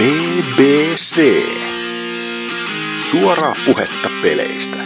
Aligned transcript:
BBC. 0.00 1.20
Suoraa 3.10 3.54
puhetta 3.66 4.08
peleistä. 4.22 4.76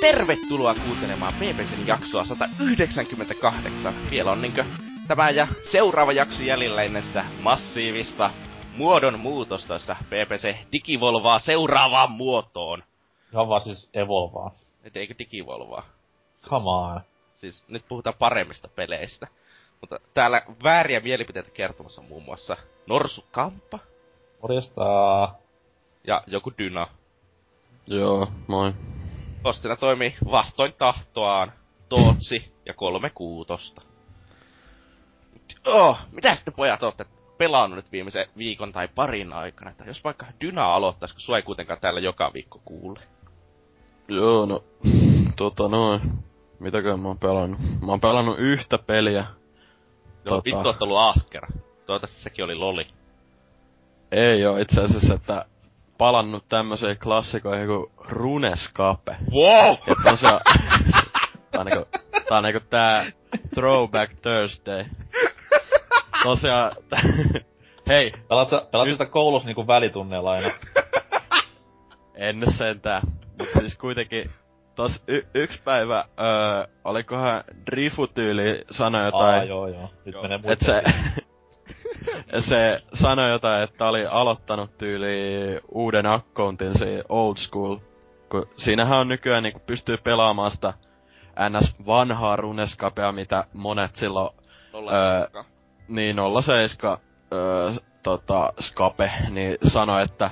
Tervetuloa 0.00 0.74
kuuntelemaan 0.74 1.32
BBCn 1.38 1.86
jaksoa 1.86 2.24
198. 2.24 3.94
Vielä 4.10 4.30
on 4.32 4.42
niinkö 4.42 4.64
tämä 5.08 5.30
ja 5.30 5.48
seuraava 5.72 6.12
jakso 6.12 6.42
jäljellä 6.42 6.82
ennen 6.82 7.04
sitä 7.04 7.24
massiivista 7.42 8.30
muodon 8.76 9.20
muutosta, 9.20 9.72
jossa 9.72 9.96
BBC 10.08 10.56
digivolvaa 10.72 11.38
seuraavaan 11.38 12.10
muotoon. 12.10 12.82
Ihan 13.32 13.48
vaan 13.48 13.60
siis 13.60 13.90
evolvaa. 13.94 14.50
Et 14.84 14.96
eikö 14.96 15.14
digivolvaa? 15.18 15.86
Come 16.48 16.70
on. 16.70 17.00
Siis 17.36 17.64
nyt 17.68 17.84
puhutaan 17.88 18.16
paremmista 18.18 18.68
peleistä. 18.68 19.26
Mutta 19.80 20.00
täällä 20.14 20.42
vääriä 20.62 21.00
mielipiteitä 21.00 21.50
kertomassa 21.50 22.02
muun 22.02 22.22
muassa 22.22 22.56
Norsu 22.86 23.24
Kamppa 23.30 23.78
Morjesta. 24.42 24.82
ja 26.06 26.22
joku 26.26 26.52
Dyna. 26.58 26.88
Joo, 27.86 28.28
moi. 28.46 28.72
Postina 29.42 29.76
toimii 29.76 30.16
vastoin 30.30 30.72
tahtoaan 30.78 31.52
Tootsi 31.88 32.52
ja 32.66 32.74
kolme 32.74 33.10
kuutosta. 33.10 33.82
Oh, 35.66 35.98
mitä 36.12 36.34
sitten 36.34 36.54
pojat 36.54 36.82
olette 36.82 37.06
pelannut 37.38 37.76
nyt 37.76 37.92
viimeisen 37.92 38.26
viikon 38.38 38.72
tai 38.72 38.88
parin 38.88 39.32
aikana? 39.32 39.70
Että 39.70 39.84
jos 39.84 40.04
vaikka 40.04 40.26
Dyna 40.40 40.74
aloittaisi, 40.74 41.14
kun 41.14 41.20
sua 41.20 41.36
ei 41.36 41.42
kuitenkaan 41.42 41.80
täällä 41.80 42.00
joka 42.00 42.30
viikko 42.34 42.60
kuule. 42.64 43.00
Joo, 44.08 44.46
no, 44.46 44.64
tota 45.36 45.68
noin. 45.68 46.00
Mitäkään 46.60 47.00
mä 47.00 47.08
oon 47.08 47.18
pelannut? 47.18 47.60
Mä 47.60 47.92
oon 47.92 48.00
pelannut 48.00 48.38
yhtä 48.38 48.78
peliä. 48.78 49.20
Joo, 49.20 49.26
Tota. 50.24 50.42
vittu 50.44 50.68
oot 50.68 50.82
ollut 50.82 50.98
ahkera. 50.98 51.48
Toivottavasti 51.86 52.22
sekin 52.22 52.44
oli 52.44 52.54
loli. 52.54 52.86
Ei 54.12 54.46
oo 54.46 54.56
itse 54.56 54.82
asiassa, 54.82 55.14
että 55.14 55.44
palannut 55.98 56.44
tämmöiseen 56.48 56.98
klassikoihin 56.98 57.66
kuin 57.66 57.86
Runescape. 58.08 59.16
Wow! 59.30 59.76
Ja 59.86 59.94
tosiaan, 60.10 60.40
tää 61.50 61.60
on 61.60 61.66
niinku, 61.66 61.86
tää 62.28 62.38
on 62.38 62.44
niinku 62.44 62.60
tää 62.70 63.04
Throwback 63.54 64.12
Thursday. 64.22 64.84
Tosiaan, 66.22 66.72
hei, 67.88 68.12
Pelaat 68.28 68.48
sä, 68.48 68.62
pelaat 68.72 68.88
sitä 68.88 69.06
koulussa 69.06 69.48
niinku 69.48 69.66
välitunneilla 69.66 70.32
aina? 70.32 70.50
En 72.14 72.40
nyt 72.40 72.54
sentään. 72.58 73.02
Mutta 73.38 73.58
siis 73.58 73.78
kuitenkin 73.78 74.30
tos 74.74 75.02
y- 75.08 75.26
yksi 75.34 75.62
päivä, 75.62 76.04
öö, 76.20 76.66
olikohan 76.84 77.44
Drifu-tyyli 77.66 78.64
sanoi 78.70 79.00
Aa, 79.00 79.06
jotain, 79.06 79.48
joo 79.48 79.68
joo. 79.68 79.90
Nyt 80.04 80.14
Joo. 80.14 80.22
menee 80.22 80.40
että 80.44 80.64
se, 80.64 80.82
se 82.48 82.82
sanoi 82.94 83.30
jotain, 83.30 83.62
että 83.62 83.88
oli 83.88 84.06
aloittanut 84.06 84.78
tyyli 84.78 85.08
uuden 85.68 86.06
accountin, 86.06 86.78
se 86.78 87.04
old 87.08 87.36
school. 87.36 87.76
Kun 88.30 88.48
siinähän 88.56 88.98
on 88.98 89.08
nykyään 89.08 89.42
niinku 89.42 89.60
pystyy 89.66 89.96
pelaamaan 89.96 90.50
sitä 90.50 90.72
ns. 91.50 91.76
vanhaa 91.86 92.36
runescapea, 92.36 93.12
mitä 93.12 93.44
monet 93.52 93.96
silloin 93.96 94.30
Öö. 94.74 95.42
Niin 95.88 96.16
07 96.42 96.98
öö, 97.32 97.72
tota, 98.02 98.52
Skape, 98.60 99.10
niin 99.30 99.58
sanoi, 99.62 100.02
että 100.02 100.30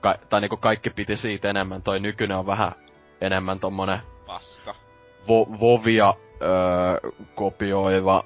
ka- 0.00 0.18
tai 0.28 0.40
niinku 0.40 0.56
kaikki 0.56 0.90
piti 0.90 1.16
siitä 1.16 1.50
enemmän. 1.50 1.82
Toi 1.82 2.00
nykyinen 2.00 2.36
on 2.36 2.46
vähän 2.46 2.72
enemmän 3.20 3.60
tommonen 3.60 4.00
Paska. 4.26 4.74
vo- 5.22 5.60
Vovia 5.60 6.14
öö, 6.42 7.10
kopioiva. 7.34 8.24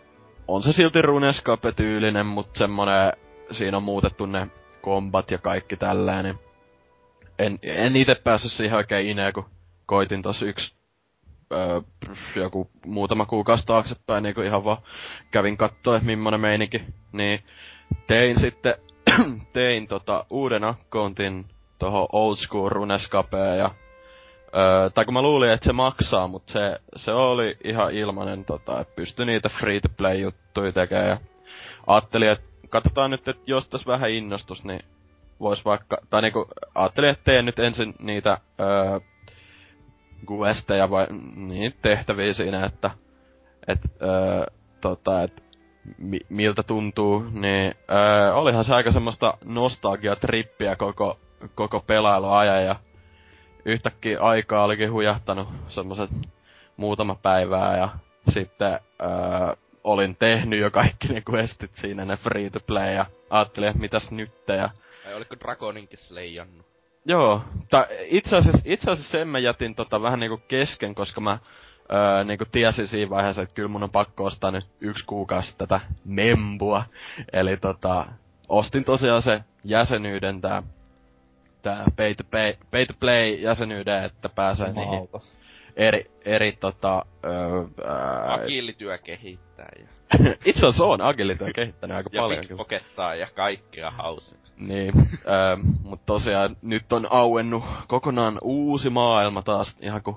On 0.48 0.62
se 0.62 0.72
silti 0.72 1.02
Runescape-tyylinen, 1.02 2.26
mutta 2.26 2.58
semmonen, 2.58 3.12
siinä 3.50 3.76
on 3.76 3.82
muutettu 3.82 4.26
ne 4.26 4.48
kombat 4.82 5.30
ja 5.30 5.38
kaikki 5.38 5.76
tälleen, 5.76 6.24
niin 6.24 6.38
en, 7.38 7.58
en 7.62 7.96
itse 7.96 8.14
päässyt 8.14 8.52
siihen 8.52 8.76
oikein 8.76 9.08
ineen, 9.08 9.32
kun 9.32 9.44
koitin 9.86 10.22
tossa 10.22 10.46
yksi 10.46 10.74
öö, 11.52 11.80
joku 12.36 12.70
muutama 12.86 13.26
kuukausi 13.26 13.66
taaksepäin, 13.66 14.22
niin 14.22 14.44
ihan 14.46 14.64
vaan 14.64 14.82
kävin 15.30 15.56
kattoo, 15.56 15.94
että 15.94 16.06
millainen 16.06 16.40
meininki. 16.40 16.82
Niin 17.12 17.40
tein 18.06 18.40
sitten, 18.40 18.74
tein 19.52 19.88
tota 19.88 20.24
uuden 20.30 20.64
accountin 20.64 21.46
tohon 21.78 22.08
old 22.12 22.36
school 22.36 22.68
runescapeen 22.68 23.58
ja 23.58 23.70
Öö, 24.56 24.90
tai 24.90 25.04
kun 25.04 25.14
mä 25.14 25.22
luulin, 25.22 25.50
että 25.50 25.66
se 25.66 25.72
maksaa, 25.72 26.28
mutta 26.28 26.52
se, 26.52 26.78
se 26.96 27.12
oli 27.12 27.56
ihan 27.64 27.92
ilmanen, 27.92 28.44
tota, 28.44 28.80
että 28.80 28.94
pystyi 28.96 29.26
niitä 29.26 29.48
free-to-play-juttuja 29.48 30.72
tekemään. 30.72 31.08
Ja 31.08 31.18
ajattelin, 31.86 32.28
että 32.28 32.44
katsotaan 32.68 33.10
nyt, 33.10 33.28
että 33.28 33.42
jos 33.46 33.68
tässä 33.68 33.92
vähän 33.92 34.10
innostus, 34.10 34.64
niin 34.64 34.80
vois 35.40 35.64
vaikka, 35.64 35.98
tai 36.10 36.22
niinku, 36.22 36.48
ajattelin, 36.74 37.10
että 37.10 37.24
teen 37.24 37.44
nyt 37.44 37.58
ensin 37.58 37.94
niitä 37.98 38.38
öö, 38.60 39.00
questeja 40.30 40.90
vai 40.90 41.06
niin 41.36 41.74
tehtäviä 41.82 42.32
siinä, 42.32 42.66
että 42.66 42.90
et, 43.68 43.78
öö, 44.02 44.46
tota, 44.80 45.22
et, 45.22 45.44
mi, 45.98 46.18
miltä 46.28 46.62
tuntuu, 46.62 47.24
niin 47.32 47.74
öö, 47.90 48.34
olihan 48.34 48.64
se 48.64 48.74
aika 48.74 48.92
semmoista 48.92 49.38
nostalgia-trippiä 49.44 50.76
koko, 50.76 51.18
koko 51.54 51.80
pelailuajan 51.80 52.64
ja 52.64 52.76
yhtäkkiä 53.64 54.20
aikaa 54.20 54.64
olikin 54.64 54.92
hujahtanut 54.92 55.48
semmoset 55.68 56.10
muutama 56.76 57.14
päivää 57.14 57.76
ja 57.76 57.88
sitten 58.28 58.72
öö, 58.72 59.56
olin 59.84 60.16
tehnyt 60.16 60.60
jo 60.60 60.70
kaikki 60.70 61.08
ne 61.08 61.22
questit 61.30 61.70
siinä, 61.74 62.04
ne 62.04 62.16
free 62.16 62.50
to 62.50 62.60
play 62.60 62.94
ja 62.94 63.06
ajattelin, 63.30 63.68
että 63.68 63.80
mitäs 63.80 64.10
nyt 64.10 64.32
ja 64.48 64.70
Vai 65.04 65.14
oliko 65.14 65.36
Dragoninkin 65.40 65.98
sleijannut? 65.98 66.71
Joo, 67.04 67.42
itse 68.04 68.36
asiassa, 68.36 68.62
itse 68.64 68.90
asiassa 68.90 69.10
sen 69.10 69.28
mä 69.28 69.38
jätin 69.38 69.74
tota 69.74 70.02
vähän 70.02 70.20
niinku 70.20 70.40
kesken, 70.48 70.94
koska 70.94 71.20
mä 71.20 71.38
öö, 71.92 72.24
niinku 72.24 72.44
tiesin 72.52 72.88
siinä 72.88 73.10
vaiheessa, 73.10 73.42
että 73.42 73.54
kyllä 73.54 73.68
mun 73.68 73.82
on 73.82 73.90
pakko 73.90 74.24
ostaa 74.24 74.50
nyt 74.50 74.66
yksi 74.80 75.06
kuukausi 75.06 75.56
tätä 75.58 75.80
membua. 76.04 76.84
Eli 77.32 77.56
tota, 77.56 78.06
ostin 78.48 78.84
tosiaan 78.84 79.22
se 79.22 79.40
jäsenyyden 79.64 80.40
tää, 80.40 80.62
tää 81.62 81.84
pay 81.96 82.14
to, 82.14 82.24
pay, 82.30 82.54
pay 82.70 82.86
to 82.86 82.94
play 83.00 83.34
jäsenyyden, 83.34 84.04
että 84.04 84.28
pääsee 84.28 84.66
niihin 84.66 84.82
Jumalauta. 84.82 85.18
Eri, 85.76 86.10
eri 86.24 86.52
tota, 86.52 87.06
öö, 87.24 87.64
ää, 87.86 88.32
Agilityö 88.32 88.98
kehittää 88.98 89.68
ja, 89.78 89.86
itse 90.44 90.66
asiassa 90.66 90.84
on 90.84 91.00
agilityö 91.00 91.48
kehittänyt 91.54 91.96
aika 91.96 92.10
ja 92.12 92.22
paljon 92.22 92.36
kyllä. 92.36 92.48
pickpockettaa 92.48 93.14
ja 93.14 93.26
kaikkea 93.34 93.90
hauska. 93.90 94.38
Niin, 94.56 94.92
öö, 95.28 95.56
mutta 95.82 96.06
tosiaan 96.06 96.56
nyt 96.62 96.92
on 96.92 97.06
auennut 97.10 97.64
kokonaan 97.88 98.38
uusi 98.42 98.90
maailma 98.90 99.42
taas, 99.42 99.76
ihan 99.80 100.02
kuin, 100.02 100.16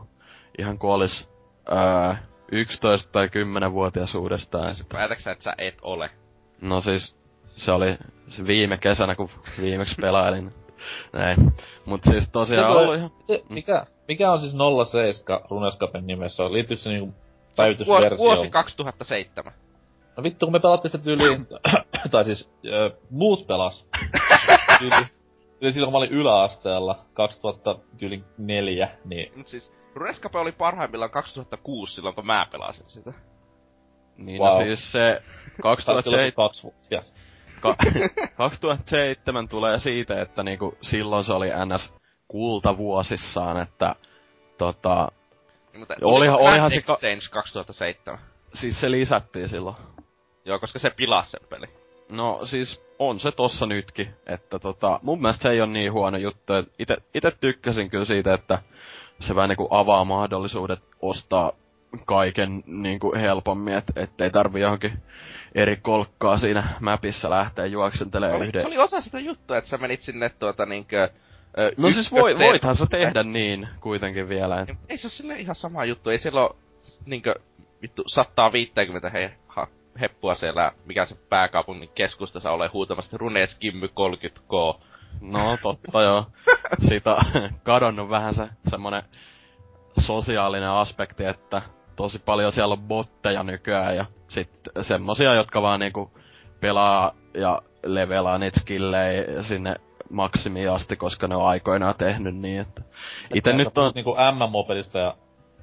ihan 0.59 0.79
kuin 0.79 0.91
olis 0.91 1.29
öö, 1.71 2.15
11 2.51 3.11
tai 3.11 3.27
10-vuotias 3.27 4.15
uudestaan. 4.15 4.75
Siis 4.75 4.87
päätäksä, 4.87 5.31
että 5.31 5.43
sä 5.43 5.53
et 5.57 5.77
ole? 5.81 6.09
No 6.61 6.81
siis, 6.81 7.15
se 7.55 7.71
oli 7.71 7.97
se 8.27 8.47
viime 8.47 8.77
kesänä, 8.77 9.15
kun 9.15 9.29
viimeksi 9.61 9.95
pelailin. 10.01 10.53
Näin. 11.13 11.53
Mut 11.85 12.01
siis 12.03 12.29
tosiaan 12.29 12.65
Mikä- 12.71 12.79
ollut 12.79 12.95
ihan... 12.95 13.11
Se, 13.27 13.43
mikä, 13.49 13.85
mikä 14.07 14.31
on 14.31 14.39
siis 14.41 14.55
07 14.91 15.41
Runescapen 15.49 16.05
nimessä? 16.07 16.43
Liittyykö 16.51 16.83
se 16.83 16.89
niinku 16.89 17.05
Vuosi, 17.05 17.55
päivitysversio? 17.55 18.17
vuosi 18.25 18.49
2007. 18.49 19.53
No 20.17 20.23
vittu, 20.23 20.45
kun 20.45 20.53
me 20.53 20.59
pelattiin 20.59 20.91
sitä 20.91 21.03
tyyliin, 21.03 21.47
tai 22.11 22.23
siis 22.25 22.49
ö, 22.65 22.91
muut 23.09 23.47
pelas. 23.47 23.87
tyyli, 24.79 25.05
tyyli 25.59 25.73
silloin 25.73 25.87
kun 25.91 25.93
mä 25.93 25.97
olin 25.97 26.11
yläasteella, 26.11 27.05
2004, 27.13 28.89
niin 29.05 29.31
Mut 29.37 29.47
siis, 29.47 29.73
Runescape 29.95 30.39
oli 30.39 30.51
parhaimmillaan 30.51 31.11
2006 31.11 31.93
silloin, 31.93 32.15
kun 32.15 32.25
mä 32.25 32.47
pelasin 32.51 32.85
sitä. 32.87 33.13
Niin 34.17 34.41
Wow. 34.41 34.51
no 34.51 34.57
siis 34.65 34.91
se 34.91 34.99
taisi 34.99 35.21
olla 35.57 35.61
2007, 35.63 36.31
kaksi 36.33 36.63
vuotta. 36.63 36.87
Yes. 36.91 37.15
Ka, 37.65 37.75
2007 38.37 39.47
tulee 39.47 39.79
siitä, 39.79 40.21
että 40.21 40.43
niinku 40.43 40.77
silloin 40.81 41.23
se 41.23 41.33
oli 41.33 41.49
NS 41.65 41.93
kultavuosissaan, 42.27 43.61
että 43.61 43.95
tota, 44.57 45.11
Niin, 45.73 45.79
mutta 45.79 45.95
Olihan- 46.01 46.39
olihan 46.39 46.71
se 46.71 46.81
ka- 46.81 46.93
Exchange 46.93 47.21
2007? 47.31 48.19
siis 48.53 48.79
se 48.79 48.91
lisättiin 48.91 49.49
silloin. 49.49 49.75
Joo, 50.45 50.59
koska 50.59 50.79
se 50.79 50.89
pilasi 50.89 51.29
sen 51.31 51.47
peli. 51.49 51.65
No 52.09 52.39
siis 52.43 52.81
on 52.99 53.19
se 53.19 53.31
tossa 53.31 53.65
nytkin, 53.65 54.09
että 54.25 54.59
tota, 54.59 54.99
mun 55.03 55.21
mielestä 55.21 55.43
se 55.43 55.49
ei 55.49 55.61
ole 55.61 55.69
niin 55.71 55.93
huono 55.93 56.17
juttu. 56.17 56.53
Ite, 56.79 56.97
ite 57.13 57.31
tykkäsin 57.39 57.89
kyllä 57.89 58.05
siitä, 58.05 58.33
että 58.33 58.59
se 59.19 59.35
vähän 59.35 59.49
niinku 59.49 59.67
avaa 59.71 60.05
mahdollisuudet 60.05 60.79
ostaa 61.01 61.51
kaiken 62.05 62.63
niinku 62.65 63.13
helpommin, 63.15 63.73
et, 63.73 63.83
ettei 63.95 64.29
tarvi 64.31 64.61
johonkin 64.61 65.03
eri 65.55 65.77
kolkkaa 65.77 66.37
siinä 66.37 66.69
mapissa 66.79 67.29
lähteä 67.29 67.65
juoksentelemaan 67.65 68.37
Oli, 68.37 68.47
yhden. 68.47 68.61
se 68.61 68.67
oli 68.67 68.77
osa 68.77 69.01
sitä 69.01 69.19
juttua, 69.19 69.57
että 69.57 69.69
sä 69.69 69.77
menit 69.77 70.01
sinne 70.01 70.29
tuota 70.29 70.65
niinkö, 70.65 71.09
Ö, 71.59 71.71
No 71.77 71.91
siis 71.91 72.11
voi, 72.11 72.39
voithan 72.39 72.75
sä 72.75 72.85
tehdä 72.85 73.23
niin 73.23 73.67
kuitenkin 73.81 74.29
vielä. 74.29 74.61
Et. 74.61 74.69
Ei 74.89 74.97
se 74.97 75.05
ole 75.07 75.11
sille 75.11 75.39
ihan 75.39 75.55
sama 75.55 75.85
juttu, 75.85 76.09
ei 76.09 76.17
siellä 76.17 76.41
oo 76.41 76.55
niinkö 77.05 77.35
vittu 77.81 78.03
150 78.07 79.09
he, 79.09 79.31
ha, 79.47 79.67
heppua 79.99 80.35
siellä, 80.35 80.71
mikä 80.85 81.05
se 81.05 81.15
pääkaupungin 81.29 81.89
keskustassa 81.95 82.51
ole 82.51 82.67
huutamassa 82.73 83.17
Runes 83.17 83.55
Kimmy 83.59 83.87
30K. 83.87 84.79
No 85.21 85.57
totta 85.63 86.01
joo. 86.01 86.25
Siitä 86.89 87.13
on 87.15 87.23
kadonnut 87.63 88.09
vähän 88.09 88.33
se 88.33 88.49
semmonen 88.69 89.03
sosiaalinen 89.99 90.69
aspekti, 90.69 91.25
että 91.25 91.61
tosi 91.95 92.19
paljon 92.19 92.53
siellä 92.53 92.73
on 92.73 92.81
botteja 92.81 93.43
nykyään 93.43 93.95
ja 93.95 94.05
sit 94.35 94.49
semmosia, 94.81 95.33
jotka 95.33 95.61
vaan 95.61 95.79
niinku 95.79 96.11
pelaa 96.59 97.11
ja 97.33 97.61
levelaa 97.85 98.37
niitä 98.37 98.59
skillejä 98.59 99.43
sinne 99.43 99.75
maksimiin 100.09 100.71
asti, 100.71 100.95
koska 100.95 101.27
ne 101.27 101.35
on 101.35 101.45
aikoinaan 101.47 101.95
tehnyt 101.97 102.35
niin, 102.35 102.61
että 102.61 102.81
ite 103.33 103.51
Sä 103.51 103.57
nyt 103.57 103.77
on, 103.77 103.91
niinku 103.95 104.15
MMO-pelistä 104.35 104.99
ja 104.99 105.15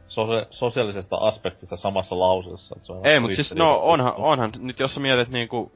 sosia- 0.08 0.46
sosiaalisesta 0.50 1.16
aspektista 1.16 1.76
samassa 1.76 2.18
lauseessa. 2.18 2.74
että 2.76 2.86
se 2.86 2.92
on 2.92 3.06
ei 3.06 3.20
mut 3.20 3.34
siis 3.34 3.54
no 3.54 3.78
onhan, 3.82 4.14
onhan, 4.16 4.52
nyt 4.58 4.80
jos 4.80 4.94
sä 4.94 5.00
mietit 5.00 5.28
niinku 5.28 5.72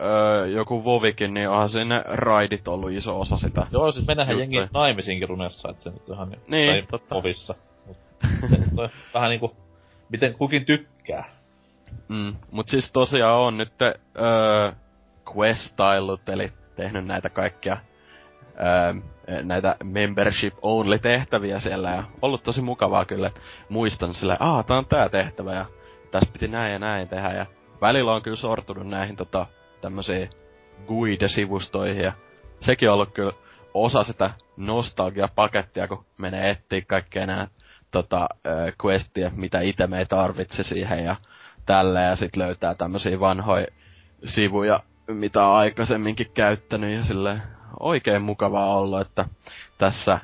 öö, 0.00 0.46
joku 0.46 0.84
Vovikin, 0.84 1.34
niin 1.34 1.48
onhan 1.48 1.68
sinne 1.68 2.02
raidit 2.06 2.68
ollut 2.68 2.92
iso 2.92 3.20
osa 3.20 3.36
sitä. 3.36 3.66
Joo, 3.70 3.92
siis 3.92 4.06
mennähän 4.06 4.38
Juttuja. 4.38 4.60
jengi 4.60 4.70
naimisiinkin 4.74 5.28
runessa, 5.28 5.68
että 5.70 5.82
se 5.82 5.90
nyt 5.90 6.08
ihan 6.08 6.28
ni- 6.30 6.38
Niin, 6.48 6.70
tai 6.70 6.82
totta. 6.90 7.14
Ovissa. 7.14 7.54
Mut 7.86 7.96
se 8.50 8.56
vähän 9.14 9.30
niinku, 9.30 9.56
miten 10.08 10.34
kukin 10.34 10.66
tykkää. 10.66 11.24
Mm, 12.08 12.36
mut 12.50 12.68
siis 12.68 12.92
tosiaan 12.92 13.38
on 13.38 13.56
nyt 13.56 13.72
öö, 13.82 14.72
questailut, 15.36 16.28
eli 16.28 16.52
tehnyt 16.76 17.06
näitä 17.06 17.30
kaikkia 17.30 17.76
öö, 18.60 18.94
näitä 19.42 19.76
membership 19.84 20.54
only 20.62 20.98
tehtäviä 20.98 21.58
siellä 21.60 21.90
ja 21.90 22.04
ollut 22.22 22.42
tosi 22.42 22.60
mukavaa 22.60 23.04
kyllä, 23.04 23.30
muistan 23.68 24.14
sille, 24.14 24.36
aa 24.40 24.62
tää 24.62 24.76
on 24.76 24.86
tää 24.86 25.08
tehtävä 25.08 25.54
ja 25.54 25.66
tässä 26.10 26.30
piti 26.32 26.48
näin 26.48 26.72
ja 26.72 26.78
näin 26.78 27.08
tehdä. 27.08 27.32
Ja 27.32 27.46
välillä 27.80 28.14
on 28.14 28.22
kyllä 28.22 28.36
sortunut 28.36 28.86
näihin 28.86 29.16
tota 29.16 29.46
tämmösiin 29.80 30.30
guide-sivustoihin 30.86 32.04
ja 32.04 32.12
sekin 32.60 32.88
on 32.88 32.94
ollut 32.94 33.14
kyllä 33.14 33.32
osa 33.74 34.02
sitä 34.02 34.30
nostalgia-pakettia, 34.56 35.88
kun 35.88 36.04
menee 36.18 36.50
etsiä 36.50 36.80
kaikkea 36.86 37.26
nää 37.26 37.48
tota, 37.90 38.28
ö, 38.46 38.72
questia, 38.84 39.30
mitä 39.34 39.60
itse 39.60 39.86
me 39.86 39.98
ei 39.98 40.06
tarvitse 40.06 40.62
siihen 40.62 41.04
ja 41.04 41.16
tällä 41.66 42.00
ja 42.00 42.16
sit 42.16 42.36
löytää 42.36 42.74
tämmösiä 42.74 43.20
vanhoja 43.20 43.66
sivuja, 44.24 44.80
mitä 45.06 45.46
on 45.46 45.56
aikaisemminkin 45.56 46.30
käyttänyt 46.34 46.94
ja 46.94 47.04
sille 47.04 47.40
oikein 47.80 48.22
mukavaa 48.22 48.76
ollut, 48.78 49.00
että 49.00 49.24
tässä 49.78 50.18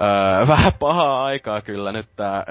öö, 0.00 0.46
vähän 0.54 0.72
pahaa 0.78 1.24
aikaa 1.24 1.60
kyllä 1.60 1.92
nyt 1.92 2.06
tää 2.16 2.44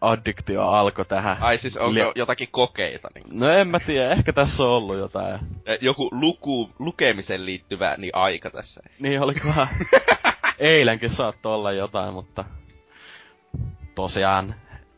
addiktio 0.00 0.62
alkoi 0.62 1.04
tähän. 1.04 1.36
Ai 1.40 1.58
siis 1.58 1.76
onko 1.76 1.92
Lie- 1.92 2.12
jotakin 2.14 2.48
kokeita? 2.50 3.08
Niin, 3.14 3.26
No 3.30 3.48
en 3.48 3.68
mä 3.68 3.80
tiedä, 3.80 4.10
ehkä 4.10 4.32
tässä 4.32 4.62
on 4.62 4.68
ollut 4.68 4.96
jotain. 4.96 5.40
Joku 5.80 6.08
luku, 6.12 6.70
lukemiseen 6.78 7.46
liittyvä 7.46 7.94
niin 7.98 8.14
aika 8.14 8.50
tässä. 8.50 8.80
Niin 8.98 9.20
olikohan 9.20 9.68
eilenkin 10.58 11.10
saattoi 11.10 11.54
olla 11.54 11.72
jotain, 11.72 12.14
mutta 12.14 12.44
tosiaan 13.94 14.54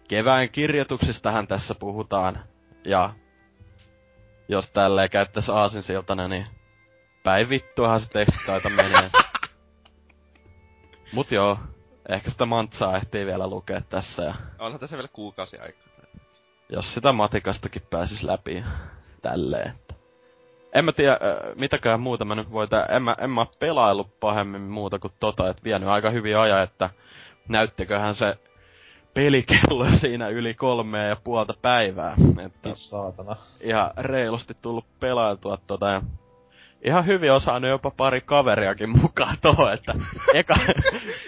kevään 0.08 0.48
kirjoituksistahan 0.48 1.46
tässä 1.46 1.74
puhutaan. 1.74 2.44
Ja 2.84 3.10
jos 4.48 4.70
tälleen 4.70 5.10
käyttäis 5.10 5.50
aasinsiltana, 5.50 6.28
niin 6.28 6.46
päin 7.22 7.48
vittuahan 7.48 8.00
se 8.00 8.08
tekstitaito 8.10 8.70
menee. 8.70 9.10
Mut 11.12 11.32
joo, 11.32 11.58
ehkä 12.08 12.30
sitä 12.30 12.46
mantsaa 12.46 12.96
ehtii 12.96 13.26
vielä 13.26 13.46
lukea 13.46 13.80
tässä 13.80 14.22
ja 14.22 14.34
Onhan 14.58 14.80
tässä 14.80 14.96
vielä 14.96 15.08
kuukausi 15.12 15.58
aikaa. 15.58 15.86
jos 16.68 16.94
sitä 16.94 17.12
matikastakin 17.12 17.82
pääsis 17.90 18.22
läpi 18.22 18.64
tälleen. 19.22 19.72
En 20.72 20.84
mä 20.84 20.92
tiedä, 20.92 21.18
mitäkään 21.54 22.00
muuta 22.00 22.24
mä 22.24 22.34
nyt 22.34 22.50
voi. 22.52 22.66
En 22.88 23.02
mä, 23.02 23.16
en 23.20 23.30
mä 23.30 23.46
pelaillut 23.58 24.20
pahemmin 24.20 24.60
muuta 24.60 24.98
kuin 24.98 25.12
tota, 25.20 25.48
että 25.48 25.64
vienyt 25.64 25.88
aika 25.88 26.10
hyvin 26.10 26.38
ajan, 26.38 26.62
että 26.62 26.90
näyttiköhän 27.48 28.14
se 28.14 28.38
pelikello 29.16 29.86
siinä 30.00 30.28
yli 30.28 30.54
kolmea 30.54 31.02
ja 31.02 31.16
puolta 31.16 31.54
päivää. 31.62 32.14
Että 32.46 32.68
Saatana. 32.74 33.36
ihan 33.60 33.90
reilusti 33.96 34.56
tullut 34.62 34.86
pelailtua 35.00 35.58
tota 35.66 35.88
ja 35.88 36.02
ihan 36.84 37.06
hyvin 37.06 37.32
osannut 37.32 37.70
jopa 37.70 37.90
pari 37.90 38.20
kaveriakin 38.20 38.90
mukaan 38.90 39.36
tohon, 39.42 39.72
että 39.72 39.92
eka, 40.34 40.54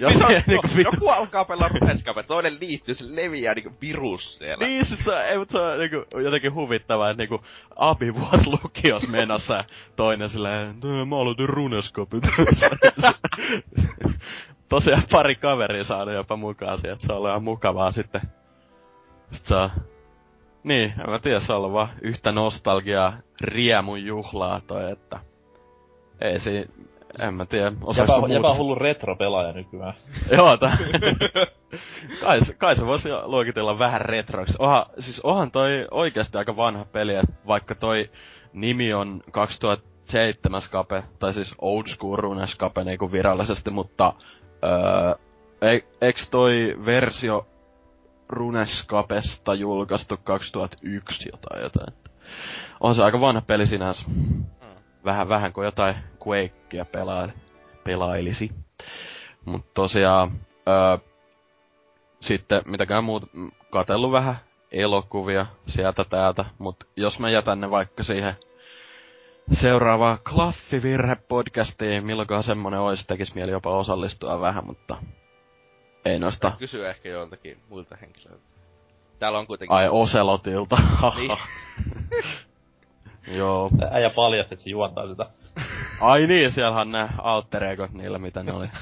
jos 0.00 0.14
Niin, 0.14 0.30
ei 0.30 0.42
niinku 0.46 0.68
vittu 0.76 0.94
joku 0.94 1.08
alkaa 1.08 1.44
pelaa 1.44 1.68
Runeskapet, 1.68 2.26
toinen 2.26 2.56
liittyy, 2.60 2.94
se 2.94 3.04
leviää 3.16 3.54
niinku 3.54 3.72
virus 3.80 4.38
siellä. 4.38 4.66
Niin, 4.66 4.84
siis 4.84 5.04
se, 5.04 5.12
ei, 5.22 5.38
mutta 5.38 5.52
se 5.52 5.58
on 5.58 5.78
niinku, 5.78 6.20
jotenkin 6.20 6.54
huvittavaa, 6.54 7.10
että 7.10 7.22
niinku 7.22 7.44
abivuos 7.76 8.46
lukios 8.46 9.08
menossa 9.08 9.54
ja 9.54 9.64
toinen 9.96 10.28
silleen, 10.28 10.80
"No, 10.82 11.06
mä 11.06 11.16
aloitin 11.16 11.48
runeskopit. 11.48 12.24
Tosiaan 14.68 15.02
pari 15.12 15.34
kaveria 15.34 15.84
saanut 15.84 16.14
jopa 16.14 16.36
mukaan 16.36 16.78
siihen, 16.78 16.92
että 16.92 17.06
se 17.06 17.12
on 17.12 17.16
ollut 17.16 17.30
ihan 17.30 17.42
mukavaa 17.42 17.90
sitten. 17.90 18.20
Sitten 19.32 19.48
saa, 19.48 19.70
niin, 20.64 20.94
en 21.04 21.10
mä 21.10 21.18
tiedä, 21.18 21.40
se 21.40 21.52
on 21.52 21.58
ollut 21.58 21.72
vaan 21.72 21.88
yhtä 22.02 22.32
nostalgiaa, 22.32 23.12
riemun 23.40 24.04
juhlaa 24.04 24.60
toi, 24.66 24.92
että 24.92 25.20
ei 26.20 26.40
si, 26.40 26.70
en 27.22 27.34
mä 27.34 27.46
tiedä, 27.46 27.72
osaisiko 27.82 28.12
Jäpä, 28.12 28.18
muuta. 28.20 28.34
jäpä 28.34 28.54
hullu 28.54 28.74
retro-pelaaja 28.74 29.52
nykyään. 29.52 29.94
Joo, 30.36 30.56
tää... 30.56 30.78
kai, 32.20 32.40
kai 32.58 32.76
se 32.76 32.86
voisi 32.86 33.08
luokitella 33.22 33.78
vähän 33.78 34.00
retroiksi. 34.00 34.56
Oha, 34.58 34.86
siis 34.98 35.20
onhan 35.20 35.50
toi 35.50 35.86
oikeasti 35.90 36.38
aika 36.38 36.56
vanha 36.56 36.84
peli, 36.84 37.14
et 37.14 37.46
vaikka 37.46 37.74
toi 37.74 38.10
nimi 38.52 38.94
on 38.94 39.20
2007 39.30 40.60
skape, 40.60 41.02
tai 41.18 41.34
siis 41.34 41.54
old 41.58 41.86
school 41.86 42.16
runeskape 42.16 42.84
niinku 42.84 43.12
virallisesti, 43.12 43.70
mutta 43.70 44.12
öö, 44.64 45.14
ei, 45.62 45.84
eiks 46.00 46.30
toi 46.30 46.76
versio 46.86 47.46
Runeskapesta 48.28 49.54
julkaistu 49.54 50.16
2001 50.24 51.28
jotain 51.32 51.62
jotain. 51.62 51.94
On 52.80 52.94
se 52.94 53.02
aika 53.02 53.20
vanha 53.20 53.40
peli 53.40 53.66
sinänsä. 53.66 54.04
Vähän, 55.04 55.28
vähän 55.28 55.52
kuin 55.52 55.64
jotain 55.64 55.94
Quakea 56.26 56.84
pelaa, 56.84 57.28
pelailisi. 57.84 58.50
Mut 59.44 59.74
tosiaan, 59.74 60.30
öö, 60.68 60.98
sitten 62.20 62.62
mitäkään 62.66 63.04
muuta, 63.04 63.26
m, 63.32 63.48
katellut 63.70 64.12
vähän 64.12 64.36
elokuvia 64.72 65.46
sieltä 65.66 66.04
täältä, 66.04 66.44
mut 66.58 66.76
jos 66.96 67.20
mä 67.20 67.30
jätän 67.30 67.60
ne 67.60 67.70
vaikka 67.70 68.02
siihen 68.02 68.34
seuraavaan 69.52 70.18
Klaffivirhe-podcastiin, 70.28 72.04
milloinkohan 72.04 72.42
semmonen 72.42 72.80
ois, 72.80 73.06
tekis 73.06 73.34
mieli 73.34 73.50
jopa 73.50 73.76
osallistua 73.76 74.40
vähän, 74.40 74.66
mutta 74.66 74.96
ei 76.04 76.18
noista. 76.18 76.52
Kysyä 76.58 76.90
ehkä 76.90 77.08
joiltakin 77.08 77.62
muilta 77.68 77.96
henkilöiltä. 77.96 78.44
Täällä 79.18 79.38
on 79.38 79.46
kuitenkin... 79.46 79.76
Ai 79.76 79.88
Oselotilta. 79.88 80.76
Niin. 81.16 81.38
Joo. 83.38 83.70
Äijä 83.90 84.10
paljasti, 84.10 84.54
että 84.54 84.64
se 84.64 84.70
juontaa 84.70 85.08
sitä. 85.08 85.26
Ai 86.00 86.26
niin, 86.26 86.52
siellähän 86.52 86.92
ne 86.92 87.08
alter 87.18 87.64
egot 87.64 87.92
niillä, 87.92 88.18
mitä 88.18 88.42
ne 88.42 88.52
oli. 88.52 88.66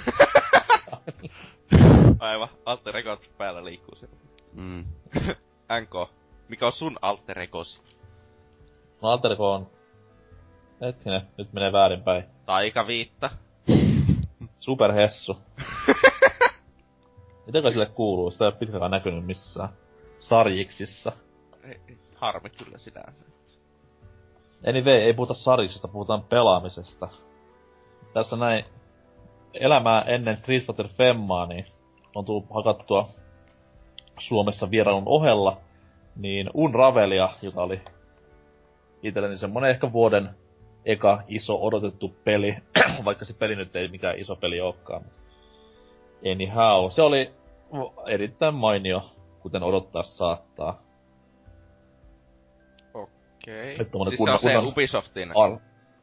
Aivan, 2.19 2.49
alter 2.65 2.97
egot 2.97 3.31
päällä 3.39 3.65
liikkuu 3.65 3.95
siellä. 3.95 4.17
Mm. 4.53 4.85
NK, 5.83 6.11
mikä 6.49 6.67
on 6.67 6.73
sun 6.73 6.99
alter 7.03 7.39
egos? 7.39 7.83
No 9.03 9.09
Alterko 9.09 9.53
on... 9.53 9.76
Hetkinen, 10.81 11.23
nyt 11.39 11.53
menee 11.53 11.73
väärinpäin. 11.73 12.25
Taikaviitta. 12.47 13.31
Superhessu. 14.59 15.39
Mitäkö 17.47 17.71
sille 17.71 17.87
kuuluu? 17.87 18.31
Sitä 18.31 18.45
ei 18.45 18.49
ole 18.49 18.55
pitkään 18.59 18.91
näkynyt 18.91 19.27
missään. 19.27 19.69
Sarjiksissa. 20.19 21.13
Ei, 21.65 21.99
harmi 22.15 22.51
kyllä 22.51 22.79
sinänsä. 22.79 23.25
Anyway, 24.69 24.95
ei 24.95 25.15
puhuta 25.15 25.35
sarjiksista, 25.35 25.89
puhutaan 25.89 26.23
pelaamisesta. 26.23 27.09
Tässä 28.15 28.37
näin 28.37 28.65
elämää 29.55 30.03
ennen 30.03 30.37
Street 30.37 30.67
Fighter 30.67 30.89
Femmaa, 30.89 31.47
niin 31.47 31.67
on 32.15 32.25
tullut 32.25 32.47
hakattua 32.55 33.09
Suomessa 34.19 34.71
vierailun 34.71 35.03
ohella, 35.07 35.57
niin 36.17 36.51
Unravelia, 36.55 37.29
joka 37.43 37.63
oli 37.63 37.81
itselleni 39.03 39.39
semmonen 39.39 39.71
ehkä 39.71 39.93
vuoden 39.93 40.31
eka 40.87 41.23
iso 41.29 41.59
odotettu 41.63 42.17
peli, 42.25 42.57
vaikka 43.05 43.25
se 43.25 43.35
peli 43.39 43.57
nyt 43.57 43.77
ei 43.77 43.89
mikään 43.89 44.19
iso 44.19 44.37
peli 44.37 44.61
olekaan. 44.61 45.03
Anyhow, 46.33 46.91
se 46.91 47.03
oli 47.03 47.31
erittäin 48.07 48.55
mainio, 48.55 49.03
kuten 49.41 49.63
odottaa 49.63 50.03
saattaa. 50.03 50.83
Okei. 52.95 53.71
Että 53.71 53.85
tommonen 53.85 54.11
Siis 54.11 54.19
se 54.19 54.23
kunnon- 54.25 54.33
on 54.35 54.39
se 54.41 54.49
kunnon- 54.49 54.67
Ubisoftin. 54.73 55.33
Ar- 55.37 55.59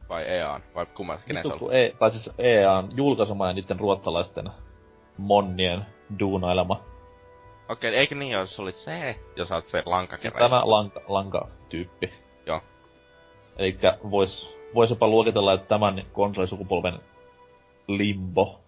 Vai 0.08 0.24
EAN? 0.28 0.62
Vai 0.74 0.86
kumman? 0.86 1.18
Kenen 1.26 1.42
se 1.42 1.48
oli? 1.48 1.58
kun 1.58 1.74
E, 1.74 1.92
tai 1.98 2.10
siis 2.10 2.30
EAN 2.38 2.88
julkaisema 2.96 3.46
ja 3.46 3.52
niiden 3.52 3.80
ruotsalaisten 3.80 4.50
monnien 5.18 5.86
duunailema. 6.18 6.80
Okei, 7.68 7.94
eikö 7.96 8.14
niin, 8.14 8.32
jos 8.32 8.60
oli 8.60 8.72
se, 8.72 9.16
jos 9.36 9.50
oot 9.52 9.66
se 9.68 9.70
Siis 9.78 9.86
lankakeräjä? 9.86 10.38
tämä 10.38 10.62
lanka, 10.64 11.00
lanka-tyyppi. 11.08 12.12
Joo. 12.46 12.60
Elikkä 13.56 13.98
vois, 14.10 14.58
vois 14.74 14.90
jopa 14.90 15.08
luokitella, 15.08 15.52
että 15.52 15.68
tämän 15.68 16.02
konsolisukupolven 16.12 16.98
limbo 17.88 18.60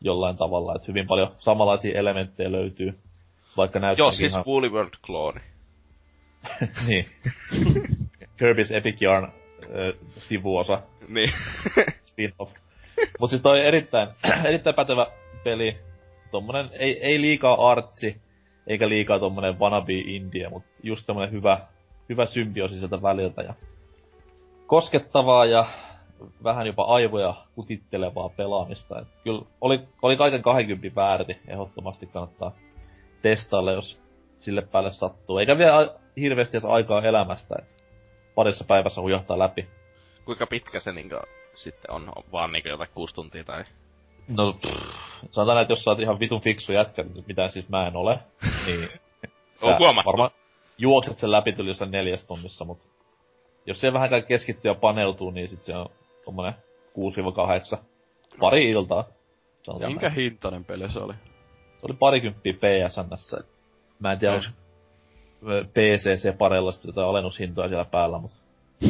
jollain 0.00 0.36
tavalla, 0.36 0.74
että 0.74 0.86
hyvin 0.88 1.06
paljon 1.06 1.30
samanlaisia 1.38 1.98
elementtejä 1.98 2.52
löytyy, 2.52 2.98
vaikka 3.56 3.78
näyttää 3.78 4.02
Joo, 4.02 4.10
siis 4.10 4.32
ihan... 4.32 4.44
Woolly 4.46 4.68
World 4.68 4.94
klooni. 5.06 5.40
niin. 6.86 7.06
Kirby's 8.22 8.76
Epic 8.76 9.02
Yarn 9.02 9.24
äh, 9.24 9.30
sivuosa, 10.18 10.82
Niin. 11.08 11.32
spin-off. 12.08 12.52
Mut 13.20 13.30
siis 13.30 13.42
toi 13.42 13.60
erittäin, 13.60 14.08
erittäin 14.48 14.76
pätevä 14.76 15.06
peli. 15.44 15.76
Tommonen, 16.30 16.70
ei, 16.72 16.98
ei 17.06 17.20
liikaa 17.20 17.70
artsi, 17.70 18.20
eikä 18.66 18.88
liikaa 18.88 19.18
tommonen 19.18 19.58
wannabe 19.58 19.92
indie, 19.92 20.48
mut 20.48 20.64
just 20.82 21.06
semmonen 21.06 21.32
hyvä, 21.32 21.58
hyvä 22.08 22.26
symbioosi 22.26 22.78
sieltä 22.78 23.02
väliltä 23.02 23.42
ja 23.42 23.54
koskettavaa 24.72 25.44
ja 25.44 25.64
vähän 26.44 26.66
jopa 26.66 26.84
aivoja 26.84 27.34
kutittelevaa 27.54 28.28
pelaamista. 28.28 29.00
Et 29.00 29.08
kyllä 29.24 29.42
oli, 29.60 29.80
oli 30.02 30.16
kaiken 30.16 30.42
20 30.42 30.96
väärti, 30.96 31.36
ehdottomasti 31.48 32.06
kannattaa 32.06 32.52
testailla, 33.22 33.72
jos 33.72 34.00
sille 34.38 34.62
päälle 34.62 34.92
sattuu. 34.92 35.38
Eikä 35.38 35.58
vielä 35.58 35.94
hirveästi 36.16 36.56
edes 36.56 36.64
aikaa 36.64 37.02
elämästä, 37.02 37.54
et 37.58 37.84
parissa 38.34 38.64
päivässä 38.64 39.00
hujahtaa 39.00 39.38
läpi. 39.38 39.68
Kuinka 40.24 40.46
pitkä 40.46 40.80
se 40.80 40.92
niinkö 40.92 41.20
sitten 41.54 41.90
on? 41.90 42.12
on 42.16 42.24
vaan 42.32 42.52
niinkö 42.52 42.68
jotain 42.68 42.90
kuusi 42.94 43.14
tuntia 43.14 43.44
tai... 43.44 43.64
No, 44.28 44.52
pff, 44.52 44.96
sanotaan, 45.30 45.62
että 45.62 45.72
jos 45.72 45.84
sä 45.84 45.90
oot 45.90 46.00
ihan 46.00 46.20
vitun 46.20 46.40
fiksu 46.40 46.72
jätkä, 46.72 47.04
mitä 47.26 47.48
siis 47.48 47.68
mä 47.68 47.86
en 47.86 47.96
ole, 47.96 48.18
niin... 48.66 48.88
On 49.62 49.78
huomattu. 49.78 50.06
Varmaan 50.06 50.30
juokset 50.78 51.18
sen 51.18 51.30
läpi 51.30 51.52
tuli 51.52 51.70
jossain 51.70 51.90
neljäs 51.90 52.24
tunnissa, 52.24 52.64
mut... 52.64 53.01
Jos 53.66 53.80
se 53.80 53.92
vähänkään 53.92 54.24
keskittyy 54.24 54.70
ja 54.70 54.74
paneutuu, 54.74 55.30
niin 55.30 55.50
sit 55.50 55.62
se 55.62 55.76
on 55.76 55.86
tommonen 56.24 56.54
6-8. 57.74 57.78
Pari 58.40 58.70
iltaa. 58.70 59.04
Sanotaan 59.62 59.92
Minkä 59.92 60.06
näin. 60.08 60.20
hintainen 60.20 60.64
peli 60.64 60.90
se 60.90 60.98
oli? 60.98 61.14
Se 61.78 61.86
oli 61.88 61.94
parikymppiä 61.94 62.52
PSNssä. 62.52 63.44
Mä 63.98 64.12
en 64.12 64.18
tiedä, 64.18 64.34
onko 64.34 64.46
PCC 65.72 66.38
parella 66.38 66.72
sitten 66.72 66.88
jotain 66.88 67.08
alennushintoja 67.08 67.68
siellä 67.68 67.84
päällä, 67.84 68.18
mut 68.18 68.30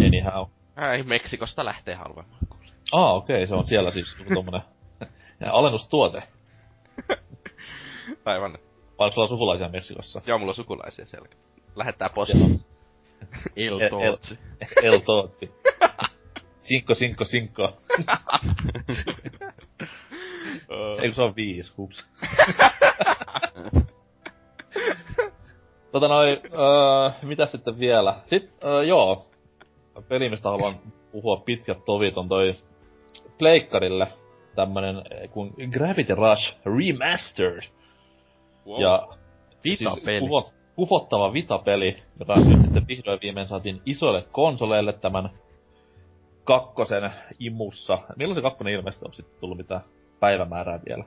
anyhow. 0.07 0.49
Ei, 0.93 1.03
Meksikosta 1.03 1.65
lähtee 1.65 1.95
halvemmin. 1.95 2.37
Ah, 2.93 3.17
okei, 3.17 3.37
okay, 3.37 3.47
se 3.47 3.55
on 3.55 3.67
siellä 3.67 3.91
siis 3.91 4.17
tommonen 4.35 4.63
alennustuote. 5.51 6.23
Aivan. 8.25 8.59
Vai 8.99 9.07
onko 9.07 9.15
sulla 9.15 9.27
sukulaisia 9.27 9.69
Meksikossa? 9.69 10.23
Joo, 10.27 10.39
mulla 10.39 10.51
on 10.51 10.57
sukulaisia 10.57 11.07
siellä. 11.07 11.29
Lähettää 11.77 12.11
posti. 12.15 12.33
El- 13.57 13.89
Tootsi. 13.91 14.39
El 14.83 14.99
Tootsi. 14.99 15.51
Cinco, 16.61 16.95
cinco, 16.95 17.25
cinco. 17.25 17.73
Eikö 21.03 21.15
se 21.15 21.23
on 21.23 21.37
viisi, 21.37 21.75
hups. 21.77 22.07
tota 25.93 26.09
noin, 26.09 26.39
öö, 26.45 27.11
mitä 27.23 27.47
sitten 27.47 27.79
vielä? 27.79 28.15
Sitten, 28.27 28.71
öö, 28.71 28.83
joo, 28.83 29.31
peli, 30.09 30.29
mistä 30.29 30.49
haluan 30.49 30.75
puhua 31.13 31.37
pitkät 31.37 31.85
tovit, 31.85 32.17
on 32.17 32.29
toi 32.29 32.55
Pleikkarille 33.39 34.07
tämmönen 34.55 34.97
eh, 34.97 35.31
kuin 35.31 35.55
Gravity 35.71 36.15
Rush 36.15 36.57
Remastered. 36.65 37.63
Wow. 38.67 38.81
Ja 38.81 39.09
Vita-peli. 39.65 40.21
kuvo, 40.21 40.53
kuvottava 40.77 41.33
Vita-peli, 41.33 42.03
joka 42.19 42.35
nyt 42.35 42.61
sitten 42.61 42.89
vihdoin 42.89 43.19
viimein 43.23 43.47
saatiin 43.47 43.83
isoille 43.87 44.23
konsoleille 44.33 44.93
tämän 44.93 45.31
kakkosen 46.45 47.11
imussa. 47.39 47.99
Milloin 48.17 48.35
se 48.35 48.43
kakkonen 48.43 48.73
ilmeisesti 48.75 49.07
on 49.07 49.15
sitten 49.15 49.41
tullut 49.41 49.57
mitään 49.57 49.81
päivämäärää 50.21 50.81
vielä? 50.89 51.05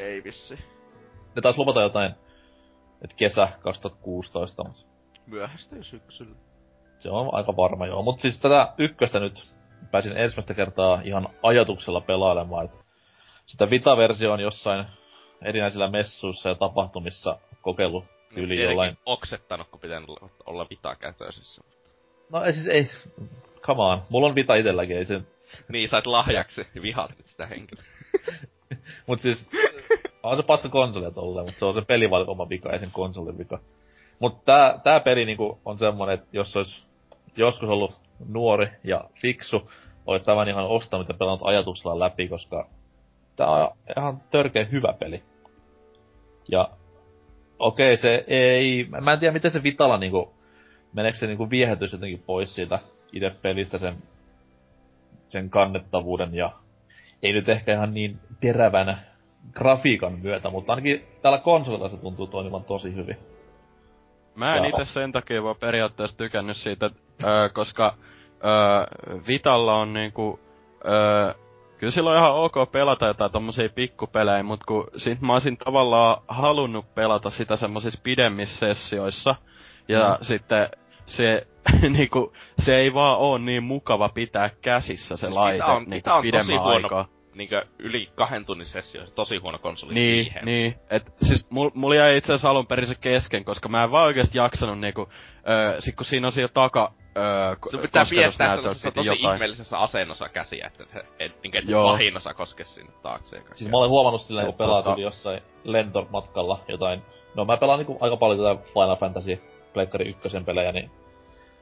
Ei 0.00 0.24
vissi. 0.24 0.54
Ne 1.36 1.42
taisi 1.42 1.58
luvata 1.58 1.80
jotain, 1.82 2.12
että 3.02 3.16
kesä 3.16 3.48
2016, 3.60 4.64
mutta 4.64 4.80
Myöhästyy 5.26 5.84
syksyllä. 5.84 6.36
se 6.98 7.10
on 7.10 7.28
aika 7.32 7.56
varma 7.56 7.86
joo. 7.86 8.02
Mutta 8.02 8.22
siis 8.22 8.40
tätä 8.40 8.72
ykköstä 8.78 9.20
nyt 9.20 9.54
pääsin 9.90 10.16
ensimmäistä 10.16 10.54
kertaa 10.54 11.00
ihan 11.04 11.28
ajatuksella 11.42 12.00
pelailemaan, 12.00 12.64
että 12.64 12.76
sitä 13.46 13.70
Vita-versio 13.70 14.32
on 14.32 14.40
jossain 14.40 14.86
erinäisillä 15.42 15.90
messuissa 15.90 16.48
ja 16.48 16.54
tapahtumissa 16.54 17.38
kokeillut 17.62 18.04
yli 18.36 18.46
Tietenkin 18.46 18.64
jollain 18.64 18.98
oksettanut, 19.06 19.68
kun 19.68 19.80
pitää 19.80 20.02
olla 20.46 20.66
vitakätöisissä. 20.70 21.62
No 22.30 22.44
ei 22.44 22.52
siis 22.52 22.66
ei, 22.66 22.90
come 23.60 23.82
on, 23.82 24.02
mulla 24.08 24.26
on 24.26 24.34
Vita 24.34 24.54
itelläkin, 24.54 24.96
ei 24.96 25.06
se... 25.06 25.20
Niin, 25.68 25.88
sait 25.88 26.06
lahjaksi 26.06 26.66
ja 26.74 26.82
vihaat 26.82 27.10
nyt 27.16 27.26
sitä 27.26 27.46
henkilöä. 27.46 27.84
Mut 29.06 29.20
siis, 29.20 29.50
on 30.22 30.36
se 30.36 30.42
paska 30.42 30.68
konsoli 30.68 31.12
tolleen, 31.12 31.46
mut 31.46 31.56
se 31.56 31.64
on 31.64 31.74
se 31.74 31.82
pelivalikoima 31.82 32.48
vika, 32.48 32.72
ei 32.72 32.78
sen 32.78 32.90
konsolin 32.90 33.38
vika. 33.38 33.58
Mut 34.18 34.44
tää, 34.44 34.80
tää 34.84 35.00
peli 35.00 35.24
niinku 35.24 35.60
on 35.64 35.78
semmonen, 35.78 36.14
että 36.14 36.26
jos 36.32 36.56
ois 36.56 36.84
joskus 37.36 37.68
ollut 37.68 37.94
nuori 38.28 38.68
ja 38.84 39.04
fiksu, 39.22 39.70
ois 40.06 40.22
tämän 40.22 40.48
ihan 40.48 40.66
ostanut 40.66 41.08
ja 41.08 41.14
pelannut 41.14 41.48
ajatuksella 41.48 41.98
läpi, 41.98 42.28
koska 42.28 42.68
tää 43.36 43.50
on 43.50 43.70
ihan 43.98 44.20
törkeä 44.30 44.64
hyvä 44.64 44.92
peli. 44.92 45.22
Ja 46.48 46.70
okei, 47.58 47.96
se 47.96 48.24
ei, 48.26 48.88
mä 49.00 49.12
en 49.12 49.18
tiedä 49.18 49.32
miten 49.32 49.50
se 49.50 49.62
Vitala 49.62 49.98
niinku, 49.98 50.34
meneekö 50.92 51.18
se 51.18 51.26
niinku 51.26 51.50
viehätys 51.50 51.92
jotenkin 51.92 52.22
pois 52.26 52.54
siitä 52.54 52.78
itse 53.12 53.30
pelistä 53.42 53.78
sen, 53.78 53.96
sen 55.28 55.50
kannettavuuden 55.50 56.34
ja 56.34 56.50
ei 57.22 57.32
nyt 57.32 57.48
ehkä 57.48 57.74
ihan 57.74 57.94
niin 57.94 58.18
terävän 58.40 58.98
grafiikan 59.52 60.18
myötä, 60.22 60.50
mutta 60.50 60.72
ainakin 60.72 61.04
tällä 61.22 61.38
konsolilla 61.38 61.88
se 61.88 61.96
tuntuu 61.96 62.26
toimivan 62.26 62.64
tosi 62.64 62.94
hyvin. 62.94 63.16
Mä 64.34 64.56
en 64.56 64.64
itse 64.64 64.84
sen 64.84 65.12
takia 65.12 65.42
vaan 65.42 65.56
periaatteessa 65.56 66.16
tykännyt 66.16 66.56
siitä, 66.56 66.90
öö, 67.24 67.48
koska 67.48 67.94
öö, 68.44 69.22
Vitalla 69.26 69.74
on 69.74 69.92
niinku, 69.92 70.40
öö, 70.84 71.43
kyllä 71.78 71.90
sillä 71.90 72.10
on 72.10 72.16
ihan 72.16 72.34
ok 72.34 72.54
pelata 72.72 73.06
jotain 73.06 73.32
tommosia 73.32 73.68
pikkupelejä, 73.74 74.42
mut 74.42 74.64
kun 74.64 74.86
sit 74.96 75.20
mä 75.20 75.32
olisin 75.32 75.56
tavallaan 75.56 76.16
halunnut 76.28 76.94
pelata 76.94 77.30
sitä 77.30 77.56
semmosissa 77.56 78.00
pidemmissä 78.02 78.58
sessioissa, 78.58 79.34
ja 79.88 80.08
Mm. 80.20 80.24
sitten 80.24 80.68
se, 81.06 81.46
niinku, 81.96 82.32
se 82.58 82.76
ei 82.76 82.94
vaan 82.94 83.18
oo 83.18 83.38
niin 83.38 83.62
mukava 83.62 84.08
pitää 84.08 84.50
käsissä 84.62 85.16
se 85.16 85.28
laite 85.28 85.64
on- 85.64 85.84
niinku 85.86 86.10
on 86.10 86.16
tosi 86.16 86.22
pidemmän 86.28 86.60
huono 86.60 86.74
aikaa. 86.76 87.06
Niinkö 87.34 87.64
yli 87.78 88.08
kahden 88.14 88.44
tunnin 88.44 88.66
sessioissa 88.66 89.14
tosi 89.14 89.36
huono 89.36 89.58
konsoli 89.58 89.94
Niin, 89.94 90.24
siihen. 90.24 90.44
niin. 90.44 90.74
Et 90.90 91.12
siis 91.22 91.50
mul, 91.50 91.70
mulla 91.74 91.94
jäi 91.96 92.16
itse 92.16 92.32
asiassa 92.32 92.50
alun 92.50 92.66
perin 92.66 92.86
se 92.86 92.94
kesken, 93.00 93.44
koska 93.44 93.68
mä 93.68 93.84
en 93.84 93.90
vaan 93.90 94.06
oikeesti 94.06 94.38
jaksanut 94.38 94.78
niinku, 94.80 95.08
öö, 95.48 95.80
sit 95.80 95.96
kun 95.96 96.04
siinä 96.06 96.26
on 96.26 96.32
siellä 96.32 96.52
taka, 96.54 96.92
öö, 97.16 97.56
Se 97.70 97.78
pitää 97.78 98.04
piettää 98.10 98.56
sellaisessa 98.56 98.90
tosi 98.90 99.08
jotain. 99.08 99.34
ihmeellisessä 99.34 99.78
asennossa 99.78 100.28
käsiä, 100.28 100.66
että 100.66 100.82
et, 100.82 101.06
et, 101.18 101.32
et 101.54 101.64
pahin 101.84 102.16
osa 102.16 102.34
koske 102.34 102.64
sinne 102.64 102.92
taakse. 103.02 103.42
Siis 103.54 103.70
mä 103.70 103.76
olen 103.76 103.90
huomannut 103.90 104.22
silleen, 104.22 104.46
kun 104.46 104.54
pelaat 104.54 104.86
tota- 104.86 105.00
jossain 105.00 105.42
lentomatkalla 105.64 106.58
jotain. 106.68 107.02
No 107.34 107.44
mä 107.44 107.56
pelaan 107.56 107.78
niinku 107.78 107.98
aika 108.00 108.16
paljon 108.16 108.56
tätä 108.56 108.72
Final 108.72 108.96
Fantasy 108.96 109.42
Pleikkari 109.72 110.08
ykkösen 110.10 110.44
pelejä, 110.44 110.72
niin, 110.72 110.90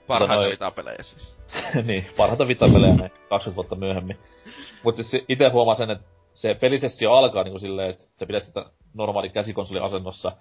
Parhaita 0.06 0.34
noi- 0.44 0.50
vitapelejä 0.50 1.02
siis. 1.02 1.36
niin 1.86 2.06
parhaita 2.16 2.48
Vita-pelejä 2.48 2.94
näin 2.94 3.10
20 3.28 3.54
vuotta 3.56 3.74
myöhemmin. 3.74 4.18
Mut 4.82 4.96
siis 4.96 5.24
ite 5.28 5.48
huomaan 5.48 5.76
sen, 5.76 5.90
että 5.90 6.04
se 6.34 6.54
pelisessio 6.54 7.12
alkaa 7.12 7.44
niinku 7.44 7.58
silleen, 7.58 7.90
että 7.90 8.04
sä 8.18 8.26
pidät 8.26 8.44
sitä 8.44 8.64
normaali 8.94 9.28
käsikonsolin 9.28 9.82
asennossa. 9.82 10.32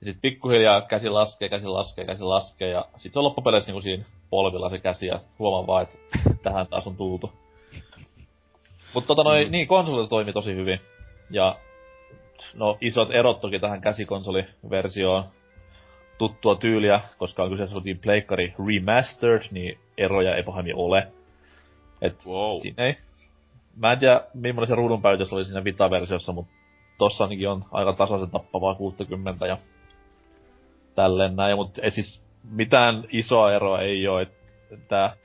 Ja 0.00 0.04
sit 0.06 0.18
pikkuhiljaa 0.22 0.80
käsi 0.80 1.08
laskee, 1.08 1.48
käsi 1.48 1.66
laskee, 1.66 2.04
käsi 2.04 2.22
laskee 2.22 2.68
ja 2.70 2.84
sit 2.96 3.12
se 3.12 3.18
on 3.18 3.24
loppupeleissä 3.24 3.68
niinku 3.70 3.82
siinä 3.82 4.04
polvilla 4.30 4.68
se 4.68 4.78
käsi 4.78 5.06
ja 5.06 5.20
huomaan 5.38 5.66
vaan, 5.66 5.82
että 5.82 5.98
tähän 6.42 6.66
taas 6.66 6.86
on 6.86 6.96
tultu. 6.96 7.32
Mut 8.94 9.06
tota 9.06 9.22
noin, 9.24 9.46
Mm. 9.48 9.52
niin 9.52 9.66
konsoli 9.68 10.08
toimi 10.08 10.32
tosi 10.32 10.54
hyvin. 10.54 10.80
Ja 11.30 11.56
no 12.54 12.78
isot 12.80 13.10
erot 13.14 13.40
toki 13.40 13.58
tähän 13.58 13.80
käsikonsoliversioon. 13.80 15.24
Tuttua 16.18 16.54
tyyliä, 16.56 17.00
koska 17.18 17.42
on 17.42 17.50
kyseessä 17.50 17.76
oltiin 17.76 17.98
Pleikkari 17.98 18.54
Remastered, 18.66 19.42
niin 19.50 19.78
eroja 19.98 20.36
ei 20.36 20.42
pahemmin 20.42 20.76
ole. 20.76 21.08
Et 22.02 22.26
Wow. 22.26 22.56
siinä 22.62 22.84
ei. 22.84 22.96
Mä 23.76 23.92
en 23.92 23.98
tiedä, 23.98 24.20
millainen 24.34 24.66
se 24.66 24.74
ruudunpäytös 24.74 25.32
oli 25.32 25.44
siinä 25.44 25.64
Vita-versiossa, 25.64 26.32
mutta 26.32 26.52
tossa 26.98 27.24
ainakin 27.24 27.48
on 27.48 27.64
aika 27.72 27.92
tasaisen 27.92 28.30
tappavaa 28.30 28.74
60 28.74 29.46
ja 29.46 29.58
tälleen 30.96 31.36
näin, 31.36 31.56
mutta 31.56 31.82
ei 31.82 31.90
siis 31.90 32.22
mitään 32.50 33.04
isoa 33.12 33.52
eroa 33.52 33.80
ei 33.80 34.08
oo, 34.08 34.18
että 34.18 34.54
tää 34.88 35.16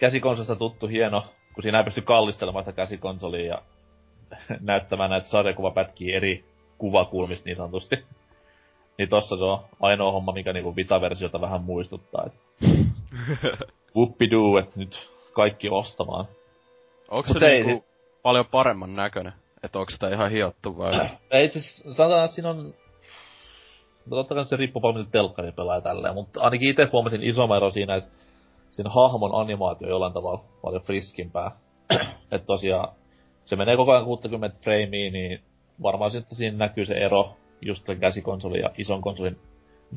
käsikonsolista 0.00 0.56
tuttu 0.56 0.86
hieno, 0.86 1.24
kun 1.54 1.62
siinä 1.62 1.78
ei 1.78 1.84
pysty 1.84 2.02
kallistelemaan 2.02 2.64
sitä 2.64 2.76
käsikonsolia 2.76 3.46
ja 3.46 3.62
näyttämään 4.60 5.10
näitä 5.10 5.26
sarjakuvapätkiä 5.26 6.16
eri 6.16 6.44
kuvakulmista 6.78 7.46
niin 7.46 7.56
sanotusti. 7.56 8.04
Niin 8.98 9.08
tossa 9.08 9.36
se 9.36 9.44
on 9.44 9.58
ainoa 9.80 10.12
homma, 10.12 10.32
mikä 10.32 10.52
niinku 10.52 10.76
Vita-versiota 10.76 11.40
vähän 11.40 11.62
muistuttaa. 11.62 12.26
Et... 12.26 12.34
Whoopidoo, 13.96 14.58
että 14.58 14.80
nyt 14.80 15.10
kaikki 15.32 15.68
ostamaan. 15.68 16.26
Onko 17.10 17.32
se, 17.32 17.38
se 17.38 17.46
ei 17.46 17.64
niinku 17.64 17.84
paljon 18.22 18.46
paremman 18.46 18.96
näköinen? 18.96 19.32
Että 19.62 19.78
onko 19.78 19.90
sitä 19.90 20.08
ihan 20.08 20.30
hiottu 20.30 20.78
vai? 20.78 21.10
Ei 21.30 21.48
siis, 21.48 21.84
sanotaan, 21.92 22.24
että 22.24 22.34
siinä 22.34 22.50
on... 22.50 22.74
No 24.06 24.16
totta 24.16 24.34
kai 24.34 24.46
se 24.46 24.56
riippuu 24.56 24.82
paljon, 24.82 24.98
miten 24.98 25.12
telkkari 25.12 25.52
pelaa 25.52 25.80
tälleen, 25.80 26.14
mutta 26.14 26.40
ainakin 26.40 26.68
itse 26.68 26.88
huomasin 26.92 27.22
isomman 27.22 27.56
ero 27.56 27.70
siinä, 27.70 27.94
että 27.94 28.10
siinä 28.70 28.90
hahmon 28.90 29.34
animaatio 29.34 29.86
on 29.86 29.90
jollain 29.90 30.12
tavalla 30.12 30.44
paljon 30.62 30.82
friskimpää. 30.82 31.50
että 32.32 32.46
tosiaan, 32.46 32.88
se 33.44 33.56
menee 33.56 33.76
koko 33.76 33.92
ajan 33.92 34.04
60 34.04 34.56
freimiä, 34.62 35.10
niin 35.10 35.40
varmaan 35.82 36.10
sitten 36.10 36.36
siinä 36.36 36.56
näkyy 36.56 36.86
se 36.86 36.94
ero 36.94 37.36
just 37.60 37.86
sen 37.86 38.00
käsikonsolin 38.00 38.60
ja 38.60 38.70
ison 38.78 39.02
konsolin 39.02 39.38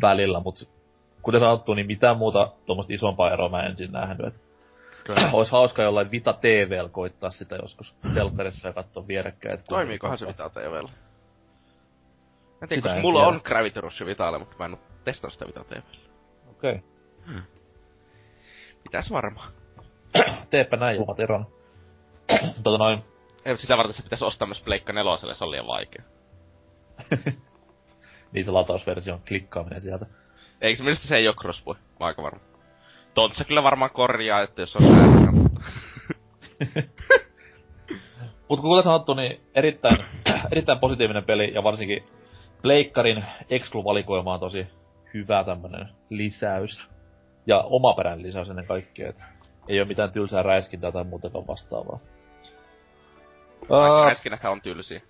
välillä, 0.02 0.40
mutta 0.40 0.66
kuten 1.22 1.40
sanottu, 1.40 1.74
niin 1.74 1.88
mitään 1.88 2.18
muuta 2.18 2.52
tuommoista 2.66 2.94
isompaa 2.94 3.32
eroa 3.32 3.50
mä 3.50 3.60
en 3.60 3.70
ensin 3.70 3.92
nähnyt. 3.92 4.28
Et 4.28 4.46
Kyllä. 5.04 5.30
olisi 5.34 5.52
hauska 5.52 5.84
jollain 5.84 6.12
Vita 6.12 6.34
TVllä 6.34 6.90
koittaa 6.90 7.30
sitä 7.30 7.56
joskus 7.56 7.96
telkkarissa 8.14 8.68
ja 8.68 8.74
katsoa 8.74 9.08
vierekkäin. 9.08 9.60
Toimiikohan 9.70 10.20
se 10.20 10.28
Vita 10.28 10.50
TVllä? 10.50 10.90
En 12.62 12.70
tiedä, 12.70 12.96
en 12.96 13.02
mulla 13.02 13.20
tiedä. 13.20 13.36
on 13.36 13.42
Gravity 13.44 13.82
Rush 13.82 14.06
Vitalle, 14.06 14.40
mutta 14.40 14.56
mä 14.60 14.66
en 14.66 14.74
oo 14.74 14.80
testannut 15.04 15.34
sitä 15.34 15.48
Vita 15.48 15.64
TVllä. 15.64 16.10
Okei. 16.52 16.84
Pitäis 18.84 19.12
varmaan. 19.12 19.54
Teepä 20.50 20.78
näin 20.78 20.96
jumat 20.98 21.20
eron. 21.26 21.48
tota 22.64 22.78
noin, 22.78 23.04
Ei, 23.46 23.58
sitä 23.58 23.78
varten 23.78 23.94
se 23.94 24.04
pitäisi 24.04 24.26
ostaa 24.26 24.48
myös 24.48 24.62
Pleikka 24.62 24.94
neloselle, 24.94 25.36
se 25.36 25.44
on 25.44 25.52
liian 25.52 25.68
vaikea. 25.68 26.04
niin 28.32 28.46
se 28.46 28.52
latausversion 28.52 29.22
klikkaaminen 29.28 29.82
sieltä. 29.82 30.06
Eikö 30.62 30.78
se 30.78 30.84
minusta 30.84 31.08
se 31.08 31.16
ei 31.16 31.28
oo 31.28 31.34
crossboy? 31.34 31.76
Mä 31.76 31.82
oon 32.00 32.08
aika 32.08 32.24
varma. 32.24 32.40
Tontsa 33.14 33.44
kyllä 33.44 33.64
varmaan 33.64 33.92
korjaa, 33.92 34.42
että 34.42 34.62
jos 34.62 34.76
on 34.76 34.84
väärin, 34.84 35.36
mutta... 35.36 35.62
Mutta 38.50 38.62
kuten 38.62 38.84
sanottu, 38.84 39.14
niin 39.14 39.42
erittäin, 39.56 39.98
erittäin 40.52 40.80
positiivinen 40.80 41.24
peli 41.24 41.54
ja 41.54 41.64
varsinkin 41.64 42.04
Pleikkarin 42.65 43.25
Exclu-valikoima 43.50 44.34
on 44.34 44.39
tosi 44.39 44.67
hyvä 45.13 45.43
tämmönen 45.43 45.89
lisäys. 46.10 46.89
Ja 47.48 47.60
omaperäinen 47.60 48.25
lisäys 48.25 48.50
ennen 48.50 48.65
kaikkea, 48.65 49.10
et 49.10 49.15
ei 49.67 49.79
ole 49.79 49.88
mitään 49.88 50.12
tylsää 50.12 50.43
räiskintää 50.43 50.91
tai 50.91 51.03
muutakaan 51.03 51.48
vastaavaa. 51.48 52.00
Uh, 53.62 54.51
on 54.51 54.62
tylsiä. 54.62 55.01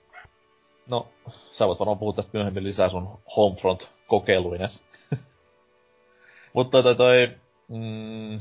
no, 0.89 1.07
sä 1.51 1.67
voit 1.67 1.79
varmaan 1.79 1.99
puhua 1.99 2.13
tästä 2.13 2.29
myöhemmin 2.33 2.63
lisää 2.63 2.89
sun 2.89 3.19
Homefront-kokeiluines. 3.37 4.83
Mutta 6.53 6.83
toi, 6.83 6.95
toi 6.95 7.31
mm, 7.67 8.39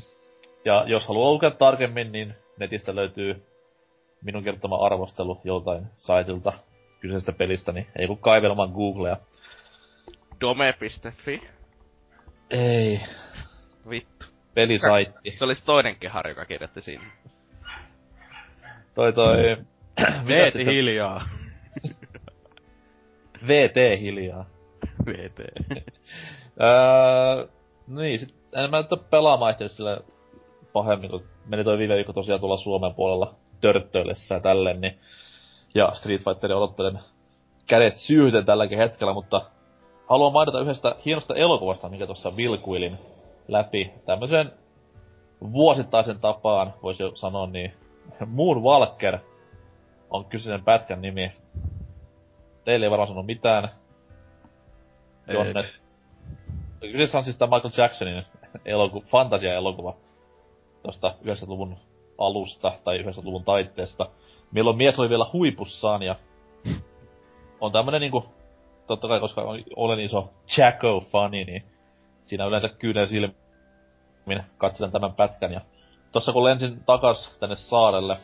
ja 0.64 0.84
jos 0.86 1.06
haluaa 1.08 1.32
lukea 1.32 1.50
tarkemmin, 1.50 2.12
niin 2.12 2.34
netistä 2.58 2.94
löytyy 2.94 3.46
minun 4.22 4.44
kertoma 4.44 4.76
arvostelu 4.76 5.40
joltain 5.44 5.86
saitilta 5.98 6.52
kyseisestä 7.04 7.32
pelistä, 7.32 7.72
niin 7.72 7.86
ei 7.98 8.06
kun 8.06 8.18
kaivelemaan 8.18 8.70
Googlea. 8.70 9.16
Dome.fi. 10.40 11.42
Ei, 12.50 13.00
Vittu. 13.90 14.26
pelisaitti. 14.54 15.30
Se 15.30 15.44
oli 15.44 15.54
se 15.54 15.64
toinen 15.64 15.96
kehari, 15.96 16.30
joka 16.30 16.44
kirjoitti 16.44 16.82
siinä. 16.82 17.04
Toi 18.94 19.12
toi... 19.12 19.36
Veeti 20.28 20.58
sitten? 20.58 20.74
hiljaa. 20.74 21.28
VT 23.48 24.00
hiljaa. 24.00 24.46
VT. 25.06 25.38
Öö, 26.60 27.48
niin, 27.86 28.18
sit 28.18 28.34
en 28.52 28.70
mä 28.70 28.82
nyt 28.82 28.92
oo 28.92 29.04
pelaamaan 29.10 29.50
ehtinyt 29.50 29.72
sille 29.72 30.00
pahemmin, 30.72 31.10
kun 31.10 31.24
meni 31.46 31.64
toi 31.64 31.78
viime 31.78 31.94
viikko 31.94 32.12
tosiaan 32.12 32.40
tuolla 32.40 32.56
Suomen 32.56 32.94
puolella 32.94 33.34
törttöillessä 33.60 34.34
ja 34.34 34.40
tälleen, 34.40 34.80
niin 34.80 34.98
ja 35.74 35.90
Street 35.92 36.24
Fighterin 36.24 36.56
odottelen 36.56 37.00
kädet 37.66 37.96
syyhyten 37.96 38.44
tälläkin 38.44 38.78
hetkellä, 38.78 39.12
mutta 39.12 39.42
haluan 40.06 40.32
mainita 40.32 40.60
yhdestä 40.60 40.96
hienosta 41.04 41.34
elokuvasta, 41.34 41.88
mikä 41.88 42.06
tuossa 42.06 42.36
vilkuilin 42.36 42.98
läpi. 43.48 43.90
Tämmöisen 44.06 44.52
vuosittaisen 45.52 46.20
tapaan, 46.20 46.74
voisi 46.82 47.02
jo 47.02 47.12
sanoa, 47.14 47.46
niin 47.46 47.72
Moon 48.26 48.62
Walker 48.62 49.18
on 50.10 50.24
kyseisen 50.24 50.64
pätkän 50.64 51.02
nimi. 51.02 51.32
Teille 52.64 52.86
ei 52.86 52.90
varmaan 52.90 53.08
sano 53.08 53.22
mitään. 53.22 53.68
Jonnet. 55.28 55.80
Kyseessä 56.80 57.18
on 57.18 57.24
siis 57.24 57.38
tämä 57.38 57.56
Michael 57.56 57.72
Jacksonin 57.76 58.24
eloku- 58.64 59.04
fantasia-elokuva 59.06 59.94
tosta 60.82 61.14
90-luvun 61.24 61.76
alusta 62.18 62.72
tai 62.84 62.98
90-luvun 62.98 63.44
taitteesta, 63.44 64.10
milloin 64.54 64.76
mies 64.76 64.98
oli 64.98 65.08
vielä 65.08 65.26
huipussaan 65.32 66.02
ja 66.02 66.16
on 67.60 67.72
tämmönen 67.72 68.00
niinku, 68.00 68.24
totta 68.86 69.08
kai 69.08 69.20
koska 69.20 69.42
olen 69.76 70.00
iso 70.00 70.30
Jacko-fani, 70.56 71.44
niin 71.44 71.64
siinä 72.24 72.46
yleensä 72.46 72.68
kyynel 72.68 73.06
silmin 73.06 74.42
katselen 74.58 74.92
tämän 74.92 75.14
pätkän. 75.14 75.52
Ja 75.52 75.60
tossa 76.12 76.32
kun 76.32 76.44
lensin 76.44 76.84
takas 76.86 77.36
tänne 77.40 77.56
saarelle 77.56 78.18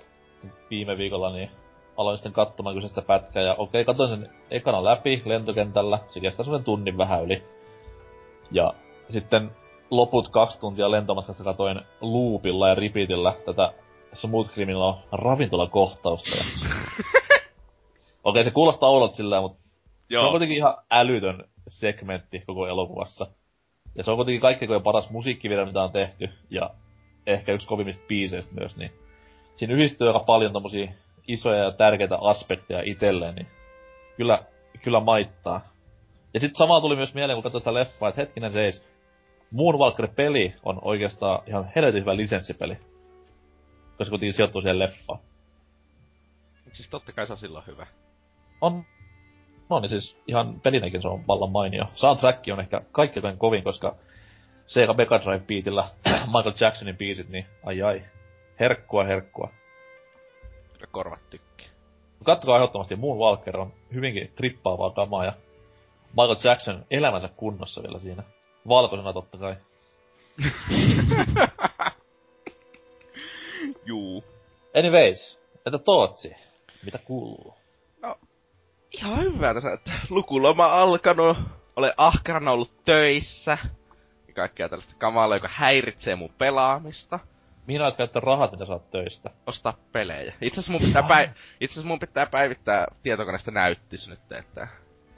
viime 0.70 0.98
viikolla, 0.98 1.32
niin 1.32 1.50
aloin 1.96 2.18
sitten 2.18 2.32
katsomaan 2.32 2.74
kyseistä 2.74 3.02
pätkää. 3.02 3.42
Ja 3.42 3.54
okei, 3.54 3.84
katsoin 3.84 4.10
sen 4.10 4.30
ekana 4.50 4.84
läpi 4.84 5.22
lentokentällä, 5.24 5.98
se 6.08 6.20
kestää 6.20 6.44
semmonen 6.44 6.64
tunnin 6.64 6.98
vähän 6.98 7.24
yli. 7.24 7.44
Ja 8.50 8.74
sitten 9.08 9.50
loput 9.90 10.28
kaksi 10.28 10.60
tuntia 10.60 10.90
lentomatkasta 10.90 11.44
katoin 11.44 11.80
loopilla 12.00 12.68
ja 12.68 12.74
repeatillä 12.74 13.34
tätä 13.46 13.72
Smooth 14.12 14.50
Criminal 14.50 14.94
ravintolakohtausta. 15.12 16.36
Ja... 16.36 16.44
Okei, 18.24 18.44
se 18.44 18.50
kuulostaa 18.50 18.88
oudolta 18.88 19.16
sillä 19.16 19.40
mutta 19.40 19.58
se 20.10 20.18
on 20.18 20.24
Joo. 20.24 20.30
kuitenkin 20.30 20.56
ihan 20.56 20.74
älytön 20.90 21.44
segmentti 21.68 22.42
koko 22.46 22.66
elokuvassa. 22.66 23.26
Ja 23.94 24.02
se 24.02 24.10
on 24.10 24.16
kuitenkin 24.16 24.40
kaikkein 24.40 24.82
paras 24.82 25.10
musiikkivideo, 25.10 25.66
mitä 25.66 25.82
on 25.82 25.92
tehty, 25.92 26.28
ja 26.50 26.70
ehkä 27.26 27.52
yksi 27.52 27.66
kovimmista 27.66 28.04
biiseistä 28.08 28.54
myös, 28.54 28.76
niin 28.76 28.92
siinä 29.54 29.74
yhdistyy 29.74 30.06
aika 30.06 30.18
paljon 30.18 30.52
tommosia 30.52 30.92
isoja 31.26 31.64
ja 31.64 31.72
tärkeitä 31.72 32.18
aspekteja 32.20 32.82
itselleen, 32.84 33.34
niin 33.34 33.46
kyllä, 34.16 34.42
kyllä 34.82 35.00
maittaa. 35.00 35.60
Ja 36.34 36.40
sitten 36.40 36.58
sama 36.58 36.80
tuli 36.80 36.96
myös 36.96 37.14
mieleen, 37.14 37.36
kun 37.36 37.42
katsoin 37.42 37.60
sitä 37.60 37.74
leffaa, 37.74 38.08
että 38.08 38.20
hetkinen 38.20 38.52
seis, 38.52 38.90
Moonwalker-peli 39.50 40.54
on 40.62 40.78
oikeastaan 40.82 41.42
ihan 41.46 41.68
helvetin 41.76 42.00
hyvä 42.00 42.16
lisenssipeli. 42.16 42.76
Koska 44.00 44.10
kuitenkin 44.10 44.34
sijoittuu 44.34 44.62
siihen 44.62 44.78
leffaan. 44.78 45.20
Siis 46.72 46.88
totta 46.88 47.12
kai 47.12 47.26
se 47.26 47.32
on 47.32 47.38
silloin 47.38 47.66
hyvä. 47.66 47.86
On, 48.60 48.84
no 49.68 49.80
niin 49.80 49.90
siis 49.90 50.16
ihan 50.26 50.60
pelinäkin 50.60 51.02
se 51.02 51.08
on 51.08 51.26
vallan 51.26 51.50
mainio. 51.50 51.84
Soundtrack 51.92 52.44
on 52.52 52.60
ehkä 52.60 52.80
kaikkein 52.92 53.38
kovin, 53.38 53.64
koska 53.64 53.96
Sega 54.66 54.94
Mega 54.94 55.20
Drive 55.20 55.44
beatillä 55.46 55.88
Michael 56.34 56.54
Jacksonin 56.60 56.96
biisit, 56.96 57.28
niin 57.28 57.46
ai 57.66 57.82
ai. 57.82 58.02
Herkkua, 58.60 59.04
herkkua. 59.04 59.50
Kyllä 60.72 60.86
korvat 60.90 61.30
tykkää. 61.30 61.66
Kattokaa 62.24 62.56
ehdottomasti, 62.56 62.96
Moonwalker 62.96 63.56
on 63.56 63.72
hyvinkin 63.94 64.32
trippaavaa 64.36 64.90
kamaa 64.90 65.24
ja 65.24 65.32
Michael 66.08 66.36
Jackson 66.44 66.86
elämänsä 66.90 67.28
kunnossa 67.36 67.82
vielä 67.82 67.98
siinä. 67.98 68.22
Valkoisena 68.68 69.12
totta 69.12 69.38
kai. 69.38 69.56
Juu. 73.84 74.24
Anyways, 74.78 75.40
että 75.66 75.78
Tootsi, 75.78 76.36
mitä 76.84 76.98
kuuluu? 76.98 77.54
Ihan 78.92 79.20
hyvää 79.24 79.54
tässä, 79.54 79.72
että 79.72 79.92
lukuloma 80.10 80.64
alkanut. 80.64 81.38
Olen 81.76 81.92
ahkerana 81.96 82.52
ollut 82.52 82.84
töissä. 82.84 83.58
Ja 84.28 84.34
kaikkea 84.34 84.68
tällaista 84.68 84.94
kamalaa, 84.98 85.36
joka 85.36 85.50
häiritsee 85.52 86.16
mun 86.16 86.34
pelaamista. 86.38 87.18
Mihin 87.66 87.82
aiot 87.82 87.96
käyttää 87.96 88.20
rahat, 88.20 88.52
mitä 88.52 88.64
saat 88.64 88.90
töistä? 88.90 89.30
Ostaa 89.46 89.76
pelejä. 89.92 90.34
Itse 90.40 90.60
asiassa 90.60 90.72
mun 90.72 90.80
pitää, 90.80 91.02
päi- 91.02 91.30
itse 91.60 91.74
asiassa 91.74 91.88
mun 91.88 91.98
pitää 91.98 92.26
päivittää 92.26 92.86
tietokoneesta 93.02 93.50
näyttis 93.50 94.08
nyt, 94.08 94.32
että... 94.32 94.68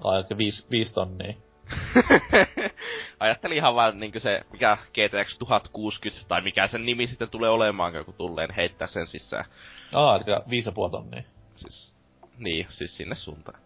Ai, 0.05 0.25
viisi, 0.39 0.67
viisi 0.71 0.93
tonnia. 0.93 1.35
Ajattelin 3.21 3.57
ihan 3.57 3.75
vaan 3.75 4.01
niinkö 4.01 4.21
se, 4.21 4.41
mikä 4.53 4.79
GTX 4.95 5.39
1060, 5.39 6.29
tai 6.29 6.41
mikä 6.41 6.67
sen 6.67 6.87
nimi 6.87 7.07
sitten 7.07 7.31
tulee 7.31 7.51
olemaan, 7.51 8.05
kun 8.05 8.15
tulleen 8.15 8.55
heittää 8.55 8.87
sen 8.87 9.07
sisään. 9.07 9.45
Aa, 9.93 10.17
eli 10.17 10.25
viisi 10.51 10.69
ja 10.69 10.73
puoli 10.73 10.91
tonnia. 10.91 11.23
Siis, 11.57 11.95
niin, 12.39 12.67
siis 12.69 12.97
sinne 12.97 13.15
suuntaan. 13.15 13.59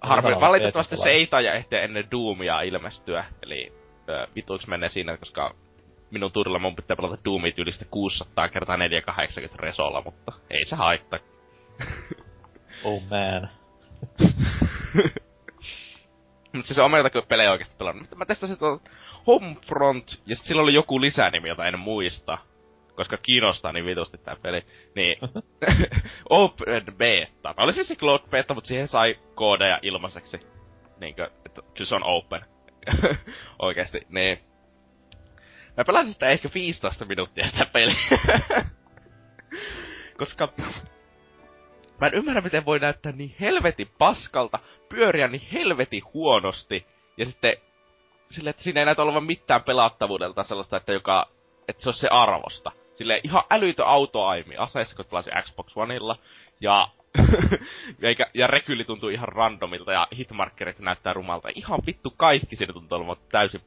Harmi, 0.00 0.40
valitettavasti 0.40 0.96
se 0.96 1.10
ei 1.10 1.26
taja 1.26 1.54
ehtiä 1.54 1.80
ennen 1.80 2.10
Doomia 2.10 2.62
ilmestyä, 2.62 3.24
eli 3.42 3.72
ö, 4.08 4.26
vituiksi 4.36 4.68
menee 4.68 4.88
siinä, 4.88 5.16
koska 5.16 5.54
minun 6.10 6.32
tuurilla 6.32 6.58
mun 6.58 6.76
pitää 6.76 6.96
pelata 6.96 7.24
Doomit 7.24 7.58
yli 7.58 7.70
600 7.90 8.48
kertaa 8.48 8.76
480 8.76 9.62
resolla, 9.62 10.02
mutta 10.04 10.32
ei 10.50 10.64
se 10.64 10.76
haittaa. 10.76 11.18
Oh 12.84 13.02
man. 13.02 13.59
Mutta 16.52 16.66
siis 16.66 16.78
on 16.78 16.90
meiltä 16.90 17.22
pelejä 17.28 17.50
oikeesti 17.50 17.76
pelannut. 17.78 18.16
Mä 18.16 18.26
testasin 18.26 18.58
tuon 18.58 18.80
Homefront, 19.26 20.22
ja 20.26 20.36
sit 20.36 20.46
sillä 20.46 20.62
oli 20.62 20.74
joku 20.74 21.00
lisänimi, 21.00 21.48
jota 21.48 21.66
en 21.66 21.78
muista. 21.78 22.38
Koska 22.96 23.16
kiinnostaa 23.16 23.72
niin 23.72 23.86
vitusti 23.86 24.18
tää 24.18 24.36
peli. 24.42 24.64
Niin, 24.94 25.18
Open 26.30 26.84
Beta. 26.96 27.54
Oli 27.56 27.72
siis 27.72 27.88
se 27.88 27.96
Cloud 27.96 28.20
Beta, 28.30 28.54
mutta 28.54 28.68
siihen 28.68 28.88
sai 28.88 29.18
koodeja 29.34 29.78
ilmaiseksi. 29.82 30.40
Niinkö, 31.00 31.30
että 31.46 31.62
kyllä 31.74 31.88
se 31.88 31.94
on 31.94 32.04
open. 32.04 32.44
Oikeesti, 33.58 34.06
niin. 34.08 34.40
Mä 35.76 35.84
pelasin 35.84 36.12
sitä 36.12 36.28
ehkä 36.28 36.50
15 36.54 37.04
minuuttia 37.04 37.48
sitä 37.48 37.66
peliä. 37.66 37.96
Koska 40.18 40.52
Mä 42.00 42.06
en 42.06 42.14
ymmärrä, 42.14 42.40
miten 42.40 42.64
voi 42.64 42.78
näyttää 42.78 43.12
niin 43.12 43.34
helvetin 43.40 43.88
paskalta, 43.98 44.58
pyöriä 44.88 45.28
niin 45.28 45.48
helvetin 45.52 46.02
huonosti, 46.14 46.86
ja 47.16 47.26
sitten 47.26 47.56
sille, 48.30 48.50
että 48.50 48.62
siinä 48.62 48.80
ei 48.80 48.86
näytä 48.86 49.02
olevan 49.02 49.24
mitään 49.24 49.62
pelattavuudelta 49.62 50.42
sellaista, 50.42 50.76
että 50.76 50.92
joka, 50.92 51.28
että 51.68 51.82
se 51.82 51.88
on 51.88 51.94
se 51.94 52.08
arvosta. 52.08 52.72
Sille 52.94 53.20
ihan 53.24 53.42
älytö 53.50 53.84
autoaimi 53.84 54.56
aseessa, 54.56 54.96
kun 54.96 55.04
pelasin 55.04 55.32
Xbox 55.42 55.72
Oneilla, 55.76 56.18
ja 56.60 56.88
Eikä, 58.02 58.26
ja 58.34 58.46
rekyli 58.46 58.84
tuntuu 58.84 59.08
ihan 59.08 59.28
randomilta 59.28 59.92
ja 59.92 60.08
hitmarkerit 60.16 60.78
näyttää 60.78 61.12
rumalta. 61.12 61.48
Ihan 61.54 61.78
vittu 61.86 62.14
kaikki 62.16 62.56
siinä 62.56 62.72
tuntuu 62.72 62.98
olevan 62.98 63.16
täysin. 63.32 63.60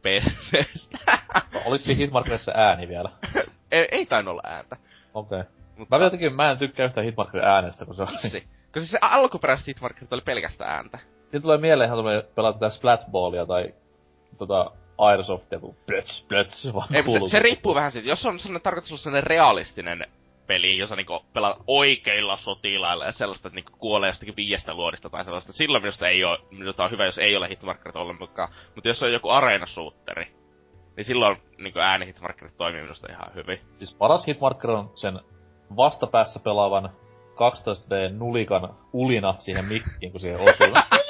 No, 1.53 1.61
oliko 1.65 1.83
siinä 1.83 1.97
hitmarkerissa 1.97 2.51
ääni 2.55 2.87
vielä? 2.87 3.09
ei, 3.71 3.87
ei 3.91 4.05
tainnut 4.05 4.31
olla 4.31 4.41
ääntä. 4.45 4.77
Okei. 5.13 5.39
Okay. 5.39 5.62
Mutta... 5.77 5.97
Mä 5.97 6.03
jotenkin, 6.03 6.35
mä 6.35 6.51
en 6.51 6.57
tykkää 6.57 6.87
sitä 6.87 7.01
Hitmarkerin 7.01 7.47
äänestä, 7.47 7.85
kun 7.85 7.95
se 7.95 8.01
oli... 8.01 8.29
Si. 8.29 8.43
Koska 8.73 8.87
se 8.87 8.97
alkuperäiset 9.01 9.67
Hitmarkerit 9.67 10.13
oli 10.13 10.21
pelkästään 10.21 10.71
ääntä. 10.71 10.99
Sitten 11.21 11.41
tulee 11.41 11.57
mieleen 11.57 11.87
ihan 11.87 11.99
tulee 11.99 12.21
pelata 12.35 12.59
tätä 12.59 12.69
Splatballia 12.69 13.45
tai 13.45 13.73
tota 14.37 14.71
Airsoftia, 14.97 15.59
kun 15.59 15.75
plöts, 15.85 16.25
plöts, 16.29 16.73
vaan 16.73 16.95
Ei, 16.95 17.03
se, 17.03 17.19
se, 17.27 17.39
riippuu 17.39 17.75
vähän 17.75 17.91
siitä. 17.91 18.09
Jos 18.09 18.25
on 18.25 18.39
sellainen 18.39 18.61
tarkoitus 18.61 18.91
olla 18.91 19.01
sellainen 19.01 19.27
realistinen 19.27 20.05
peli, 20.47 20.77
jossa 20.77 20.95
niinku 20.95 21.25
pelaa 21.33 21.57
oikeilla 21.67 22.37
sotilailla 22.37 23.05
ja 23.05 23.11
sellaista, 23.11 23.47
että 23.47 23.55
niinku 23.55 23.71
kuolee 23.77 24.09
jostakin 24.09 24.35
viiestä 24.35 24.73
luodista 24.73 25.09
tai 25.09 25.25
sellaista. 25.25 25.53
Silloin 25.53 25.83
minusta 25.83 26.07
ei 26.07 26.23
ole, 26.23 26.39
minusta 26.51 26.83
on 26.83 26.91
hyvä, 26.91 27.05
jos 27.05 27.17
ei 27.17 27.35
ole 27.35 27.49
hitmarkkerit 27.49 27.95
ollenkaan. 27.95 28.49
Mutta 28.75 28.87
jos 28.87 29.03
on 29.03 29.13
joku 29.13 29.29
areenasuutteri, 29.29 30.27
niin 30.97 31.05
silloin 31.05 31.37
niinku 31.57 31.79
ääni 31.79 32.05
hitmarkkerit 32.05 32.57
toimii 32.57 32.81
minusta 32.81 33.07
ihan 33.11 33.33
hyvin. 33.35 33.59
Siis 33.75 33.95
paras 33.95 34.27
hitmarkker 34.27 34.71
on 34.71 34.91
sen 34.95 35.19
vastapäässä 35.75 36.39
pelaavan 36.39 36.89
12D 37.33 38.13
nulikan 38.13 38.75
ulina 38.93 39.33
siihen 39.39 39.65
mikkiin, 39.65 40.11
kun 40.11 40.21
siihen 40.21 40.39
osuu. 40.39 40.67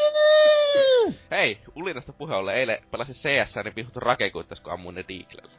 Hei, 1.31 1.59
ulinasta 1.75 2.13
puhe 2.13 2.35
ollen, 2.35 2.55
eilen 2.55 2.77
pelasin 2.91 3.15
CS, 3.15 3.55
niin 3.63 3.73
pihuttu 3.73 3.99
rakekuittas, 3.99 4.59
kun 4.59 4.73
ammuin 4.73 4.95
ne 4.95 5.05
Deaglelle. 5.07 5.57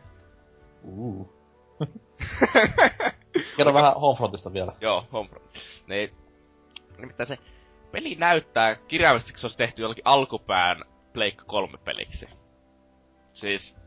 Uh. 0.83 1.35
Kerro 3.57 3.75
vähän 3.75 3.95
Homefrontista 3.95 4.53
vielä. 4.53 4.73
Joo, 4.81 5.07
Homefront. 5.13 5.59
Niin, 5.87 6.11
nimittäin 6.99 7.27
se 7.27 7.39
peli 7.93 8.15
näyttää 8.15 8.75
kirjaimellisesti, 8.75 9.33
kun 9.33 9.41
se 9.41 9.47
olisi 9.47 9.59
tehty 9.59 9.83
jollakin 9.83 10.07
alkupään 10.07 10.85
Blake 11.13 11.43
3 11.47 11.79
peliksi. 11.79 12.29
Siis, 13.33 13.79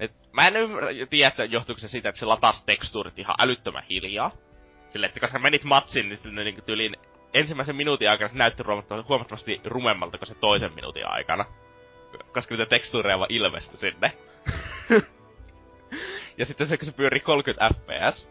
et, 0.00 0.12
mä 0.32 0.48
en 0.48 0.56
ymmärrä, 0.56 0.88
tiedä, 1.10 1.44
johtuuko 1.44 1.80
se 1.80 1.88
siitä, 1.88 2.08
että 2.08 2.18
se 2.18 2.26
latas 2.26 2.64
tekstuurit 2.64 3.18
ihan 3.18 3.36
älyttömän 3.38 3.84
hiljaa. 3.90 4.30
Sille, 4.88 5.06
että 5.06 5.20
koska 5.20 5.38
menit 5.38 5.64
matsin, 5.64 6.08
niin 6.08 6.16
sitten 6.16 6.34
niin 6.34 6.64
tyyliin 6.66 6.96
ensimmäisen 7.34 7.76
minuutin 7.76 8.10
aikana 8.10 8.28
se 8.28 8.36
näytti 8.36 8.62
huomattavasti 9.08 9.60
rumemmalta 9.64 10.18
kuin 10.18 10.28
se 10.28 10.34
toisen 10.34 10.74
minuutin 10.74 11.08
aikana. 11.08 11.44
Koska 12.32 12.54
niitä 12.54 12.70
tekstuureja 12.70 13.18
vaan 13.18 13.32
ilmestyi 13.32 13.78
sinne. 13.78 14.12
ja 16.38 16.46
sitten 16.46 16.66
se, 16.66 16.76
kun 16.76 16.86
se 16.86 16.92
pyörii 16.92 17.20
30 17.20 17.70
fps, 17.74 18.28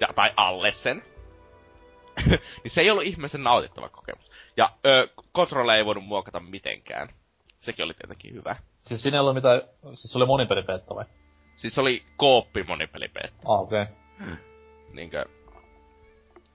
ja, 0.00 0.08
tai 0.14 0.30
alle 0.36 0.72
sen, 0.72 1.02
niin 2.62 2.70
se 2.70 2.80
ei 2.80 2.90
ollut 2.90 3.04
ihmeisen 3.04 3.42
nautittava 3.42 3.88
kokemus. 3.88 4.30
Ja 4.56 4.70
ö, 4.86 5.08
kontrolle 5.32 5.76
ei 5.76 5.84
voinut 5.84 6.04
muokata 6.04 6.40
mitenkään. 6.40 7.08
Sekin 7.60 7.84
oli 7.84 7.94
tietenkin 7.94 8.34
hyvä. 8.34 8.56
Siis 8.82 9.02
siinä 9.02 9.16
ei 9.16 9.20
ollut 9.20 9.34
mitään, 9.34 9.62
siis 9.94 10.12
se 10.12 10.18
oli 10.18 10.26
monipelipettä 10.26 10.94
vai? 10.94 11.04
Siis 11.56 11.78
oli 11.78 12.02
kooppi 12.16 12.62
monipelipettä. 12.62 13.42
Ah, 13.44 13.60
okei. 13.60 13.82
Okay. 13.82 14.36
Niinkö, 14.92 15.24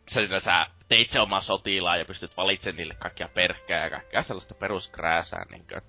sä, 0.08 0.39
sä 0.39 0.68
teit 0.88 1.10
se 1.10 1.20
oman 1.20 1.42
sotilaan 1.42 2.00
ja 2.00 2.06
pystyt 2.06 2.38
valitsemaan 2.38 2.78
niille 2.78 2.94
kaikkia 2.94 3.30
perkkää 3.34 3.84
ja 3.84 3.89
kaikkea 3.89 4.24
sellaista 4.24 4.54
peruskrääsää, 4.54 5.46
niinkö. 5.52 5.82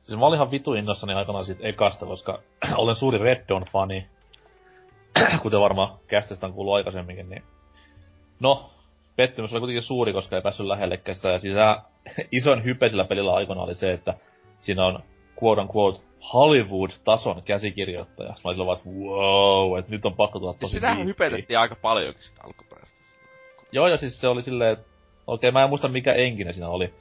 Siis 0.00 0.18
mä 0.18 0.26
olin 0.26 0.36
ihan 0.36 0.50
vitu 0.50 0.74
innossani 0.74 1.14
aikanaan 1.14 1.44
siitä 1.44 1.68
ekasta, 1.68 2.06
koska 2.06 2.38
olen 2.76 2.94
suuri 2.94 3.18
Red 3.18 3.44
Dawn-fani. 3.48 4.06
kuten 5.42 5.60
varmaan 5.60 5.98
kästestä 6.06 6.46
on 6.46 6.52
kuullut 6.52 6.74
aikaisemminkin, 6.74 7.28
niin... 7.28 7.42
No, 8.40 8.70
pettymys 9.16 9.52
oli 9.52 9.60
kuitenkin 9.60 9.82
suuri, 9.82 10.12
koska 10.12 10.36
ei 10.36 10.42
päässyt 10.42 10.66
lähellekään 10.66 11.16
sitä. 11.16 11.28
Ja 11.28 11.38
siis 11.38 11.54
ison 12.32 12.64
hype 12.64 12.88
sillä 12.88 13.04
pelillä 13.04 13.34
aikana 13.34 13.62
oli 13.62 13.74
se, 13.74 13.92
että 13.92 14.14
siinä 14.60 14.86
on 14.86 15.02
quote 15.42 15.60
unquote 15.60 16.00
Hollywood-tason 16.32 17.42
käsikirjoittaja. 17.42 18.28
Mä 18.28 18.50
olin 18.50 18.66
vaan, 18.66 18.78
että 18.78 18.90
wow, 18.90 19.78
että 19.78 19.90
nyt 19.90 20.06
on 20.06 20.14
pakko 20.14 20.38
tulla 20.38 20.54
tosi 20.54 20.72
Sitähän 20.72 21.06
hypetettiin 21.06 21.58
aika 21.58 21.76
paljon 21.82 22.14
sitä 22.20 22.40
alkuperäistä. 22.44 22.95
Joo, 23.76 23.88
ja 23.88 23.96
siis 23.96 24.20
se 24.20 24.28
oli 24.28 24.42
silleen, 24.42 24.72
että 24.72 24.84
okei, 25.26 25.48
okay, 25.48 25.52
mä 25.52 25.62
en 25.62 25.68
muista 25.68 25.88
mikä 25.88 26.12
enkinen 26.12 26.54
siinä 26.54 26.68
oli. 26.68 26.94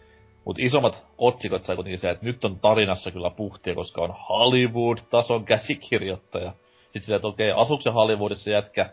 Mutta 0.45 0.61
isommat 0.61 1.07
otsikot 1.17 1.63
sai 1.63 1.75
kuitenkin 1.75 1.99
se, 1.99 2.09
että 2.09 2.25
nyt 2.25 2.45
on 2.45 2.59
tarinassa 2.59 3.11
kyllä 3.11 3.29
puhtia, 3.29 3.75
koska 3.75 4.01
on 4.01 4.15
Hollywood-tason 4.29 5.45
käsikirjoittaja. 5.45 6.51
Sitten 6.83 7.01
silleen, 7.01 7.15
että 7.15 7.27
okei, 7.27 7.51
okay, 7.51 7.61
asuuko 7.63 7.81
se 7.81 7.89
Hollywoodissa 7.89 8.49
jätkä, 8.49 8.89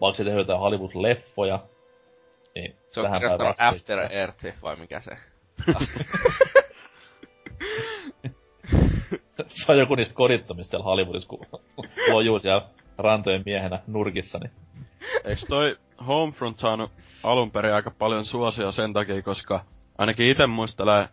vaikka 0.00 0.16
se 0.16 0.24
tehdään 0.24 0.40
jotain 0.40 0.60
Hollywood-leffoja. 0.60 1.58
Niin, 2.54 2.76
se 2.90 3.00
on 3.00 3.12
kirjoittanut 3.12 3.56
After 3.58 3.98
Earth, 3.98 4.44
vai 4.62 4.76
mikä 4.76 5.00
se? 5.00 5.16
se 9.46 9.72
on 9.72 9.78
joku 9.78 9.94
niistä 9.94 10.14
kodittomista 10.14 10.70
siellä 10.70 10.84
Hollywoodissa, 10.84 11.28
kun 11.28 11.46
lojuu 12.12 12.40
siellä 12.40 12.62
rantojen 12.98 13.42
miehenä 13.46 13.80
nurkissa, 13.86 14.38
niin... 14.38 14.50
Eiks 15.24 15.44
toi 15.48 15.76
Homefront 16.06 16.58
saanut 16.58 16.90
alun 17.22 17.50
perin 17.50 17.74
aika 17.74 17.90
paljon 17.90 18.24
suosia 18.24 18.72
sen 18.72 18.92
takia, 18.92 19.22
koska 19.22 19.60
ainakin 19.98 20.30
itse 20.30 20.46
muistelee 20.46 21.08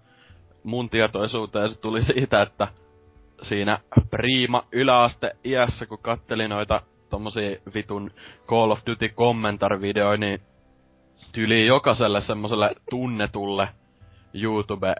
mun 0.63 0.89
tietoisuuteen 0.89 1.69
se 1.69 1.79
tuli 1.79 2.01
siitä, 2.01 2.41
että 2.41 2.67
siinä 3.41 3.79
priima 4.09 4.63
yläaste 4.71 5.35
iässä, 5.45 5.85
kun 5.85 5.99
kattelin 6.01 6.49
noita 6.49 6.81
tommosia 7.09 7.57
vitun 7.73 8.11
Call 8.47 8.71
of 8.71 8.81
Duty 8.87 9.09
kommentarivideoja, 9.09 10.17
niin 10.17 10.39
tyyliin 11.33 11.67
jokaiselle 11.67 12.21
semmoselle 12.21 12.75
tunnetulle 12.89 13.69
YouTube 14.33 14.95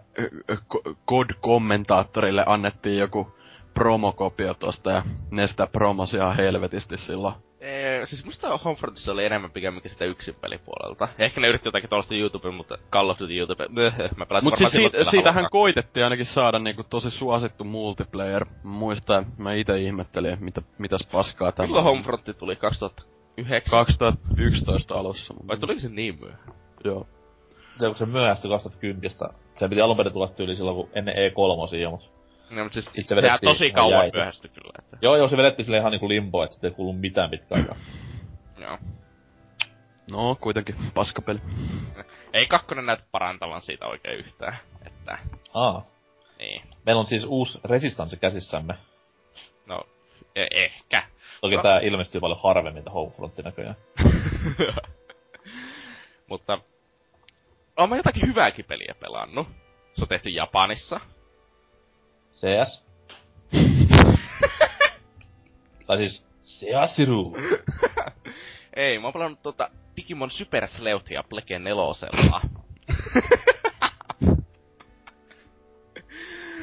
kod-kommentaattorille 1.04 2.44
annettiin 2.46 2.98
joku 2.98 3.32
promokopio 3.74 4.54
tosta 4.54 4.90
ja 4.90 5.02
ne 5.30 5.46
sitä 5.46 5.66
promosia 5.66 6.32
helvetisti 6.32 6.98
silloin 6.98 7.34
Ee, 7.60 8.06
siis 8.06 8.24
musta 8.24 8.58
Homefrontissa 8.58 9.12
oli 9.12 9.24
enemmän 9.24 9.50
pikemminkin 9.50 9.90
sitä 9.90 10.04
yksin 10.04 10.34
pelipuolelta. 10.40 11.08
Ehkä 11.18 11.40
ne 11.40 11.48
yritti 11.48 11.68
jotakin 11.68 11.88
tuollaista 11.88 12.14
YouTubea, 12.14 12.52
mutta 12.52 12.78
Call 12.92 13.08
of 13.10 13.18
Duty 13.18 13.36
YouTube, 13.36 13.66
mä 14.16 14.26
pelasin 14.26 14.46
Mut 14.46 14.58
siis 14.58 14.72
siitä, 14.72 15.04
siitähän 15.10 15.48
koitettiin 15.50 16.04
ainakin 16.04 16.26
saada 16.26 16.58
niinku 16.58 16.84
tosi 16.84 17.10
suosittu 17.10 17.64
multiplayer. 17.64 18.46
Muista, 18.62 19.24
mä 19.38 19.54
ite 19.54 19.78
ihmettelin, 19.78 20.44
mitä, 20.44 20.62
mitäs 20.78 21.08
paskaa 21.12 21.52
tämä 21.52 21.66
Milloin 21.66 21.84
Homefrontti 21.84 22.34
tuli? 22.34 22.56
2009? 22.56 23.70
2011 23.70 24.94
alussa. 24.94 25.34
Vai 25.48 25.56
tuliko 25.56 25.80
se 25.80 25.88
niin 25.88 26.18
myöhään? 26.20 26.54
Joo. 26.84 27.06
Se 27.78 27.86
kun 27.86 27.96
se 27.96 28.06
myöhästyi 28.06 28.50
2010. 28.50 29.10
Se 29.54 29.68
piti 29.68 29.80
alun 29.80 29.96
perin 29.96 30.12
tulla 30.12 30.28
tyyli 30.28 30.56
silloin 30.56 30.76
kun 30.76 30.88
ennen 30.94 31.14
E3 31.14 31.90
mutta 31.90 32.19
No, 32.50 32.62
mutta 32.62 32.80
siis 32.80 33.08
se 33.08 33.16
vedettiin 33.16 33.52
tosi 33.52 33.70
kauan 33.70 34.10
myöhästy 34.14 34.48
kyllä. 34.48 34.72
Että... 34.78 34.96
Joo, 35.02 35.16
joo, 35.16 35.28
se 35.28 35.36
vedettiin 35.36 35.66
sille 35.66 35.78
ihan 35.78 35.92
niinku 35.92 36.08
limbo, 36.08 36.42
että 36.44 36.66
ei 36.66 36.70
kuulu 36.70 36.92
mitään 36.92 37.30
pitkään 37.30 37.60
aikaa. 37.60 37.76
joo. 38.58 38.78
No, 40.10 40.36
kuitenkin 40.40 40.76
paskapeli. 40.94 41.40
Ei 42.32 42.46
kakkonen 42.46 42.86
näytä 42.86 43.04
parantavan 43.12 43.62
siitä 43.62 43.86
oikein 43.86 44.18
yhtään, 44.18 44.58
että... 44.86 45.18
Aa. 45.54 45.86
Niin. 46.38 46.62
Meillä 46.86 47.00
on 47.00 47.06
siis 47.06 47.24
uusi 47.24 47.60
resistanssi 47.64 48.16
käsissämme. 48.16 48.74
No, 49.66 49.80
e- 50.36 50.46
ehkä. 50.64 51.02
Toki 51.40 51.56
no. 51.56 51.62
tää 51.62 51.80
ilmestyy 51.80 52.20
paljon 52.20 52.40
harvemmin 52.42 52.84
tää 52.84 52.92
Homefrontti 52.92 53.42
näköjään. 53.42 53.76
Mutta... 56.30 56.58
Oon 57.76 57.88
mä 57.88 57.96
jotakin 57.96 58.26
hyvääkin 58.28 58.64
peliä 58.64 58.94
pelannut. 59.00 59.48
Se 59.92 60.04
on 60.04 60.08
tehty 60.08 60.30
Japanissa. 60.30 61.00
CS. 62.40 62.84
tai 65.86 65.98
siis 65.98 66.26
Seasiru. 66.42 67.36
Ei, 68.76 68.98
mä 68.98 69.06
oon 69.06 69.12
pelannut 69.12 69.42
tota 69.42 69.70
Digimon 69.96 70.30
Super 70.30 70.68
Sleuthia 70.68 71.24
Pleke 71.28 71.58
nelosella. 71.58 72.40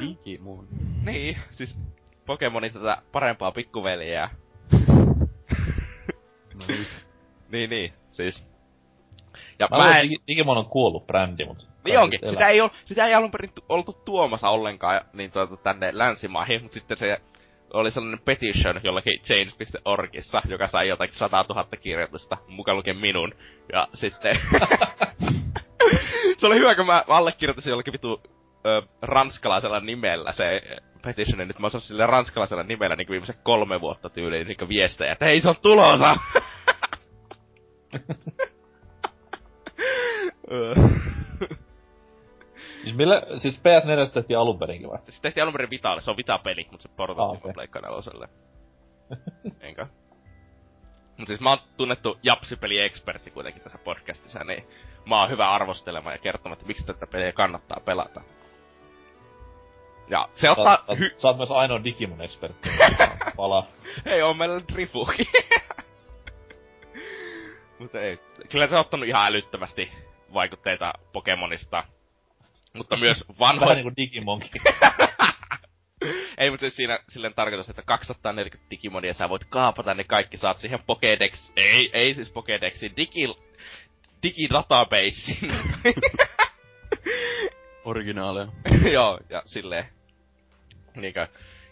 Digimon. 0.00 0.68
niin, 1.04 1.38
siis 1.50 1.78
Pokemonin 2.26 2.72
tätä 2.72 3.02
parempaa 3.12 3.52
pikkuveliä. 3.52 4.30
No 6.54 6.64
nyt. 6.68 6.88
Niin, 7.48 7.70
niin, 7.70 7.92
siis. 8.10 8.44
Ja 9.58 9.68
Mä, 9.70 9.78
mä, 9.78 9.98
en, 9.98 10.06
Digi- 10.06 10.22
Digimon 10.28 10.58
on 10.58 10.66
kuollut 10.66 11.06
brändi, 11.06 11.44
mutta... 11.44 11.62
niin 11.84 11.98
onkin, 11.98 12.20
sitä 12.26 12.48
ei, 12.48 12.60
ol, 12.60 12.68
sitä 12.84 13.06
ei 13.06 13.14
alun 13.14 13.30
perin 13.30 13.52
tu- 13.54 13.64
oltu 13.68 13.92
tuomassa 14.04 14.48
ollenkaan 14.48 15.00
niin 15.12 15.32
tuota, 15.32 15.56
tänne 15.56 15.90
länsimaihin, 15.92 16.62
mutta 16.62 16.74
sitten 16.74 16.96
se 16.96 17.20
oli 17.72 17.90
sellainen 17.90 18.20
petition 18.24 18.80
jollakin 18.84 19.20
change.orgissa, 19.20 20.42
joka 20.48 20.66
sai 20.66 20.88
jotakin 20.88 21.16
100 21.16 21.44
000 21.48 21.66
kirjoitusta, 21.80 22.36
mukaan 22.48 22.76
lukien 22.76 22.96
minun. 22.96 23.34
Ja 23.72 23.88
sitten... 23.94 24.36
se 26.38 26.46
oli 26.46 26.58
hyvä, 26.58 26.74
kun 26.74 26.86
mä 26.86 27.04
allekirjoitin 27.08 27.70
jollakin 27.70 27.92
vitu 27.92 28.22
ö, 28.66 28.82
ranskalaisella 29.02 29.80
nimellä 29.80 30.32
se 30.32 30.62
petitioni. 31.02 31.44
Nyt 31.44 31.58
mä 31.58 31.68
oon 31.72 31.80
sillä 31.80 32.06
ranskalaisella 32.06 32.62
nimellä 32.62 32.96
niin 32.96 33.08
viimeiset 33.08 33.38
kolme 33.42 33.80
vuotta 33.80 34.10
tyyliin 34.10 34.46
niin 34.46 34.68
viestejä, 34.68 35.12
että 35.12 35.24
hei 35.24 35.40
se 35.40 35.48
on 35.48 35.56
tulossa! 35.62 36.16
Ö. 40.50 40.74
Siis, 42.82 42.96
millä, 42.96 43.22
siis 43.36 43.62
PS4 43.62 44.10
tehtiin 44.10 44.38
alun 44.38 44.58
perinkin 44.58 44.90
vai? 44.90 44.98
Se 45.08 45.20
tehtiin 45.22 45.42
alun 45.42 45.52
perin 45.52 45.70
Vitalle, 45.70 46.00
se 46.00 46.10
on 46.10 46.16
Vita-peli, 46.16 46.68
mutta 46.70 46.82
se 46.82 46.88
portattiin 46.96 47.24
Ah, 47.24 47.36
okay. 47.36 47.52
Pleikka 47.52 47.80
neloselle. 47.80 48.28
Enkä? 49.60 49.86
Mut 51.16 51.28
siis 51.28 51.40
mä 51.40 51.48
oon 51.48 51.58
tunnettu 51.76 52.18
japsipeli-ekspertti 52.22 53.30
kuitenkin 53.30 53.62
tässä 53.62 53.78
podcastissa, 53.78 54.44
niin 54.44 54.66
mä 55.06 55.20
oon 55.20 55.30
hyvä 55.30 55.50
arvostelemaan 55.50 56.14
ja 56.14 56.18
kertomaan, 56.18 56.52
että 56.52 56.66
miksi 56.66 56.86
tätä 56.86 57.06
peliä 57.06 57.32
kannattaa 57.32 57.80
pelata. 57.84 58.20
Ja 60.08 60.28
se 60.34 60.40
Sä, 60.40 60.50
ottaa 60.50 60.76
sä, 60.76 60.94
hy... 60.94 61.10
sä 61.16 61.28
oot 61.28 61.36
myös 61.36 61.50
ainoa 61.50 61.78
Digimon-ekspertti. 61.84 62.68
Pala. 63.36 63.66
Hei, 64.04 64.22
on 64.22 64.36
meillä 64.36 64.60
Trifuki. 64.60 65.28
Mutta 67.78 68.00
ei. 68.00 68.18
Kyllä 68.50 68.66
se 68.66 68.74
on 68.74 68.80
ottanut 68.80 69.08
ihan 69.08 69.26
älyttömästi 69.26 69.90
vaikutteita 70.34 70.92
Pokemonista. 71.12 71.84
Mutta 72.74 72.96
myös 73.04 73.24
Vähän 73.28 73.38
vanhoista... 73.38 73.74
niinku 73.74 73.96
Digimonkin. 73.96 74.62
Ei, 76.38 76.50
mutta 76.50 76.60
siis 76.60 76.76
siinä 76.76 76.98
silleen 77.08 77.34
tarkoitus, 77.34 77.70
että 77.70 77.82
240 77.82 78.70
Digimonia 78.70 79.14
sä 79.14 79.28
voit 79.28 79.44
kaapata 79.44 79.94
ne 79.94 80.04
kaikki, 80.04 80.36
saat 80.36 80.58
siihen 80.58 80.78
Pokédex... 80.78 81.52
Ei, 81.56 81.90
ei 81.92 82.14
siis 82.14 82.32
Pokédexin, 82.32 82.96
digi... 82.96 83.36
Digidatabasein. 84.22 85.52
Originaalia. 87.84 88.48
Joo, 88.92 89.18
ja 89.30 89.42
silleen... 89.44 89.88
Niinkö... 90.96 91.26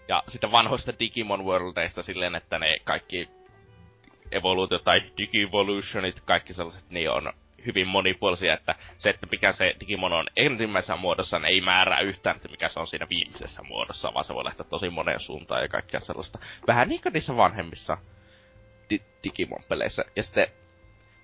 Ja 0.09 0.23
sitten 0.29 0.53
vanhoista 0.53 0.93
Digimon 0.99 1.45
Worldeista 1.45 2.03
silleen, 2.03 2.35
että 2.35 2.59
ne 2.59 2.77
kaikki 2.85 3.29
evoluutiot 4.33 4.85
tai 4.85 5.03
Digivolutionit, 5.17 6.21
kaikki 6.21 6.55
sellaiset, 6.55 6.91
niin 6.91 7.11
on 7.11 7.33
hyvin 7.67 7.89
monipuolisia, 7.89 8.55
että 8.55 8.75
se, 8.99 9.11
että 9.11 9.27
mikä 9.31 9.53
se 9.53 9.75
Digimon 9.81 10.13
on 10.13 10.27
ensimmäisessä 10.37 10.97
muodossaan, 10.97 11.45
ei 11.45 11.61
määrää 11.61 12.01
yhtään, 12.01 12.37
että 12.37 12.49
mikä 12.49 12.69
se 12.69 12.81
on 12.81 12.87
siinä 12.87 13.07
viimeisessä 13.11 13.63
muodossa, 13.63 14.15
vaan 14.15 14.25
se 14.25 14.35
voi 14.35 14.45
lähteä 14.45 14.67
tosi 14.71 14.91
moneen 14.91 15.21
suuntaan 15.21 15.63
ja 15.63 15.69
kaikkea 15.69 16.01
sellaista. 16.01 16.39
Vähän 16.67 16.89
niin 16.89 17.03
kuin 17.03 17.13
niissä 17.13 17.37
vanhemmissa 17.37 17.99
di- 18.91 19.03
Digimon-peleissä. 19.25 20.05
Ja 20.17 20.23
sitten, 20.23 20.49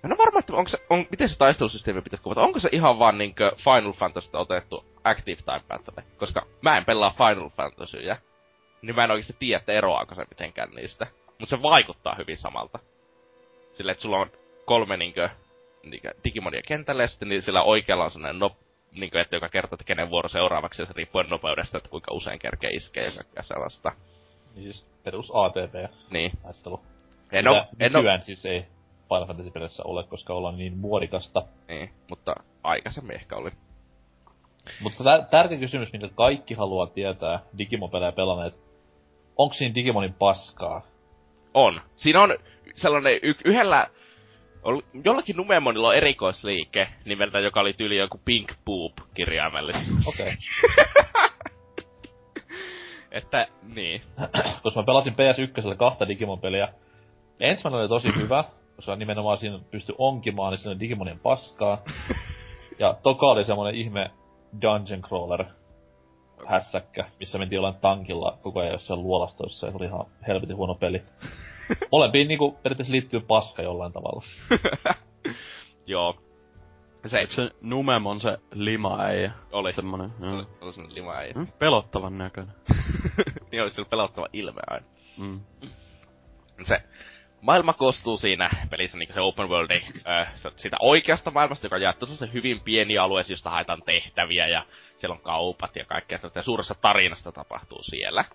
mä 0.03 0.07
en 0.07 0.11
ole 0.11 0.17
varma, 0.17 0.39
että 0.39 0.53
onko 0.53 0.69
se, 0.69 0.77
on, 0.89 1.05
miten 1.11 1.29
se 1.29 1.37
taistelusysteemi 1.37 2.01
pitäisi 2.01 2.23
kuvata. 2.23 2.41
Onko 2.41 2.59
se 2.59 2.69
ihan 2.71 2.99
vaan 2.99 3.17
niinkö 3.17 3.51
Final 3.57 3.93
Fantasysta 3.93 4.39
otettu 4.39 4.85
Active 5.03 5.41
Time 5.41 5.63
Battle? 5.67 6.03
Koska 6.17 6.45
mä 6.61 6.77
en 6.77 6.85
pelaa 6.85 7.15
Final 7.17 7.49
Fantasyjä. 7.49 8.17
Niin 8.81 8.95
mä 8.95 9.03
en 9.03 9.11
oikeesti 9.11 9.35
tiedä, 9.39 9.59
että 9.59 9.71
eroaako 9.71 10.15
se 10.15 10.25
mitenkään 10.29 10.69
niistä. 10.75 11.07
Mutta 11.27 11.57
se 11.57 11.61
vaikuttaa 11.61 12.15
hyvin 12.15 12.37
samalta. 12.37 12.79
Silleen, 13.73 13.91
että 13.91 14.01
sulla 14.01 14.17
on 14.17 14.31
kolme 14.65 14.97
niinkö, 14.97 15.29
niinkö 15.83 16.11
Digimonia 16.23 16.61
kentällä 16.67 17.03
ja 17.03 17.07
sitten 17.07 17.29
niin 17.29 17.41
sillä 17.41 17.63
oikealla 17.63 18.03
on 18.03 18.11
sellainen 18.11 18.39
no, 18.39 18.55
niinkö, 18.91 19.21
että 19.21 19.35
joka 19.35 19.49
kertoo, 19.49 19.75
että 19.75 19.83
kenen 19.85 20.09
vuoro 20.09 20.29
seuraavaksi 20.29 20.81
ja 20.81 20.85
se 20.85 20.93
riippuu 20.95 21.21
nopeudesta, 21.21 21.77
että 21.77 21.89
kuinka 21.89 22.13
usein 22.13 22.39
kerkee 22.39 22.69
iskee 22.69 23.05
ja 23.05 23.11
kaikkea 23.11 23.43
sellaista. 23.43 23.91
Niin 24.55 24.63
siis 24.63 24.87
perus 25.03 25.31
ATP 25.35 25.91
Niin. 26.11 26.31
taistelu. 26.43 26.81
En 27.31 27.47
oo, 27.47 27.65
en 27.79 27.95
oo, 27.95 28.03
siis 28.19 28.45
ei 28.45 28.65
Final 29.09 29.25
Fantasy 29.27 29.51
peleissä 29.51 29.83
ole, 29.85 30.03
koska 30.03 30.33
ollaan 30.33 30.57
niin 30.57 30.77
muodikasta. 30.77 31.41
niin, 31.67 31.89
mutta 32.09 32.35
aikaisemmin 32.63 33.15
ehkä 33.15 33.35
oli. 33.35 33.51
Mutta 34.81 35.03
tär- 35.03 35.25
tärkeä 35.29 35.57
kysymys, 35.57 35.91
minkä 35.91 36.09
kaikki 36.15 36.53
haluaa 36.53 36.87
tietää 36.87 37.39
Digimon-pelejä 37.57 38.11
pelanneet. 38.11 38.53
Onko 39.37 39.53
siinä 39.53 39.75
Digimonin 39.75 40.13
paskaa? 40.13 40.81
On. 41.53 41.81
Siinä 41.95 42.21
on 42.21 42.37
sellainen 42.75 43.19
y- 43.23 43.35
yhdellä, 43.45 43.87
ol- 44.63 44.81
jollakin 45.03 45.37
Numemonilla 45.37 45.87
on 45.87 45.95
erikoisliike 45.95 46.87
nimeltä, 47.05 47.39
joka 47.39 47.59
oli 47.59 47.73
tyyli 47.73 47.97
joku 47.97 48.21
Pink 48.25 48.51
Poop 48.65 48.93
kirjaimellisesti. 49.13 49.91
Okei. 50.05 50.33
Okay. 50.33 50.85
että, 53.11 53.47
niin. 53.75 54.01
koska 54.63 54.81
mä 54.81 54.85
pelasin 54.85 55.13
PS1 55.13 55.75
kahta 55.77 56.07
Digimon-peliä. 56.07 56.73
Ensimmäinen 57.39 57.81
oli 57.81 57.89
tosi 57.89 58.15
hyvä, 58.15 58.43
koska 58.75 58.95
nimenomaan 58.95 59.37
siinä 59.37 59.59
pystyi 59.71 59.95
onkimaan 59.97 60.51
niin 60.51 60.59
sinne 60.59 60.79
Digimonien 60.79 61.19
paskaa. 61.19 61.77
Ja 62.79 62.95
toka 63.03 63.25
oli 63.25 63.43
semmonen 63.43 63.75
ihme 63.75 64.11
dungeon 64.61 65.01
crawler 65.01 65.45
hässäkkä, 66.47 67.05
missä 67.19 67.37
mentiin 67.37 67.57
jollain 67.57 67.75
tankilla 67.81 68.37
koko 68.41 68.59
ajan 68.59 68.71
jossain 68.71 69.03
luolastoissa 69.03 69.67
ja 69.67 69.71
se 69.71 69.77
oli 69.77 69.85
ihan 69.85 70.05
helvetin 70.27 70.55
huono 70.55 70.75
peli. 70.75 71.03
Molempiin 71.91 72.27
niinku 72.27 72.51
periaatteessa 72.51 72.91
liittyy 72.91 73.19
paska 73.19 73.61
jollain 73.61 73.93
tavalla. 73.93 74.23
Joo. 75.85 76.17
Se 77.05 77.19
Eikö 77.19 77.33
se 77.33 77.51
Numemon 77.61 78.19
se 78.19 78.37
lima-äijä? 78.53 79.31
oli. 79.51 79.73
Semmonen, 79.73 80.09
joo. 80.21 80.35
Oli, 80.35 80.45
oli 80.61 80.73
sellainen 80.73 80.95
lima 80.95 81.13
äijä. 81.13 81.33
Mm, 81.35 81.47
Pelottavan 81.59 82.17
näköinen. 82.17 82.55
niin 83.51 83.61
oli 83.61 83.71
sillä 83.71 83.89
pelottava 83.89 84.27
ilme 84.33 84.61
aina. 84.67 84.85
Mm. 85.17 85.39
se 86.63 86.83
maailma 87.41 87.73
koostuu 87.73 88.17
siinä 88.17 88.49
pelissä 88.69 88.97
niin 88.97 89.13
se 89.13 89.21
open 89.21 89.49
worldi, 89.49 89.81
äh, 90.07 90.33
siitä 90.55 90.77
oikeasta 90.79 91.31
maailmasta, 91.31 91.65
joka 91.65 91.75
on 91.75 91.81
jaettu 91.81 92.05
se 92.05 92.29
hyvin 92.33 92.61
pieni 92.61 92.97
alue, 92.97 93.23
josta 93.29 93.49
haetaan 93.49 93.81
tehtäviä 93.85 94.47
ja 94.47 94.65
siellä 94.97 95.15
on 95.15 95.21
kaupat 95.21 95.75
ja 95.75 95.85
kaikkea 95.85 96.17
sellaista. 96.17 96.39
Ja 96.39 96.43
suuressa 96.43 96.75
tarinasta 96.81 97.31
tapahtuu 97.31 97.83
siellä. 97.83 98.25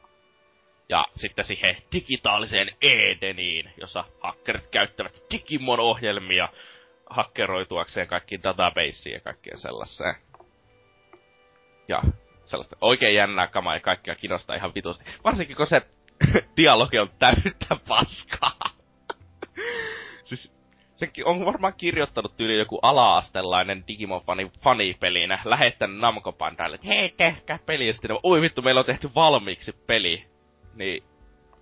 Ja 0.89 1.05
sitten 1.15 1.45
siihen 1.45 1.77
digitaaliseen 1.93 2.71
Edeniin, 2.83 3.71
jossa 3.81 4.05
hakkerit 4.21 4.67
käyttävät 4.71 5.23
Digimon-ohjelmia 5.31 6.49
hakkeroituakseen 7.11 8.09
kaikkiin 8.09 8.43
databaseiin 8.43 9.15
ja 9.15 9.21
kaikkeen 9.21 9.59
sellaiseen. 9.59 10.15
Ja 11.89 12.03
sellaista 12.45 12.77
oikein 12.81 13.15
jännää 13.15 13.47
kamaa 13.47 13.75
ja 13.75 13.81
kaikkea 13.81 14.15
kiinnostaa 14.15 14.57
ihan 14.57 14.75
vitusti. 14.75 15.05
Varsinkin 15.25 15.57
kun 15.57 15.67
se 15.67 15.83
dialogi 16.57 16.99
on 16.99 17.11
täyttä 17.19 17.77
paskaa. 17.89 18.71
siis 20.29 20.59
senkin 20.95 21.27
on 21.27 21.47
varmaan 21.47 21.75
kirjoittanut 21.77 22.37
tyyli 22.37 22.59
joku 22.59 22.79
ala-astelainen 22.83 23.85
Digimon-fani 23.89 24.51
fanipelinä, 24.61 25.39
lähettänyt 25.45 25.99
Namco 25.99 26.33
Bandaille, 26.33 26.75
että 26.75 26.87
hei, 26.87 27.15
tehkää 27.17 27.59
peli, 27.67 27.87
ja 27.87 27.93
sitten 27.93 28.19
oi 28.23 28.41
vittu, 28.41 28.63
meillä 28.63 28.79
on 28.79 28.87
tehty 28.87 29.11
valmiiksi 29.15 29.73
peli. 29.73 30.38
Niin, 30.79 31.05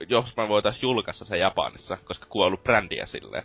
jos 0.09 0.37
me 0.37 0.49
voitais 0.49 0.83
julkaista 0.83 1.25
se 1.25 1.37
Japanissa, 1.37 1.97
koska 2.05 2.27
kuollut 2.27 2.63
brändiä 2.63 3.07
silleen. 3.07 3.45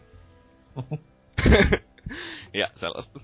ja 2.54 2.68
sellaista. 2.76 3.20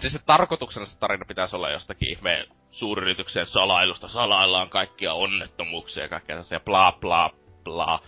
Siis 0.00 0.12
se 0.12 0.18
tarkoituksena 0.26 0.86
se 0.86 0.98
tarina 0.98 1.24
pitäisi 1.24 1.56
olla 1.56 1.70
jostakin 1.70 2.08
ihmeen 2.08 2.46
suuryrityksen 2.70 3.46
salailusta. 3.46 4.08
Salaillaan 4.08 4.70
kaikkia 4.70 5.12
onnettomuuksia 5.12 6.02
ja 6.02 6.08
kaikkea 6.08 6.34
sellaisia 6.34 6.60
bla 6.60 6.92
bla 7.00 7.30
bla. 7.64 8.00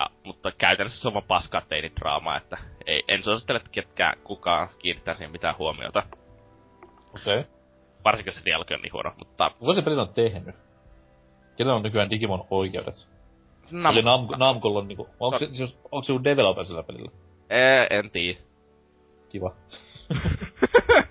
Ja, 0.00 0.06
mutta 0.24 0.52
käytännössä 0.52 1.00
se 1.00 1.08
on 1.08 1.14
vaan 1.14 1.24
paskaa 1.24 1.60
teinidraamaa, 1.60 2.36
että 2.36 2.58
ei, 2.86 3.02
en 3.08 3.22
suosittele, 3.22 3.56
että 3.56 3.70
ketkään 3.70 4.18
kukaan 4.24 4.68
kiinnittää 4.78 5.14
siihen 5.14 5.32
mitään 5.32 5.58
huomiota. 5.58 6.02
Okei. 7.14 7.38
Okay. 7.38 7.44
Varsinkin 8.04 8.32
se 8.32 8.44
dialogi 8.44 8.74
on 8.74 8.80
niin 8.80 8.92
huono, 8.92 9.12
mutta... 9.18 9.50
Kuka 9.58 9.74
se 9.74 9.82
pelin 9.82 9.98
on 9.98 10.14
tehnyt? 10.14 10.69
Kenellä 11.56 11.76
on 11.76 11.82
nykyään 11.82 12.10
Digimon 12.10 12.46
oikeudet? 12.50 13.08
Nam- 13.72 13.92
Eli 13.92 14.02
Nam- 14.02 14.38
Namcolla 14.38 14.78
on 14.78 14.88
niinku, 14.88 15.08
onko 15.20 15.38
se, 15.38 15.48
siis, 15.52 15.78
onko 15.84 16.02
se 16.02 16.12
developer 16.24 16.64
sillä 16.64 16.82
pelillä? 16.82 17.10
Ee, 17.50 17.86
en 17.90 18.10
tiedä. 18.10 18.38
Kiva. 19.28 19.54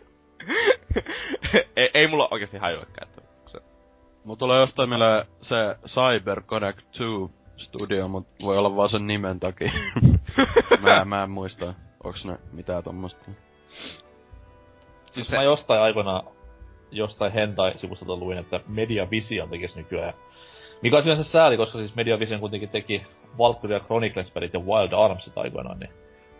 ei, 1.75 1.91
ei 1.93 2.08
mulla 2.08 2.28
oikeasti 2.32 2.58
hajuakaan, 2.58 3.08
että 3.08 3.21
se... 3.47 3.60
Mulla 4.23 4.38
tulee 4.38 4.60
jostain 4.60 4.89
mieleen 4.89 5.25
se 5.41 5.56
Cyber 5.88 6.41
Connect 6.41 6.80
2 6.82 7.04
studio, 7.58 8.08
mut 8.08 8.28
voi 8.43 8.58
olla 8.58 8.75
vaan 8.75 8.89
sen 8.89 9.08
nimen 9.08 9.39
takia. 9.39 9.71
mä, 10.82 11.06
mä 11.06 11.23
en 11.23 11.32
muista, 11.32 11.73
onks 12.04 12.25
ne 12.25 12.38
mitään 12.52 12.84
tommosta. 12.84 13.32
Siis 15.12 15.28
se... 15.28 15.36
mä 15.38 15.43
jostain 15.43 15.82
aikoina 15.82 16.23
jostain 16.91 17.32
hentai-sivustolta 17.32 18.15
luin, 18.15 18.38
että 18.38 18.60
Media 18.67 19.10
Vision 19.12 19.49
tekisi 19.49 19.78
nykyään. 19.78 20.13
Mikä 20.82 20.98
on 20.98 21.04
sinänsä 21.04 21.24
sääli, 21.24 21.58
koska 21.58 21.78
siis 21.78 21.96
Media 21.96 22.20
Vision 22.20 22.39
kuitenkin 22.39 22.70
teki 22.70 23.06
Valkyria 23.38 23.80
Chronicles-pelit 23.80 24.54
ja 24.54 24.60
Wild 24.60 24.92
Armsit 24.94 25.38
aikoinaan, 25.38 25.80
niin 25.80 25.92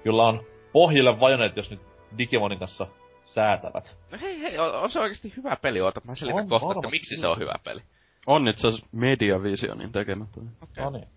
kyllä 0.04 0.24
on 0.24 0.44
pohjille 0.74 1.20
vajonneet, 1.20 1.58
jos 1.58 1.72
nyt 1.72 1.82
Digimonin 2.18 2.60
kanssa 2.60 2.88
säätävät. 3.24 3.98
No 4.12 4.18
hei 4.22 4.42
hei, 4.42 4.60
on, 4.60 4.76
on 4.76 4.92
se 4.92 5.00
oikeasti 5.00 5.34
hyvä 5.38 5.56
peli, 5.56 5.82
oota 5.82 6.02
mä 6.04 6.16
selitän 6.16 6.44
on, 6.44 6.50
kohta, 6.50 6.80
että 6.80 6.90
miksi 6.90 7.18
se 7.18 7.28
on 7.28 7.40
hyvä 7.40 7.54
peli. 7.64 7.82
On 8.28 8.48
itse 8.48 8.68
asiassa 8.68 8.90
Media 8.92 9.44
Visionin 9.44 9.92
tekemä 9.92 10.26
toi. 10.36 10.44
Okay. 10.62 10.84
No 10.84 10.90
niin. 10.90 11.08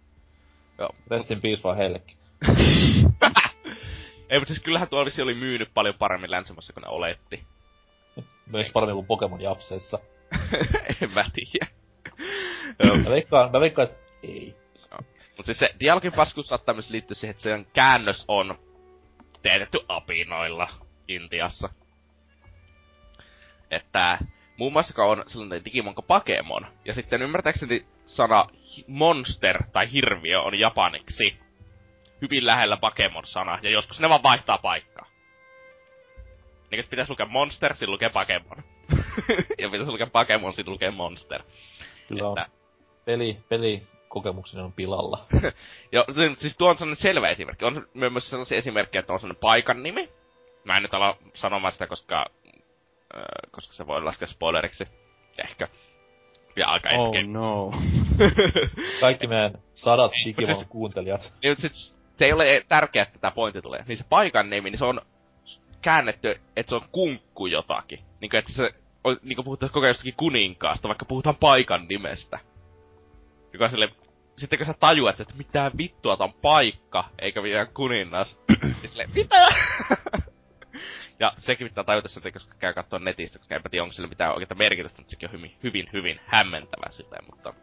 Joo. 0.79 0.91
Rest 1.11 1.31
in 1.31 1.41
peace 1.43 1.63
vaan 1.63 1.77
heillekin. 1.77 2.17
Ei, 4.31 4.39
mutta 4.39 4.55
siis 4.55 4.65
kyllähän 4.65 4.89
tuo 4.89 5.01
olisi 5.01 5.23
oli 5.23 5.35
myynyt 5.35 5.69
paljon 5.75 5.95
paremmin 5.99 6.31
länsimässä 6.31 6.73
kuin 6.73 6.83
ne 6.83 6.89
oletti. 6.89 7.43
Myös 8.47 8.73
paremmin 8.73 8.95
kuin 8.95 9.07
Pokemon 9.07 9.41
Japseissa. 9.41 9.99
en 11.03 11.11
mä 11.15 11.25
tiedä. 11.35 11.82
Mä 13.05 13.11
veikkaan, 13.11 13.53
mä 13.53 13.61
veikkaan, 13.61 13.89
että 13.89 14.13
ei. 14.23 14.57
No. 14.91 14.99
Mut 15.37 15.47
siis 15.47 15.59
se 15.59 15.75
dialogin 15.81 16.13
paskuus 16.17 16.47
saattaa 16.47 16.75
myös 16.75 16.91
liittyä 16.91 17.15
siihen, 17.15 17.31
että 17.31 17.43
sen 17.43 17.67
käännös 17.73 18.25
on 18.29 18.59
teetetty 19.43 19.79
apinoilla 19.89 20.69
Intiassa. 21.09 21.69
Että 23.71 24.19
muun 24.57 24.73
muassa 24.73 25.03
on 25.03 25.25
sellainen 25.27 25.65
Digimon 25.65 25.95
kuin 25.95 26.05
Pakemon. 26.05 26.67
Ja 26.85 26.95
sitten 26.95 27.23
ymmärtääkseni 27.23 27.87
sana 28.05 28.47
monster 28.87 29.63
tai 29.73 29.93
hirviö 29.93 30.41
on 30.41 30.59
japaniksi 30.59 31.39
hyvin 32.23 32.47
lähellä 32.47 32.77
Pakemon-sana, 32.77 33.59
ja 33.63 33.71
joskus 33.71 34.01
ne 34.01 34.09
vaan 34.09 34.23
vaihtaa 34.23 34.59
paikkaa. 34.59 35.07
Niin 36.71 36.81
että 36.81 36.91
pitäisi 36.91 37.11
lukea 37.11 37.27
monster, 37.27 37.73
sitten 37.73 37.91
lukee 37.91 38.11
Pakemon. 38.11 38.57
ja 39.61 39.69
pitäisi 39.71 39.93
lukea 39.93 40.07
Pakemon, 40.07 40.53
sitten 40.53 40.73
lukee 40.73 40.91
monster. 40.91 41.43
Kyllä 42.09 42.29
että... 42.29 42.62
Peli, 43.05 43.39
peli 43.49 43.83
kokemukseni 44.09 44.63
on 44.63 44.73
pilalla. 44.73 45.27
Joo, 45.93 46.05
siis 46.37 46.57
tuo 46.57 46.71
on 46.71 46.77
sellainen 46.77 47.03
selvä 47.03 47.29
esimerkki. 47.29 47.65
On 47.65 47.87
myös 47.95 48.31
sellaisia 48.31 48.59
esimerkkejä, 48.59 49.01
että 49.01 49.13
on 49.13 49.21
sellainen 49.21 49.41
paikan 49.41 49.83
nimi. 49.83 50.09
Mä 50.65 50.77
en 50.77 50.83
nyt 50.83 50.95
ala 50.95 51.17
sanomaan 51.35 51.73
sitä, 51.73 51.87
koska, 51.87 52.27
äh, 53.17 53.23
koska 53.51 53.73
se 53.73 53.87
voi 53.87 54.03
laskea 54.03 54.29
spoileriksi. 54.29 54.85
Ehkä. 55.45 55.69
Ja 56.57 56.69
aika 56.69 56.91
oh 56.91 57.15
no. 57.27 57.73
Kaikki 59.01 59.27
meidän 59.27 59.53
sadat 59.75 60.13
Digimon 60.25 60.57
siis, 60.57 60.69
kuuntelijat. 60.69 61.33
Niin, 61.43 61.57
sit, 61.61 61.73
se 62.17 62.25
ei 62.25 62.33
ole 62.33 62.65
tärkeää, 62.69 63.03
että 63.03 63.19
tämä 63.19 63.31
pointti 63.31 63.63
tulee. 63.63 63.85
Niin 63.89 63.99
se 63.99 64.05
paikan 64.09 64.51
nimi, 64.51 64.71
niin 64.71 64.79
se 64.79 64.85
on 64.85 65.01
käännetty, 65.83 66.41
että 66.57 66.71
se 66.71 66.75
on 66.75 66.89
kunkku 66.93 67.47
jotakin. 67.47 67.99
Niin 68.21 68.31
kuin, 68.31 68.39
että 68.39 68.53
se 68.53 68.75
on, 69.05 69.17
niin 69.23 69.37
kuin 69.37 69.45
puhutaan 69.45 69.71
koko 69.71 69.81
ajan 69.81 69.91
jostakin 69.91 70.15
kuninkaasta, 70.17 70.89
vaikka 70.89 71.05
puhutaan 71.05 71.37
paikan 71.37 71.87
nimestä. 71.89 72.39
Joka 73.53 73.69
sille, 73.69 73.89
sitten 74.37 74.59
kun 74.59 74.67
sä 74.67 74.75
tajuat, 74.81 75.21
että 75.21 75.35
mitä 75.39 75.71
vittua, 75.79 76.17
on 76.21 76.33
paikka, 76.33 77.05
eikä 77.19 77.43
vielä 77.43 77.67
kuningas. 77.67 78.39
niin 78.63 78.89
sille, 78.89 79.09
mitä? 79.15 79.49
ja 81.21 81.33
sekin 81.39 81.69
pitää 81.69 81.85
tajuta 81.85 82.09
sitten, 82.09 82.33
koska 82.33 82.55
käy 82.59 82.75
katsoa 82.75 82.99
netistä, 82.99 83.39
koska 83.39 83.55
enpä 83.55 83.69
tiedä, 83.69 83.83
onko 83.83 83.93
sillä 83.93 84.09
mitään 84.09 84.35
oikeaa 84.35 84.59
merkitystä, 84.59 84.99
mutta 84.99 85.11
sekin 85.11 85.29
on 85.29 85.33
hyvin, 85.33 85.57
hyvin, 85.63 85.89
hyvin 85.93 86.21
hämmentävä 86.27 86.91
silleen, 86.91 87.25
mutta... 87.31 87.55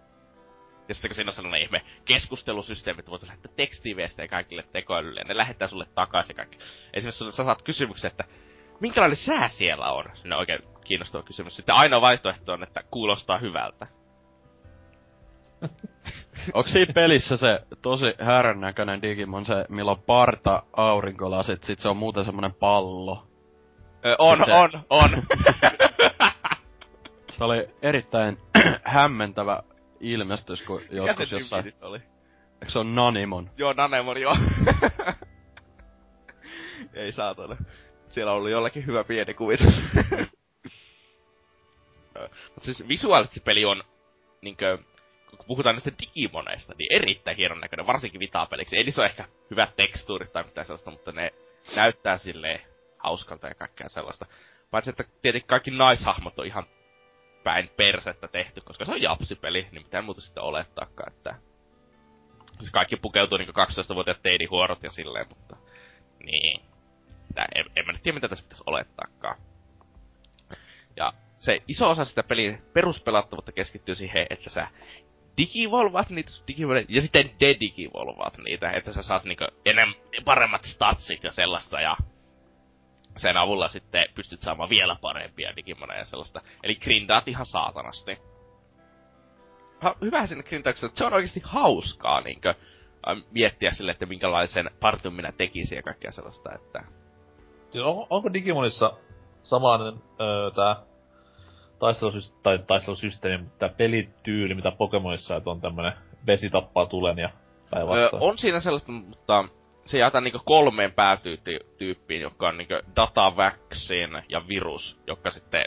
Ja 0.87 0.95
sitten 0.95 1.09
kun 1.09 1.15
siinä 1.15 1.29
on 1.29 1.33
sellainen 1.33 1.61
ihme 1.61 1.81
keskustelusysteemi, 2.05 2.99
että 2.99 3.11
voit 3.11 3.23
lähettää 3.23 3.51
tekstiviestejä 3.55 4.27
kaikille 4.27 4.63
tekoälylle, 4.63 5.19
ja 5.19 5.27
ne 5.27 5.37
lähettää 5.37 5.67
sulle 5.67 5.85
takaisin 5.95 6.35
kaikki. 6.35 6.57
Esimerkiksi 6.93 7.31
sä 7.31 7.43
saat 7.43 7.61
kysymyksen, 7.61 8.11
että 8.11 8.23
minkälainen 8.79 9.17
sää 9.17 9.47
siellä 9.47 9.91
on? 9.91 10.05
Ne 10.23 10.35
on 10.35 10.39
oikein 10.39 10.61
kiinnostava 10.85 11.23
kysymys. 11.23 11.55
Sitten 11.55 11.75
ainoa 11.75 12.01
vaihtoehto 12.01 12.53
on, 12.53 12.63
että 12.63 12.83
kuulostaa 12.91 13.37
hyvältä. 13.37 13.87
Onko 16.53 16.69
siinä 16.69 16.93
pelissä 16.93 17.37
se 17.37 17.59
tosi 17.81 18.13
härän 18.19 18.61
näköinen 18.61 19.01
Digimon, 19.01 19.45
se 19.45 19.65
millä 19.69 19.91
on 19.91 20.01
parta, 20.01 20.63
aurinkolasit, 20.73 21.63
sit 21.63 21.79
se 21.79 21.89
on 21.89 21.97
muuten 21.97 22.25
semmonen 22.25 22.53
pallo? 22.53 23.27
Ö, 24.05 24.15
on, 24.19 24.45
se... 24.45 24.53
on, 24.53 24.69
on. 24.89 25.09
se 27.37 27.43
oli 27.43 27.69
erittäin 27.81 28.37
hämmentävä 28.83 29.63
ilmestys, 29.99 30.61
kun 30.61 30.81
joskus 30.91 31.31
jossain... 31.31 31.73
oli? 31.81 32.01
Eikö 32.61 32.71
se 32.71 32.79
on 32.79 32.95
Nanimon? 32.95 33.49
Joo, 33.57 33.73
Nanemon, 33.73 34.21
joo. 34.21 34.37
Ei 36.93 37.11
saatana. 37.11 37.57
Siellä 38.09 38.31
oli 38.31 38.51
jollakin 38.51 38.85
hyvä 38.85 39.03
pieni 39.03 39.33
kuvitus. 39.33 39.73
Mutta 42.53 42.61
siis 42.61 42.87
visuaalisesti 42.87 43.39
peli 43.39 43.65
on 43.65 43.83
niinkö, 44.41 44.77
kun 45.37 45.45
puhutaan 45.45 45.75
näistä 45.75 45.91
digimoneista, 46.01 46.73
niin 46.77 46.93
erittäin 46.93 47.37
hienon 47.37 47.59
näköinen, 47.59 47.87
varsinkin 47.87 48.19
vitapeliksi. 48.19 48.77
Ei 48.77 48.91
se 48.91 49.01
ole 49.01 49.09
ehkä 49.09 49.25
hyvät 49.51 49.75
tekstuurit 49.75 50.33
tai 50.33 50.43
mitään 50.43 50.65
sellaista, 50.65 50.91
mutta 50.91 51.11
ne 51.11 51.33
näyttää 51.75 52.17
silleen 52.17 52.61
hauskalta 52.97 53.47
ja 53.47 53.55
kaikkea 53.55 53.89
sellaista. 53.89 54.25
Paitsi, 54.71 54.89
että 54.89 55.03
tietenkin 55.21 55.47
kaikki 55.47 55.71
naishahmot 55.71 56.39
on 56.39 56.45
ihan 56.45 56.63
päin 57.43 57.69
persettä 57.77 58.27
tehty, 58.27 58.61
koska 58.61 58.85
se 58.85 58.91
on 58.91 59.01
japsipeli, 59.01 59.67
niin 59.71 59.83
mitään 59.83 60.05
muuta 60.05 60.21
sitten 60.21 60.43
olettaakaan, 60.43 61.13
että... 61.13 61.35
Se 62.59 62.71
kaikki 62.71 62.95
pukeutuu 62.95 63.37
niinku 63.37 63.53
12-vuotiaat 63.61 64.21
teinihuorot 64.21 64.83
ja 64.83 64.89
silleen, 64.89 65.27
mutta... 65.29 65.55
Niin. 66.23 66.61
Tää, 67.35 67.47
en, 67.55 67.65
en 67.75 67.85
mä 67.85 67.91
nyt 67.91 68.03
tiedä, 68.03 68.15
mitä 68.15 68.27
tässä 68.27 68.43
pitäisi 68.43 68.63
olettaakaan. 68.65 69.37
Ja 70.95 71.13
se 71.37 71.61
iso 71.67 71.89
osa 71.89 72.05
sitä 72.05 72.23
pelin 72.23 72.61
peruspelattavuutta 72.73 73.51
keskittyy 73.51 73.95
siihen, 73.95 74.27
että 74.29 74.49
sä 74.49 74.67
digivolvaat 75.39 76.09
niitä 76.09 76.31
digivolvaat, 76.47 76.89
ja 76.89 77.01
sitten 77.01 77.31
dedigivolvaat 77.39 78.37
niitä, 78.37 78.71
että 78.71 78.93
sä 78.93 79.03
saat 79.03 79.23
niinku 79.23 79.45
enemmän 79.65 79.95
paremmat 80.25 80.63
statsit 80.63 81.23
ja 81.23 81.31
sellaista, 81.31 81.81
ja 81.81 81.97
sen 83.17 83.37
avulla 83.37 83.67
sitten 83.67 84.05
pystyt 84.15 84.41
saamaan 84.41 84.69
vielä 84.69 84.95
parempia 85.01 85.55
digimoneja 85.55 85.99
ja 85.99 86.05
sellaista. 86.05 86.41
Eli 86.63 86.75
grindaat 86.75 87.27
ihan 87.27 87.45
saatanasti. 87.45 88.17
Ha, 89.81 89.95
hyvä 90.01 90.25
sinne 90.25 90.43
grindauksessa, 90.43 90.89
se 90.93 91.05
on 91.05 91.13
oikeasti 91.13 91.41
hauskaa 91.43 92.21
niinkö, 92.21 92.55
miettiä 93.31 93.71
sille, 93.71 93.91
että 93.91 94.05
minkälaisen 94.05 94.71
partun 94.79 95.13
minä 95.13 95.31
tekisin 95.31 95.75
ja 95.75 95.83
kaikkea 95.83 96.11
sellaista, 96.11 96.55
että... 96.55 96.83
Siis 97.69 97.83
on, 97.83 98.07
onko 98.09 98.33
Digimonissa 98.33 98.93
samanlainen 99.43 100.01
öö, 100.21 100.51
tää 100.51 100.88
taistelusysteemi, 101.79 102.43
tai 102.43 102.59
taistelusysteemi, 102.67 103.45
tää 103.59 103.69
pelityyli, 103.69 104.55
mitä 104.55 104.71
Pokemonissa, 104.71 105.35
että 105.35 105.49
on 105.49 105.61
tämmönen 105.61 105.93
vesi 106.27 106.49
tappaa 106.49 106.85
tulen 106.85 107.17
ja 107.17 107.29
päinvastoin? 107.69 108.23
Öö, 108.23 108.29
on 108.29 108.37
siinä 108.37 108.59
sellaista, 108.59 108.91
mutta 108.91 109.45
se 109.85 109.99
jaetaan 109.99 110.23
niinku 110.23 110.41
kolmeen 110.45 110.91
päätyyppiin, 110.91 112.21
jotka 112.21 112.47
on 112.47 112.57
niinku 112.57 112.73
data, 112.95 113.35
vaccine 113.35 114.23
ja 114.29 114.47
virus, 114.47 114.99
jotka 115.07 115.29
sitten 115.29 115.65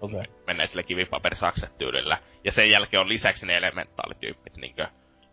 okay. 0.00 0.22
menee 0.46 0.66
sille 0.66 0.82
kivipaperi-sakset-tyylillä. 0.82 2.18
Ja 2.44 2.52
sen 2.52 2.70
jälkeen 2.70 3.00
on 3.00 3.08
lisäksi 3.08 3.46
ne 3.46 3.56
elementaalityyppit, 3.56 4.56
niinku 4.56 4.82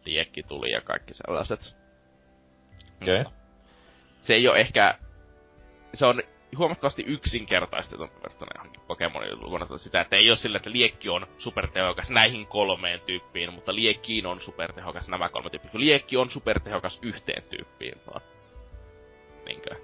liekki, 0.06 0.44
tuli 0.44 0.72
ja 0.72 0.82
kaikki 0.82 1.14
sellaiset. 1.14 1.76
Okei. 3.02 3.22
Okay. 3.22 3.34
Se 4.22 4.34
ei 4.34 4.48
ole 4.48 4.60
ehkä... 4.60 4.98
Se 5.94 6.06
on 6.06 6.24
huomattavasti 6.58 7.04
yksinkertaistetun 7.08 8.10
verrattuna 8.16 8.52
johonkin 8.56 8.82
Pokemonin 8.88 9.42
lukuun 9.42 9.80
sitä, 9.80 10.02
että 10.02 10.16
ei 10.16 10.30
ole 10.30 10.38
sillä, 10.38 10.58
että 10.58 10.72
liekki 10.72 11.10
on 11.10 11.28
supertehokas 11.38 12.10
näihin 12.10 12.48
kolmeen 12.48 13.02
tyyppiin, 13.02 13.54
mutta 13.54 13.76
liekkiin 13.76 14.26
on 14.26 14.42
supertehokas 14.42 15.08
nämä 15.08 15.30
kolme 15.30 15.50
tyyppiä. 15.50 15.72
Liekki 15.74 16.18
on 16.18 16.30
supertehokas 16.30 17.00
yhteen 17.02 17.44
tyyppiin 17.44 18.02
vaan. 18.08 18.22
Niinkö? 19.46 19.76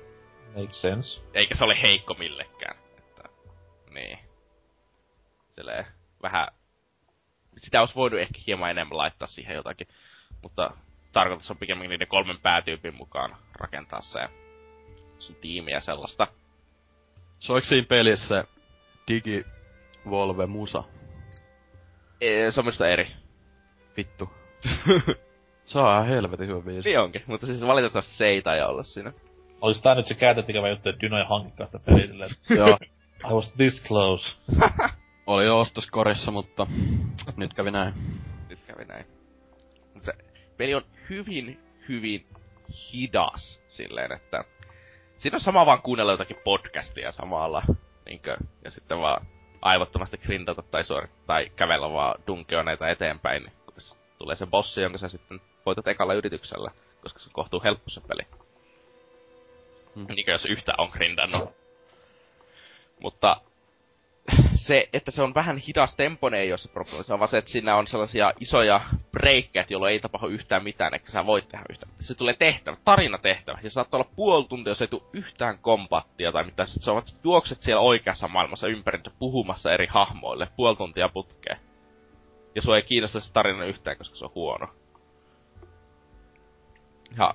Makes 0.56 0.82
sense. 0.82 1.22
Eikä 1.34 1.56
se 1.56 1.64
ole 1.64 1.82
heikko 1.82 2.14
millekään. 2.14 2.76
Että, 2.98 3.24
niin. 3.90 4.20
Silleen 5.52 5.86
vähän... 6.22 6.48
Sitä 7.58 7.80
olisi 7.80 7.96
voinut 7.96 8.20
ehkä 8.20 8.40
hieman 8.48 8.72
enemmän 8.72 8.98
laittaa 8.98 9.28
siihen 9.28 9.56
jotakin. 9.56 9.88
Mutta 10.42 10.72
tarkoitus 11.12 11.52
on 11.52 11.58
pikemminkin 11.58 11.90
niiden 11.90 12.08
kolmen 12.08 12.40
päätyypin 12.42 12.96
mukaan 12.96 13.38
rakentaa 13.60 14.02
se 14.02 14.20
sun 15.20 15.36
tiimiä 15.36 15.80
sellaista. 15.80 16.28
Soiko 17.44 17.68
siinä 17.68 17.88
pelissä 17.90 18.44
Digi 19.08 19.46
Volve 20.10 20.46
Musa? 20.46 20.84
Ei, 22.22 22.52
se 22.52 22.60
on 22.60 22.66
minusta 22.66 22.88
eri. 22.88 23.12
Vittu. 23.98 24.30
se 25.66 25.80
on 25.80 25.92
ihan 25.92 26.08
helvetin 26.08 26.48
hyvä 26.48 26.62
biisi. 26.62 26.90
Niin 26.90 27.00
onkin, 27.00 27.24
mutta 27.28 27.48
siis 27.48 27.62
valitettavasti 27.62 28.16
se 28.16 28.26
ei 28.26 28.42
taida 28.42 28.68
olla 28.68 28.84
siinä. 28.84 29.14
Olis 29.62 29.82
tää 29.82 29.96
nyt 29.96 30.06
se 30.06 30.16
kääntötekevä 30.16 30.70
juttu, 30.70 30.90
että 30.90 31.02
Dyno 31.02 31.18
ei 31.18 31.26
hankkikaan 31.30 31.68
sitä 31.68 31.80
peliä 31.86 32.08
silleen, 32.08 32.30
Joo. 32.58 32.78
I 33.30 33.34
was 33.34 33.54
this 33.54 33.84
close. 33.88 34.36
Oli 35.28 35.46
jo 35.46 35.60
ostoskorissa, 35.60 36.32
mutta 36.32 36.68
nyt 37.38 37.54
kävi 37.54 37.72
näin. 37.72 37.94
Nyt 38.50 38.60
kävi 38.68 38.86
näin. 38.86 39.06
Mutta 39.94 40.12
peli 40.58 40.76
on 40.76 40.84
hyvin, 41.10 41.60
hyvin 41.90 42.26
hidas 42.94 43.62
silleen, 43.68 44.12
että 44.12 44.44
siinä 45.24 45.36
on 45.36 45.42
sama 45.42 45.66
vaan 45.66 45.82
kuunnella 45.82 46.12
jotakin 46.12 46.38
podcastia 46.44 47.12
samalla, 47.12 47.64
niinkö, 48.06 48.38
ja 48.64 48.72
sitten 48.72 49.00
vaan 49.00 49.28
aivottomasti 49.62 50.18
grindata 50.18 50.62
tai 50.62 50.84
suorittaa 50.84 51.24
tai 51.28 51.52
kävellä 51.56 51.94
vaan 51.94 52.22
dunkeoneita 52.28 52.90
eteenpäin, 52.90 53.44
niin 53.44 53.54
kunnes 53.66 54.00
tulee 54.18 54.36
se 54.36 54.46
bossi, 54.46 54.82
jonka 54.82 54.98
sä 54.98 55.10
sitten 55.10 55.42
voitat 55.66 55.88
ekalla 55.88 56.14
yrityksellä, 56.14 56.72
koska 57.02 57.20
se 57.20 57.30
kohtuu 57.34 57.64
helppo 57.64 57.90
se 57.90 58.02
peli. 58.02 58.28
Hmm. 59.96 60.06
Niinkö 60.16 60.32
jos 60.32 60.46
yhtä 60.46 60.74
on 60.78 60.90
grindannut. 60.90 61.50
Mutta 63.00 63.42
se, 64.64 64.90
että 64.94 65.12
se 65.12 65.22
on 65.22 65.34
vähän 65.34 65.58
hidas 65.58 65.96
tempone 65.96 66.40
ei 66.40 66.52
ole 66.52 66.58
se 66.58 66.70
probleema. 66.70 67.04
Se 67.04 67.14
on 67.14 67.20
vaan 67.20 67.30
se, 67.30 67.38
että 67.38 67.52
siinä 67.52 67.76
on 67.76 67.88
sellaisia 67.88 68.34
isoja 68.40 68.82
breikkejä, 69.12 69.66
jolloin 69.70 69.92
ei 69.92 70.00
tapahdu 70.00 70.28
yhtään 70.28 70.64
mitään, 70.64 70.94
eikä 70.94 71.12
sä 71.12 71.26
voit 71.26 71.50
tehdä 71.50 71.66
yhtään. 71.70 71.92
Se 72.00 72.16
tulee 72.16 72.34
tehtävä, 72.34 72.78
tarina 72.86 73.18
tehtävä. 73.18 73.60
Ja 73.64 73.70
saattaa 73.70 73.98
olla 74.00 74.12
puoli 74.16 74.46
tuntia, 74.48 74.72
jos 74.72 74.82
ei 74.82 74.88
tule 74.88 75.04
yhtään 75.14 75.58
kombattia 75.58 76.32
tai 76.32 76.44
mitään. 76.44 76.70
Sitten 76.70 76.94
on, 76.94 77.04
juokset 77.24 77.62
siellä 77.62 77.82
oikeassa 77.82 78.28
maailmassa 78.28 78.68
ympärinsä 78.68 79.12
puhumassa 79.20 79.74
eri 79.74 79.88
hahmoille 79.88 80.48
puoli 80.56 80.76
tuntia 80.76 81.10
putkeen. 81.10 81.58
Ja 82.56 82.62
sua 82.62 82.76
ei 82.76 82.84
kiinnosta 82.84 83.20
se 83.20 83.34
tarina 83.34 83.66
yhtään, 83.66 83.98
koska 83.98 84.16
se 84.16 84.26
on 84.26 84.32
huono. 84.36 84.68
Ja 87.18 87.34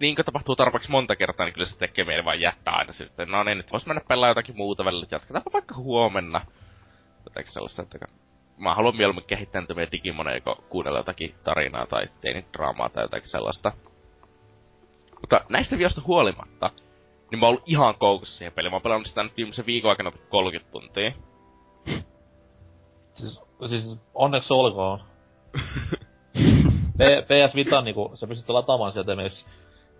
niin 0.00 0.14
kuin 0.14 0.26
tapahtuu 0.26 0.56
tarpeeksi 0.56 0.90
monta 0.90 1.16
kertaa, 1.16 1.46
niin 1.46 1.54
kyllä 1.54 1.66
se 1.66 1.78
tekee 1.78 2.04
meille 2.04 2.24
vaan 2.24 2.40
jättää 2.40 2.74
aina 2.74 2.92
sitten. 2.92 3.28
No 3.28 3.42
niin, 3.42 3.56
nyt 3.56 3.72
vois 3.72 3.86
mennä 3.86 4.02
pelaa 4.08 4.28
jotakin 4.28 4.56
muuta 4.56 4.84
välillä, 4.84 5.06
jatketaanpa 5.10 5.52
vaikka 5.52 5.74
huomenna. 5.74 6.46
Jotenkin 7.24 7.52
sellaista, 7.52 7.82
että 7.82 7.98
mä 8.56 8.74
haluan 8.74 8.96
mieluummin 8.96 9.24
kehittää 9.24 9.60
niitä 9.60 9.74
meidän 9.74 9.92
Digimoneja, 9.92 10.40
kun 10.40 10.56
kuunnella 10.68 10.98
jotakin 10.98 11.34
tarinaa 11.44 11.86
tai 11.86 12.08
teinidraamaa 12.20 12.88
tai 12.88 13.04
jotakin 13.04 13.28
sellaista. 13.28 13.72
Mutta 15.20 15.44
näistä 15.48 15.78
viosta 15.78 16.02
huolimatta, 16.06 16.70
niin 17.30 17.38
mä 17.38 17.46
oon 17.46 17.54
ollut 17.54 17.68
ihan 17.68 17.94
koukussa 17.94 18.38
siihen 18.38 18.52
peliin. 18.52 18.72
Mä 18.72 18.76
oon 18.76 18.82
pelannut 18.82 19.06
sitä 19.06 19.22
nyt 19.22 19.36
viimeisen 19.36 19.66
viikon 19.66 19.90
aikana 19.90 20.12
30 20.28 20.72
tuntia. 20.72 21.12
Siis, 23.14 23.42
siis 23.66 23.98
onneksi 24.14 24.54
olkoon. 24.54 25.00
PS 27.28 27.54
Vita 27.54 27.80
niinku, 27.80 28.10
sä 28.14 28.26
pystyt 28.26 28.48
lataamaan 28.48 28.92
sieltä 28.92 29.12
esimerkiksi 29.12 29.46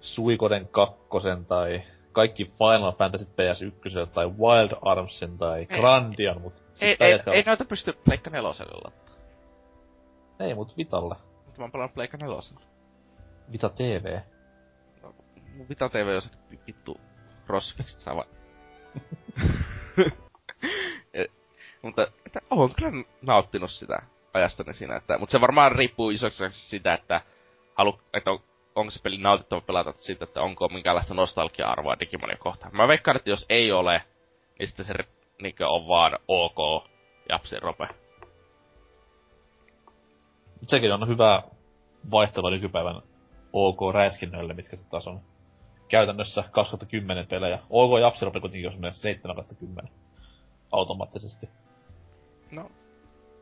Suikoden 0.04 0.68
kakkosen 0.68 1.46
tai 1.46 1.82
kaikki 2.12 2.44
Final 2.44 2.92
Fantasy 2.92 3.24
PS1 3.24 4.06
tai 4.14 4.26
Wild 4.26 4.78
Armsin 4.82 5.38
tai 5.38 5.58
ei. 5.58 5.66
Grandian, 5.66 6.40
mut... 6.40 6.62
Ei, 6.80 6.96
ei, 7.00 7.20
ei, 7.32 7.42
noita 7.46 7.64
pysty 7.64 7.92
Pleikka 7.92 8.30
neloselle 8.30 8.80
lattaa. 8.84 9.14
Ei, 10.40 10.54
mut 10.54 10.76
Vitalle. 10.76 11.16
Mutta 11.44 11.58
mä 11.58 11.64
oon 11.64 11.72
pelannut 11.72 11.94
Pleikka 11.94 12.16
neloselle. 12.16 12.60
Vita 13.52 13.68
TV. 13.68 14.18
No, 15.02 15.14
mun 15.56 15.68
Vita 15.68 15.88
TV 15.88 16.14
on 16.14 16.22
se 16.22 16.30
vittu 16.66 17.00
roskista 17.46 18.00
saa 18.00 18.16
vaan... 18.16 18.28
mutta 21.82 22.06
että 22.26 22.40
oon 22.50 22.74
kyllä 22.74 23.04
nauttinut 23.22 23.70
sitä 23.70 24.02
ajastani 24.34 24.74
siinä, 24.74 24.96
että, 24.96 25.18
mutta 25.18 25.32
se 25.32 25.40
varmaan 25.40 25.72
riippuu 25.72 26.10
isoksi 26.10 26.44
sitä, 26.50 26.94
että 26.94 27.20
halu, 27.74 28.00
että 28.12 28.30
on 28.30 28.40
onko 28.74 28.90
se 28.90 29.02
peli 29.02 29.18
nautittava 29.18 29.60
pelata 29.60 29.94
siitä, 29.98 30.24
että 30.24 30.42
onko 30.42 30.68
minkäänlaista 30.68 31.14
nostalgia-arvoa 31.14 31.98
Digimonia 32.00 32.36
kohtaan. 32.36 32.76
Mä 32.76 32.88
veikkaan, 32.88 33.16
että 33.16 33.30
jos 33.30 33.46
ei 33.48 33.72
ole, 33.72 34.02
niin 34.58 34.68
sitten 34.68 34.86
se 34.86 34.94
niin 35.42 35.54
on 35.60 35.88
vaan 35.88 36.18
ok 36.28 36.88
japsi 37.28 37.60
rope. 37.60 37.88
Sekin 40.62 40.92
on 40.92 41.08
hyvä 41.08 41.42
vaihtelu 42.10 42.50
nykypäivän 42.50 43.02
OK 43.52 43.78
räiskinnöille, 43.94 44.54
mitkä 44.54 44.76
taas 44.90 45.06
on 45.06 45.20
käytännössä 45.88 46.44
2010 46.50 47.26
pelejä. 47.26 47.58
OK 47.70 48.00
Japsirope 48.00 48.40
kuitenkin 48.40 48.68
on 48.68 48.72
semmoinen 48.72 48.94
7 48.94 49.36
10 49.58 49.92
automaattisesti. 50.72 51.48
No, 52.52 52.70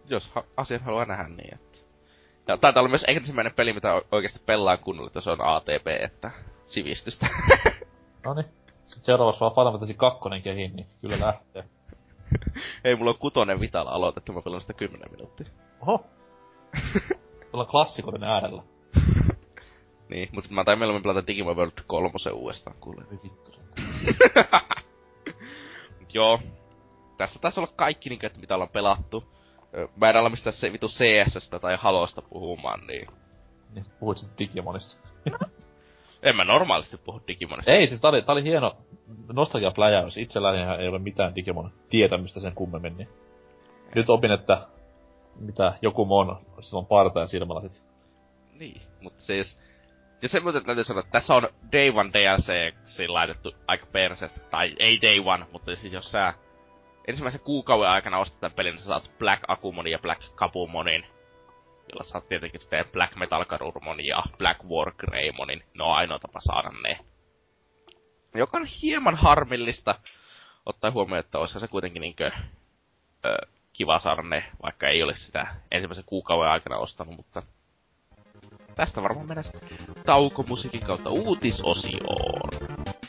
jos 0.07 0.29
ha- 0.29 0.45
asiat 0.57 0.83
haluaa 0.83 1.05
nähdä 1.05 1.29
niin, 1.29 1.55
että 1.55 1.72
ja 2.49 2.57
taitaa 2.59 2.81
olla 2.81 2.91
myös 2.91 3.05
ensimmäinen 3.09 3.55
peli, 3.55 3.73
mitä 3.73 4.03
oikeasti 4.13 4.41
pelaa 4.47 4.77
kunnolla, 4.77 5.07
että 5.07 5.21
se 5.21 5.31
on 5.31 5.41
ATP, 5.41 5.87
että 6.01 6.31
sivistystä. 6.67 7.27
Noni. 8.25 8.43
Sitten 8.43 9.05
seuraavaksi 9.05 9.41
vaan 9.41 9.53
Final 9.53 9.73
Fantasy 9.73 9.95
2 9.95 10.21
kehiin, 10.45 10.77
niin 10.77 10.87
kyllä 11.01 11.21
lähtee. 11.21 11.65
Ei, 12.85 12.97
mulla 12.97 13.11
on 13.11 13.19
kutonen 13.19 13.61
Vitala 13.61 13.91
aloitettu, 13.91 14.33
mä 14.33 14.43
pelaan 14.43 14.61
sitä 14.61 14.73
10 14.73 15.11
minuuttia. 15.11 15.47
Oho. 15.81 16.05
Tuolla 17.51 17.71
klassikoiden 17.71 18.25
äärellä. 18.25 18.63
niin, 20.09 20.29
mutta 20.33 20.51
mä 20.53 20.65
tain 20.65 20.79
mieluummin 20.79 21.03
pelata 21.03 21.27
Digimon 21.27 21.57
World 21.57 21.73
3 21.87 22.11
uudestaan, 22.33 22.77
kuule. 22.81 23.03
Vittu 23.11 23.53
Joo. 26.15 26.41
Tässä 27.19 27.41
taisi 27.41 27.61
olla 27.61 27.73
kaikki, 27.77 28.09
niin, 28.11 28.27
että 28.27 28.41
mitä 28.41 28.55
ollaan 28.55 28.71
pelattu 28.71 29.25
mä 29.97 30.11
en 30.11 30.17
ala 30.17 30.31
mistään 30.31 30.55
se 30.55 30.73
vitu 30.73 30.89
CSstä 30.89 31.59
tai 31.59 31.77
Halosta 31.81 32.23
puhumaan, 32.23 32.87
niin... 32.87 33.09
Niin, 33.75 33.87
puhuit 34.01 34.19
sitten 34.19 34.39
Digimonista. 34.39 35.09
en 36.23 36.37
mä 36.37 36.45
normaalisti 36.45 36.97
puhu 36.97 37.21
Digimonista. 37.29 37.73
Ei, 37.73 37.87
siis 37.87 38.01
tää 38.01 38.09
oli, 38.09 38.23
tää 38.23 38.33
oli 38.33 38.43
hieno 38.43 38.77
nostalgia-pläjäys. 39.33 40.17
Itselläni 40.17 40.83
ei 40.83 40.89
ole 40.89 40.99
mitään 40.99 41.35
Digimon 41.35 41.73
tietämistä 41.89 42.41
sen 42.41 42.55
kummemmin, 42.55 42.97
niin... 42.97 43.09
Nyt 43.95 44.11
opin, 44.11 44.31
että 44.31 44.67
mitä 45.41 45.75
joku 45.83 46.07
on 46.19 46.41
silloin 46.61 46.87
partaan 46.87 47.29
silmällä 47.29 47.69
sit. 47.69 47.85
Niin, 48.53 48.83
mutta 49.01 49.25
siis... 49.25 49.59
Ja 50.23 50.29
se 50.29 50.41
muuten 50.41 50.65
täytyy 50.65 50.85
sanoa, 50.85 51.01
että 51.01 51.13
tässä 51.13 51.35
on 51.35 51.49
Day 51.73 51.91
One 51.95 52.11
DLC 52.13 53.09
laitettu 53.09 53.53
aika 53.67 53.87
perseestä. 53.93 54.41
Tai 54.51 54.75
ei 54.79 54.99
Day 55.03 55.23
One, 55.25 55.47
mutta 55.53 55.77
siis 55.77 55.93
jos 55.93 56.11
sä 56.11 56.35
ensimmäisen 57.09 57.41
kuukauden 57.41 57.89
aikana 57.89 58.19
ostat 58.19 58.41
tämän 58.41 58.57
pelin, 58.57 58.79
sä 58.79 58.85
saat 58.85 59.11
Black 59.19 59.43
Akumonin 59.49 59.93
ja 59.93 59.99
Black 59.99 60.23
Kapumonin. 60.35 61.07
Jolla 61.93 62.05
saat 62.05 62.29
tietenkin 62.29 62.61
sitten 62.61 62.85
Black 62.93 63.17
Metal 63.17 63.45
Garurmonin 63.45 64.07
ja 64.07 64.23
Black 64.39 64.65
War 64.65 64.93
Greymonin. 64.99 65.65
No 65.75 65.87
on 65.87 65.97
ainoa 65.97 66.19
tapa 66.19 66.41
saada 66.41 66.71
ne. 66.83 66.99
Joka 68.35 68.59
on 68.59 68.67
hieman 68.67 69.17
harmillista, 69.17 69.95
ottaen 70.67 70.95
huomioon, 70.95 71.21
että 71.21 71.39
olisi 71.39 71.61
se 71.61 71.69
kuitenkin 71.69 72.01
niinkö, 72.01 72.31
ö, 73.25 73.37
kiva 73.73 73.99
saada 73.99 74.23
ne, 74.23 74.45
vaikka 74.63 74.89
ei 74.89 75.03
olisi 75.03 75.25
sitä 75.25 75.55
ensimmäisen 75.71 76.05
kuukauden 76.05 76.51
aikana 76.51 76.77
ostanut, 76.79 77.17
mutta 77.17 77.43
tästä 78.75 79.03
varmaan 79.03 79.27
mennään 79.27 79.45
sitten 79.45 79.79
taukomusiikin 80.07 80.87
kautta 80.87 81.11
uutisosioon. 81.11 83.02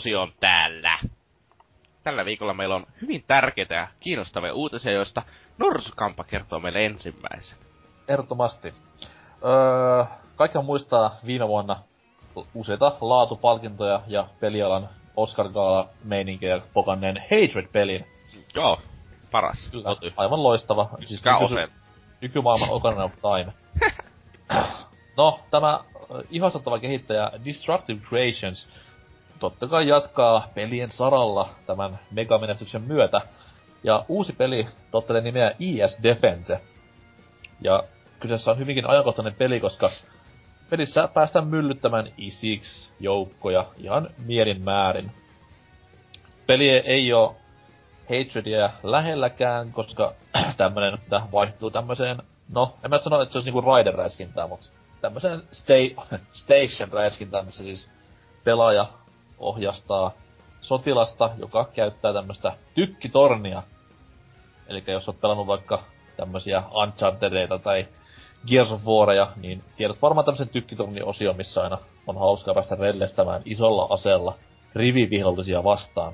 Uutisosio 0.00 0.22
on 0.22 0.32
täällä. 0.40 0.98
Tällä 2.02 2.24
viikolla 2.24 2.54
meillä 2.54 2.74
on 2.74 2.86
hyvin 3.02 3.24
tärkeitä 3.26 3.74
ja 3.74 3.88
kiinnostavia 4.00 4.54
uutisia, 4.54 4.92
joista 4.92 5.22
Norsukampa 5.58 6.24
kertoo 6.24 6.60
meille 6.60 6.86
ensimmäisen. 6.86 7.58
Ehdottomasti. 8.08 8.74
Öö, 9.44 10.04
kaikkihan 10.36 10.64
muistaa 10.64 11.16
viime 11.26 11.48
vuonna 11.48 11.76
useita 12.54 12.92
laatupalkintoja 13.00 14.00
ja 14.06 14.26
pelialan 14.40 14.88
Oscar 15.16 15.48
Gaala 15.48 15.88
meininkejä 16.04 16.60
pokanneen 16.74 17.16
Hatred-pelin. 17.16 18.04
Joo, 18.54 18.80
paras. 19.30 19.68
Kyllä, 19.70 19.96
aivan 20.16 20.42
loistava. 20.42 20.88
Siis 21.04 21.22
nyky- 21.24 21.72
nykymaailman 22.20 22.70
Ocarina 22.70 23.04
of 23.04 23.12
Time. 23.12 23.52
No, 25.16 25.40
tämä 25.50 25.80
ihastuttava 26.30 26.78
kehittäjä 26.78 27.30
Destructive 27.44 28.00
Creations 28.00 28.68
totta 29.40 29.66
kai 29.66 29.88
jatkaa 29.88 30.48
pelien 30.54 30.90
saralla 30.90 31.48
tämän 31.66 31.98
megamenestyksen 32.10 32.82
myötä. 32.82 33.20
Ja 33.84 34.04
uusi 34.08 34.32
peli 34.32 34.66
tottelee 34.90 35.22
nimeä 35.22 35.54
IS 35.58 35.98
Defense. 36.02 36.60
Ja 37.60 37.84
kyseessä 38.20 38.50
on 38.50 38.58
hyvinkin 38.58 38.88
ajankohtainen 38.88 39.34
peli, 39.34 39.60
koska 39.60 39.90
pelissä 40.70 41.08
päästään 41.08 41.46
myllyttämään 41.46 42.12
isiksi 42.18 42.92
joukkoja 43.00 43.66
ihan 43.76 44.10
mielin 44.26 44.62
määrin. 44.62 45.12
Peli 46.46 46.68
ei 46.68 47.12
ole 47.12 47.34
Hatredia 48.02 48.70
lähelläkään, 48.82 49.72
koska 49.72 50.14
tämmönen 50.56 50.98
vaihtuu 51.32 51.70
tämmöiseen, 51.70 52.22
no 52.52 52.74
en 52.84 52.90
mä 52.90 52.98
sano, 52.98 53.20
että 53.20 53.32
se 53.32 53.38
olisi 53.38 53.50
niinku 53.50 53.70
Raider-räiskintää, 53.70 54.48
mutta 54.48 54.66
tämmöiseen 55.00 55.42
sta- 55.52 56.02
station-räiskintään, 56.42 57.46
missä 57.46 57.62
siis 57.62 57.90
pelaaja 58.44 58.86
ohjastaa 59.40 60.10
sotilasta, 60.60 61.30
joka 61.38 61.64
käyttää 61.74 62.12
tämmöistä 62.12 62.52
tykkitornia. 62.74 63.62
Eli 64.66 64.84
jos 64.86 65.08
oot 65.08 65.20
pelannut 65.20 65.46
vaikka 65.46 65.82
tämmösiä 66.16 66.62
Unchartedeita 66.74 67.58
tai 67.58 67.88
Gears 68.48 68.72
of 68.72 68.84
Waria, 68.84 69.26
niin 69.36 69.62
tiedät 69.76 70.02
varmaan 70.02 70.24
tämmöisen 70.24 70.48
tykkitornin 70.48 71.04
osio, 71.04 71.32
missä 71.32 71.62
aina 71.62 71.78
on 72.06 72.18
hauskaa 72.18 72.54
päästä 72.54 72.74
rellestämään 72.74 73.42
isolla 73.44 73.86
aseella 73.90 74.34
rivivihollisia 74.74 75.64
vastaan. 75.64 76.12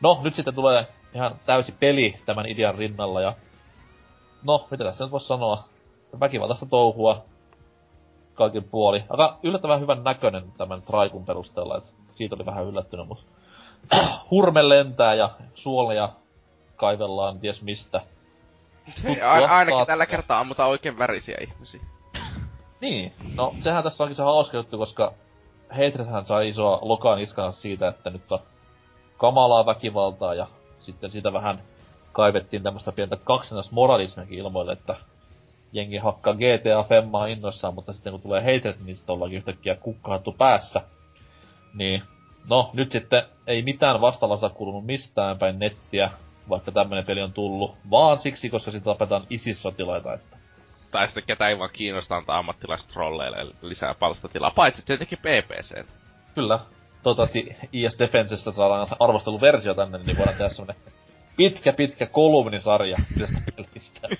No, 0.00 0.20
nyt 0.22 0.34
sitten 0.34 0.54
tulee 0.54 0.86
ihan 1.14 1.32
täysi 1.46 1.72
peli 1.72 2.14
tämän 2.26 2.46
idean 2.46 2.74
rinnalla 2.74 3.20
ja... 3.20 3.32
No, 4.42 4.66
mitä 4.70 4.84
tässä 4.84 5.04
nyt 5.04 5.12
voisi 5.12 5.26
sanoa? 5.26 5.64
Väkivaltaista 6.20 6.66
touhua 6.66 7.24
kaikin 8.34 8.64
puoli. 8.64 9.04
Aika 9.08 9.38
yllättävän 9.42 9.80
hyvän 9.80 10.04
näköinen 10.04 10.52
tämän 10.58 10.82
Traikun 10.82 11.24
perusteella, 11.24 11.76
että 11.76 11.90
siitä 12.12 12.34
oli 12.34 12.46
vähän 12.46 12.64
yllättynyt, 12.64 13.08
mutta 13.08 13.24
hurme 14.30 14.68
lentää 14.68 15.14
ja 15.14 15.30
suolia 15.54 16.08
kaivellaan 16.76 17.40
ties 17.40 17.62
mistä. 17.62 18.00
Tuttua 18.84 19.12
ainakin 19.32 19.48
taattia. 19.48 19.86
tällä 19.86 20.06
kertaa 20.06 20.40
ammutaan 20.40 20.70
oikein 20.70 20.98
värisiä 20.98 21.36
ihmisiä. 21.40 21.80
Niin, 22.80 23.12
no 23.34 23.54
sehän 23.58 23.84
tässä 23.84 24.04
onkin 24.04 24.16
se 24.16 24.22
hauska 24.22 24.56
juttu, 24.56 24.78
koska 24.78 25.12
Hatredhän 25.70 26.26
sai 26.26 26.48
isoa 26.48 26.78
lokaan 26.82 27.20
iskana 27.20 27.52
siitä, 27.52 27.88
että 27.88 28.10
nyt 28.10 28.32
on 28.32 28.40
kamalaa 29.16 29.66
väkivaltaa 29.66 30.34
ja 30.34 30.46
sitten 30.80 31.10
siitä 31.10 31.32
vähän 31.32 31.62
kaivettiin 32.12 32.62
tämmöistä 32.62 32.92
pientä 32.92 33.16
kaksinais 33.24 33.72
moralismiakin 33.72 34.38
ilmoille, 34.38 34.72
että 34.72 34.96
jengi 35.72 35.96
hakkaa 35.96 36.34
GTA 36.34 36.82
Femmaa 36.88 37.26
innoissaan, 37.26 37.74
mutta 37.74 37.92
sitten 37.92 38.12
kun 38.12 38.20
tulee 38.20 38.54
Hatred, 38.54 38.76
niin 38.84 38.96
sitten 38.96 39.14
ollaankin 39.14 39.36
yhtäkkiä 39.36 39.74
kukkahattu 39.74 40.32
päässä. 40.32 40.80
Niin, 41.74 42.02
no 42.50 42.70
nyt 42.72 42.90
sitten 42.90 43.22
ei 43.46 43.62
mitään 43.62 44.00
vastalausta 44.00 44.48
kuulunut 44.48 44.86
mistään 44.86 45.38
päin 45.38 45.58
nettiä, 45.58 46.10
vaikka 46.48 46.72
tämmönen 46.72 47.04
peli 47.04 47.22
on 47.22 47.32
tullut, 47.32 47.76
vaan 47.90 48.18
siksi, 48.18 48.50
koska 48.50 48.70
sitten 48.70 48.92
tapetaan 48.92 49.26
ISIS-sotilaita, 49.30 50.14
että... 50.14 50.36
Tai 50.90 51.06
sitten 51.06 51.24
ketä 51.26 51.48
ei 51.48 51.58
vaan 51.58 51.70
kiinnostaa 51.72 52.18
antaa 52.18 52.38
ammattilaistrolleille 52.38 53.54
lisää 53.62 53.94
palstatilaa, 53.94 54.50
paitsi 54.50 54.82
tietenkin 54.82 55.18
PPC. 55.18 55.84
Kyllä. 56.34 56.58
Toivottavasti 57.02 57.56
IS 57.72 57.98
Defensesta 57.98 58.52
saadaan 58.52 58.86
arvosteluversio 59.00 59.74
tänne, 59.74 59.98
niin 59.98 60.18
voidaan 60.18 60.36
tehdä 60.36 60.48
semmonen 60.48 60.76
pitkä, 61.36 61.72
pitkä 61.72 62.06
kolumnisarja 62.06 62.96
tästä 63.18 63.40
pelistä. 63.56 64.08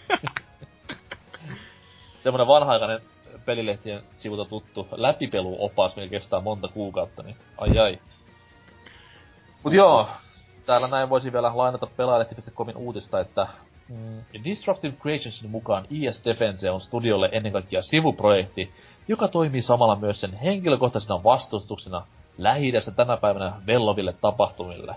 semmonen 2.23 2.47
vanha-aikainen 2.47 3.01
pelilehtien 3.47 4.03
sivulta 4.17 4.45
tuttu 4.45 4.89
läpipeluopas, 4.91 5.97
mikä 5.97 6.09
kestää 6.09 6.41
monta 6.41 6.69
kuukautta, 6.69 7.23
niin 7.23 7.37
ai 7.59 7.79
ai. 7.79 7.99
Mut 9.65 9.73
joo, 9.73 10.07
täällä 10.67 10.89
näin 10.89 11.09
voisi 11.09 11.33
vielä 11.33 11.53
lainata 11.55 11.87
pelaajalehti.comin 11.87 12.77
uutista, 12.77 13.21
että 13.21 13.47
mm, 13.89 14.45
Destructive 14.45 14.97
Creationsin 14.97 15.51
mukaan 15.51 15.87
IS 15.91 16.25
Defense 16.25 16.71
on 16.71 16.81
studiolle 16.81 17.29
ennen 17.33 17.53
kaikkea 17.53 17.83
sivuprojekti, 17.83 18.71
joka 19.09 19.29
toimii 19.29 19.63
samalla 19.63 19.97
myös 19.97 20.21
sen 20.21 20.33
henkilökohtaisena 20.33 21.25
vastustuksena 21.25 22.07
lähi 22.39 22.73
tänä 22.97 23.17
päivänä 23.17 23.53
velloville 23.67 24.15
tapahtumille. 24.21 24.97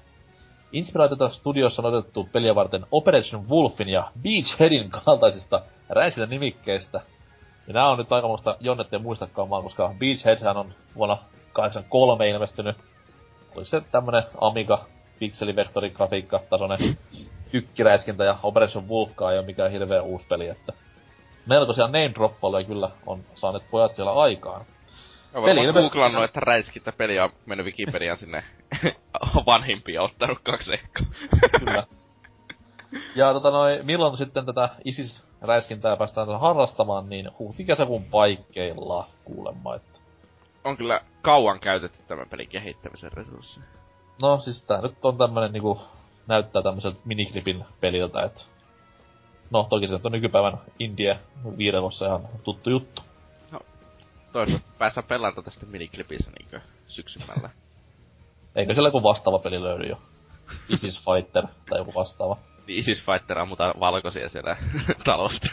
Inspiraatiota 0.71 1.29
studiossa 1.29 1.81
on 1.81 1.95
otettu 1.95 2.29
peliä 2.31 2.55
varten 2.55 2.85
Operation 2.91 3.49
Wolfin 3.49 3.89
ja 3.89 4.11
Beachheadin 4.21 4.89
kaltaisista 4.89 5.61
räisillä 5.89 6.27
nimikkeistä. 6.27 7.01
Ja 7.68 7.74
nää 7.74 7.89
on 7.89 7.97
nyt 7.97 8.11
aikamoista 8.11 8.57
Jonnet 8.59 8.88
muistakaan 8.99 9.49
vaan, 9.49 9.63
koska 9.63 9.93
Beachhead 9.99 10.55
on 10.55 10.70
vuonna 10.95 11.18
83 11.53 12.30
ilmestynyt. 12.30 12.78
Oliko 13.55 13.66
se 13.66 13.82
tämmönen 13.82 14.24
Amiga 14.41 14.86
pikselivektorigrafiikka 15.20 16.41
tasoinen 16.49 16.97
tykkiräiskintä 17.51 18.24
ja 18.24 18.38
Operation 18.43 18.89
Wolfkaan 18.89 19.34
ei 19.34 19.39
ole 19.39 19.45
mikään 19.45 19.72
hirveä 19.72 20.01
uusi 20.01 20.28
peli, 20.28 20.47
että 20.47 20.74
melkoisia 21.45 21.86
name 21.86 22.11
droppailuja 22.16 22.63
kyllä 22.63 22.89
on 23.05 23.20
saaneet 23.34 23.63
pojat 23.72 23.93
siellä 23.93 24.13
aikaan. 24.13 24.66
Peli 25.34 25.63
ilmeisesti... 25.63 25.93
googlannut, 25.93 26.24
että 26.24 26.39
räiskintä 26.39 26.91
peli 26.91 27.20
on 27.20 27.30
mennyt 27.45 27.66
Wikipediaan 27.66 28.18
sinne 28.18 28.43
vanhimpia 29.45 30.01
ottanut 30.01 30.39
kaksi 30.43 30.74
ekkaa. 30.74 31.05
Kyllä. 31.59 31.84
Ja 33.16 33.34
tota 33.34 33.51
noin, 33.51 33.86
milloin 33.86 34.18
sitten 34.18 34.45
tätä 34.45 34.70
ISIS-räiskintää 35.45 35.97
päästään 35.97 36.39
harrastamaan, 36.39 37.09
niin 37.09 37.31
huhti-kesäkuun 37.39 38.03
paikkeilla 38.03 39.07
kuulemma, 39.25 39.75
että... 39.75 39.99
On 40.63 40.77
kyllä 40.77 41.01
kauan 41.21 41.59
käytetty 41.59 41.97
tämän 42.07 42.29
pelin 42.29 42.49
kehittämisen 42.49 43.11
resursseja. 43.11 43.65
No 44.21 44.39
siis 44.39 44.63
tää 44.65 44.81
nyt 44.81 45.05
on 45.05 45.17
tämmönen 45.17 45.51
niinku, 45.53 45.81
näyttää 46.27 46.61
tämmöiseltä 46.61 46.99
miniklipin 47.05 47.65
peliltä, 47.81 48.21
että... 48.21 48.43
No 49.51 49.63
toki 49.69 49.87
se 49.87 49.99
on 50.03 50.11
nykypäivän 50.11 50.61
Indie 50.79 51.19
viidelossa 51.57 52.05
ihan 52.05 52.27
tuttu 52.43 52.69
juttu. 52.69 53.01
No, 53.51 53.59
toisaalta 54.31 54.65
päässä 54.77 55.03
pelata 55.03 55.41
tästä 55.41 55.65
miniklipissä 55.65 56.31
niinkö 56.39 56.61
syksymällä. 56.87 57.49
Eikö 58.55 58.73
siellä 58.73 58.87
joku 58.87 59.03
vastaava 59.03 59.39
peli 59.39 59.63
löydy 59.63 59.83
jo? 59.83 59.97
Isis 60.69 61.03
Fighter 61.05 61.47
tai 61.69 61.79
joku 61.79 61.93
vastaava. 61.95 62.37
Niin 62.68 62.80
Isis 62.80 63.05
Fighter 63.05 63.39
ammutaan 63.39 63.74
valkoisia 63.80 64.30
siellä 64.30 64.57
talosta. 65.05 65.47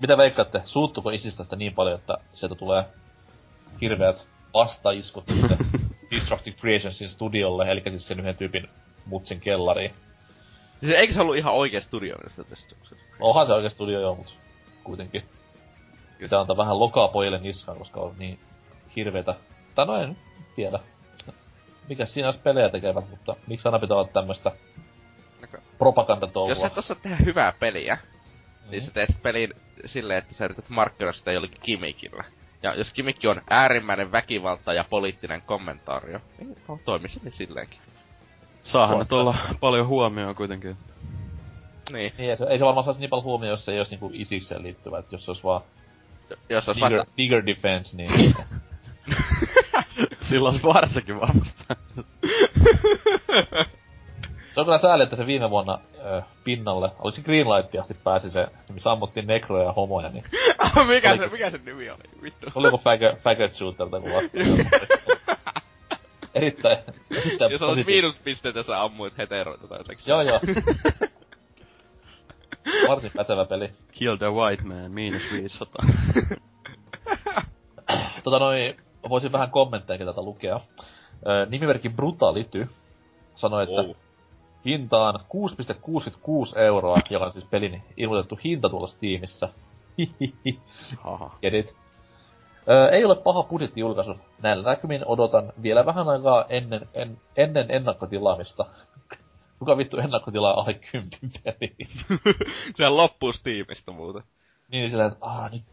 Mitä 0.00 0.16
veikkaatte, 0.16 0.62
suuttuko 0.64 1.10
Isis 1.10 1.36
tästä 1.36 1.56
niin 1.56 1.74
paljon, 1.74 1.98
että 1.98 2.18
sieltä 2.34 2.54
tulee 2.54 2.84
hirveät 3.80 4.26
vastaiskut 4.54 5.26
sitten 5.26 5.58
Destructive 6.10 6.56
Creationsin 6.56 7.08
studiolle, 7.08 7.70
eli 7.70 7.82
siis 7.88 8.08
sen 8.08 8.20
yhden 8.20 8.36
tyypin 8.36 8.68
mutsin 9.06 9.40
kellariin. 9.40 9.92
Siis 10.80 10.92
eikö 10.96 11.12
se 11.12 11.20
ollut 11.20 11.36
ihan 11.36 11.54
oikea 11.54 11.80
studio 11.80 12.16
tästä? 12.48 12.76
Onhan 13.20 13.46
se 13.46 13.52
oikea 13.52 13.70
studio 13.70 14.00
joo, 14.00 14.14
mut 14.14 14.36
kuitenkin. 14.84 15.24
Pitää 16.18 16.40
antaa 16.40 16.56
vähän 16.56 16.78
lokaa 16.78 17.08
pojille 17.08 17.38
niskaan, 17.38 17.78
koska 17.78 18.00
on 18.00 18.14
niin 18.18 18.38
hirveetä. 18.96 19.34
Tai 19.74 19.86
no 19.86 19.96
en 19.96 20.16
tiedä. 20.56 20.78
Mikä 21.88 22.04
siinä 22.04 22.28
olisi 22.28 22.40
pelejä 22.40 22.68
tekevät, 22.68 23.10
mutta 23.10 23.36
miksi 23.46 23.68
aina 23.68 23.78
pitää 23.78 23.96
olla 23.96 24.08
tämmöstä 24.08 24.52
propagandatoulua? 25.78 26.50
Jos 26.50 26.60
sä 26.60 26.70
tossa 26.70 26.94
tehdä 26.94 27.16
hyvää 27.24 27.52
peliä, 27.60 27.94
mm-hmm. 27.94 28.70
niin 28.70 28.82
sä 28.82 28.90
teet 28.90 29.22
pelin 29.22 29.54
silleen, 29.84 30.18
että 30.18 30.34
sä 30.34 30.44
yrität 30.44 30.68
markkinoida 30.68 31.18
sitä 31.18 31.32
jollekin 31.32 31.60
kimikillä. 31.62 32.24
Ja 32.62 32.74
jos 32.74 32.92
kimikki 32.92 33.28
on 33.28 33.42
äärimmäinen 33.50 34.12
väkivalta 34.12 34.72
ja 34.72 34.84
poliittinen 34.90 35.42
kommentaario, 35.42 36.20
niin 36.38 36.56
no, 36.68 36.78
toimisi 36.84 37.20
niin 37.22 37.32
silleenkin. 37.32 37.78
Saahan 38.62 38.98
nyt 38.98 39.12
olla 39.12 39.36
paljon 39.60 39.86
huomioon 39.86 40.34
kuitenkin. 40.34 40.76
Niin. 41.92 42.12
niin 42.18 42.30
ei, 42.30 42.36
se, 42.36 42.46
ei 42.50 42.58
se 42.58 42.64
varmaan 42.64 42.84
saisi 42.84 43.00
niin 43.00 43.10
paljon 43.10 43.24
huomioon, 43.24 43.50
jos 43.50 43.64
se 43.64 43.72
ei 43.72 43.78
olisi 43.78 43.90
niinku 43.90 44.10
isikseen 44.12 44.62
liittyvä, 44.62 44.98
että 44.98 45.14
jos 45.14 45.24
se 45.24 45.30
olisi 45.30 45.44
vaan... 45.44 45.60
Jos 46.48 46.68
olisi 46.68 46.80
bigger, 46.80 46.98
vaikka... 46.98 47.14
bigger 47.16 47.46
defense, 47.46 47.96
niin... 47.96 48.10
Silloin 50.28 50.52
olisi 50.52 50.66
varsinkin 50.66 51.20
varmasti. 51.20 51.64
se 54.58 54.62
on 54.62 54.66
kyllä 54.66 54.78
sääli, 54.78 55.02
että 55.02 55.16
se 55.16 55.26
viime 55.26 55.50
vuonna 55.50 55.78
äh, 56.16 56.24
pinnalle, 56.44 56.90
oliko 56.98 57.10
se 57.10 57.22
Greenlight 57.22 57.74
asti 57.80 57.94
pääsi 58.04 58.30
se, 58.30 58.46
missä 58.72 58.92
ammuttiin 58.92 59.26
nekroja 59.26 59.64
ja 59.64 59.72
homoja, 59.72 60.08
niin... 60.08 60.24
mikä, 60.88 61.16
se, 61.16 61.26
mikä 61.26 61.50
se 61.50 61.60
nimi 61.66 61.90
oli? 61.90 62.22
Vittu. 62.22 62.46
Oliko 62.54 62.78
faggot, 62.78 63.18
faggot 63.18 63.52
shooter 63.52 63.88
tai 63.88 64.00
vastaan? 64.00 64.70
erittäin, 66.34 66.78
erittäin 67.10 67.52
Jos 67.52 67.62
olet 67.62 67.86
miinuspisteitä, 67.86 68.62
sä 68.62 68.82
ammuit 68.82 69.18
heteroita 69.18 69.68
tai 69.68 69.78
jotenkin. 69.78 70.04
Joo, 70.06 70.22
joo. 70.22 70.40
Varsin 72.88 73.12
pätevä 73.16 73.44
peli. 73.44 73.70
Kill 73.92 74.16
the 74.16 74.32
white 74.32 74.62
man, 74.64 74.90
miinus 74.90 75.22
500. 75.32 75.82
tota 78.24 78.38
noin, 78.38 78.76
voisin 79.08 79.32
vähän 79.32 79.50
kommentteja 79.50 80.06
tätä 80.06 80.22
lukea. 80.22 80.60
Ö, 81.26 81.46
nimimerkki 81.50 81.88
Brutality 81.88 82.68
sanoi, 83.34 83.62
että 83.62 83.82
wow. 83.82 84.07
Hintaan 84.64 85.14
6,66 85.14 86.58
euroa, 86.58 86.98
joka 87.10 87.26
on 87.26 87.32
siis 87.32 87.44
pelin 87.44 87.82
ilmoitettu 87.96 88.38
hinta 88.44 88.68
tuolla 88.68 88.86
Steamissa. 88.86 89.48
Edit. 91.42 91.74
Öö, 92.68 92.88
ei 92.88 93.04
ole 93.04 93.16
paha 93.16 93.42
budjettijulkaisu. 93.42 94.14
Näillä 94.42 94.70
näkymin 94.70 95.06
odotan 95.06 95.52
vielä 95.62 95.86
vähän 95.86 96.08
aikaa 96.08 96.44
ennen, 96.48 96.88
en, 96.94 97.20
ennen 97.36 97.70
ennakkotilaamista. 97.70 98.66
Kuka 99.58 99.76
vittu 99.76 99.96
ennakkotilaa 99.96 100.60
alle 100.60 100.74
kympin 100.74 101.30
peliin? 101.44 101.88
Sehän 102.76 102.96
loppuu 102.96 103.32
Steamista 103.32 103.92
muuten. 103.92 104.22
Niin 104.68 104.90
sillä, 104.90 105.06
että 105.06 105.18
aah, 105.20 105.52
nyt 105.52 105.64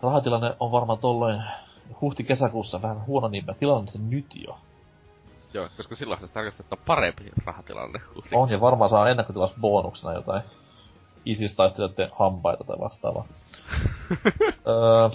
rahatilanne 0.00 0.56
on 0.60 0.72
varmaan 0.72 0.98
tolloin 0.98 1.42
huhti-kesäkuussa 2.00 2.82
vähän 2.82 3.06
huono, 3.06 3.28
niin 3.28 3.44
mä 3.44 3.54
tilaan 3.54 3.88
sen 3.88 4.10
nyt 4.10 4.26
jo. 4.46 4.58
Joo, 5.54 5.68
koska 5.76 5.94
silloin 5.96 6.20
se 6.20 6.28
tarkoittaa, 6.28 6.64
että 6.64 6.74
on 6.74 6.82
parempi 6.86 7.30
rahatilanne. 7.44 8.00
On 8.32 8.50
ja 8.50 8.60
varmaan 8.60 8.90
saa 8.90 9.08
ennakkotilas 9.08 9.54
bonuksena 9.60 10.14
jotain 10.14 10.42
isistaistelijoiden 11.24 12.10
hampaita 12.18 12.64
tai 12.64 12.76
vastaavaa. 12.80 13.24
öö, 14.68 15.08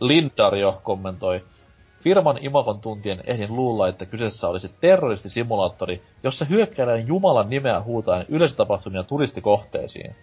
Lindario 0.00 0.80
kommentoi, 0.82 1.44
Firman 2.00 2.38
imakon 2.40 2.80
tuntien 2.80 3.22
ehdin 3.26 3.56
luulla, 3.56 3.88
että 3.88 4.06
kyseessä 4.06 4.48
olisi 4.48 4.68
terroristisimulaattori, 4.80 6.02
jossa 6.22 6.44
hyökkäillään 6.44 7.06
Jumalan 7.06 7.50
nimeä 7.50 7.80
huutaen 7.80 8.26
yleisötapahtumia 8.28 9.02
turistikohteisiin. 9.02 10.16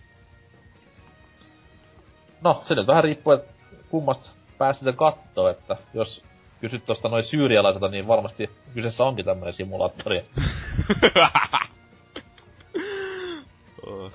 No, 2.42 2.62
se 2.66 2.76
nyt 2.76 2.88
vähän 2.88 3.04
riippuu, 3.04 3.34
että 3.34 3.54
kummasta 3.90 4.30
sitten 4.74 4.96
kattoo, 4.96 5.48
että 5.48 5.78
jos 5.94 6.24
kysyt 6.66 6.86
tosta 6.86 7.10
noin 7.10 7.24
syyrialaiselta, 7.24 7.88
niin 7.88 8.08
varmasti 8.08 8.50
kyseessä 8.74 9.04
onkin 9.04 9.26
tämmönen 9.26 9.54
simulaattori. 9.54 10.26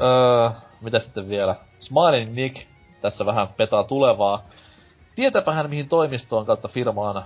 öö, 0.00 0.50
mitä 0.80 0.98
sitten 0.98 1.28
vielä? 1.28 1.56
Smiling 1.78 2.34
Nick 2.34 2.66
tässä 3.00 3.26
vähän 3.26 3.48
petaa 3.56 3.84
tulevaa. 3.84 4.44
Tietäpähän 5.14 5.70
mihin 5.70 5.88
toimistoon 5.88 6.46
kautta 6.46 6.68
firmaan 6.68 7.24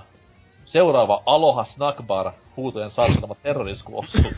seuraava 0.65 1.23
Aloha 1.27 1.65
Snackbar 1.65 2.33
huutojen 2.57 2.91
saattelema 2.91 3.35
terrorisku 3.35 3.99
osuu. 3.99 4.33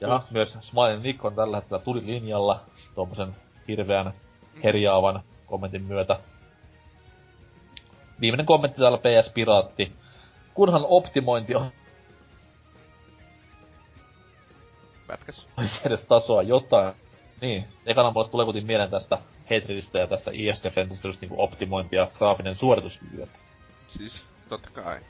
ja 0.00 0.22
myös 0.30 0.58
Smiling 0.60 1.02
Nick 1.02 1.24
on 1.24 1.34
tällä 1.34 1.56
hetkellä 1.56 1.82
tuli 1.82 2.06
linjalla 2.06 2.60
tuommoisen 2.94 3.36
hirveän 3.68 4.12
herjaavan 4.64 5.22
kommentin 5.46 5.82
myötä. 5.82 6.20
Viimeinen 8.20 8.46
kommentti 8.46 8.80
täällä 8.80 8.98
PS 8.98 9.32
Piraatti. 9.32 9.92
Kunhan 10.54 10.86
optimointi 10.88 11.54
on 11.54 11.70
Pätkäs. 15.06 15.46
olisi 15.58 15.80
edes 15.86 16.04
tasoa 16.04 16.42
jotain. 16.42 16.94
Niin, 17.40 17.64
ekana 17.86 18.10
mulle 18.10 18.28
tulee 18.28 18.44
kuitenkin 18.44 18.66
mieleen 18.66 18.90
tästä 18.90 19.18
Hatredista 19.50 19.98
ja 19.98 20.06
tästä 20.06 20.30
ES 20.34 20.64
Defensesta 20.64 21.08
just 21.08 21.20
niinku 21.20 21.42
optimointi 21.42 21.96
ja 21.96 22.08
graafinen 22.18 22.56
suorituskyky. 22.56 23.28
Siis, 23.88 24.24
totta 24.48 24.70
kai. 24.70 25.00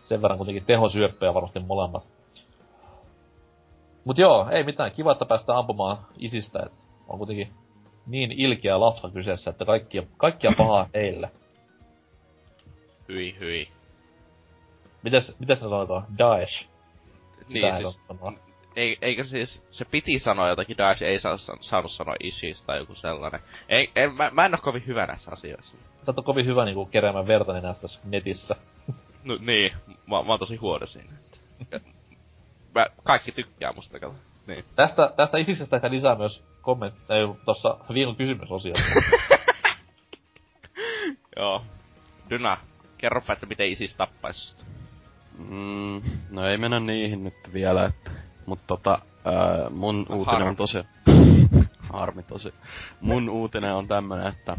Sen 0.00 0.22
verran 0.22 0.38
kuitenkin 0.38 0.64
tehosyöppöjä 0.64 1.34
varmasti 1.34 1.58
molemmat. 1.60 2.04
Mut 4.04 4.18
joo, 4.18 4.48
ei 4.50 4.64
mitään. 4.64 4.92
Kiva, 4.92 5.12
että 5.12 5.26
päästään 5.26 5.58
ampumaan 5.58 5.98
isistä. 6.18 6.62
Et 6.66 6.72
on 7.08 7.18
kuitenkin 7.18 7.52
niin 8.06 8.32
ilkeä 8.32 8.80
lafka 8.80 9.10
kyseessä, 9.10 9.50
että 9.50 9.64
kaikkia, 9.64 10.02
kaikkia 10.16 10.52
pahaa 10.58 10.88
heille. 10.94 11.30
Hyi, 13.08 13.36
hyi. 13.40 13.68
Mites 15.02 15.36
se 15.46 15.56
sanotaan? 15.56 16.02
Daesh. 16.18 16.68
Niin, 17.48 17.76
siis, 17.76 17.98
ei, 18.76 18.98
eikö 19.02 19.24
siis, 19.24 19.62
se 19.70 19.84
piti 19.84 20.18
sanoa 20.18 20.48
jotakin, 20.48 20.78
Daesh 20.78 21.02
ei 21.02 21.20
saa, 21.20 21.36
saanut 21.60 21.92
sanoa 21.92 22.14
Ishis 22.20 22.62
tai 22.62 22.78
joku 22.78 22.94
sellainen. 22.94 23.40
Ei, 23.68 23.90
ei 23.96 24.08
mä, 24.08 24.30
mä 24.30 24.46
en 24.46 24.54
oo 24.54 24.60
kovin 24.62 24.86
hyvä 24.86 25.06
näissä 25.06 25.30
asioissa. 25.30 25.76
Sä 26.06 26.12
oot 26.16 26.24
kovin 26.24 26.46
hyvä 26.46 26.64
niinku 26.64 26.86
keräämään 26.86 27.26
verta 27.26 27.52
niin 27.52 27.62
näistä 27.62 27.86
netissä. 28.04 28.56
No 29.24 29.38
niin, 29.40 29.72
mä, 29.86 30.22
mä 30.22 30.32
oon 30.32 30.38
tosi 30.38 30.56
huono 30.56 30.86
siinä. 30.86 31.12
mä, 32.74 32.86
kaikki 33.04 33.32
tykkää 33.32 33.72
musta, 33.72 34.00
kato. 34.00 34.14
Niin. 34.46 34.64
Tästä, 34.76 35.12
tästä 35.16 35.38
isisestä 35.38 35.76
ehkä 35.76 35.90
lisää 35.90 36.14
myös 36.14 36.44
kommentteja 36.60 37.28
tuossa 37.44 37.76
viikon 37.94 38.16
kysymysosiossa. 38.16 38.84
Joo. 41.36 41.62
Dyna, 42.30 42.58
kerropa, 42.98 43.32
että 43.32 43.46
miten 43.46 43.68
Isis 43.68 43.96
tappais 43.96 44.48
sut. 44.48 44.64
Mm, 45.48 46.02
no 46.30 46.46
ei 46.48 46.58
mennä 46.58 46.80
niihin 46.80 47.24
nyt 47.24 47.34
vielä, 47.52 47.84
että... 47.86 48.10
Mut 48.46 48.58
tota, 48.66 48.98
ää, 49.24 49.70
mun 49.70 50.06
No, 50.08 50.16
uutinen 50.16 50.38
harmi. 50.38 50.48
on 50.50 50.56
tosiaan... 50.56 50.86
Harmi 51.92 52.22
tosi. 52.22 52.54
Mun 53.00 53.28
uutinen 53.28 53.74
on 53.74 53.88
tämmönen, 53.88 54.26
että... 54.26 54.56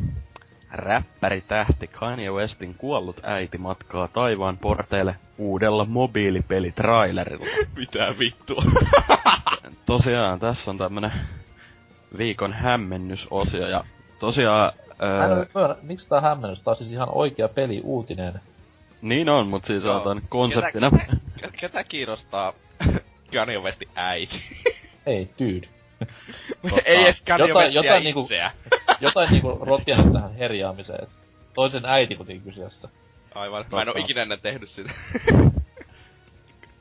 Räppäri 0.72 1.41
tähti 1.41 1.88
Kanye 1.88 2.32
Westin 2.32 2.76
kuollut 2.76 3.20
äiti 3.24 3.58
matkaa 3.58 4.08
taivaan 4.08 4.58
porteille 4.58 5.16
uudella 5.38 5.86
mobiilipelitrailerilla. 5.86 7.45
Mitä 7.76 8.16
vittua? 8.20 8.64
Tosiaan, 9.86 10.39
tässä 10.39 10.72
on 10.72 10.78
tämmönen 10.78 11.12
viikon 12.18 12.53
hämmennysosio 12.53 13.68
ja 13.68 13.84
tosiaan... 14.20 14.72
Ää, 14.99 15.28
ymmärrä, 15.28 15.76
miksi 15.82 16.09
tää 16.09 16.22
hämmennys? 16.22 16.62
Tää 16.62 16.72
on 16.72 16.76
siis 16.76 16.91
ihan 16.91 17.09
oikea 17.12 17.47
peli 17.47 17.82
uutinen. 17.84 18.34
niin 19.01 19.30
on, 19.30 19.47
mut 19.47 19.66
siis 19.66 19.84
Joo. 19.84 20.03
on 20.03 20.22
konseptina... 20.30 20.91
Ketä, 20.91 21.16
ketä, 21.41 21.57
ketä 21.57 21.84
kiinnostaa 21.84 22.53
Kanye 23.34 23.59
Westin 23.59 23.89
äiti? 23.95 24.41
Ei, 25.05 25.30
dude. 25.39 25.68
Ei 26.86 27.03
edes 27.03 27.22
Kanye 27.22 27.47
Jotain- 27.47 27.74
jotain 27.74 28.03
niinku-. 28.03 28.28
Jotain 29.01 29.32
niinku 29.32 29.57
rotia 29.62 29.97
nyt 29.97 30.14
tähän 30.14 30.36
herjaamiseen. 30.36 31.07
Toisen 31.53 31.86
äiti 31.86 32.16
kuitenkin 32.16 32.43
kyseessä. 32.43 32.89
Aivan, 33.36 33.66
mä 33.72 33.82
en 33.82 33.88
oo 33.88 33.93
Totta. 33.93 33.99
ikinä 34.05 34.22
ennen 34.22 34.39
tehnyt 34.41 34.70
sitä. 34.70 34.91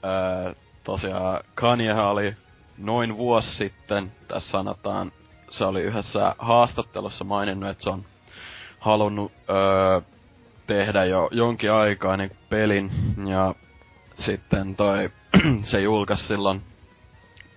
Öö, 0.05 0.55
tosiaan 0.85 1.41
Kanyehan 1.55 2.07
oli 2.07 2.35
noin 2.78 3.16
vuosi 3.16 3.57
sitten, 3.57 4.12
tässä 4.28 4.51
sanotaan, 4.51 5.12
se 5.51 5.64
oli 5.64 5.82
yhdessä 5.82 6.34
haastattelussa 6.38 7.24
maininnut, 7.24 7.70
että 7.70 7.82
se 7.82 7.90
on 7.90 8.05
halunnut 8.78 9.32
öö, 9.51 10.01
tehdä 10.66 11.05
jo 11.05 11.28
jonkin 11.32 11.72
aikaa 11.72 12.16
niin 12.16 12.30
pelin, 12.48 12.90
ja 13.28 13.55
sitten 14.18 14.76
toi, 14.76 15.11
se 15.62 15.80
julkaisi 15.80 16.26
silloin, 16.26 16.62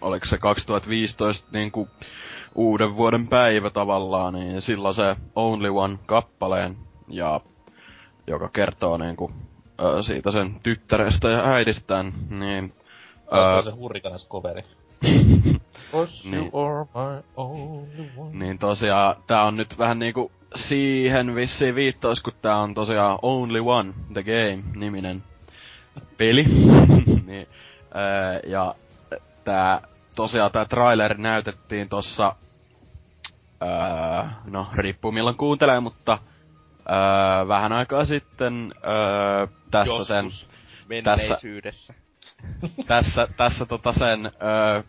oliko 0.01 0.25
se 0.25 0.37
2015 0.37 1.47
niin 1.51 1.71
kuin 1.71 1.89
uuden 2.55 2.95
vuoden 2.95 3.27
päivä 3.27 3.69
tavallaan, 3.69 4.33
niin 4.33 4.61
silloin 4.61 4.95
se 4.95 5.15
Only 5.35 5.69
One 5.69 5.97
kappaleen, 6.05 6.77
ja 7.07 7.41
joka 8.27 8.49
kertoo 8.49 8.97
niinku 8.97 9.31
ö, 9.81 10.03
siitä 10.03 10.31
sen 10.31 10.59
tyttärestä 10.63 11.29
ja 11.29 11.43
äidistään, 11.53 12.13
niin... 12.29 12.73
Se 13.29 13.35
on 13.35 13.55
Öö, 13.55 13.61
se 13.61 13.71
hurrikanes 13.71 14.27
coveri. 14.27 14.63
Niin. 16.23 16.49
you 16.53 16.65
are 16.65 16.85
my 16.95 17.23
only 17.35 18.09
one. 18.17 18.37
niin 18.39 18.59
tosiaan, 18.59 19.15
tää 19.27 19.43
on 19.43 19.57
nyt 19.57 19.77
vähän 19.77 19.99
niinku 19.99 20.31
siihen 20.55 21.35
vissiin 21.35 21.75
viittaus, 21.75 22.23
kun 22.23 22.33
tää 22.41 22.57
on 22.57 22.73
tosiaan 22.73 23.19
Only 23.21 23.59
One, 23.59 23.93
The 24.13 24.23
Game-niminen 24.23 25.23
peli. 26.17 26.45
niin, 27.27 27.47
öö, 27.95 28.39
ja 28.47 28.75
tää, 29.43 29.81
tosiaan 30.15 30.51
tää 30.51 30.65
traileri 30.65 31.21
näytettiin 31.21 31.89
tossa, 31.89 32.35
öö, 33.63 34.29
no 34.51 34.67
riippuu 34.73 35.11
milloin 35.11 35.37
kuuntelee, 35.37 35.79
mutta 35.79 36.17
öö, 36.89 37.47
vähän 37.47 37.73
aikaa 37.73 38.05
sitten 38.05 38.73
öö, 38.85 39.47
tässä 39.71 40.03
sen 40.03 40.25
Joskus 40.25 40.49
menneisyydessä. 40.87 41.93
tässä, 42.87 43.27
tässä 43.37 43.65
tota 43.65 43.91
sen 43.91 44.25
öö, 44.25 44.83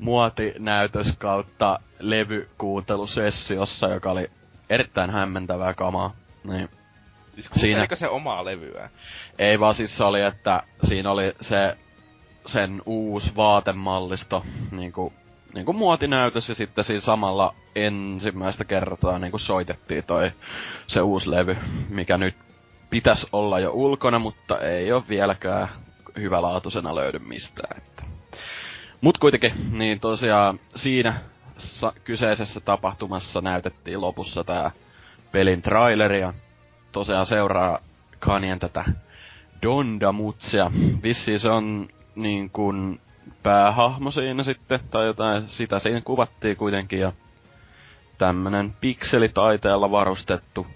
muotinäytös 0.00 1.16
kautta 1.18 1.78
levykuuntelusessiossa, 1.98 3.88
joka 3.88 4.10
oli 4.10 4.30
erittäin 4.70 5.10
hämmentävää 5.10 5.74
kamaa. 5.74 6.14
Niin. 6.44 6.68
Siis 7.30 7.48
Siinä- 7.56 7.86
se 7.94 8.08
omaa 8.08 8.44
levyä? 8.44 8.90
Ei 9.38 9.60
vaan 9.60 9.74
siis 9.74 9.96
se 9.96 10.04
oli, 10.04 10.20
että 10.20 10.62
siinä 10.84 11.10
oli 11.10 11.34
se 11.40 11.76
sen 12.46 12.82
uusi 12.86 13.36
vaatemallisto, 13.36 14.44
niinku, 14.70 15.12
niinku 15.54 15.72
muotinäytös 15.72 16.48
ja 16.48 16.54
sitten 16.54 16.84
siinä 16.84 17.00
samalla 17.00 17.54
ensimmäistä 17.76 18.64
kertaa 18.64 19.18
niinku 19.18 19.38
soitettiin 19.38 20.04
toi 20.04 20.32
se 20.86 21.00
uusi 21.00 21.30
levy, 21.30 21.56
mikä 21.88 22.18
nyt 22.18 22.34
pitäisi 22.90 23.26
olla 23.32 23.58
jo 23.58 23.70
ulkona, 23.72 24.18
mutta 24.18 24.58
ei 24.58 24.92
ole 24.92 25.02
vieläkään 25.08 25.68
hyvälaatuisena 26.16 26.94
löydy 26.94 27.18
mistään. 27.18 27.82
Mut 29.00 29.18
kuitenkin, 29.18 29.52
niin 29.78 30.00
tosiaan 30.00 30.58
siinä 30.76 31.14
sa- 31.58 31.92
kyseisessä 32.04 32.60
tapahtumassa 32.60 33.40
näytettiin 33.40 34.00
lopussa 34.00 34.44
tää 34.44 34.70
pelin 35.32 35.62
traileri 35.62 36.20
ja 36.20 36.32
tosiaan 36.92 37.26
seuraa 37.26 37.78
Kanien 38.18 38.58
tätä 38.58 38.84
Dondamutsia. 39.62 40.70
Vissiin 41.02 41.40
se 41.40 41.50
on 41.50 41.88
niin 42.16 42.50
kuin 42.50 43.00
päähahmo 43.42 44.10
siinä 44.10 44.42
sitten, 44.42 44.80
tai 44.90 45.06
jotain, 45.06 45.48
sitä 45.48 45.78
siinä 45.78 46.00
kuvattiin 46.00 46.56
kuitenkin, 46.56 47.00
ja 47.00 47.12
tämmönen 48.18 48.72
pikselitaiteella 48.80 49.90
varustettu 49.90 50.66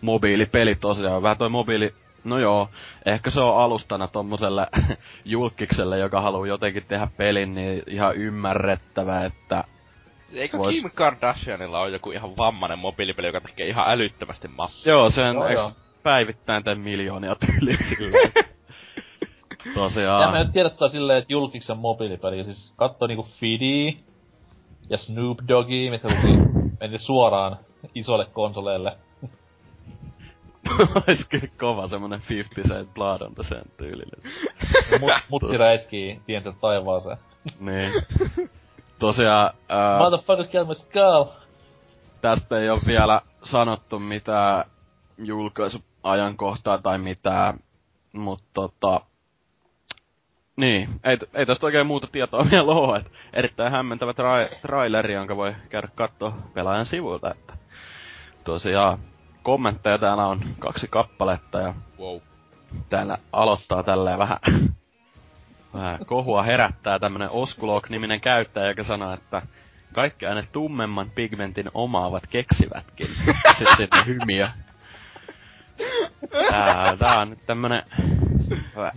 mobiilipeli 0.00 0.74
tosiaan. 0.74 1.22
Vähän 1.22 1.38
toi 1.38 1.48
mobiili, 1.48 1.94
no 2.26 2.38
joo, 2.38 2.68
ehkä 3.06 3.30
se 3.30 3.40
on 3.40 3.62
alustana 3.62 4.08
tommoselle 4.08 4.66
julkikselle, 5.24 5.98
joka 5.98 6.20
haluaa 6.20 6.46
jotenkin 6.46 6.84
tehdä 6.88 7.08
pelin, 7.16 7.54
niin 7.54 7.82
ihan 7.86 8.16
ymmärrettävä, 8.16 9.24
että 9.24 9.64
Eikö 10.32 10.56
Vois- 10.56 10.70
Kim 10.70 10.90
Kardashianilla 10.94 11.80
ole 11.80 11.90
joku 11.90 12.10
ihan 12.10 12.36
vammanen 12.36 12.78
mobiilipeli, 12.78 13.26
joka 13.26 13.40
tekee 13.40 13.68
ihan 13.68 13.90
älyttömästi 13.90 14.48
massia? 14.48 14.92
Joo, 14.92 15.10
sen 15.10 15.34
Joo, 15.34 15.48
joo, 15.48 15.52
joo. 15.52 15.72
päivittäin 16.02 16.64
tän 16.64 16.80
miljoonia 16.80 17.36
tyyliä 17.46 17.76
silleen. 17.88 18.32
Ja 19.66 19.72
Tosiaan. 19.74 20.32
mä 20.32 20.40
en 20.40 20.52
tiedä 20.52 20.70
tota 20.70 20.88
silleen, 20.88 21.18
että 21.18 21.32
julkiksen 21.32 21.78
mobiilipeli, 21.78 22.44
siis 22.44 22.74
katsoo 22.76 23.08
niinku 23.08 23.26
Fidi 23.40 23.96
ja 24.90 24.98
Snoop 24.98 25.38
Doggy, 25.48 25.90
mitkä 25.90 26.08
tuli, 26.08 26.36
meni 26.80 26.98
suoraan 26.98 27.56
isoille 27.94 28.26
konsoleille. 28.32 28.92
Ois 31.08 31.28
kyllä 31.28 31.48
kova 31.60 31.88
semmonen 31.88 32.22
50 32.30 32.74
Cent 32.74 32.94
Blood 32.94 33.20
on 33.20 33.34
the 33.34 33.44
Sand 33.44 33.70
tyylinen. 33.76 34.32
Mut, 35.00 35.10
mutsi 35.28 35.56
räiskii 35.56 36.20
tiensä 36.26 36.52
taivaaseen. 36.60 37.16
niin. 37.60 37.92
Tosiaan, 38.98 39.50
ää, 39.68 39.98
Motherfuckers 39.98 40.50
get 40.50 40.68
my 40.68 40.74
skull! 40.74 41.24
tästä 42.20 42.58
ei 42.58 42.70
ole 42.70 42.80
vielä 42.86 43.20
sanottu 43.42 43.98
mitään 43.98 44.64
julkaisuajankohtaa 45.18 46.78
tai 46.78 46.98
mitään, 46.98 47.58
mutta 48.12 48.44
tota... 48.54 49.00
Niin, 50.56 50.88
ei, 51.04 51.18
ei 51.34 51.46
tästä 51.46 51.66
oikein 51.66 51.86
muuta 51.86 52.06
tietoa 52.12 52.46
vielä 52.50 52.72
oo, 52.72 52.96
et 52.96 53.12
erittäin 53.32 53.72
hämmentävä 53.72 54.12
tra- 54.12 54.60
traileri, 54.62 55.14
jonka 55.14 55.36
voi 55.36 55.54
käydä 55.68 55.88
kattoo 55.94 56.34
pelaajan 56.54 56.86
sivuilta, 56.86 57.30
että 57.30 57.54
tosiaan 58.44 58.98
kommentteja 59.46 59.98
täällä 59.98 60.26
on 60.26 60.40
kaksi 60.58 60.88
kappaletta 60.88 61.60
ja 61.60 61.74
Wow. 61.98 62.16
täällä 62.88 63.18
aloittaa 63.32 63.82
tälleen 63.82 64.18
vähän, 64.18 64.38
vähän 65.74 66.06
kohua 66.06 66.42
herättää 66.42 66.98
tämmönen 66.98 67.30
Oskulok-niminen 67.30 68.20
käyttäjä, 68.20 68.68
joka 68.68 68.82
sanoo, 68.82 69.12
että 69.12 69.42
kaikki 69.92 70.26
aina 70.26 70.42
tummemman 70.52 71.10
pigmentin 71.10 71.70
omaavat 71.74 72.26
keksivätkin. 72.26 73.06
Sitten 73.58 73.76
sinne 73.76 74.06
hymiö. 74.06 74.48
Tää, 76.50 76.96
tää 76.96 77.20
on 77.20 77.30
nyt 77.30 77.46
tämmönen 77.46 77.82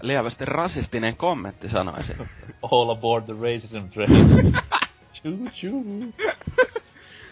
lievästi 0.01 0.45
rasistinen 0.45 1.15
kommentti 1.17 1.69
sanoisin. 1.69 2.15
All 2.71 2.89
aboard 2.89 3.25
the 3.25 3.33
racism 3.33 3.89
train. 3.93 4.53
choo 5.13 5.33
choo. 5.53 5.83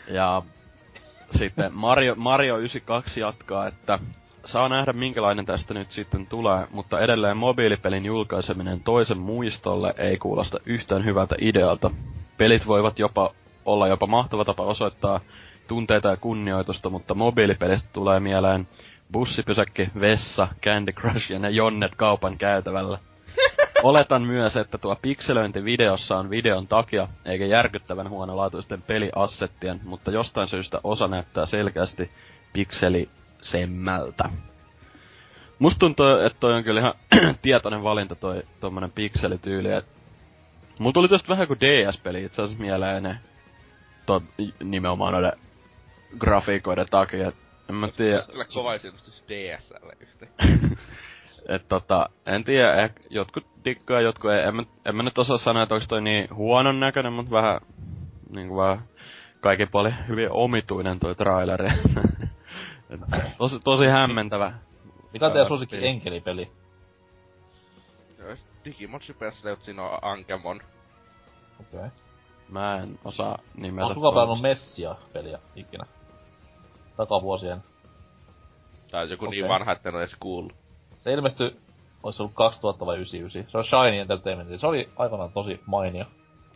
Ja 0.07 0.41
sitten 1.31 1.73
Mario, 1.73 2.15
Mario 2.15 2.57
92 2.57 3.19
jatkaa, 3.19 3.67
että 3.67 3.99
saa 4.45 4.69
nähdä 4.69 4.93
minkälainen 4.93 5.45
tästä 5.45 5.73
nyt 5.73 5.91
sitten 5.91 6.27
tulee, 6.27 6.67
mutta 6.71 6.99
edelleen 6.99 7.37
mobiilipelin 7.37 8.05
julkaiseminen 8.05 8.81
toisen 8.83 9.17
muistolle 9.17 9.93
ei 9.97 10.17
kuulosta 10.17 10.57
yhtään 10.65 11.05
hyvältä 11.05 11.35
idealta. 11.41 11.91
Pelit 12.37 12.67
voivat 12.67 12.99
jopa 12.99 13.33
olla 13.65 13.87
jopa 13.87 14.07
mahtava 14.07 14.45
tapa 14.45 14.63
osoittaa 14.63 15.19
tunteita 15.67 16.09
ja 16.09 16.17
kunnioitusta, 16.17 16.89
mutta 16.89 17.13
mobiilipelistä 17.13 17.89
tulee 17.93 18.19
mieleen 18.19 18.67
bussipysäkki, 19.11 19.89
vessa, 19.99 20.47
Candy 20.61 20.91
Crush 20.91 21.31
ja 21.31 21.39
ne 21.39 21.49
jonnet 21.49 21.95
kaupan 21.95 22.37
käytävällä. 22.37 22.99
Oletan 23.83 24.21
myös, 24.21 24.57
että 24.57 24.77
tuo 24.77 24.95
pikselöinti 25.01 25.63
videossa 25.63 26.17
on 26.17 26.29
videon 26.29 26.67
takia, 26.67 27.07
eikä 27.25 27.45
järkyttävän 27.45 28.09
huonolaatuisten 28.09 28.81
peliassettien, 28.81 29.79
mutta 29.83 30.11
jostain 30.11 30.47
syystä 30.47 30.79
osa 30.83 31.07
näyttää 31.07 31.45
selkeästi 31.45 32.11
pikselisemmältä. 32.53 34.29
Musta 35.59 35.79
tuntuu, 35.79 36.05
että 36.25 36.39
toi 36.39 36.53
on 36.53 36.63
kyllä 36.63 36.79
ihan 36.79 36.93
tietoinen 37.41 37.83
valinta 37.83 38.15
toi 38.15 38.43
tommonen 38.59 38.91
pikselityyli, 38.91 39.71
et 39.71 39.85
Mulla 40.79 40.93
tuli 40.93 41.07
tosta 41.07 41.27
vähän 41.29 41.47
kuin 41.47 41.59
DS-peli 41.59 42.23
itse 42.23 42.41
asiassa 42.41 42.63
mieleen 42.63 43.03
ne 43.03 43.19
to, 44.05 44.23
nimenomaan 44.63 45.13
noiden 45.13 45.31
grafiikoiden 46.17 46.87
takia. 46.89 47.31
En 47.69 47.75
mä 47.75 47.87
tiedä. 47.87 48.23
Kyllä 48.31 48.45
kova 48.45 48.71
DSL 49.27 49.89
yhteen. 49.99 50.31
Et 51.47 51.67
tota, 51.67 52.09
en 52.25 52.43
tiedä, 52.43 52.73
ehkä 52.73 53.01
jotkut 53.09 53.45
dikkaa, 53.65 54.01
jotkut 54.01 54.31
ei. 54.31 54.43
En 54.43 54.55
mä, 54.55 54.63
en 54.85 54.95
mä 54.95 55.03
nyt 55.03 55.17
osaa 55.17 55.37
sanoa, 55.37 55.63
että 55.63 55.75
onko 55.75 55.85
toi 55.89 56.01
niin 56.01 56.35
huonon 56.35 56.79
näköinen, 56.79 57.13
mutta 57.13 57.31
vähän, 57.31 57.61
niinku 58.29 58.57
vähän 58.57 58.83
kaikin 59.41 59.67
puolin 59.71 59.95
hyvin 60.07 60.31
omituinen 60.31 60.99
toi 60.99 61.15
traileri. 61.15 61.67
Et 62.89 63.01
tosi, 63.37 63.59
tosi 63.59 63.85
hämmentävä. 63.85 64.53
Mikä 65.13 65.25
on 65.25 65.31
teidän 65.31 65.47
suosikki 65.47 65.87
enkelipeli? 65.87 66.51
Digimon 68.65 69.01
Super 69.01 69.31
Sleuth, 69.31 69.61
siinä 69.61 69.83
on 69.83 69.99
Ankemon. 70.01 70.61
Okei. 71.59 71.79
Okay. 71.79 71.89
Mä 72.49 72.77
en 72.77 72.99
osaa 73.05 73.37
nimetä. 73.57 73.85
Onko 73.85 73.95
kukaan 73.95 74.13
pelannut. 74.13 74.41
Messia-peliä 74.41 75.39
ikinä? 75.55 75.83
Takavuosien. 76.97 77.63
Tai 78.91 79.09
joku 79.09 79.25
niin 79.25 79.43
Okei. 79.43 79.49
vanha, 79.49 79.71
että 79.71 79.89
en 79.89 79.95
ole 79.95 80.03
edes 80.03 80.15
kuullut. 80.19 80.66
Se 80.99 81.13
ilmestyi, 81.13 81.55
olisi 82.03 82.21
ollut 82.21 82.35
2000 82.35 82.85
vai 82.85 82.95
99. 82.95 83.51
Se 83.51 83.57
on 83.57 83.63
Shiny 83.83 83.99
Entertainment. 83.99 84.59
Se 84.59 84.67
oli 84.67 84.89
aikanaan 84.97 85.31
tosi 85.31 85.61
mainio. 85.65 86.05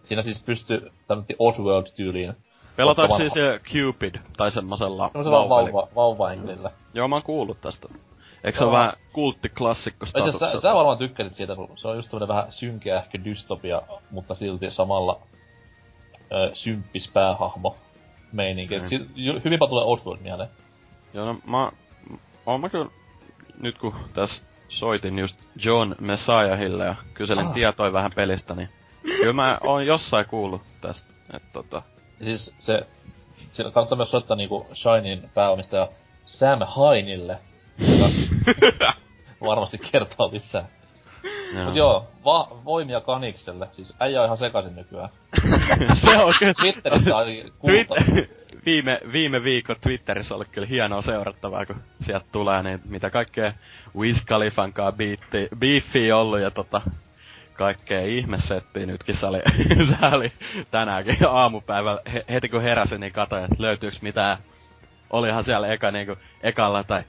Siinä 0.03 0.21
siis 0.21 0.43
pystyi 0.43 0.81
tämmöinen 1.07 1.35
Oddworld-tyyliin. 1.39 2.33
Pelataanko 2.75 3.17
siis 3.17 3.33
Cupid 3.63 4.15
tai 4.37 4.51
semmosella 4.51 5.07
Semmoisella 5.07 5.37
vauvali- 5.49 5.73
vauva, 5.73 5.87
vauvahenkelillä. 5.95 6.71
Joo, 6.93 7.07
mä 7.07 7.15
oon 7.15 7.23
kuullut 7.23 7.61
tästä. 7.61 7.87
Eikö 8.43 8.57
se 8.57 8.63
ole 8.63 8.71
vähän 8.71 8.93
kulttiklassikko 9.13 10.05
sä, 10.05 10.59
sä 10.59 10.73
varmaan 10.75 10.97
tykkäsit 10.97 11.33
siitä, 11.33 11.55
kun 11.55 11.69
se 11.75 11.87
on 11.87 11.95
just 11.95 12.09
tämmönen 12.09 12.27
vähän 12.27 12.51
synkeä 12.51 12.95
ehkä 12.97 13.23
dystopia, 13.23 13.81
mutta 14.11 14.35
silti 14.35 14.71
samalla 14.71 15.19
ö, 16.31 16.51
symppis 16.53 17.11
päähahmo 17.13 17.75
meininki. 18.31 18.79
Mm. 18.79 18.85
Mm. 18.91 19.05
Ju- 19.15 19.41
hyvinpä 19.45 19.67
tulee 19.67 19.85
Oddworld 19.85 20.21
mieleen. 20.21 20.49
Joo, 21.13 21.25
no 21.25 21.35
mä... 21.45 21.71
Oon 22.45 22.61
mä 22.61 22.69
kyllä... 22.69 22.85
Nyt 23.61 23.77
kun 23.77 23.95
tässä 24.13 24.41
soitin 24.69 25.19
just 25.19 25.37
John 25.65 25.95
Messiahille 25.99 26.85
ja 26.85 26.95
kyselin 27.13 27.45
Ah. 27.47 27.53
tietoa 27.53 27.93
vähän 27.93 28.11
pelistä, 28.15 28.55
niin... 28.55 28.69
Kyllä 29.03 29.33
mä 29.33 29.57
oon 29.63 29.85
jossain 29.85 30.25
kuullut 30.25 30.61
tästä, 30.81 31.07
että 31.33 31.47
tota... 31.53 31.81
Siis 32.23 32.55
se, 32.59 32.87
siinä 33.51 33.71
kannattaa 33.71 33.95
myös 33.95 34.11
soittaa 34.11 34.37
niinku 34.37 34.67
Shinin 34.73 35.29
pääomistaja 35.33 35.87
Sam 36.25 36.59
Hainille, 36.65 37.37
joka 38.61 38.93
varmasti 39.49 39.77
kertoo 39.91 40.29
lisää. 40.31 40.65
Mut 41.65 41.75
joo, 41.75 42.07
va- 42.25 42.47
voimia 42.65 43.01
Kanikselle. 43.01 43.67
Siis 43.71 43.95
äijä 43.99 44.19
on 44.19 44.25
ihan 44.25 44.37
sekaisin 44.37 44.75
nykyään. 44.75 45.09
se 46.03 46.17
on 46.17 46.33
kyllä... 46.39 46.53
Twitterissä 46.53 47.11
Tweet, 47.11 47.87
kuulta. 47.87 47.95
Viime, 48.65 48.99
viime 49.11 49.43
viikon 49.43 49.75
Twitterissä 49.81 50.35
oli 50.35 50.45
kyllä 50.45 50.67
hienoa 50.67 51.01
seurattavaa, 51.01 51.65
kun 51.65 51.81
sieltä 52.01 52.25
tulee 52.31 52.63
niin 52.63 52.81
mitä 52.85 53.09
kaikkea 53.09 53.53
Wiz 53.97 54.25
Khalifan 54.25 54.73
kanssa 54.73 54.97
biitti, 55.59 56.11
ollut 56.11 56.39
ja 56.39 56.51
tota, 56.51 56.81
kaikkea 57.53 58.01
ihmesettiä 58.01 58.85
nytkin 58.85 59.15
se 59.15 59.25
oli, 59.25 59.41
se 59.87 60.07
oli 60.15 60.31
tänäänkin 60.71 61.17
aamupäivällä, 61.29 62.01
he, 62.13 62.25
heti 62.29 62.49
kun 62.49 62.61
heräsin, 62.61 62.99
niin 62.99 63.13
katsoin, 63.13 63.43
että 63.43 63.55
löytyyks 63.59 64.01
mitään. 64.01 64.37
Olihan 65.09 65.43
siellä 65.43 65.67
eka 65.67 65.91
niinku, 65.91 66.15
ekalla 66.43 66.83
tai 66.83 67.03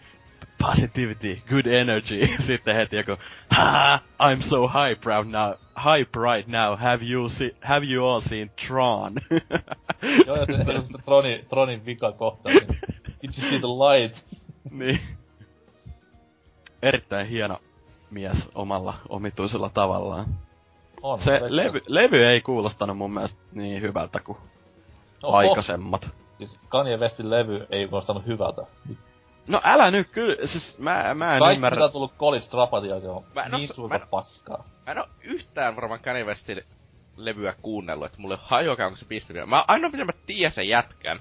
positivity, 0.62 1.42
good 1.48 1.66
energy. 1.66 2.28
Sitten 2.46 2.76
heti 2.76 2.96
joku, 2.96 3.16
ha, 3.50 4.00
I'm 4.20 4.42
so 4.42 4.66
high 4.66 5.00
proud 5.00 5.26
now, 5.26 5.54
hype 5.76 6.16
right 6.16 6.48
now, 6.48 6.76
have 6.76 7.02
you, 7.02 7.28
see, 7.28 7.50
have 7.60 7.86
you 7.86 8.04
all 8.04 8.20
seen 8.20 8.50
Tron? 8.66 9.14
Joo, 10.26 10.36
ja 10.36 10.46
se, 10.46 10.72
on 10.72 11.02
Tronin, 11.04 11.46
Tronin 11.48 11.84
vika 11.86 12.12
kohta. 12.12 12.48
Did 13.22 13.30
you 13.38 13.50
see 13.50 13.58
the 13.58 13.68
light? 13.68 14.24
niin. 14.70 15.00
Erittäin 16.82 17.26
hieno 17.26 17.58
mies 18.10 18.48
omalla 18.54 18.94
omituisella 19.08 19.70
tavallaan. 19.74 20.26
On. 21.02 21.22
Se 21.22 21.40
levy, 21.48 21.80
levy 21.86 22.24
ei 22.24 22.40
kuulostanut 22.40 22.96
mun 22.96 23.14
mielestä 23.14 23.38
niin 23.52 23.82
hyvältä 23.82 24.20
kuin 24.20 24.38
Oho. 25.22 25.36
aikaisemmat. 25.36 26.10
Siis 26.38 26.60
Kanye 26.68 26.96
Westin 26.96 27.30
levy 27.30 27.66
ei 27.70 27.88
kuulostanut 27.88 28.26
hyvältä. 28.26 28.62
No 29.48 29.60
älä 29.64 29.90
nyt 29.90 30.06
kyllä, 30.12 30.46
siis 30.46 30.78
mä, 30.78 31.14
mä 31.14 31.32
en 31.34 31.38
Kaikki 31.38 31.54
ymmärrä. 31.56 31.76
mitä 31.76 31.84
on 31.84 31.92
tullut 31.92 32.16
College 32.18 32.44
Dropatin 32.50 32.90
jälkeen 32.90 33.12
on 33.12 33.24
Mä 33.34 33.42
en 33.42 33.54
oo- 33.54 33.58
niin 33.58 33.68
mä 33.68 33.74
suurta 33.74 33.94
en- 33.96 34.08
paskaa. 34.10 34.64
Mä 34.86 34.92
en 34.92 34.98
oo 34.98 35.06
yhtään 35.22 35.76
varmaan 35.76 36.00
Kanye 36.00 36.24
Westin 36.24 36.62
levyä 37.16 37.54
kuunnellut, 37.62 38.06
että 38.06 38.18
mulle 38.20 38.38
hajoakaan, 38.42 38.86
onko 38.86 38.96
se 38.96 39.04
pistänyt. 39.04 39.48
Mä 39.48 39.64
ainoa 39.68 39.90
mitä 39.90 40.04
mä 40.04 40.12
tiedän 40.26 40.52
sen 40.52 40.68
jätkän, 40.68 41.20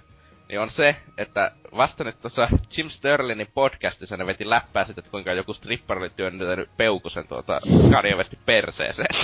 niin 0.49 0.59
on 0.59 0.71
se, 0.71 0.95
että 1.17 1.51
vasta 1.77 2.03
nyt 2.03 2.21
tuossa 2.21 2.47
Jim 2.77 2.89
Sterlingin 2.89 3.47
podcastissa 3.53 4.17
ne 4.17 4.25
veti 4.25 4.49
läppää 4.49 4.83
sitten, 4.85 5.01
että 5.01 5.11
kuinka 5.11 5.33
joku 5.33 5.53
strippari 5.53 5.99
oli 6.01 6.09
työntänyt 6.09 6.69
peukusen 6.77 7.27
tuota 7.27 7.59
Kanye 7.91 8.15
Westin 8.15 8.39
perseeseen. 8.45 9.15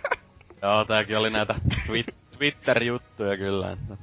Joo, 0.62 0.84
tääkin 0.84 1.18
oli 1.18 1.30
näitä 1.30 1.54
twi- 1.86 2.14
Twitter-juttuja 2.38 3.36
kyllä. 3.36 3.72
Että. 3.72 3.96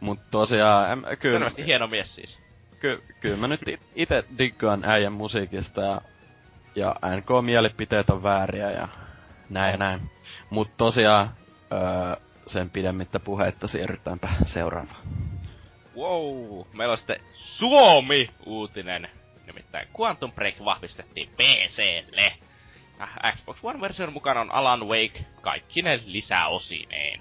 Mut 0.00 0.18
tosiaan, 0.30 0.92
em, 0.92 1.02
kyllä... 1.18 1.38
Selvästi 1.38 1.66
hieno 1.66 1.86
mies 1.86 2.14
siis. 2.14 2.40
Ky- 2.80 3.02
kyllä 3.20 3.36
mä 3.36 3.48
nyt 3.48 3.68
it- 3.68 3.80
ite 3.94 4.24
diggaan 4.38 4.84
äijän 4.84 5.12
musiikista 5.12 5.80
ja, 5.80 6.00
ja 6.74 6.96
NK-mielipiteet 7.16 8.10
on 8.10 8.22
vääriä 8.22 8.70
ja 8.70 8.88
näin 9.50 9.70
ja 9.70 9.76
näin. 9.76 10.00
Mut 10.50 10.76
tosiaan, 10.76 11.30
öö, 11.72 12.16
sen 12.46 12.70
pidemmittä 12.70 13.20
puheitta 13.20 13.68
siirrytäänpä 13.68 14.28
seuraavaan. 14.46 14.96
Wow, 15.96 16.66
meillä 16.72 16.92
on 16.92 16.98
sitten 16.98 17.20
Suomi-uutinen. 17.34 19.08
Nimittäin 19.46 19.88
Quantum 20.00 20.32
Break 20.32 20.54
vahvistettiin 20.64 21.28
PClle. 21.36 22.32
Äh, 23.00 23.34
Xbox 23.36 23.56
One-version 23.62 24.12
mukana 24.12 24.40
on 24.40 24.52
Alan 24.52 24.86
Wake 24.88 25.24
kaikkine 25.40 26.00
lisäosineen. 26.04 27.20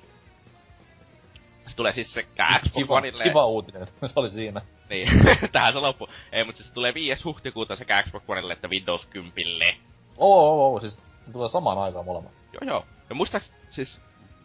Se 1.68 1.76
tulee 1.76 1.92
siis 1.92 2.14
sekä 2.14 2.60
Xbox 2.60 2.74
Kiva, 2.74 2.96
Oneille... 2.96 3.24
kiva 3.24 3.46
uutinen, 3.46 3.88
se 3.88 4.14
oli 4.16 4.30
siinä. 4.30 4.62
Niin, 4.90 5.10
tähän 5.52 5.74
se 5.74 5.80
loppu. 5.80 6.10
Ei, 6.32 6.44
mutta 6.44 6.62
siis 6.62 6.74
tulee 6.74 6.94
5. 6.94 7.24
huhtikuuta 7.24 7.76
sekä 7.76 8.04
Xbox 8.04 8.24
Oneille 8.28 8.54
että 8.54 8.68
Windows 8.68 9.06
10. 9.06 9.76
Oo, 10.18 10.50
oo, 10.50 10.74
oo, 10.74 10.80
siis 10.80 11.00
tulee 11.34 11.50
samaan 11.50 11.78
aikaan 11.78 12.06
molemmat. 12.06 12.32
Joo, 12.54 12.74
joo. 12.74 12.86
Ja 13.10 13.16
muistaaks, 13.16 13.54
siis... 13.70 14.02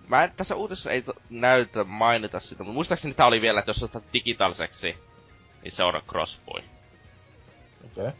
Mä 0.09 0.25
en, 0.25 0.33
tässä 0.37 0.55
uutisessa 0.55 0.91
ei 0.91 1.05
näytä 1.31 1.85
mainita 1.85 2.41
sitä, 2.41 2.63
mutta 2.63 2.75
muistaakseni 2.75 3.15
tää 3.15 3.27
oli 3.27 3.41
vielä, 3.41 3.59
että 3.59 3.71
jos 3.71 3.83
otat 3.83 4.05
digitaaliseksi, 4.13 4.97
niin 5.63 5.73
se 5.73 5.83
on 5.83 6.03
crossboy. 6.09 6.61
Okei. 7.85 8.07
Okay. 8.07 8.13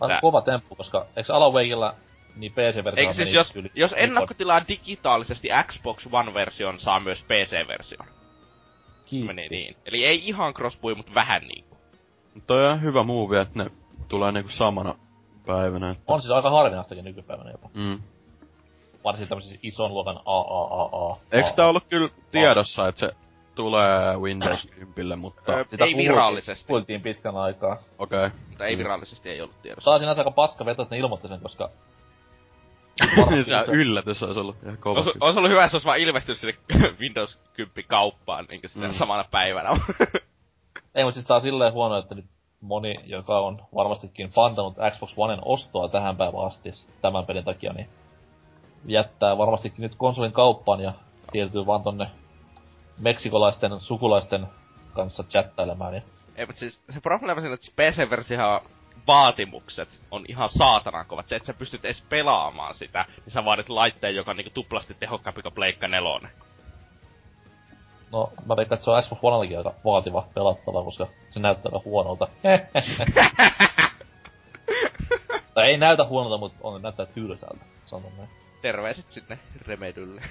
Aika 0.00 0.08
Tää- 0.08 0.20
kova 0.20 0.42
temppu, 0.42 0.74
koska 0.74 1.06
eikö 1.16 1.34
Alan 1.34 1.52
Wakeilla 1.52 1.94
niin 2.36 2.52
PC-versio 2.52 3.00
Eikö 3.00 3.12
siis, 3.12 3.32
jos, 3.32 3.56
yli- 3.56 3.70
jos 3.74 3.94
ennakkotilaa 3.96 4.68
digitaalisesti 4.68 5.48
Xbox 5.66 6.06
One-version, 6.12 6.78
saa 6.80 7.00
myös 7.00 7.22
PC-version. 7.22 8.08
Kiitti. 9.08 9.26
Meni 9.26 9.48
niin. 9.48 9.76
Eli 9.86 10.04
ei 10.06 10.28
ihan 10.28 10.54
crossboy, 10.54 10.94
mutta 10.94 11.14
vähän 11.14 11.42
niinku. 11.42 11.76
Mut 12.34 12.46
toi 12.46 12.66
on 12.66 12.82
hyvä 12.82 13.02
muuvi, 13.02 13.36
että 13.36 13.64
ne 13.64 13.70
tulee 14.08 14.32
niinku 14.32 14.50
samana 14.50 14.94
päivänä. 15.46 15.90
Että... 15.90 16.04
On 16.12 16.22
siis 16.22 16.30
aika 16.32 16.50
harvinaistakin 16.50 17.04
nykypäivänä 17.04 17.50
jopa. 17.50 17.70
Mm. 17.74 17.98
Varsinkin 19.04 19.28
tämmöisissä 19.28 19.58
ison 19.62 19.94
luokan 19.94 20.20
AAAA. 20.24 21.16
Eiks 21.32 21.52
tää 21.54 21.66
ollut 21.66 21.84
kyllä 21.88 22.08
tiedossa, 22.30 22.88
että 22.88 23.00
se 23.00 23.12
tulee 23.54 24.16
Windows 24.16 24.68
10, 24.94 25.18
mutta... 25.18 25.52
Öö, 25.52 25.64
Sitä 25.64 25.84
ei 25.84 25.96
virallisesti. 25.96 26.66
Kuultiin 26.66 27.00
pitkän 27.00 27.36
aikaa. 27.36 27.76
Okei. 27.98 28.26
Okay. 28.26 28.38
Mutta 28.48 28.66
ei 28.66 28.76
Mm. 28.76 28.78
virallisesti 28.78 29.30
ei 29.30 29.40
ollut 29.40 29.62
tiedossa. 29.62 29.90
Tää 29.90 29.94
on 29.94 30.00
sinänsä 30.00 30.20
aika 30.20 30.30
paska 30.30 30.64
veto, 30.64 30.82
että 30.82 30.94
ne 30.94 30.98
ilmoitti 30.98 31.28
sen, 31.28 31.40
koska... 31.40 31.70
se 33.44 33.72
yllätys 33.72 34.22
olisi 34.22 34.40
ollut 34.40 34.56
ihan 34.62 34.76
kova. 34.76 34.98
Ois, 35.00 35.08
ois 35.20 35.36
ollut 35.36 35.50
hyvä, 35.50 35.62
jos 35.62 35.74
ois 35.74 35.84
vaan 35.84 35.98
ilmestynyt 35.98 36.38
sinne 36.38 36.54
Windows 37.00 37.38
10 37.52 37.84
kauppaan 37.88 38.46
niinku 38.48 38.68
sitä 38.68 38.86
Mm. 38.86 38.92
samana 38.92 39.24
päivänä. 39.30 39.70
Ei, 40.94 41.04
mutta 41.04 41.14
siis 41.14 41.26
tää 41.26 41.34
on 41.34 41.40
silleen 41.40 41.72
huono, 41.72 41.96
että 41.98 42.14
nyt 42.14 42.24
moni, 42.60 42.94
joka 43.06 43.38
on 43.40 43.62
varmastikin 43.74 44.30
fantanut 44.30 44.76
Xbox 44.90 45.14
Oneen 45.16 45.40
ostoa 45.44 45.88
tähän 45.88 46.16
päivään 46.16 46.46
asti 46.46 46.70
tämän 47.02 47.26
pelin 47.26 47.44
takia, 47.44 47.72
niin 47.72 47.88
jättää 48.86 49.38
varmastikin 49.38 49.82
nyt 49.82 49.94
konsolin 49.96 50.32
kauppaan 50.32 50.80
ja 50.80 50.92
siirtyy 51.32 51.66
vaan 51.66 51.82
tonne 51.82 52.06
meksikolaisten 52.98 53.80
sukulaisten 53.80 54.46
kanssa 54.92 55.22
chattailemaan. 55.22 55.94
Ja 55.94 56.02
ei, 56.36 56.46
mutta 56.46 56.60
siis 56.60 56.80
se 56.90 57.00
probleema 57.00 57.40
siinä, 57.40 57.54
että 57.54 57.66
se 57.66 57.72
PC-versio 57.72 58.62
vaatimukset 59.08 60.00
on 60.10 60.24
ihan 60.28 60.48
saatanan 60.48 61.06
kovat. 61.06 61.28
Se, 61.28 61.36
että 61.36 61.46
sä 61.46 61.54
pystyt 61.58 61.84
edes 61.84 62.04
pelaamaan 62.08 62.74
sitä, 62.74 63.04
niin 63.08 63.32
sä 63.32 63.44
vaadit 63.44 63.68
laitteen, 63.68 64.16
joka 64.16 64.30
on 64.30 64.36
niinku 64.36 64.52
tuplasti 64.54 64.94
tehokkaampi 64.94 65.42
kuin 65.42 65.54
Pleikka 65.54 65.88
4. 65.88 66.30
no, 68.12 68.32
mä 68.46 68.56
veikkaan, 68.56 68.76
että 68.76 68.84
se 68.84 68.90
on 68.90 69.02
Xbox 69.02 69.18
Onellakin 69.22 69.58
aika 69.58 69.74
vaativa 69.84 70.26
pelattava, 70.34 70.84
koska 70.84 71.06
se 71.30 71.40
näyttää 71.40 71.70
aika 71.74 71.84
huonolta. 71.84 72.28
tai 75.54 75.70
ei 75.70 75.78
näytä 75.78 76.04
huonolta, 76.04 76.38
mutta 76.38 76.58
on, 76.62 76.82
näyttää 76.82 77.06
tylsältä, 77.06 77.64
sanon 77.86 78.12
näin. 78.16 78.28
Terveiset 78.62 79.10
sinne 79.10 79.38
Remedylle. 79.66 80.22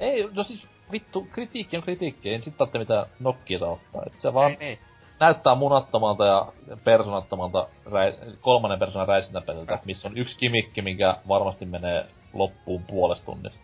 Ei, 0.00 0.28
no 0.32 0.42
siis 0.42 0.68
vittu, 0.92 1.28
kritiikki 1.32 1.76
on 1.76 1.82
kritiikki, 1.82 2.30
ei 2.30 2.42
sit 2.42 2.56
tarvitse 2.56 2.78
mitään 2.78 3.06
nokkia 3.20 3.58
saa 3.58 3.70
ottaa. 3.70 4.02
Et 4.06 4.20
se 4.20 4.34
vaan 4.34 4.50
ei, 4.50 4.56
ei. 4.60 4.78
Näyttää 5.20 5.54
munattomalta 5.54 6.26
ja 6.26 6.46
persoonattomalta 6.84 7.66
räi, 7.92 8.14
kolmannen 8.40 8.78
persoonan 8.78 9.08
räisintäpeliltä, 9.08 9.78
missä 9.84 10.08
on 10.08 10.18
yksi 10.18 10.38
kimikki, 10.38 10.82
minkä 10.82 11.16
varmasti 11.28 11.66
menee 11.66 12.06
loppuun 12.32 12.82
puolesta 12.82 13.26
tunnista. 13.26 13.60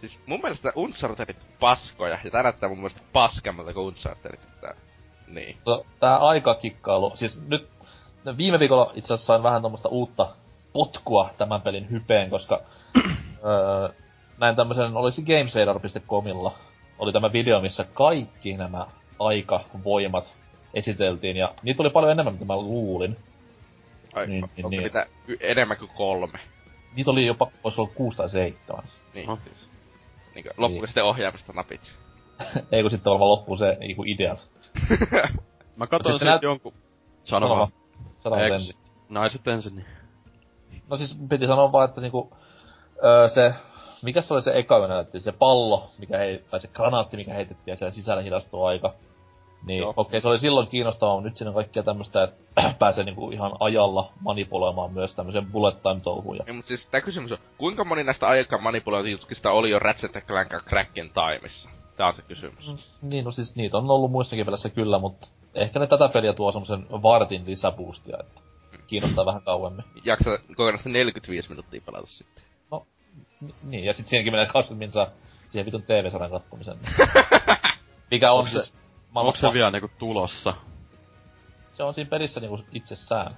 Siis 0.00 0.18
mun 0.26 0.40
mielestä 0.42 0.72
Unchartedit 0.76 1.36
paskoja, 1.60 2.18
ja 2.24 2.30
tää 2.30 2.42
näyttää 2.42 2.68
mun 2.68 2.78
mielestä 2.78 3.00
paskemmalta 3.12 3.74
kuin 3.74 3.86
Unchartedit. 3.86 4.40
Tää. 4.60 4.74
Niin. 5.28 5.56
Mutta 5.56 5.88
tää 6.00 6.16
aikakikkailu, 6.16 7.12
siis 7.14 7.40
nyt 7.48 7.68
viime 8.36 8.58
viikolla 8.58 8.92
itse 8.94 9.14
asiassa 9.14 9.26
sain 9.26 9.42
vähän 9.42 9.62
tommosta 9.62 9.88
uutta 9.88 10.28
potkua 10.72 11.30
tämän 11.38 11.62
pelin 11.62 11.90
hypeen, 11.90 12.30
koska 12.30 12.60
öö, 13.44 13.88
näin 14.38 14.56
tämmösen, 14.56 14.96
olisi 14.96 15.22
gamesradar.comilla, 15.22 16.52
oli 16.98 17.12
tämä 17.12 17.32
video, 17.32 17.60
missä 17.60 17.84
kaikki 17.84 18.56
nämä 18.56 18.86
aikavoimat 19.18 20.34
esiteltiin, 20.74 21.36
ja 21.36 21.54
niitä 21.62 21.82
oli 21.82 21.90
paljon 21.90 22.12
enemmän, 22.12 22.32
mitä 22.34 22.44
mä 22.44 22.56
luulin. 22.56 23.16
Ai, 24.14 24.26
Niin, 24.26 24.40
niin, 24.40 24.50
niin, 24.56 24.64
onko 24.66 24.70
niin. 24.70 24.82
niitä 24.82 25.06
y- 25.28 25.36
enemmän 25.40 25.76
kuin 25.76 25.90
kolme? 25.96 26.38
Niitä 26.96 27.10
oli 27.10 27.26
jopa, 27.26 27.50
ois 27.64 27.78
ollut 27.78 27.94
kuusi 27.94 28.16
tai 28.16 28.30
seitsemän. 28.30 28.84
Niin, 29.14 29.30
Oh. 29.30 29.38
siis. 29.44 29.70
Niin, 30.34 30.44
loppuuko 30.56 30.86
sitten 30.86 31.04
ohjaamista 31.04 31.52
napit? 31.52 31.80
Ei 32.72 32.82
kun 32.82 32.90
sitten 32.90 33.10
varmaan 33.10 33.30
loppuu 33.30 33.56
se 33.56 33.76
niinku 33.80 34.04
idea. 34.06 34.36
Mä 35.76 35.86
katsoin 35.86 36.14
se 36.14 36.18
siis 36.18 36.30
näyt- 36.30 36.42
jonkun... 36.42 36.72
Sano 37.24 37.48
vaan. 37.48 37.68
Sano 38.18 38.36
ensin. 38.36 38.76
Naiset 39.08 39.48
ensin, 39.48 39.76
niin. 39.76 39.86
No 40.90 40.96
siis 40.96 41.16
piti 41.28 41.46
sanoa 41.46 41.72
vaan, 41.72 41.88
että 41.88 42.00
niinku, 42.00 42.32
öö, 43.04 43.28
se, 43.28 43.54
mikä 44.02 44.22
se 44.22 44.34
oli 44.34 44.42
se 44.42 44.52
eka, 44.58 44.74
joka 44.74 44.88
näytti, 44.88 45.20
se 45.20 45.32
pallo, 45.32 45.90
mikä 45.98 46.18
hei, 46.18 46.44
tai 46.50 46.60
se 46.60 46.68
granaatti, 46.68 47.16
mikä 47.16 47.34
heitettiin 47.34 47.72
ja 47.72 47.76
siellä 47.76 47.92
sisällä 47.92 48.22
hidastuu 48.22 48.64
aika. 48.64 48.94
Niin 49.66 49.84
okei, 49.84 49.94
okay, 49.96 50.20
se 50.20 50.28
oli 50.28 50.38
silloin 50.38 50.66
kiinnostavaa, 50.66 51.14
mutta 51.14 51.28
nyt 51.28 51.36
siinä 51.36 51.50
on 51.50 51.54
kaikkea 51.54 51.82
tämmöstä, 51.82 52.22
että 52.24 52.74
pääsee 52.78 53.04
niinku 53.04 53.30
ihan 53.30 53.52
ajalla 53.60 54.12
manipuloimaan 54.20 54.92
myös 54.92 55.14
tämmöisen 55.14 55.46
bullet 55.46 55.82
time 55.82 56.00
touhuun. 56.00 56.36
Ja... 56.36 56.44
Niin, 56.46 56.56
mutta 56.56 56.68
siis 56.68 56.86
tää 56.86 57.00
kysymys 57.00 57.32
on, 57.32 57.38
kuinka 57.58 57.84
moni 57.84 58.04
näistä 58.04 58.26
aikaan 58.26 58.62
manipulointijutkista 58.62 59.50
oli 59.50 59.70
jo 59.70 59.78
Ratchet 59.78 60.12
Clank 60.26 60.50
Crackin 60.68 61.10
Timeissa? 61.14 61.70
Tää 61.96 62.06
on 62.06 62.14
se 62.14 62.22
kysymys. 62.22 62.98
Niin, 63.02 63.24
no 63.24 63.30
siis 63.30 63.56
niitä 63.56 63.76
on 63.76 63.90
ollut 63.90 64.10
muissakin 64.10 64.46
pelissä 64.46 64.68
kyllä, 64.68 64.98
mutta 64.98 65.28
ehkä 65.54 65.78
ne 65.78 65.86
tätä 65.86 66.08
peliä 66.08 66.32
tuo 66.32 66.52
semmosen 66.52 66.86
vartin 66.90 67.42
lisäboostia, 67.46 68.16
että 68.20 68.40
kiinnostaa 68.86 69.26
vähän 69.26 69.42
kauemmin. 69.42 69.84
Jaksa 70.04 70.30
kokonaista 70.46 70.88
45 70.88 71.48
minuuttia 71.48 71.80
pelata 71.86 72.06
sitten. 72.06 72.44
Ni- 73.40 73.54
Niin, 73.62 73.84
ja 73.84 73.94
sit 73.94 74.06
siinäkin 74.06 74.32
menee 74.32 74.46
20 74.46 74.78
minsaa 74.78 75.06
siihen 75.48 75.66
vitun 75.66 75.82
TV-sarjan 75.82 76.30
kattomiseen. 76.30 76.78
Mikä 78.10 78.32
on 78.32 78.48
se- 78.48 78.62
siis... 78.62 78.74
Onko 79.14 79.34
se 79.34 79.46
pah- 79.46 79.52
vielä 79.52 79.70
niinku 79.70 79.90
tulossa? 79.98 80.54
Se 81.72 81.82
on 81.82 81.94
siinä 81.94 82.10
pelissä 82.10 82.40
niinku 82.40 82.60
itsessään. 82.72 83.36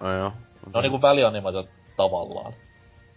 No 0.00 0.12
joo. 0.12 0.30
Ne 0.30 0.72
on 0.74 0.82
niinku 0.82 1.02
välianimaatio 1.02 1.68
tavallaan. 1.96 2.52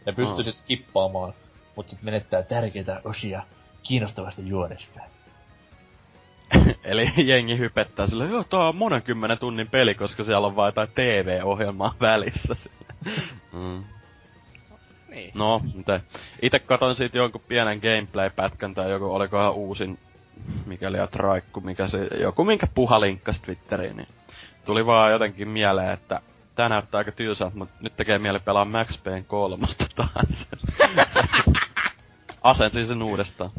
Ne 0.05 0.11
pystyy 0.11 0.37
Aa. 0.37 0.43
siis 0.43 0.59
skippaamaan, 0.59 1.33
mut 1.75 1.89
sit 1.89 2.01
menettää 2.01 2.43
tärkeitä 2.43 3.01
osia 3.03 3.43
kiinnostavasta 3.83 4.41
juonesta. 4.41 4.99
Eli 6.83 7.13
jengi 7.17 7.57
hypettää 7.57 8.07
sille, 8.07 8.25
joo, 8.25 8.43
tää 8.43 8.67
on 8.67 8.75
monen 8.75 9.01
kymmenen 9.01 9.37
tunnin 9.37 9.69
peli, 9.69 9.95
koska 9.95 10.23
siellä 10.23 10.47
on 10.47 10.55
vain 10.55 10.67
jotain 10.67 10.89
TV-ohjelmaa 10.95 11.95
välissä. 12.01 12.55
mm. 13.53 13.83
Niin. 15.09 15.31
No, 15.33 15.61
mitä? 15.75 15.99
Ite 16.41 16.59
katoin 16.59 16.95
siitä 16.95 17.17
jonkun 17.17 17.41
pienen 17.47 17.79
gameplay-pätkän 17.79 18.73
tai 18.73 18.91
joku, 18.91 19.05
olikohan 19.05 19.53
uusin, 19.53 19.99
mikäli 20.65 20.97
ja 20.97 21.07
traikku, 21.07 21.61
mikä 21.61 21.87
se, 21.87 22.07
joku 22.21 22.45
minkä 22.45 22.67
puha 22.67 23.01
linkkasi 23.01 23.41
Twitteriin, 23.41 23.97
niin 23.97 24.07
tuli 24.65 24.85
vaan 24.85 25.11
jotenkin 25.11 25.49
mieleen, 25.49 25.91
että 25.91 26.21
tää 26.55 26.69
näyttää 26.69 26.97
aika 26.97 27.11
tylsältä, 27.11 27.57
mutta 27.57 27.75
nyt 27.81 27.95
tekee 27.95 28.19
mieli 28.19 28.39
pelaa 28.39 28.65
Max 28.65 29.03
Payne 29.03 29.23
kolmosta 29.23 29.85
taas. 29.95 30.47
Asensin 32.41 32.87
sen 32.87 33.03
uudestaan. 33.03 33.51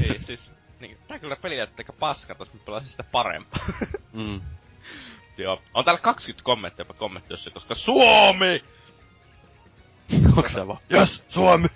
niin, 0.00 0.24
siis... 0.24 0.50
Niin, 0.80 0.96
tää 1.08 1.18
kyllä 1.18 1.36
peli 1.36 1.56
näyttää 1.56 1.76
aika 1.78 1.92
paskalta, 1.92 2.40
jos 2.40 2.54
mä 2.54 2.60
pelasin 2.64 2.90
sitä 2.90 3.04
parempaa. 3.12 3.66
mm. 4.12 4.40
Joo. 5.38 5.62
On 5.74 5.84
täällä 5.84 6.00
20 6.00 6.44
kommenttia 6.44 6.80
jopa 6.80 6.94
kommenttiossa, 6.94 7.50
koska 7.50 7.74
SUOMI! 7.74 8.64
Onko 10.36 10.48
se 10.48 10.66
vaan, 10.66 10.78
yes, 10.92 11.24
Suomi! 11.28 11.68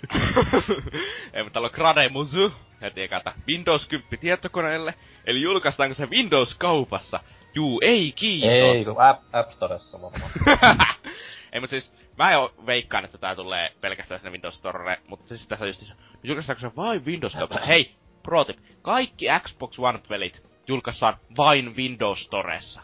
Ei, 1.33 1.43
mutta 1.43 1.53
täällä 1.53 1.67
on 1.67 1.75
Grade 1.75 2.09
Musu, 2.09 2.53
heti 2.81 3.03
ekata 3.03 3.33
Windows 3.49 3.89
10 3.89 4.19
tietokoneelle, 4.21 4.95
eli 5.27 5.43
julkaistaanko 5.43 5.95
se 5.95 6.07
Windows-kaupassa? 6.07 7.21
Juu, 7.55 7.81
ei 7.85 8.13
kiitos. 8.13 8.51
Ei, 8.51 8.85
kun 8.85 9.03
App, 9.03 9.23
App 9.33 9.51
Storessa 9.51 10.03
varmaan. 10.03 10.31
ei, 11.53 11.61
mutta 11.61 11.71
siis, 11.71 11.93
mä 12.19 12.33
jo 12.33 12.55
veikkaan, 12.67 13.05
että 13.05 13.19
tää 13.19 13.35
tulee 13.37 13.73
pelkästään 13.81 14.21
sinne 14.21 14.33
Windows 14.33 14.55
Storelle, 14.55 14.99
mutta 15.09 15.29
siis 15.29 15.47
tässä 15.47 15.67
just, 15.67 15.83
julkaistaanko 16.23 16.61
se 16.61 16.77
vain 16.77 17.05
Windows-kaupassa? 17.05 17.67
Hei, 17.67 17.95
pro 18.23 18.45
tip. 18.45 18.59
Kaikki 18.83 19.27
Xbox 19.43 19.79
One-pelit 19.79 20.43
julkaissaan 20.69 21.17
vain 21.37 21.77
Windows 21.77 22.23
Storessa. 22.23 22.81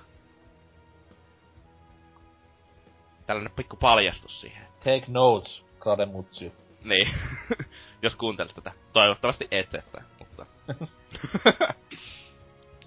Tällainen 3.26 3.52
pikku 3.56 3.76
paljastus 3.76 4.40
siihen. 4.40 4.66
Take 4.78 5.04
notes, 5.08 5.64
Kademutsu. 5.78 6.52
Niin. 6.84 7.08
Jos 8.02 8.14
kuuntelet 8.14 8.54
tätä. 8.54 8.72
Toivottavasti 8.92 9.48
et, 9.50 9.74
että, 9.74 10.02
mutta... 10.18 10.46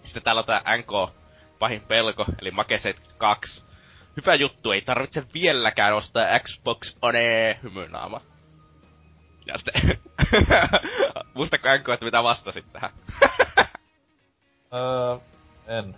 Sitten 0.04 0.24
täällä 0.24 0.40
on 0.40 0.46
tää 0.46 0.78
NK 0.78 1.14
pahin 1.60 1.82
pelko, 1.82 2.26
eli 2.42 2.52
Makeset 2.52 3.02
2. 3.18 3.64
Hyvä 4.18 4.36
juttu, 4.36 4.72
ei 4.72 4.82
tarvitse 4.82 5.24
vieläkään 5.34 5.96
ostaa 5.96 6.40
Xbox 6.40 6.96
One 7.02 7.60
hymynaama. 7.64 8.22
Ja 9.46 9.58
sitten... 9.58 9.82
Muistatko 11.34 11.68
NK, 11.78 11.90
että 11.90 12.06
mitä 12.06 12.24
vastasit 12.24 12.66
tähän? 12.74 12.92
öö, 14.74 15.18
en. 15.68 15.96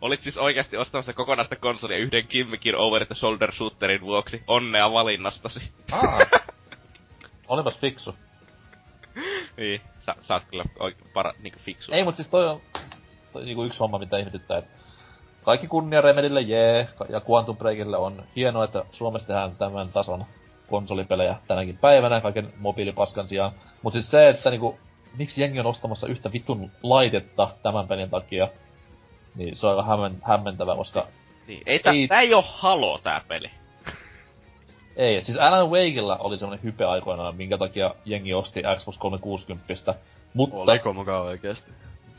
Olit 0.00 0.22
siis 0.22 0.38
oikeasti 0.38 0.76
ostamassa 0.76 1.12
kokonaista 1.12 1.56
konsolia 1.56 1.98
yhden 1.98 2.26
Kimmikin 2.26 2.76
Over 2.76 3.06
the 3.06 3.14
Shoulder 3.14 3.52
Shooterin 3.52 4.00
vuoksi. 4.00 4.42
Onnea 4.46 4.92
valinnastasi. 4.92 5.72
Aa. 5.92 6.18
Olipas 7.48 7.78
fiksu. 7.78 8.14
niin, 9.56 9.80
sä, 10.00 10.14
sä 10.20 10.34
oot 10.34 10.42
kyllä 10.50 10.64
oikein 10.78 11.10
para, 11.14 11.32
niinku 11.42 11.58
fiksu. 11.64 11.92
Ei, 11.92 12.04
mut 12.04 12.16
siis 12.16 12.28
toi 12.28 12.48
on 12.48 12.60
toi 13.34 13.44
niinku 13.44 13.64
yksi 13.64 13.78
homma, 13.78 13.98
mitä 13.98 14.18
ihmetyttää, 14.18 14.58
että 14.58 14.70
kaikki 15.44 15.66
kunnia 15.66 16.00
Remedille, 16.00 16.40
jee, 16.40 16.88
ja 17.08 17.20
Quantum 17.30 17.56
Breakille 17.56 17.96
on 17.96 18.22
hienoa, 18.36 18.64
että 18.64 18.84
Suomessa 18.92 19.26
tehdään 19.26 19.56
tämän 19.56 19.88
tason 19.88 20.24
konsolipelejä 20.70 21.36
tänäkin 21.48 21.76
päivänä 21.76 22.20
kaiken 22.20 22.52
mobiilipaskan 22.58 23.28
sijaan. 23.28 23.52
Mut 23.82 23.92
siis 23.92 24.10
se, 24.10 24.28
että 24.28 24.50
niinku, 24.50 24.78
miksi 25.18 25.40
jengi 25.40 25.60
on 25.60 25.66
ostamassa 25.66 26.06
yhtä 26.06 26.32
vitun 26.32 26.70
laitetta 26.82 27.48
tämän 27.62 27.88
pelin 27.88 28.10
takia, 28.10 28.48
niin 29.34 29.56
se 29.56 29.66
on 29.66 29.86
hämmen, 29.86 30.18
hämmentävä, 30.22 30.76
koska... 30.76 31.06
Niin, 31.46 31.62
ei, 31.66 31.78
tää, 31.78 31.92
ei... 31.92 32.08
tää 32.08 32.20
ei 32.20 32.34
oo 32.34 32.44
Halo 32.46 32.98
tää 33.02 33.20
peli. 33.28 33.50
Ei, 34.96 35.24
siis 35.24 35.38
Alan 35.38 35.70
Wakeilla 35.70 36.16
oli 36.16 36.38
semmonen 36.38 36.62
hype 36.64 36.84
aikoinaan, 36.84 37.36
minkä 37.36 37.58
takia 37.58 37.94
jengi 38.04 38.34
osti 38.34 38.62
Xbox 38.76 38.98
360. 38.98 39.94
Mutta... 40.34 40.56
Oliko 40.56 40.92
mukaan 40.92 41.22
oikeesti? 41.22 41.70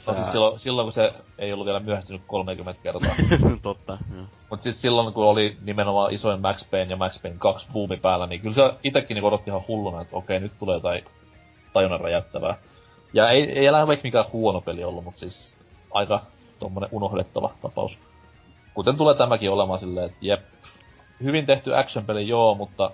No 0.07 0.13
siis 0.13 0.31
silloin, 0.31 0.59
silloin, 0.59 0.85
kun 0.85 0.93
se 0.93 1.13
ei 1.37 1.53
ollut 1.53 1.65
vielä 1.65 1.79
myöhästynyt 1.79 2.21
30 2.27 2.83
kertaa. 2.83 3.15
Totta, 3.61 3.97
joo. 4.15 4.25
Mut 4.49 4.63
siis 4.63 4.81
silloin, 4.81 5.13
kun 5.13 5.25
oli 5.25 5.57
nimenomaan 5.61 6.13
isoin 6.13 6.41
Max 6.41 6.69
Payne 6.71 6.89
ja 6.89 6.97
Max 6.97 7.21
Payne 7.21 7.37
2 7.39 7.67
buumi 7.73 7.97
päällä, 7.97 8.27
niin 8.27 8.41
kyllä 8.41 8.53
se 8.53 8.73
itekin 8.83 9.15
niin 9.15 9.23
odotti 9.23 9.49
ihan 9.49 9.67
hulluna, 9.67 10.01
että 10.01 10.15
okei, 10.15 10.39
nyt 10.39 10.51
tulee 10.59 10.75
jotain 10.75 11.05
tajunnan 11.73 11.99
räjättävää. 11.99 12.55
Ja 13.13 13.29
ei, 13.29 13.59
ei 13.59 13.69
Alan 13.69 13.87
Wake 13.87 14.01
mikään 14.03 14.25
huono 14.33 14.61
peli 14.61 14.83
ollut, 14.83 15.03
mutta 15.03 15.19
siis 15.19 15.55
aika 15.91 16.21
tommonen 16.59 16.89
unohdettava 16.91 17.51
tapaus. 17.61 17.97
Kuten 18.73 18.97
tulee 18.97 19.15
tämäkin 19.15 19.51
olemaan 19.51 19.79
silleen, 19.79 20.05
että 20.05 20.17
jep, 20.21 20.41
hyvin 21.23 21.45
tehty 21.45 21.75
action-peli 21.75 22.27
joo, 22.27 22.55
mutta 22.55 22.91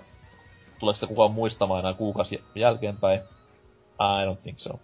tuleeko 0.78 0.96
sitä 0.96 1.06
kukaan 1.06 1.30
muistamaan 1.30 1.80
enää 1.80 1.94
kuukausi 1.94 2.44
jälkeenpäin? 2.54 3.20
I 4.00 4.26
don't 4.26 4.42
think 4.42 4.58
so. 4.58 4.80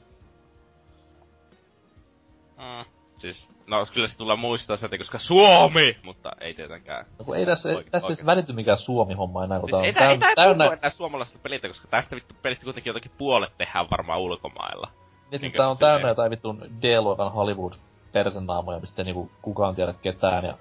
Mm. 2.56 2.84
Siis, 3.18 3.48
no 3.66 3.86
kyllä 3.94 4.08
se 4.08 4.16
tulee 4.16 4.36
muistaa 4.36 4.76
sieltä, 4.76 4.98
koska 4.98 5.18
Suomi! 5.18 5.96
Mutta 6.02 6.32
ei 6.40 6.54
tietenkään. 6.54 7.06
No 7.18 7.24
kun 7.24 7.36
ei 7.36 7.46
tässä, 7.46 7.68
oike- 7.68 7.90
tässä 7.90 8.08
edes 8.08 8.26
välity 8.26 8.52
mikään 8.52 8.78
Suomi-homma 8.78 9.44
enää, 9.44 9.60
kun 9.60 9.68
siis 9.68 9.94
tää 9.94 10.10
on 10.10 10.18
täynnä... 10.18 10.28
Ei 10.28 10.34
täynnä... 10.36 10.64
enää 10.64 10.90
suomalaisesta 10.90 11.38
pelistä, 11.42 11.68
koska 11.68 11.88
tästä 11.88 12.16
vittu 12.16 12.34
pelistä 12.42 12.64
kuitenkin 12.64 12.90
jotakin 12.90 13.10
puolet 13.18 13.52
tehdään 13.58 13.86
varmaan 13.90 14.20
ulkomailla. 14.20 14.90
Niin 15.30 15.40
siis 15.40 15.52
tää 15.52 15.68
on 15.68 15.78
täynnä 15.78 16.08
jotain 16.08 16.30
vittun 16.30 16.62
D-luokan 16.82 17.32
Hollywood 17.32 17.72
persennaamoja, 18.12 18.80
mistä 18.80 19.02
ei 19.02 19.04
niinku 19.04 19.30
kukaan 19.42 19.74
tiedä 19.74 19.94
ketään 20.02 20.44
ja... 20.44 20.58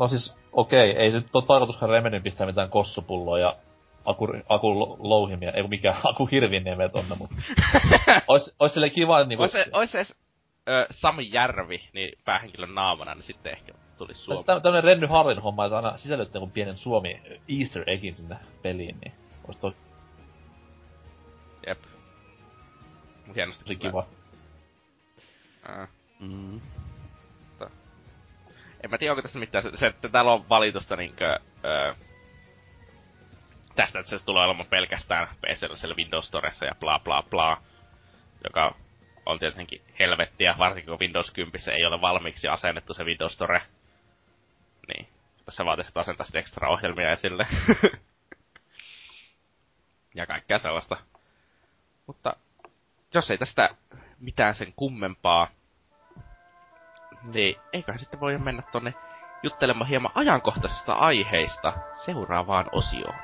No 0.00 0.08
siis, 0.08 0.34
okei, 0.52 0.90
okay, 0.90 1.02
ei 1.02 1.12
nyt 1.12 1.36
ole 1.36 1.44
tarkoituskaan 1.46 1.90
Remedin 1.90 2.22
pistää 2.22 2.46
mitään 2.46 2.70
kossupulloa 2.70 3.38
ja 3.38 3.56
aku, 4.04 4.28
aku 4.48 4.96
louhimia, 4.98 5.52
ei 5.52 5.68
mikään 5.68 5.96
aku 6.10 6.26
hirvinniemeä 6.26 6.88
tonne, 6.88 7.14
mutta... 7.14 7.36
ois, 8.28 8.54
ois 8.60 8.74
sille 8.74 8.90
kiva, 8.90 9.20
että 9.20 9.28
niinku... 9.28 9.42
Ois, 9.42 9.52
ois 9.72 9.94
edes 9.94 10.14
ö, 10.68 10.86
Sami 10.90 11.30
Järvi, 11.32 11.88
niin 11.92 12.18
päähenkilön 12.24 12.74
naamana, 12.74 13.14
niin 13.14 13.22
sitten 13.22 13.52
ehkä 13.52 13.72
tulisi 13.98 14.20
Suomi. 14.20 14.38
Sitten 14.38 14.62
tämmönen 14.62 14.84
Renny 14.84 15.06
Harlin 15.06 15.42
homma, 15.42 15.64
että 15.64 15.76
aina 15.76 15.98
sisällyttää 15.98 16.40
kun 16.40 16.50
pienen 16.50 16.76
Suomi 16.76 17.22
Easter 17.48 17.90
eggin 17.90 18.16
sinne 18.16 18.36
peliin, 18.62 18.98
niin 19.04 19.12
olisi 19.44 19.60
toi... 19.60 19.72
Jep. 21.66 21.78
Hienosti 23.34 23.64
Oli 23.66 23.76
kiva. 23.76 24.06
Äh. 25.68 25.88
Mm. 26.20 26.60
En 28.84 28.90
mä 28.90 28.98
tiedä, 28.98 29.12
onko 29.12 29.22
tässä 29.22 29.38
mitään, 29.38 29.64
se, 29.74 29.86
että 29.86 30.08
täällä 30.08 30.32
on 30.32 30.48
valitusta 30.48 30.96
niinkö, 30.96 31.38
öö, 31.64 31.94
tästä, 33.74 33.98
että 33.98 34.18
se 34.18 34.24
tulee 34.24 34.44
olemaan 34.44 34.68
pelkästään 34.68 35.28
PCllä 35.28 35.94
Windows 35.94 36.26
Storessa 36.26 36.64
ja 36.64 36.74
bla 36.80 36.98
bla 36.98 37.22
bla, 37.22 37.62
joka 38.44 38.74
on 39.26 39.38
tietenkin 39.38 39.82
helvettiä, 39.98 40.54
varsinkin 40.58 40.90
kun 40.90 41.00
Windows 41.00 41.30
10 41.30 41.68
ei 41.74 41.84
ole 41.84 42.00
valmiiksi 42.00 42.48
asennettu 42.48 42.94
se 42.94 43.04
Windows 43.04 43.32
Store. 43.32 43.62
Niin, 44.88 45.08
tässä 45.44 45.64
vaatisi, 45.64 45.88
että 45.88 46.00
asentaisi 46.00 46.38
ekstra 46.38 46.68
ohjelmia 46.68 47.12
esille. 47.12 47.46
ja 50.14 50.26
kaikkea 50.26 50.58
sellaista. 50.58 50.96
Mutta 52.06 52.36
jos 53.14 53.30
ei 53.30 53.38
tästä 53.38 53.68
mitään 54.20 54.54
sen 54.54 54.72
kummempaa, 54.76 55.50
niin 57.24 57.56
eiköhän 57.72 57.98
sitten 57.98 58.20
voi 58.20 58.38
mennä 58.38 58.62
tonne 58.72 58.94
juttelemaan 59.42 59.88
hieman 59.88 60.12
ajankohtaisista 60.14 60.92
aiheista 60.92 61.72
seuraavaan 62.04 62.66
osioon. 62.72 63.14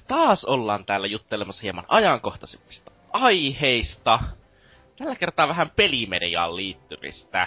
Taas 0.00 0.44
ollaan 0.44 0.84
täällä 0.84 1.06
juttelemassa 1.06 1.62
hieman 1.62 1.84
ajankohtaisemmista 1.88 2.90
aiheista. 3.12 4.20
Tällä 4.98 5.16
kertaa 5.16 5.48
vähän 5.48 5.70
pelimediaan 5.70 6.56
liittyvistä. 6.56 7.46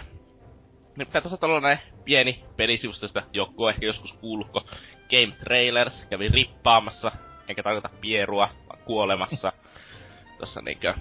Nimittäin 0.95 1.23
tuossa 1.23 1.37
tällainen 1.37 1.79
pieni 2.03 2.43
pelisivusto, 2.55 3.05
josta 3.05 3.23
joku 3.33 3.63
on 3.63 3.69
ehkä 3.69 3.85
joskus 3.85 4.13
kuullutko. 4.13 4.63
Game 5.09 5.35
Trailers 5.43 6.05
kävi 6.09 6.27
rippaamassa, 6.27 7.11
enkä 7.47 7.63
tarkoita 7.63 7.89
pierua, 8.01 8.49
vaan 8.69 8.79
kuolemassa. 8.85 9.53
Tuossa 10.37 10.61
niinkö 10.61 10.93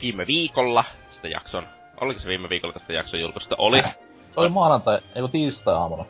viime 0.00 0.26
viikolla 0.26 0.84
sitä 1.10 1.28
jakson, 1.28 1.66
oliko 2.00 2.20
se 2.20 2.28
viime 2.28 2.48
viikolla 2.48 2.72
tästä 2.72 2.92
jakson 2.92 3.20
julkosta? 3.20 3.54
Oli. 3.58 3.78
Äh, 3.84 3.96
se 4.32 4.40
oli 4.40 4.48
maanantai, 4.48 4.98
ei 5.14 5.28
tiistai 5.30 5.74
aamuna. 5.74 6.04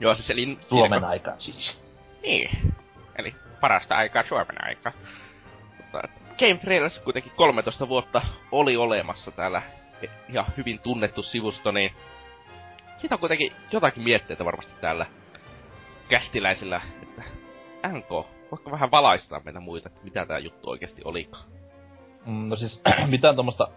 Joo, 0.00 0.14
siis 0.14 0.30
eli... 0.30 0.56
Suomen 0.60 1.04
aikaan 1.04 1.40
siis. 1.40 1.80
Niin. 2.22 2.74
Eli 3.20 3.34
parasta 3.60 3.96
aikaa 3.96 4.26
Suomen 4.26 4.64
aikaa. 4.64 4.92
Mutta 5.76 6.08
Game 6.38 6.54
Trailers 6.54 6.98
kuitenkin 6.98 7.32
13 7.36 7.88
vuotta 7.88 8.22
oli 8.52 8.76
olemassa 8.76 9.30
täällä 9.30 9.62
ja 10.28 10.44
hyvin 10.56 10.78
tunnettu 10.78 11.22
sivusto, 11.22 11.70
niin 11.70 11.92
siitä 12.96 13.14
on 13.14 13.18
kuitenkin 13.18 13.52
jotakin 13.72 14.02
mietteitä 14.02 14.44
varmasti 14.44 14.72
täällä 14.80 15.06
kästiläisillä, 16.08 16.80
että 17.02 17.22
NK, 17.88 18.10
voitko 18.50 18.70
vähän 18.70 18.90
valaistaa 18.90 19.40
meitä 19.44 19.60
muita, 19.60 19.88
että 19.88 20.04
mitä 20.04 20.26
tää 20.26 20.38
juttu 20.38 20.70
oikeasti 20.70 21.02
olikaan? 21.04 21.44
Mm, 22.26 22.48
no 22.48 22.56
siis 22.56 22.82
mitään 23.10 23.34
tuommoista 23.34 23.68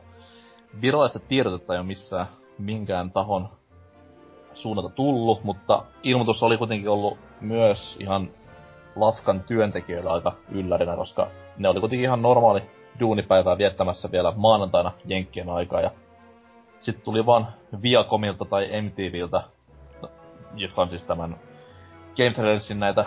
virallista 0.81 1.19
tiedotetta 1.19 1.73
ei 1.73 1.79
ole 1.79 1.87
missään 1.87 2.25
minkään 2.57 3.11
tahon 3.11 3.49
suunnalta 4.53 4.95
tullut, 4.95 5.43
mutta 5.43 5.85
ilmoitus 6.03 6.43
oli 6.43 6.57
kuitenkin 6.57 6.89
ollut 6.89 7.17
myös 7.41 7.97
ihan 7.99 8.29
Lafkan 8.95 9.43
työntekijöillä 9.43 10.11
aika 10.11 10.31
yllärinä, 10.49 10.95
koska 10.95 11.27
ne 11.57 11.69
oli 11.69 11.79
kuitenkin 11.79 12.05
ihan 12.05 12.21
normaali 12.21 12.61
duunipäivää 12.99 13.57
viettämässä 13.57 14.11
vielä 14.11 14.33
maanantaina 14.35 14.91
Jenkkien 15.05 15.49
aikaa 15.49 15.81
ja 15.81 15.91
sitten 16.79 17.05
tuli 17.05 17.25
vaan 17.25 17.47
Viacomilta 17.81 18.45
tai 18.45 18.81
MTVltä, 18.81 19.43
jotka 20.55 20.81
on 20.81 20.89
siis 20.89 21.03
tämän 21.03 21.39
Game 22.17 22.79
näitä 22.79 23.05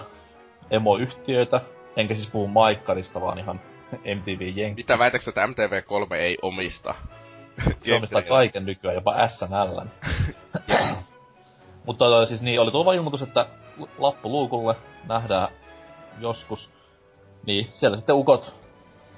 emoyhtiöitä, 0.71 1.61
enkä 1.97 2.15
siis 2.15 2.31
puhu 2.31 2.47
Maikkarista, 2.47 3.21
vaan 3.21 3.39
ihan 3.39 3.61
MTV 3.93 4.53
Jenkki. 4.57 4.83
Mitä 4.83 4.99
väitäksä, 4.99 5.31
että 5.31 5.47
MTV3 5.47 6.15
ei 6.15 6.39
omista? 6.43 6.95
Se 7.83 7.95
omistaa 7.95 8.23
kaiken 8.23 8.67
nykyään, 8.67 8.95
jopa 8.95 9.29
SNL. 9.29 9.81
Mutta 11.87 12.27
siis 12.27 12.43
niin, 12.43 12.61
oli 12.61 12.71
tuo 12.71 12.93
ilmoitus, 12.93 13.23
että 13.23 13.47
lappu 13.99 14.31
luukulle 14.31 14.75
nähdään 15.09 15.49
joskus. 16.21 16.71
Niin, 17.47 17.71
siellä 17.75 17.97
sitten 17.97 18.15
ukot 18.15 18.55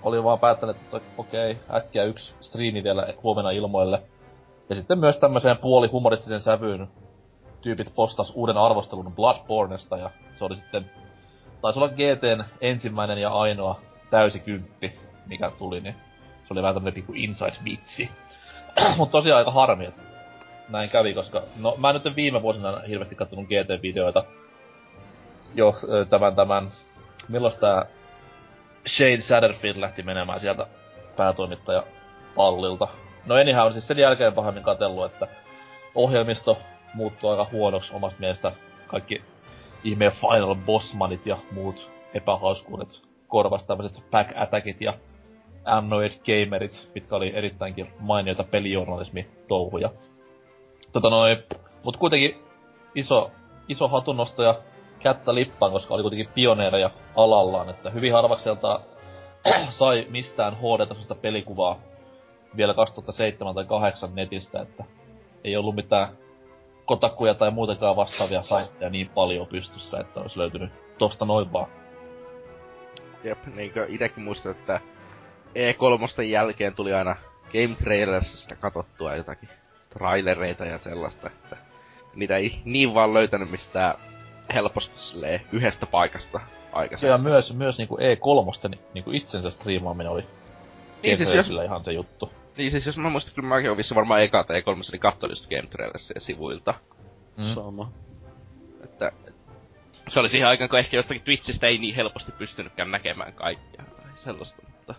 oli 0.03 0.25
vaan 0.25 0.39
päättänyt, 0.39 0.77
että 0.77 1.01
okei, 1.19 1.53
okay, 1.53 1.77
äkkiä 1.77 2.05
yksi 2.05 2.35
striimi 2.41 2.85
vielä 2.85 3.07
huomenna 3.23 3.51
ilmoille. 3.51 4.03
Ja 4.69 4.77
sitten 4.77 4.99
myös 4.99 5.19
tämmöiseen 5.19 5.59
puoli 5.59 5.89
humoristisen 5.89 6.41
sävyyn 6.41 6.89
tyypit 7.61 7.95
postas 7.95 8.33
uuden 8.35 8.57
arvostelun 8.57 9.15
Bloodbornesta 9.15 9.97
ja 9.97 10.11
se 10.39 10.45
oli 10.45 10.57
sitten, 10.57 10.91
taisi 11.63 11.79
olla 11.79 11.89
GTn 11.89 12.45
ensimmäinen 12.61 13.19
ja 13.19 13.31
ainoa 13.31 13.81
täysi 14.11 14.41
kymppi, 14.41 14.99
mikä 15.27 15.51
tuli, 15.59 15.81
niin 15.81 15.95
se 16.49 16.55
oli 16.55 16.63
vähän 16.63 16.75
tämmönen 16.75 16.95
pikku 16.95 17.13
inside-vitsi. 17.13 18.09
Mutta 18.99 19.13
tosiaan 19.13 19.39
aika 19.39 19.51
harmi, 19.51 19.87
että 19.87 20.03
näin 20.69 20.91
kävi, 20.91 21.15
koska 21.15 21.43
no 21.57 21.75
mä 21.79 21.93
nyt 21.93 22.17
viime 22.17 22.43
vuosina 22.43 22.81
hirveästi 22.89 23.15
kattonut 23.15 23.47
GT-videoita 23.47 24.25
jo 25.55 25.75
tämän 26.11 26.37
tämän, 26.37 26.73
milloin 27.29 27.55
tää 27.61 27.87
Shane 28.87 29.21
Satterfield 29.21 29.81
lähti 29.81 30.03
menemään 30.03 30.41
sieltä 30.41 30.67
päätoimittaja 31.17 31.83
pallilta. 32.35 32.89
No 33.27 33.35
anyhow, 33.35 33.73
siis 33.73 33.87
sen 33.87 33.99
jälkeen 33.99 34.33
pahemmin 34.33 34.63
katsellut, 34.63 35.05
että 35.05 35.29
ohjelmisto 35.95 36.59
muuttuu 36.95 37.31
aika 37.31 37.47
huonoksi 37.53 37.95
omasta 37.95 38.21
mielestä. 38.21 38.53
Kaikki 38.87 39.23
ihmeen 39.85 40.13
Final 40.13 40.55
Bossmanit 40.55 41.27
ja 41.27 41.37
muut 41.51 41.91
epähauskuudet 42.15 43.03
korvasi 43.29 43.67
tämmöiset 43.67 44.11
Pack 44.11 44.31
Attackit 44.37 44.81
ja 44.81 44.95
Annoyed 45.65 46.13
Gamerit, 46.13 46.91
mitkä 46.95 47.17
oli 47.17 47.33
erittäinkin 47.35 47.93
mainioita 48.01 48.45
pelijournalismi-touhuja. 48.45 49.91
Tota 50.93 51.11
noin, 51.11 51.39
mut 51.85 51.97
kuitenkin 51.97 52.43
iso, 52.95 53.31
iso 53.69 53.89
hatunnosto 53.89 54.43
ja 54.43 54.55
kättä 54.99 55.35
lippaan, 55.35 55.73
koska 55.73 55.95
oli 55.95 56.03
kuitenkin 56.03 56.29
pioneereja 56.35 56.91
alallaan, 57.17 57.71
että 57.71 57.91
hyvin 57.91 58.13
harvakselta 58.13 58.81
sai 59.79 60.07
mistään 60.11 60.57
HD-tasosta 60.57 61.15
pelikuvaa 61.15 61.79
vielä 62.57 62.75
2007 62.75 63.55
tai 63.55 63.65
2008 63.65 64.15
netistä, 64.15 64.61
että 64.61 64.85
ei 65.45 65.57
ollut 65.57 65.75
mitään 65.75 66.09
kotakuja 66.85 67.35
tai 67.35 67.51
muutenkaan 67.51 67.97
vastaavia 67.97 68.43
saitteja 68.43 68.91
niin 68.91 69.09
paljon 69.09 69.47
pystyssä, 69.47 70.01
että 70.01 70.21
olisi 70.21 70.39
löytynyt 70.39 70.73
tosta 70.99 71.25
noin 71.25 71.53
vaan. 71.53 71.71
Jep, 73.25 73.47
niinkö 73.47 73.87
itekin 73.89 74.25
muistan, 74.25 74.53
että 74.53 74.81
E3 75.55 76.23
jälkeen 76.23 76.75
tuli 76.75 76.95
aina 76.95 77.17
Game 77.53 77.75
Trailersista 77.85 78.57
katottua 78.57 79.17
jotakin 79.17 79.49
trailereita 79.91 80.65
ja 80.65 80.79
sellaista, 80.79 81.27
että 81.27 81.57
niitä 82.15 82.37
ei 82.37 82.61
niin 82.65 82.95
vaan 82.95 83.15
löytänyt 83.15 83.51
mistään 83.51 83.95
helposti 84.55 84.95
yhdestä 85.53 85.87
paikasta 85.87 86.41
aikaisemmin. 86.73 87.13
Ja 87.13 87.19
myös, 87.19 87.55
myös 87.55 87.79
niinku 87.79 87.97
E3 87.97 88.79
niinku 88.95 89.11
itsensä 89.11 89.51
striimaaminen 89.51 90.13
oli 90.13 90.27
niin 91.03 91.17
siis 91.17 91.35
jos... 91.35 91.51
ihan 91.65 91.85
se 91.85 91.93
juttu. 91.93 92.33
Niin 92.57 92.71
siis 92.71 92.87
jos 92.87 92.97
mä 92.97 93.11
muistan, 93.11 93.35
kyllä 93.35 93.49
mäkin 93.49 93.71
olen 93.71 93.85
varmaan 93.95 94.23
eka 94.23 94.43
E3, 94.43 94.89
eli 94.89 94.99
katsoin 94.99 95.33
Game 95.51 95.67
Trailersia 95.71 96.21
sivuilta. 96.21 96.75
Mm. 97.37 97.55
Sama. 97.55 97.93
Että, 98.85 99.13
se 100.09 100.21
oli 100.21 100.29
siihen 100.29 100.49
aikaan, 100.49 100.71
kun 100.71 100.79
ehkä 100.79 100.97
jostakin 100.97 101.23
Twitchistä 101.23 101.67
ei 101.67 101.79
niin 101.79 101.95
helposti 101.95 102.33
pystynytkään 102.33 102.91
näkemään 102.91 103.33
kaikkia 103.33 103.85
tai 103.97 104.07
sellaista, 104.17 104.63
mutta... 104.73 104.95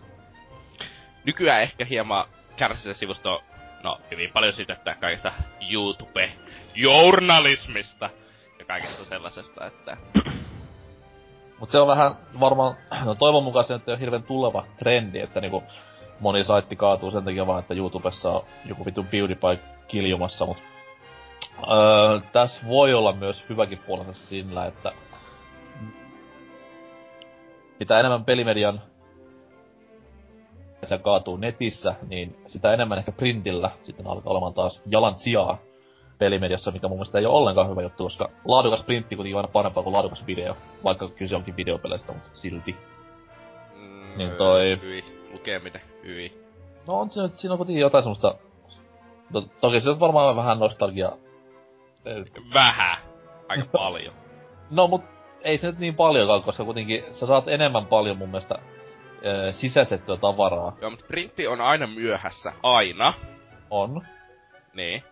Nykyään 1.24 1.62
ehkä 1.62 1.84
hieman 1.84 2.26
kärsii 2.56 2.94
se 2.94 2.98
sivusto, 2.98 3.42
no 3.82 4.00
hyvin 4.10 4.30
paljon 4.32 4.52
syytettä 4.52 4.96
kaikesta 5.00 5.32
YouTube-journalismista 5.70 8.10
kaikesta 8.70 9.04
sellaisesta, 9.04 9.66
että... 9.66 9.96
Mut 11.58 11.70
se 11.70 11.78
on 11.78 11.88
vähän 11.88 12.16
varmaan, 12.40 12.76
no 13.04 13.14
toivon 13.14 13.44
mukaan 13.44 13.64
se 13.64 13.74
on 13.74 13.98
hirveän 14.00 14.22
tuleva 14.22 14.64
trendi, 14.78 15.20
että 15.20 15.40
niinku 15.40 15.62
moni 16.20 16.44
saitti 16.44 16.76
kaatuu 16.76 17.10
sen 17.10 17.24
takia 17.24 17.46
vaan, 17.46 17.58
että 17.58 17.74
YouTubessa 17.74 18.30
on 18.30 18.42
joku 18.66 18.84
vitun 18.84 19.06
PewDiePie 19.06 19.58
kiljumassa, 19.88 20.46
mut 20.46 20.56
öö, 21.70 22.20
tässä 22.32 22.68
voi 22.68 22.94
olla 22.94 23.12
myös 23.12 23.44
hyväkin 23.48 23.78
puolensa 23.78 24.12
sillä, 24.12 24.66
että 24.66 24.92
mitä 27.80 28.00
enemmän 28.00 28.24
pelimedian 28.24 28.82
se 30.84 30.98
kaatuu 30.98 31.36
netissä, 31.36 31.94
niin 32.08 32.36
sitä 32.46 32.72
enemmän 32.72 32.98
ehkä 32.98 33.12
printillä 33.12 33.70
sitten 33.82 34.06
alkaa 34.06 34.30
olemaan 34.30 34.54
taas 34.54 34.82
jalan 34.86 35.16
sijaa 35.16 35.58
pelimediassa, 36.20 36.70
mikä 36.70 36.88
mun 36.88 36.96
mielestä 36.96 37.18
ei 37.18 37.26
ole 37.26 37.38
ollenkaan 37.38 37.70
hyvä 37.70 37.82
juttu, 37.82 38.04
koska 38.04 38.28
laadukas 38.44 38.84
printti 38.84 39.16
kuitenkin 39.16 39.36
aina 39.36 39.48
parempaa 39.48 39.82
kuin 39.82 39.92
laadukas 39.92 40.26
video, 40.26 40.56
vaikka 40.84 41.08
kyse 41.08 41.36
onkin 41.36 41.56
videopeleistä, 41.56 42.12
mutta 42.12 42.30
silti. 42.32 42.76
Mm, 43.76 44.18
niin 44.18 44.30
toi... 44.30 44.78
Hyi, 44.82 45.04
lukeminen, 45.32 45.82
hyi. 46.04 46.44
No 46.86 46.94
on 46.94 47.10
siinä, 47.10 47.28
siinä 47.28 47.52
on 47.52 47.58
kuitenkin 47.58 47.80
jotain 47.80 48.04
semmoista... 48.04 48.34
No, 49.32 49.44
toki 49.60 49.80
se 49.80 49.90
on 49.90 50.00
varmaan 50.00 50.36
vähän 50.36 50.58
nostalgia... 50.58 51.12
Vähän. 52.54 52.98
Aika 53.48 53.64
paljon. 53.78 54.14
no 54.70 54.86
mut 54.88 55.02
ei 55.44 55.58
se 55.58 55.66
nyt 55.66 55.78
niin 55.78 55.94
paljonkaan, 55.94 56.42
koska 56.42 56.64
kuitenkin 56.64 57.04
sä 57.12 57.26
saat 57.26 57.48
enemmän 57.48 57.86
paljon 57.86 58.18
mun 58.18 58.28
mielestä 58.28 58.58
ö, 59.26 59.52
sisäistettyä 59.52 60.16
tavaraa. 60.16 60.76
Joo, 60.80 60.90
mutta 60.90 61.04
printti 61.08 61.46
on 61.46 61.60
aina 61.60 61.86
myöhässä. 61.86 62.52
Aina. 62.62 63.14
On. 63.70 64.06
Niin. 64.74 65.02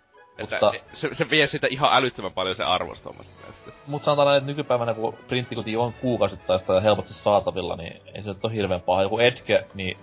Mutta, 0.41 0.57
että 0.57 0.97
se, 0.97 1.09
se 1.13 1.31
vie 1.31 1.47
sitä 1.47 1.67
ihan 1.71 1.91
älyttömän 1.93 2.33
paljon 2.33 2.57
se 2.57 2.63
arvosta 2.63 3.11
mielestä. 3.11 3.73
Mut 3.87 4.03
sanotaan 4.03 4.37
että 4.37 4.47
nykypäivänä 4.47 4.95
kun 4.95 5.15
printti 5.29 5.55
kuitenkin 5.55 5.79
on 5.79 5.93
kuukausittaista 5.93 6.75
ja 6.75 6.81
helposti 6.81 7.15
saatavilla, 7.15 7.77
niin 7.77 8.03
ei 8.15 8.23
se 8.23 8.31
ole 8.31 8.53
hirveän 8.53 8.81
paha. 8.81 9.03
Joku 9.03 9.19
Edge, 9.19 9.65
niin 9.75 9.99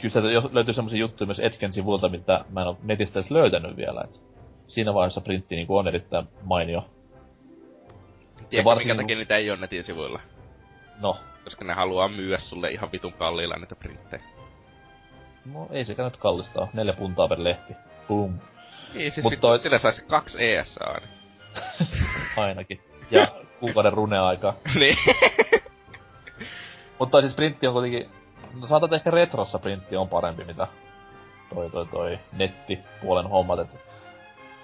kyllä 0.00 0.12
sieltä 0.12 0.48
löytyy 0.52 0.74
semmoisia 0.74 1.00
juttuja 1.00 1.26
myös 1.26 1.40
Edgen 1.40 1.72
sivulta, 1.72 2.08
mitä 2.08 2.44
mä 2.50 2.60
en 2.60 2.68
ole 2.68 2.76
netistä 2.82 3.18
edes 3.18 3.30
löytänyt 3.30 3.76
vielä. 3.76 4.00
Et 4.04 4.20
siinä 4.66 4.94
vaiheessa 4.94 5.20
printti 5.20 5.56
niin 5.56 5.66
on 5.68 5.88
erittäin 5.88 6.28
mainio. 6.42 6.84
Tiedätkö, 8.50 8.70
varsin... 8.70 8.88
minkä 8.88 9.02
takia 9.02 9.16
niitä 9.16 9.36
ei 9.36 9.50
ole 9.50 9.60
netin 9.60 9.84
sivuilla? 9.84 10.20
No. 11.00 11.16
Koska 11.44 11.64
ne 11.64 11.74
haluaa 11.74 12.08
myyä 12.08 12.38
sulle 12.38 12.70
ihan 12.70 12.92
vitun 12.92 13.12
kalliilla 13.12 13.56
niitä 13.56 13.76
printtejä. 13.76 14.22
No 15.52 15.68
ei 15.70 15.84
sekä 15.84 16.04
nyt 16.04 16.16
kallista 16.16 16.60
ole. 16.60 16.68
Neljä 16.72 16.92
puntaa 16.92 17.28
per 17.28 17.44
lehti. 17.44 17.74
Boom. 18.08 18.38
Niin, 18.94 19.12
siis 19.12 19.24
Mut 19.24 19.40
toi... 19.40 19.58
sille 19.58 19.78
saisi 19.78 20.04
kaksi 20.04 20.44
ES 20.44 20.78
aina. 20.80 21.06
Ainakin. 22.36 22.80
Ja 23.10 23.28
kuukauden 23.60 23.92
runeaika. 23.92 24.54
niin. 24.80 24.98
Mutta 26.98 27.20
siis 27.20 27.34
printti 27.34 27.66
on 27.66 27.72
kuitenkin... 27.72 28.08
No 28.60 28.66
sanotaan, 28.66 28.88
että 28.88 28.96
ehkä 28.96 29.10
retrossa 29.10 29.58
printti 29.58 29.96
on 29.96 30.08
parempi, 30.08 30.44
mitä 30.44 30.66
toi 31.54 31.70
toi 31.70 31.86
toi 31.86 32.18
nettipuolen 32.38 33.26
hommat, 33.26 33.58
et 33.58 33.68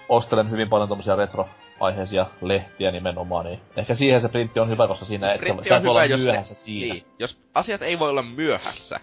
ostelen 0.09 0.51
hyvin 0.51 0.69
paljon 0.69 0.89
tommosia 0.89 1.15
retro-aiheisia 1.15 2.25
lehtiä 2.41 2.91
nimenomaan, 2.91 3.45
niin 3.45 3.59
ehkä 3.75 3.95
siihen 3.95 4.21
se 4.21 4.29
printti 4.29 4.59
on 4.59 4.69
hyvä, 4.69 4.87
koska 4.87 5.05
siinä 5.05 5.27
siis 5.27 5.49
et 5.49 5.63
sä, 5.63 5.69
sä 5.69 5.83
voi 5.83 5.89
olla 5.89 6.05
jos 6.05 6.21
myöhässä 6.21 6.53
ne, 6.53 6.57
siinä. 6.57 6.93
Niin, 6.93 7.05
jos 7.19 7.37
asiat 7.53 7.81
ei 7.81 7.99
voi 7.99 8.09
olla 8.09 8.23
myöhässä, 8.23 8.99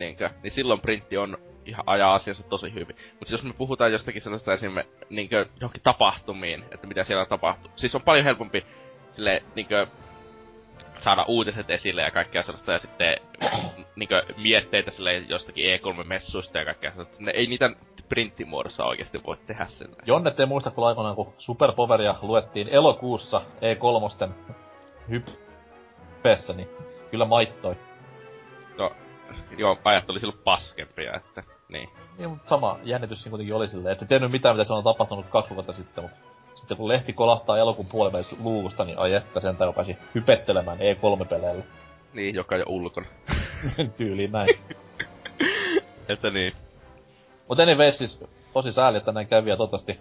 niinkö, 0.00 0.30
niin 0.42 0.50
silloin 0.50 0.80
printti 0.80 1.16
on 1.16 1.38
ihan 1.66 1.84
ajaa 1.86 2.14
asiassa 2.14 2.42
tosi 2.42 2.74
hyvin. 2.74 2.96
Mutta 3.18 3.34
jos 3.34 3.42
me 3.42 3.52
puhutaan 3.52 3.92
jostakin 3.92 4.22
sellaista 4.22 4.52
esimerkiksi 4.52 4.96
niinkö 5.10 5.46
johonkin 5.60 5.82
tapahtumiin, 5.82 6.64
että 6.70 6.86
mitä 6.86 7.04
siellä 7.04 7.26
tapahtuu. 7.26 7.70
Siis 7.76 7.94
on 7.94 8.02
paljon 8.02 8.24
helpompi 8.24 8.66
sille 9.12 9.42
niinkö 9.54 9.86
saada 11.00 11.24
uutiset 11.28 11.70
esille 11.70 12.02
ja 12.02 12.10
kaikkea 12.10 12.42
sellaista 12.42 12.72
ja 12.72 12.78
sitten 12.78 13.16
niinkö 13.96 14.22
mietteitä 14.36 14.90
sille 14.90 15.16
jostakin 15.16 15.64
E3-messuista 15.64 16.58
ja 16.58 16.64
kaikkea 16.64 16.90
sellaista. 16.90 17.16
Ne 17.18 17.30
ei 17.30 17.46
niitä 17.46 17.70
printtimuodossa 18.08 18.84
oikeasti 18.84 19.24
voi 19.24 19.36
tehdä 19.46 19.66
sen. 19.66 19.88
Jonne 20.06 20.30
te 20.30 20.46
muista, 20.46 20.70
kun 20.70 20.86
aikoinaan 20.86 21.16
kun 21.16 21.34
Superpoweria 21.38 22.14
luettiin 22.22 22.68
elokuussa 22.68 23.42
E3 23.60 24.28
hyp 25.08 25.26
hypeessä, 26.24 26.52
niin 26.52 26.68
kyllä 27.10 27.24
maittoi. 27.24 27.76
No, 28.78 28.92
joo, 29.58 29.78
ajat 29.84 30.10
oli 30.10 30.20
silloin 30.20 30.40
paskempia, 30.44 31.14
että 31.16 31.42
niin. 31.68 31.88
Niin, 32.18 32.30
mutta 32.30 32.48
sama 32.48 32.78
jännitys 32.84 33.22
siinä 33.22 33.30
kuitenkin 33.30 33.54
oli 33.54 33.68
silleen, 33.68 33.92
että 33.92 34.04
se 34.04 34.08
tiennyt 34.08 34.30
mitään, 34.30 34.56
mitä 34.56 34.64
se 34.64 34.72
on 34.72 34.84
tapahtunut 34.84 35.26
kaksi 35.26 35.54
vuotta 35.54 35.72
sitten, 35.72 36.04
mutta 36.04 36.18
sitten 36.54 36.76
kun 36.76 36.88
lehti 36.88 37.12
kolahtaa 37.12 37.58
elokuun 37.58 37.88
puolivälissä 37.88 38.36
luukusta, 38.42 38.84
niin 38.84 38.98
ai 38.98 39.14
että 39.14 39.40
sen 39.40 39.56
pääsi 39.74 39.96
hypettelemään 40.14 40.78
E3-peleillä. 40.78 41.64
Niin, 42.12 42.34
joka 42.34 42.56
jo 42.56 42.64
ulkona. 42.68 43.06
Tyyliin 43.96 44.32
näin. 44.32 44.48
että 46.08 46.30
niin. 46.30 46.52
Mut 47.48 47.60
anyway, 47.60 47.92
siis 47.92 48.24
tosi 48.52 48.72
sääli, 48.72 48.98
että 48.98 49.12
näin 49.12 49.26
kävi 49.26 49.50
ja 49.50 49.56
toivottavasti 49.56 50.00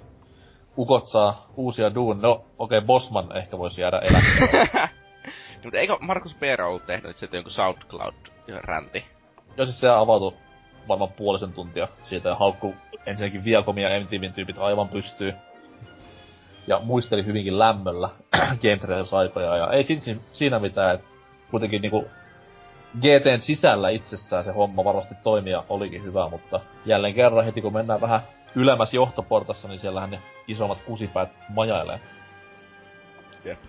ukot 0.78 1.08
saa 1.08 1.48
uusia 1.56 1.96
duun. 1.96 2.22
No, 2.22 2.32
okei, 2.32 2.78
okay, 2.78 2.88
Bosman 2.88 3.38
ehkä 3.38 3.58
voisi 3.58 3.82
jäädä 3.82 4.00
eläkkeelle. 4.00 4.90
Mutta 5.64 5.78
eikö 5.78 5.98
Markus 6.00 6.34
Peera 6.34 6.68
ollut 6.68 6.86
tehnyt 6.86 7.18
sitten 7.18 7.38
jonkun 7.38 7.52
SoundCloud-ränti? 7.52 9.13
Joo, 9.58 9.66
siis 9.66 9.80
se 9.80 9.90
avautui 9.90 10.34
varmaan 10.88 11.12
puolisen 11.12 11.54
tuntia 11.54 11.88
siitä 12.04 12.30
ja 12.30 12.36
haukku 12.36 12.76
ensinnäkin 13.06 13.44
Viacomia 13.44 13.90
ja 13.90 14.00
MTVn 14.00 14.34
tyypit 14.34 14.58
aivan 14.58 14.90
pystyy. 14.90 15.34
Ja 16.68 16.80
muisteli 16.80 17.26
hyvinkin 17.26 17.60
lämmöllä 17.60 18.10
Game 18.62 18.78
Trails-aikoja 18.78 19.58
ja 19.58 19.72
ei 19.72 19.84
siinä, 19.84 20.22
siinä 20.32 20.60
mitään, 20.60 20.96
että 20.96 21.08
kuitenkin 21.52 21.82
niinku 21.82 22.06
GTn 23.00 23.40
sisällä 23.40 23.90
itsessään 23.90 24.44
se 24.44 24.52
homma 24.52 24.84
varmasti 24.84 25.16
toimia 25.24 25.64
olikin 25.70 26.04
hyvä, 26.04 26.30
mutta 26.30 26.60
jälleen 26.86 27.14
kerran 27.14 27.46
heti 27.46 27.62
kun 27.62 27.74
mennään 27.74 28.02
vähän 28.02 28.22
ylemmäs 28.56 28.94
johtoportassa, 28.94 29.68
niin 29.68 29.80
siellähän 29.80 30.12
ne 30.12 30.20
isommat 30.48 30.82
kusipäät 30.82 31.30
majailee. 31.50 32.00
Jep. 33.46 33.60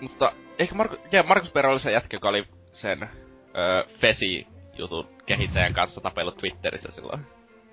Mutta 0.00 0.32
ehkä 0.58 0.74
Markus, 0.74 0.98
ja 1.12 1.22
Markus 1.22 1.50
Perä 1.50 1.70
oli 1.70 1.80
se 1.80 1.92
jätkä, 1.92 2.16
joka 2.16 2.28
oli 2.28 2.44
sen 2.72 3.10
öö, 3.56 3.84
Fesi-jutun 3.98 5.08
kehittäjän 5.26 5.74
kanssa 5.74 6.00
tapellut 6.00 6.36
Twitterissä 6.36 6.90
silloin. 6.90 7.20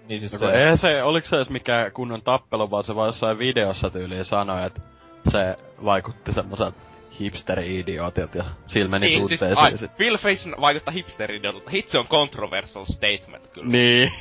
Niin 0.07 0.19
siis 0.19 0.33
no, 0.33 0.39
se... 0.39 0.51
Ei 0.51 0.77
se, 0.77 1.03
oliko 1.03 1.27
se 1.27 1.35
edes 1.35 1.49
mikään 1.49 1.91
kunnon 1.91 2.21
tappelu, 2.21 2.71
vaan 2.71 2.83
se 2.83 2.95
vaan 2.95 3.07
jossain 3.07 3.39
videossa 3.39 3.89
tyyliin 3.89 4.25
sanoi, 4.25 4.65
että 4.65 4.81
se 5.31 5.55
vaikutti 5.85 6.33
semmoisen 6.33 6.73
hipsteri-idiotit 7.19 8.35
ja 8.35 8.43
sillä 8.65 8.89
meni 8.89 9.05
niin, 9.05 9.27
siis, 9.27 9.43
ai, 9.43 9.77
sit. 9.77 9.91
Face 10.21 10.61
vaikuttaa 10.61 10.93
hipsteri-idiotilta. 10.93 11.69
Hitse 11.69 11.99
on 11.99 12.07
controversial 12.07 12.85
statement 12.85 13.47
kyllä. 13.47 13.69
Niin. 13.69 14.11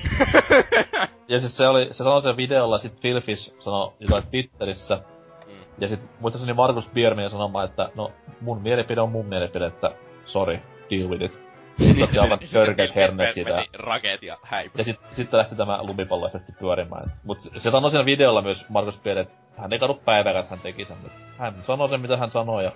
ja 1.28 1.40
siis 1.40 1.56
se 1.56 1.68
oli, 1.68 1.84
se 1.86 1.92
sanoi 1.92 2.22
sen 2.22 2.36
videolla, 2.36 2.78
sit 2.78 3.00
Phil 3.00 3.20
Fish 3.20 3.54
sanoi 3.58 3.92
jotain 4.00 4.24
Twitterissä. 4.30 5.00
Mm. 5.46 5.52
Ja 5.78 5.88
sit 5.88 6.00
muistaakseni 6.20 6.52
Markus 6.52 6.88
Biermien 6.88 7.30
sanomaan, 7.30 7.64
että 7.64 7.90
no 7.94 8.12
mun 8.40 8.62
mielipide 8.62 9.00
on 9.00 9.10
mun 9.10 9.26
mielipide, 9.26 9.66
että 9.66 9.90
sorry, 10.26 10.58
deal 10.90 11.08
with 11.08 11.24
it. 11.24 11.47
Sitten 11.78 12.04
otti 12.04 12.18
aivan 12.18 12.38
törkeät 12.52 12.94
herneet 12.94 13.34
siitä. 13.34 13.64
Rakeet 13.72 14.22
ja 14.22 14.38
häipy. 14.42 14.78
Ja 14.78 14.84
sit, 14.84 15.00
sitten 15.10 15.38
lähti 15.38 15.56
tämä 15.56 15.82
lumipalloefekti 15.82 16.52
pyörimään. 16.52 17.04
Mut 17.24 17.40
se 17.40 17.70
sanoi 17.70 17.90
siinä 17.90 18.04
videolla 18.04 18.42
myös 18.42 18.68
Markus 18.68 18.96
Pierre, 18.96 19.22
että 19.22 19.34
hän 19.56 19.72
ei 19.72 19.78
kadu 19.78 19.94
päivääkään, 19.94 20.42
että 20.42 20.54
hän 20.54 20.62
teki 20.62 20.84
sen. 20.84 20.96
Hän 21.38 21.54
sanoi 21.66 21.88
sen, 21.88 22.00
mitä 22.00 22.16
hän 22.16 22.30
sanoi, 22.30 22.64
ja 22.64 22.72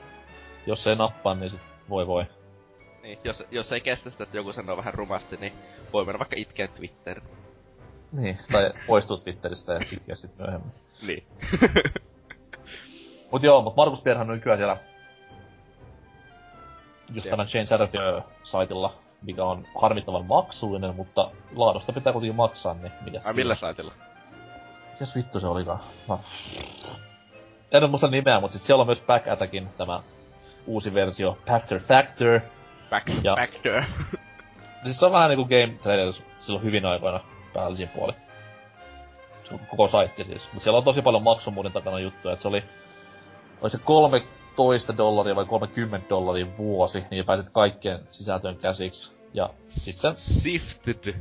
jos 0.67 0.87
ei 0.87 0.97
nappaa, 0.97 1.35
niin 1.35 1.51
sit 1.51 1.61
voi 1.89 2.07
voi. 2.07 2.25
Niin, 3.03 3.19
jos, 3.25 3.43
jos 3.51 3.73
ei 3.73 3.81
kestä 3.81 4.11
sitä, 4.11 4.25
että 4.25 4.37
joku 4.37 4.53
sanoo 4.53 4.77
vähän 4.77 4.95
rumasti, 4.95 5.37
niin 5.37 5.53
voi 5.93 6.05
mennä 6.05 6.19
vaikka 6.19 6.37
itkeen 6.39 6.69
Twitter. 6.69 7.21
Niin, 8.13 8.39
tai 8.53 8.71
poistuu 8.87 9.19
Twitteristä 9.19 9.73
ja 9.73 9.81
itkeä 9.93 10.15
sit 10.15 10.39
myöhemmin. 10.39 10.73
niin. 11.07 11.25
mut 13.33 13.43
joo, 13.43 13.63
mut 13.63 13.77
Markus 13.77 14.03
Pierrehän 14.03 14.31
on 14.31 14.37
nykyään 14.37 14.59
siellä 14.59 14.77
just 17.15 17.31
tämän 17.31 17.49
Shane 17.49 17.65
Satterfield-saitilla, 17.65 18.95
mikä 19.23 19.45
on 19.45 19.67
harmittavan 19.81 20.27
maksullinen, 20.27 20.97
mutta 20.97 21.31
laadusta 21.57 21.93
pitää 21.93 22.13
kuitenkin 22.13 22.37
maksaa, 22.37 22.75
niin 22.75 22.93
mikä 23.05 23.21
Ai 23.25 23.35
millä 23.35 23.55
saitilla? 23.55 23.93
Mikäs 24.93 25.17
vittu 25.17 25.41
se 25.41 25.47
olikaan? 25.47 25.81
No. 26.09 26.21
En 27.73 27.91
muista 27.91 28.09
nimeä, 28.09 28.41
mutta 28.41 28.53
siis 28.53 28.67
siellä 28.67 28.81
on 28.81 28.87
myös 28.87 29.01
Back 29.01 29.29
Attackin 29.29 29.69
tämä 29.79 30.01
uusi 30.67 30.95
versio, 30.95 31.39
Factor 31.49 31.81
Factor. 31.81 32.41
Back 32.91 33.09
ja... 33.23 33.37
Factor. 33.37 33.83
siis 34.85 35.01
se 35.01 35.07
on 35.07 35.13
vähän 35.13 35.29
niinku 35.29 35.45
Game 35.45 35.79
Trailers 35.83 36.23
silloin 36.41 36.65
hyvin 36.65 36.87
aikoina 36.87 37.21
päällisin 37.55 37.89
puoli. 37.89 38.13
Se 39.49 39.55
on 39.55 39.61
koko 39.71 39.89
saitti 39.89 40.25
siis. 40.25 40.49
Mutta 40.53 40.65
siellä 40.65 40.79
on 40.79 40.85
tosi 40.85 41.03
paljon 41.03 41.23
maksumuuden 41.23 41.73
takana 41.73 41.99
juttuja, 41.99 42.33
että 42.33 42.43
se 42.43 42.49
oli... 42.49 42.65
Oli 43.61 43.71
se 43.71 43.79
kolme 43.79 44.23
toista 44.57 44.97
dollaria 44.97 45.37
vai 45.37 45.45
30 45.45 46.09
dollaria 46.09 46.47
vuosi, 46.59 47.05
niin 47.11 47.25
pääset 47.25 47.51
kaikkeen 47.51 48.01
sisältöön 48.11 48.57
käsiksi. 48.57 49.13
Ja 49.35 49.51
sitten... 49.69 50.15
Sifted. 50.15 51.15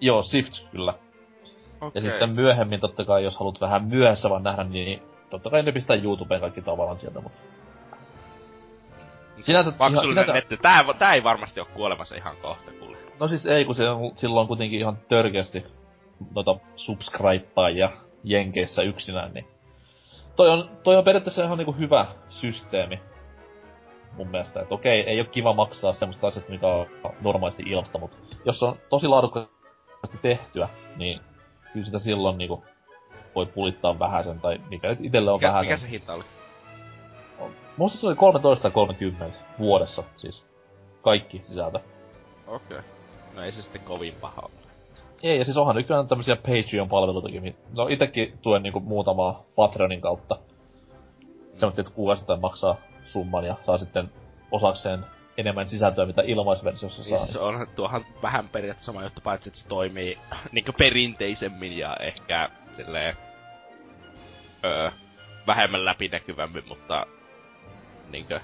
Joo, 0.00 0.22
Sift 0.22 0.52
kyllä. 0.70 0.94
Okay. 1.76 1.90
Ja 1.94 2.00
sitten 2.00 2.30
myöhemmin 2.30 2.80
totta 2.80 3.04
kai, 3.04 3.24
jos 3.24 3.38
haluat 3.38 3.60
vähän 3.60 3.84
myöhässä 3.84 4.30
vaan 4.30 4.42
nähdä, 4.42 4.64
niin 4.64 5.02
totta 5.30 5.50
kai 5.50 5.62
ne 5.62 5.72
pistää 5.72 5.96
YouTubeen 5.96 6.40
kaikki 6.40 6.62
tavallaan 6.62 6.98
sieltä, 6.98 7.20
mutta... 7.20 7.38
Sinänsä, 9.42 9.72
ihan, 9.90 10.06
sinänsä... 10.08 10.32
netti. 10.32 10.56
Tää, 10.56 10.84
tää 10.98 11.14
ei 11.14 11.24
varmasti 11.24 11.60
ole 11.60 11.68
kuolemassa 11.74 12.16
ihan 12.16 12.36
kohta, 12.36 12.70
kuule. 12.78 12.96
No 13.20 13.28
siis 13.28 13.46
ei, 13.46 13.64
kun 13.64 13.74
on, 13.88 14.12
silloin 14.14 14.48
kuitenkin 14.48 14.80
ihan 14.80 14.98
törkeästi 15.08 15.64
noita 16.34 16.56
subscribeaajia 16.76 17.90
Jenkeissä 18.24 18.82
yksinään, 18.82 19.34
niin 19.34 19.46
toi 20.36 20.50
on, 20.50 20.70
toi 20.82 20.96
on 20.96 21.04
periaatteessa 21.04 21.44
ihan 21.44 21.58
niinku 21.58 21.72
hyvä 21.72 22.06
systeemi. 22.28 23.00
Mun 24.12 24.28
mielestä, 24.28 24.60
että 24.60 24.74
okei, 24.74 25.00
ei 25.00 25.20
ole 25.20 25.28
kiva 25.28 25.54
maksaa 25.54 25.92
semmoista 25.92 26.26
asiasta, 26.26 26.52
mikä 26.52 26.66
on 26.66 26.86
normaalisti 27.20 27.62
ilmasta, 27.62 27.98
mutta 27.98 28.16
jos 28.44 28.62
on 28.62 28.76
tosi 28.88 29.08
laadukkaasti 29.08 30.18
tehtyä, 30.22 30.68
niin 30.96 31.20
kyllä 31.72 31.86
sitä 31.86 31.98
silloin 31.98 32.38
niinku 32.38 32.64
voi 33.34 33.46
pulittaa 33.46 33.98
vähäsen, 33.98 34.40
tai 34.40 34.60
mikä 34.70 34.88
nyt 34.88 34.98
itelle 35.02 35.30
on 35.30 35.36
mikä, 35.38 35.48
vähäsen. 35.48 35.66
Mikä 35.66 35.76
se 35.76 35.90
hinta 35.90 36.14
oli? 36.14 36.24
Muista 37.76 37.98
se 37.98 38.06
oli 38.06 38.14
13 38.14 38.70
30 38.70 39.38
vuodessa, 39.58 40.02
siis 40.16 40.46
kaikki 41.02 41.40
sisältö. 41.42 41.80
Okei. 42.46 42.78
Okay. 42.78 42.90
No 43.34 43.42
ei 43.42 43.52
se 43.52 43.62
sitten 43.62 43.82
kovin 43.82 44.14
paha 44.20 44.42
ole. 44.42 44.63
Ei, 45.24 45.38
ja 45.38 45.44
siis 45.44 45.56
onhan 45.56 45.76
nykyään 45.76 46.08
tämmösiä 46.08 46.36
Patreon-palveluitakin. 46.36 47.56
No 47.76 47.88
itekin 47.88 48.38
tuen 48.42 48.62
niinku 48.62 48.80
muutamaa 48.80 49.42
Patreonin 49.56 50.00
kautta. 50.00 50.38
Semmoinen, 51.54 51.80
että 51.80 51.94
kuukausittain 51.94 52.40
maksaa 52.40 52.76
summan 53.06 53.44
ja 53.44 53.54
saa 53.66 53.78
sitten 53.78 54.10
osakseen 54.50 55.04
enemmän 55.36 55.68
sisältöä, 55.68 56.06
mitä 56.06 56.22
ilmaisversiossa 56.26 57.04
saa. 57.04 57.18
Siis 57.18 57.36
on 57.36 57.66
tuohan 57.76 58.06
vähän 58.22 58.48
periaatteessa 58.48 58.92
sama 58.92 59.04
juttu, 59.04 59.20
paitsi 59.20 59.48
että 59.48 59.60
se 59.60 59.68
toimii 59.68 60.18
niinku 60.52 60.72
perinteisemmin 60.72 61.78
ja 61.78 61.96
ehkä 62.00 62.48
silleen 62.76 63.16
öö, 64.64 64.90
vähemmän 65.46 65.84
läpinäkyvämmin, 65.84 66.68
mutta 66.68 67.06
niinkö 68.10 68.40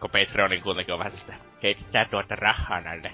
kun 0.00 0.10
Patreonin 0.10 0.62
kuitenkin 0.62 0.92
on 0.92 0.98
vähän 0.98 1.12
sitä 1.12 1.34
heittää 1.62 2.04
tuota 2.04 2.36
rahaa 2.36 2.80
näille 2.80 3.12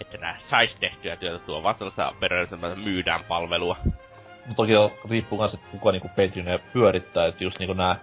että 0.00 0.18
nää 0.18 0.38
sais 0.50 0.76
tehtyä 0.76 1.16
työtä 1.16 1.44
tuo 1.44 1.62
vaan 1.62 1.74
tällaista 1.74 2.12
periaatteessa 2.20 2.80
myydään 2.84 3.24
palvelua. 3.28 3.76
No 4.46 4.54
toki 4.56 4.76
on, 4.76 4.90
riippuu 5.10 5.38
kans, 5.38 5.54
että 5.54 5.66
kuka 5.70 5.92
niinku 5.92 6.08
Patreonia 6.08 6.58
pyörittää, 6.72 7.26
että 7.26 7.44
just 7.44 7.58
niinku 7.58 7.72
nää 7.72 7.96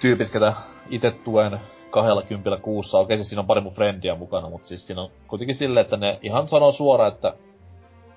tyypit, 0.00 0.30
ketä 0.30 0.54
itse 0.90 1.10
tuen 1.10 1.60
kahdella 1.90 2.22
kympillä 2.22 2.56
kuussa, 2.56 2.98
okei 2.98 3.16
siis 3.16 3.28
siinä 3.28 3.40
on 3.40 3.46
pari 3.46 3.60
mun 3.60 3.74
frendiä 3.74 4.14
mukana, 4.14 4.50
mutta 4.50 4.68
siis 4.68 4.86
siinä 4.86 5.02
on 5.02 5.10
kuitenkin 5.28 5.54
silleen, 5.54 5.84
että 5.84 5.96
ne 5.96 6.18
ihan 6.22 6.48
sanoo 6.48 6.72
suoraan, 6.72 7.12
että 7.12 7.34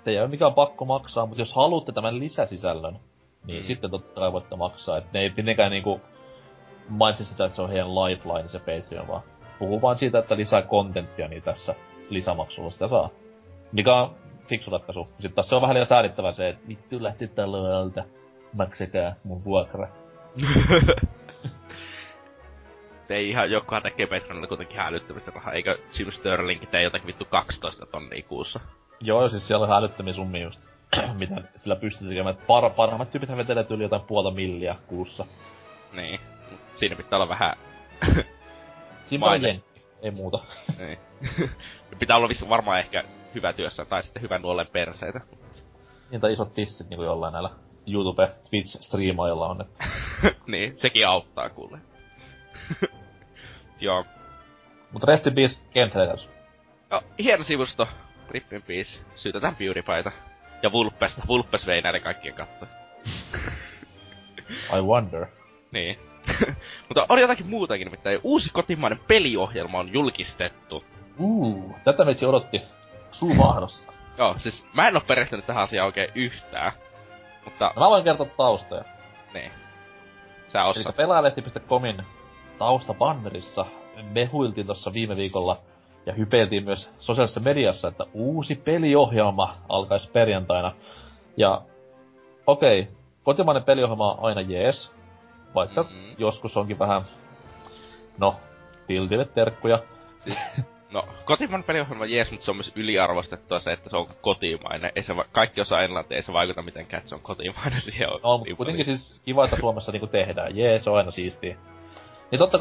te 0.04 0.12
ei 0.12 0.20
ole 0.20 0.28
mikään 0.28 0.54
pakko 0.54 0.86
maksaa, 0.86 1.26
mutta 1.26 1.42
jos 1.42 1.54
haluatte 1.54 1.92
tämän 1.92 2.20
lisäsisällön, 2.20 3.00
niin 3.46 3.62
mm. 3.62 3.66
sitten 3.66 3.92
totta 3.92 4.22
kai 4.22 4.34
voitte 4.34 4.56
maksaa. 4.56 4.98
Että 4.98 5.10
ne 5.14 5.20
ei 5.20 5.34
mitenkään 5.38 5.72
niinku 5.72 6.02
mainitsi 6.90 7.26
sitä, 7.26 7.46
että 7.46 7.56
se 7.56 7.62
on 7.62 7.70
heidän 7.70 7.96
lifeline 7.96 8.50
se 8.50 8.60
Patreon, 8.60 9.08
vaan 9.08 9.24
puhuu 9.60 9.82
vaan 9.82 9.98
siitä, 9.98 10.20
että 10.20 10.38
lisää 10.38 10.62
kontenttia 10.62 11.28
niin 11.28 11.44
tässä 11.44 11.76
lisämaksulla 12.10 12.70
sitä 12.70 12.88
saa. 12.88 13.10
Mikä 13.72 13.96
on 13.96 14.16
fiksu 14.48 14.72
ratkaisu. 14.72 15.04
Sitten 15.04 15.34
taas 15.34 15.50
se 15.50 15.56
on 15.56 15.62
vähän 15.62 15.74
liian 15.74 15.88
säädittävä 15.88 16.32
se, 16.32 16.50
että 16.50 16.68
vittu 16.68 17.04
lähti 17.04 17.28
taloilta, 17.28 18.04
maksakaa 18.54 19.14
mun 19.24 19.44
vuokra. 19.44 19.88
ei 23.10 23.30
ihan 23.30 23.52
jokainen 23.52 23.92
tekee 23.92 24.08
Patreonilla 24.08 24.48
kuitenkin 24.48 24.76
ihan 24.76 24.88
älyttömistä 24.88 25.32
rahaa, 25.36 25.54
eikö 25.54 25.78
Jim 26.00 26.12
Sterling 26.12 26.70
tee 26.72 26.84
jotakin 26.84 27.08
vittu 27.08 27.26
12 27.26 27.86
tonnia 27.86 28.24
kuussa? 28.24 28.60
Joo, 29.02 29.30
siis 29.30 29.48
siellä 29.48 29.66
on 29.66 29.72
älyttömiä 29.72 30.14
summia 30.14 30.44
just, 30.44 30.70
mitä 31.20 31.42
sillä 31.56 31.76
pystyy 31.76 32.08
tekemään. 32.08 32.38
Par, 32.48 32.70
parhaimmat 32.70 33.12
tyypit 33.12 33.38
vetelee 33.38 33.66
yli 33.70 33.84
jotain 33.84 34.02
puolta 34.02 34.32
milliä 34.32 34.76
kuussa. 34.88 35.26
Niin, 35.94 36.20
siinä 36.76 36.96
pitää 36.96 37.18
olla 37.18 37.30
vähän... 37.30 37.56
Siinä 39.06 39.26
ei 40.02 40.12
muuta. 40.12 40.40
Ei. 40.80 40.98
Pitää 42.00 42.18
olla 42.18 42.30
vissi 42.30 42.50
varmaan 42.50 42.80
ehkä 42.80 43.04
hyvä 43.36 43.54
työssä, 43.54 43.86
tai 43.86 44.04
sitten 44.04 44.22
hyvän 44.22 44.42
nuolen 44.42 44.68
perseitä. 44.72 45.22
Niin, 46.12 46.22
tai 46.22 46.34
isot 46.34 46.54
tissit 46.54 46.90
niinku 46.90 47.04
jollain 47.04 47.34
näillä 47.34 47.50
YouTube, 47.88 48.32
Twitch-striimaajilla 48.50 49.48
on. 49.48 49.62
Että... 49.62 49.86
niin, 50.52 50.80
sekin 50.80 51.08
auttaa 51.08 51.50
kuule. 51.50 51.80
joo. 53.80 54.06
Mut 54.92 55.04
rest 55.04 55.28
in 55.28 55.36
peace, 55.36 55.62
Kent 55.74 55.94
Hackers. 55.94 56.30
No, 56.90 57.02
hieno 57.20 57.44
sivusto. 57.44 57.88
Rip 58.30 58.54
in 58.54 58.62
peace. 58.62 59.00
Syytetään 59.16 59.56
PewDiePieta. 59.56 60.12
Ja 60.64 60.72
Vulppesta. 60.72 61.22
Vulpes 61.28 61.68
vei 61.68 61.82
näiden 61.82 62.02
kaikkien 62.02 62.34
katto. 62.34 62.66
I 64.78 64.82
wonder. 64.82 65.26
Niin. 65.74 66.09
Mutta 66.88 67.06
on 67.10 67.20
jotakin 67.20 67.50
muutakin, 67.50 67.86
nimittäin 67.86 68.20
uusi 68.24 68.50
kotimainen 68.54 69.00
peliohjelma 69.08 69.80
on 69.80 69.94
julkistettu. 69.94 70.84
Uh, 71.20 71.76
tätä 71.84 72.06
meitsi 72.06 72.26
odotti 72.26 72.62
suu 73.12 73.34
mahdossa. 73.34 73.92
Joo, 74.18 74.36
siis 74.38 74.66
mä 74.74 74.88
en 74.88 74.96
oo 74.96 75.02
perehtynyt 75.08 75.46
tähän 75.46 75.64
asiaan 75.64 75.86
oikein 75.86 76.12
yhtään. 76.16 76.72
Mutta, 77.46 77.74
mä 77.80 77.90
voin 77.90 78.04
kertoa 78.04 78.28
taustoja. 78.38 78.84
niin. 79.34 79.52
Sä 80.48 80.62
Eli 80.62 80.70
osaat. 80.70 80.96
pelaajalehti.comin 80.96 82.04
taustabannerissa 82.58 83.66
mehuiltiin 84.14 84.66
tuossa 84.66 84.94
viime 84.94 85.16
viikolla 85.16 85.58
ja 86.06 86.14
hypeiltiin 86.14 86.64
myös 86.64 86.94
sosiaalisessa 87.00 87.40
mediassa, 87.40 87.88
että 87.88 88.06
uusi 88.14 88.56
peliohjelma 88.56 89.56
alkaisi 89.70 90.12
perjantaina. 90.12 90.72
Ja 91.38 91.62
okei, 92.48 92.80
okay, 92.80 92.94
kotimainen 93.24 93.64
peliohjelma 93.64 94.12
on 94.12 94.18
aina 94.22 94.42
jees, 94.42 94.94
vaikka 95.56 95.84
Mhm. 95.84 95.94
mm-hmm. 95.94 96.16
joskus 96.18 96.58
onkin 96.58 96.80
vähän, 96.80 97.02
no, 98.18 98.36
tiltille 98.88 99.26
terkkuja. 99.26 99.80
No, 100.92 101.04
kotimainen 101.26 101.64
peliohjelma 101.64 102.06
jees, 102.06 102.32
mutta 102.32 102.46
se 102.46 102.52
on 102.52 102.58
myös 102.58 102.72
yliarvostettua 102.76 103.60
se, 103.60 103.72
että 103.72 103.90
se 103.90 103.98
on 103.98 104.08
kotimainen. 104.22 104.92
Ei 104.96 105.04
se 105.04 105.16
va- 105.16 105.26
kaikki 105.32 105.62
osaa 105.62 105.82
englantia, 105.82 106.16
ei 106.18 106.24
se 106.24 106.34
vaikuta 106.34 106.62
mitenkään, 106.62 107.00
että 107.00 107.10
se 107.10 107.16
on 107.16 107.22
kotimainen 107.22 107.82
siihen 107.92 108.10
on. 108.10 108.20
No, 108.24 108.32
mutta 108.38 108.46
niin 108.50 108.58
kuitenkin 108.58 108.86
siis 108.86 109.22
kiva, 109.26 109.44
että 109.46 109.58
Suomessa 109.60 109.92
niinku 109.92 110.08
tehdään. 110.08 110.58
Jee, 110.58 110.80
se 110.82 110.90
on 110.90 110.98
aina 110.98 111.12
siistiä. 111.12 111.58
Niin 112.32 112.40
totta 112.40 112.60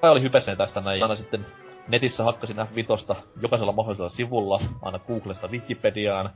kai 0.00 0.10
oli 0.10 0.22
hypeseen 0.22 0.58
tästä 0.58 0.80
näin. 0.80 0.98
Ja 1.00 1.04
aina 1.04 1.16
sitten 1.16 1.46
netissä 1.88 2.24
hakkasin 2.24 2.56
F5 2.56 3.16
jokaisella 3.42 3.72
mahdollisella 3.72 4.08
sivulla, 4.08 4.60
aina 4.82 4.98
Googlesta 4.98 5.48
Wikipediaan. 5.48 6.30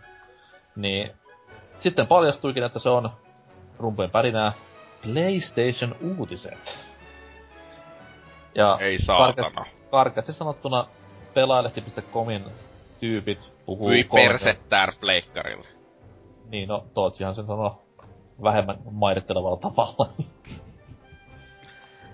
Niin 0.76 1.10
sitten 1.78 2.06
paljastuikin, 2.06 2.62
että 2.64 2.78
se 2.78 2.88
on 2.90 3.10
rumpujen 3.78 4.10
pärinää 4.10 4.52
PlayStation 5.02 5.96
uutiset. 6.18 6.78
Ja 8.54 8.78
Ei 8.80 8.98
saatana. 8.98 9.64
karkeasti 9.90 10.32
sanottuna 10.32 10.86
pelaajalehti.comin 11.34 12.44
tyypit 13.00 13.52
puhuu 13.66 13.88
Hyi 13.88 14.04
persettään 14.04 14.92
pleikkarilla. 15.00 15.66
niin, 16.48 16.68
no 16.68 16.84
Tootsihan 16.94 17.34
sen 17.34 17.46
sanoo 17.46 17.82
vähemmän 18.42 18.78
mairittelevalla 18.90 19.56
tavalla. 19.56 20.08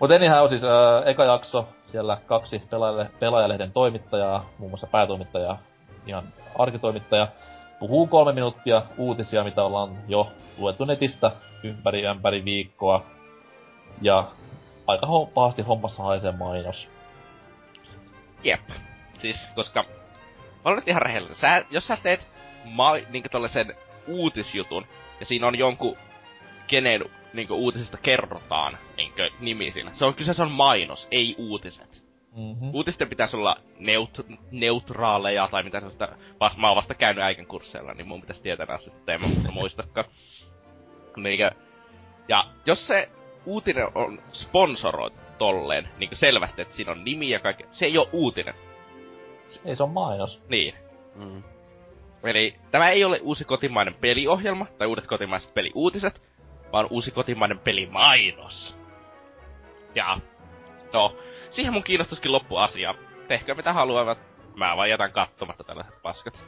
Mut 0.00 0.10
anyhow, 0.10 0.48
siis 0.48 0.64
ää, 0.64 1.02
eka 1.04 1.24
jakso, 1.24 1.68
siellä 1.86 2.18
kaksi 2.26 2.62
pelaajalle, 2.70 3.10
pelaajalehden 3.20 3.72
toimittajaa, 3.72 4.44
muun 4.58 4.70
muassa 4.70 4.86
päätoimittaja, 4.86 5.56
ihan 6.06 6.24
arkitoimittaja, 6.58 7.28
puhuu 7.78 8.06
kolme 8.06 8.32
minuuttia 8.32 8.82
uutisia, 8.98 9.44
mitä 9.44 9.64
ollaan 9.64 9.98
jo 10.08 10.28
luettu 10.58 10.84
netistä 10.84 11.30
ympäri 11.62 12.06
ämpäri 12.06 12.44
viikkoa. 12.44 13.06
Ja 14.02 14.24
aika 14.86 15.06
ho- 15.06 15.30
pahasti 15.34 15.62
hommassa 15.62 16.02
haisee 16.02 16.32
mainos. 16.32 16.88
Jep. 18.44 18.60
Siis, 19.18 19.48
koska... 19.54 19.82
Mä 19.82 20.70
olen 20.70 20.76
nyt 20.76 20.88
ihan 20.88 21.02
rehellinen. 21.02 21.36
Sä, 21.36 21.64
jos 21.70 21.86
sä 21.86 21.98
teet 22.02 22.28
ma- 22.64 22.96
niinku 23.10 23.28
tollasen 23.28 23.74
uutisjutun, 24.06 24.86
ja 25.20 25.26
siinä 25.26 25.46
on 25.46 25.58
jonkun, 25.58 25.96
kenen 26.66 27.04
niinku 27.32 27.54
uutisista 27.54 27.96
kerrotaan 27.96 28.78
niinku 28.96 29.22
nimi 29.40 29.70
siinä. 29.70 29.90
Se 29.92 30.04
on 30.04 30.14
kyseessä 30.14 30.42
on 30.42 30.50
mainos, 30.50 31.08
ei 31.10 31.34
uutiset. 31.38 32.02
Mm-hmm. 32.36 32.74
Uutisten 32.74 33.08
pitäisi 33.08 33.36
olla 33.36 33.56
neut- 33.78 34.38
neutraaleja 34.50 35.48
tai 35.50 35.62
mitä 35.62 35.80
sellaista. 35.80 36.08
Mä 36.56 36.68
oon 36.68 36.76
vasta 36.76 36.94
käynyt 36.94 37.24
äikän 37.24 37.46
kursseilla, 37.46 37.94
niin 37.94 38.08
mun 38.08 38.20
pitäisi 38.20 38.42
tietää 38.42 38.66
nää 38.66 38.78
sitten, 38.78 39.14
en 39.14 39.42
mä 39.42 39.50
muistakaan. 39.50 40.06
Niinkö, 41.16 41.50
ja 42.28 42.44
jos 42.66 42.86
se 42.86 43.10
uutinen 43.46 43.88
on 43.94 44.22
sponsoroitu 44.32 45.16
tolleen, 45.38 45.88
niin 45.98 46.10
selvästi, 46.12 46.62
että 46.62 46.74
siinä 46.74 46.92
on 46.92 47.04
nimi 47.04 47.30
ja 47.30 47.40
kaikki, 47.40 47.64
se 47.70 47.86
ei 47.86 47.98
ole 47.98 48.08
uutinen. 48.12 48.54
Ei 49.64 49.76
se 49.76 49.82
on 49.82 49.90
mainos. 49.90 50.42
Niin. 50.48 50.74
Mm. 51.14 51.42
Eli 52.24 52.54
tämä 52.70 52.90
ei 52.90 53.04
ole 53.04 53.20
uusi 53.22 53.44
kotimainen 53.44 53.94
peliohjelma 53.94 54.66
tai 54.78 54.86
uudet 54.86 55.06
kotimaiset 55.06 55.54
peliuutiset, 55.54 56.22
vaan 56.72 56.86
uusi 56.90 57.10
kotimainen 57.10 57.58
pelimainos. 57.58 58.76
Ja, 59.94 60.18
no, 60.92 61.16
siihen 61.50 61.72
mun 61.72 61.82
kiinnostuskin 61.82 62.32
loppu 62.32 62.56
asia. 62.56 62.94
Tehkää 63.28 63.54
mitä 63.54 63.72
haluavat, 63.72 64.18
mä 64.56 64.76
vaan 64.76 64.90
jätän 64.90 65.12
katsomatta 65.12 65.64
tällaiset 65.64 66.02
paskat. 66.02 66.42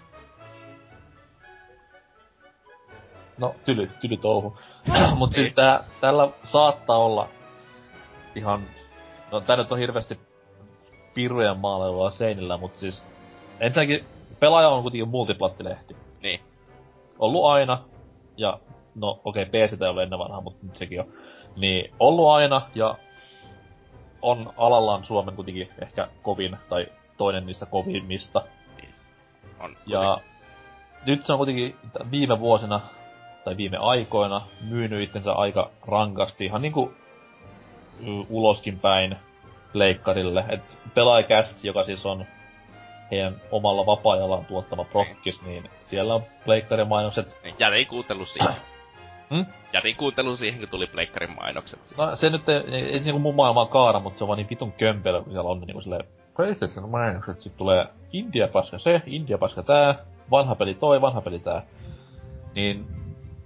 No, 3.38 3.54
tyly, 3.64 3.90
tyly 4.00 4.16
touhu. 4.16 4.58
Mut 5.18 5.32
siis 5.32 5.54
tää, 5.54 5.84
tällä 6.00 6.28
saattaa 6.44 6.98
olla 6.98 7.28
ihan... 8.34 8.60
No 9.32 9.40
tää 9.40 9.56
nyt 9.56 9.72
on 9.72 9.78
hirveästi 9.78 10.18
pirujen 11.14 11.58
maalailua 11.58 12.10
seinillä, 12.10 12.56
mut 12.56 12.76
siis... 12.76 13.06
Ensinnäkin 13.60 14.04
pelaaja 14.40 14.68
on 14.68 14.82
kuitenkin 14.82 15.08
multiplattilehti. 15.08 15.96
Niin. 16.22 16.40
Ollut 17.18 17.44
aina, 17.44 17.78
ja 18.36 18.58
no 18.94 19.20
okei, 19.24 19.42
okay, 19.42 19.66
PC 19.66 19.82
ei 19.82 19.88
ollut 19.88 20.02
ennen 20.02 20.18
vanhaa, 20.18 20.40
mutta 20.40 20.66
nyt 20.66 20.76
sekin 20.76 21.00
on. 21.00 21.06
Niin, 21.56 21.94
ollut 22.00 22.28
aina, 22.28 22.62
ja 22.74 22.94
on 24.22 24.52
alallaan 24.56 25.04
Suomen 25.04 25.34
kuitenkin 25.34 25.68
ehkä 25.82 26.08
kovin, 26.22 26.56
tai 26.68 26.86
toinen 27.16 27.46
niistä 27.46 27.66
kovimmista. 27.66 28.42
On 29.60 29.76
Ja 29.86 30.18
nyt 31.06 31.22
se 31.22 31.32
on 31.32 31.38
kuitenkin 31.38 31.76
viime 32.10 32.40
vuosina, 32.40 32.80
tai 33.44 33.56
viime 33.56 33.76
aikoina, 33.76 34.42
myynyt 34.60 35.02
itsensä 35.02 35.32
aika 35.32 35.70
rankasti, 35.86 36.44
ihan 36.44 36.62
niinku 36.62 36.92
uloskin 38.30 38.78
päin 38.78 39.16
leikkarille. 39.72 40.44
Et 40.48 40.78
pelaajakäst, 40.94 41.64
joka 41.64 41.84
siis 41.84 42.06
on 42.06 42.24
heidän 43.10 43.34
omalla 43.50 43.86
vapaa-ajallaan 43.86 44.44
tuottama 44.44 44.84
prokkis, 44.84 45.42
niin 45.42 45.70
siellä 45.84 46.14
on 46.14 46.22
pleikkarimainokset. 46.44 47.26
mainokset. 47.26 47.44
Niin, 47.44 47.54
jätin 47.58 47.86
kuuntelu 47.86 48.26
siihen. 48.26 48.54
Hmm? 49.30 49.46
Jätin 49.72 49.96
kuuntelu 49.96 50.36
siihen, 50.36 50.60
kun 50.60 50.68
tuli 50.68 50.86
pleikkarin 50.86 51.36
mainokset. 51.36 51.80
No 51.98 52.16
se 52.16 52.30
nyt 52.30 52.48
ei, 52.48 52.74
ei 52.74 52.98
se 52.98 53.04
niinku 53.04 53.18
mun 53.18 53.34
maailmaa 53.34 53.66
kaara, 53.66 54.00
mutta 54.00 54.18
se 54.18 54.24
on 54.24 54.28
vaan 54.28 54.36
niin 54.36 54.50
vitun 54.50 54.72
kömpelö, 54.72 55.22
kun 55.22 55.32
siellä 55.32 55.50
on 55.50 55.60
niinku 55.60 55.80
silleen 55.80 56.04
PlayStation 56.36 56.90
mainokset, 56.90 57.40
sit 57.40 57.56
tulee 57.56 57.86
India 58.12 58.48
paska 58.48 58.78
se, 58.78 59.02
India 59.06 59.38
paska 59.38 59.62
tää, 59.62 59.94
vanha 60.30 60.54
peli 60.54 60.74
toi, 60.74 61.00
vanha 61.00 61.20
peli 61.20 61.38
tää. 61.38 61.62
Niin 62.54 63.03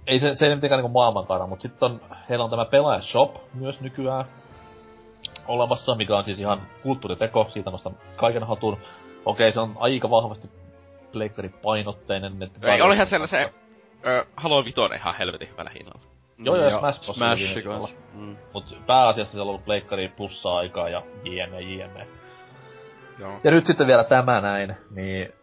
ei 0.09 0.19
se, 0.19 0.35
se 0.35 0.47
ei 0.47 0.55
mitenkään 0.55 0.79
niinku 0.79 0.93
maailmankaara, 0.93 1.47
mutta 1.47 1.63
sitten 1.63 1.91
on, 1.91 2.01
heillä 2.29 2.43
on 2.43 2.49
tämä 2.49 2.65
pelaaja 2.65 3.01
shop 3.01 3.35
myös 3.53 3.81
nykyään 3.81 4.25
olemassa, 5.47 5.95
mikä 5.95 6.17
on 6.17 6.25
siis 6.25 6.39
ihan 6.39 6.61
kulttuuriteko, 6.83 7.45
siitä 7.49 7.71
nostan 7.71 7.97
kaiken 8.15 8.43
hatun. 8.43 8.77
Okei, 9.25 9.51
se 9.51 9.59
on 9.59 9.75
aika 9.79 10.09
vahvasti 10.09 10.49
pleikkaripainotteinen. 11.11 12.43
Että 12.43 12.73
Ei, 12.73 12.81
olihan 12.81 13.07
siellä 13.07 13.27
se, 13.27 13.53
ö, 14.05 14.25
Halo 14.35 14.65
Vitoinen 14.65 14.99
ihan 14.99 15.15
helvetin 15.17 15.49
hyvällä 15.49 15.71
hinnalla. 15.75 16.01
Joo, 16.37 16.55
joo, 16.55 16.65
Ja 16.65 16.79
Smash 16.79 17.05
Bros. 17.05 17.17
Smash. 17.17 17.95
Mm. 18.13 18.37
Mut 18.53 18.77
pääasiassa 18.87 19.31
siellä 19.31 19.43
on 19.43 19.49
ollut 19.49 19.65
pleikkari 19.65 20.07
plussaa 20.07 20.57
aikaa 20.57 20.89
ja 20.89 21.01
jne, 21.23 21.61
jne. 21.61 22.07
Joo. 23.19 23.31
Ja 23.43 23.51
nyt 23.51 23.65
sitten 23.65 23.87
vielä 23.87 24.03
tämä 24.03 24.41
näin, 24.41 24.75
niin 24.91 25.33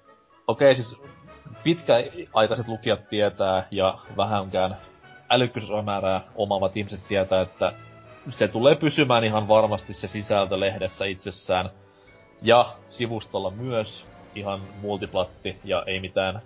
okei 0.47 0.74
siis 0.74 0.97
pitkäaikaiset 1.65 2.69
lukijat 2.69 3.09
tietää 3.09 3.66
ja 3.70 3.99
vähänkään 4.16 4.77
älykkyysomäärää 5.31 6.20
omaavat 6.35 6.77
ihmiset 6.77 7.01
tietää, 7.09 7.41
että 7.41 7.73
se 8.28 8.49
tulee 8.49 8.74
pysymään 8.74 9.24
ihan 9.24 9.49
varmasti 9.49 9.95
se 9.95 10.09
sisältö 10.09 10.61
lehdessä 10.61 11.05
itsessään. 11.05 11.70
Ja 12.43 12.66
sivustolla 12.91 13.51
myös 13.51 14.07
ihan 14.35 14.61
multiplatti 14.83 15.57
ja 15.65 15.83
ei 15.87 16.01
mitään 16.01 16.43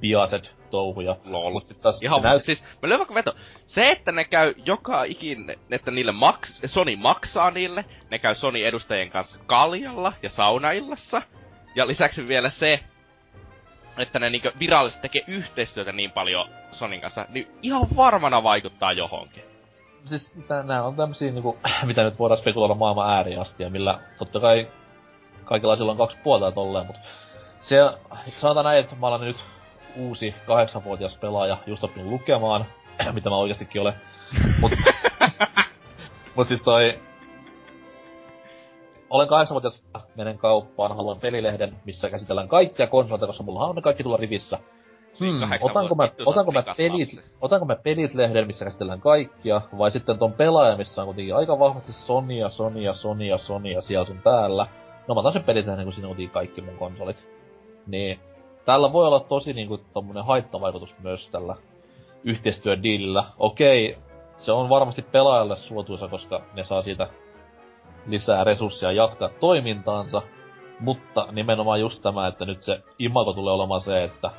biaset 0.00 0.54
touhuja. 0.70 1.16
Lol. 1.24 1.52
Mut 1.52 1.66
sit 1.66 1.80
taas 1.80 2.02
Ihan, 2.02 2.20
se 2.20 2.28
näyt... 2.28 2.42
siis, 2.42 2.64
mä 2.82 2.88
löin 2.88 2.98
vaikka 2.98 3.14
veto. 3.14 3.34
Se, 3.66 3.90
että 3.90 4.12
ne 4.12 4.24
käy 4.24 4.54
joka 4.64 5.04
ikin, 5.04 5.56
että 5.70 5.90
niille 5.90 6.12
maks, 6.12 6.60
Sony 6.66 6.96
maksaa 6.96 7.50
niille, 7.50 7.84
ne 8.10 8.18
käy 8.18 8.34
Sony 8.34 8.66
edustajien 8.66 9.10
kanssa 9.10 9.38
kaljalla 9.46 10.12
ja 10.22 10.30
saunaillassa. 10.30 11.22
Ja 11.74 11.86
lisäksi 11.86 12.28
vielä 12.28 12.50
se, 12.50 12.80
että 13.98 14.18
ne 14.18 14.30
niinkö 14.30 14.52
virallisesti 14.58 15.02
tekee 15.02 15.24
yhteistyötä 15.26 15.92
niin 15.92 16.10
paljon 16.10 16.48
Sonin 16.72 17.00
kanssa, 17.00 17.26
niin 17.28 17.50
ihan 17.62 17.86
varmana 17.96 18.42
vaikuttaa 18.42 18.92
johonkin. 18.92 19.44
siis 20.04 20.32
nää 20.64 20.84
on 20.84 20.96
tämmösiä 20.96 21.32
niinku, 21.32 21.58
mitä 21.86 22.02
nyt 22.02 22.18
voidaan 22.18 22.38
spekuloida 22.38 22.74
maailman 22.74 23.10
ääriin 23.10 23.40
asti, 23.40 23.62
ja 23.62 23.70
millä 23.70 23.98
totta 24.18 24.40
kai 24.40 24.68
kaikenlaisilla 25.44 25.92
on 25.92 25.98
kaksi 25.98 26.18
puolta 26.22 26.44
ja 26.44 26.52
tolleen, 26.52 26.86
mut 26.86 26.96
se, 27.60 27.76
sanotaan 28.28 28.64
näin, 28.64 28.80
että 28.80 28.96
mä 28.96 29.06
olen 29.06 29.20
nyt 29.20 29.44
uusi 29.96 30.34
kahdeksanvuotias 30.46 31.16
pelaaja, 31.16 31.56
just 31.66 31.84
oppinut 31.84 32.10
lukemaan, 32.10 32.66
mitä 33.12 33.30
mä 33.30 33.36
oikeastikin 33.36 33.80
olen. 33.80 33.94
Mut, 34.60 34.72
mut 36.36 36.48
siis 36.48 36.62
toi, 36.62 36.98
olen 39.12 39.28
kahdeksanvuotias, 39.28 39.84
menen 40.16 40.38
kauppaan, 40.38 40.96
haluan 40.96 41.20
pelilehden, 41.20 41.76
missä 41.84 42.10
käsitellään 42.10 42.48
kaikkia 42.48 42.86
konsoleita, 42.86 43.26
koska 43.26 43.44
mulla 43.44 43.66
on 43.66 43.76
ne 43.76 43.82
kaikki 43.82 44.02
tulla 44.02 44.16
rivissä. 44.16 44.58
Hmm, 45.20 45.40
otanko 45.60 45.94
mä, 45.94 46.08
otanko, 46.26 46.52
mä 46.52 46.64
pelit, 46.76 47.24
otanko 47.40 47.66
mä 47.66 47.76
pelit-lehden, 47.76 48.46
missä 48.46 48.64
käsitellään 48.64 49.00
kaikkia, 49.00 49.60
vai 49.78 49.90
sitten 49.90 50.18
ton 50.18 50.32
pelaaja, 50.32 50.76
missä 50.76 51.02
on 51.02 51.06
kuitenkin 51.06 51.36
aika 51.36 51.58
vahvasti 51.58 51.92
Sonia, 51.92 52.48
Sonia, 52.48 52.94
Sonia, 52.94 53.38
Sonia 53.38 53.82
siellä 53.82 54.04
sun 54.04 54.20
täällä. 54.24 54.66
No 55.08 55.14
mä 55.14 55.20
otan 55.20 55.32
sen 55.32 55.44
pelit-lehden, 55.44 55.84
kun 55.84 55.92
siinä 55.92 56.08
on 56.08 56.30
kaikki 56.32 56.60
mun 56.60 56.78
konsolit. 56.78 57.28
Niin, 57.86 58.20
tällä 58.64 58.92
voi 58.92 59.06
olla 59.06 59.20
tosi 59.20 59.52
niinku 59.52 59.80
tommonen 59.94 60.24
haittavaikutus 60.24 60.98
myös 60.98 61.30
tällä 61.30 61.56
yhteistyödiilillä. 62.24 63.24
Okei, 63.38 63.98
se 64.38 64.52
on 64.52 64.68
varmasti 64.68 65.02
pelaajalle 65.02 65.56
suotuisa, 65.56 66.08
koska 66.08 66.42
ne 66.54 66.64
saa 66.64 66.82
siitä 66.82 67.08
lisää 68.06 68.44
resursseja 68.44 68.92
jatkaa 68.92 69.28
toimintaansa, 69.28 70.22
mutta 70.80 71.28
nimenomaan 71.32 71.80
just 71.80 72.02
tämä, 72.02 72.26
että 72.26 72.44
nyt 72.44 72.62
se 72.62 72.80
imago 72.98 73.32
tulee 73.32 73.54
olemaan 73.54 73.80
se, 73.80 74.04
että 74.04 74.30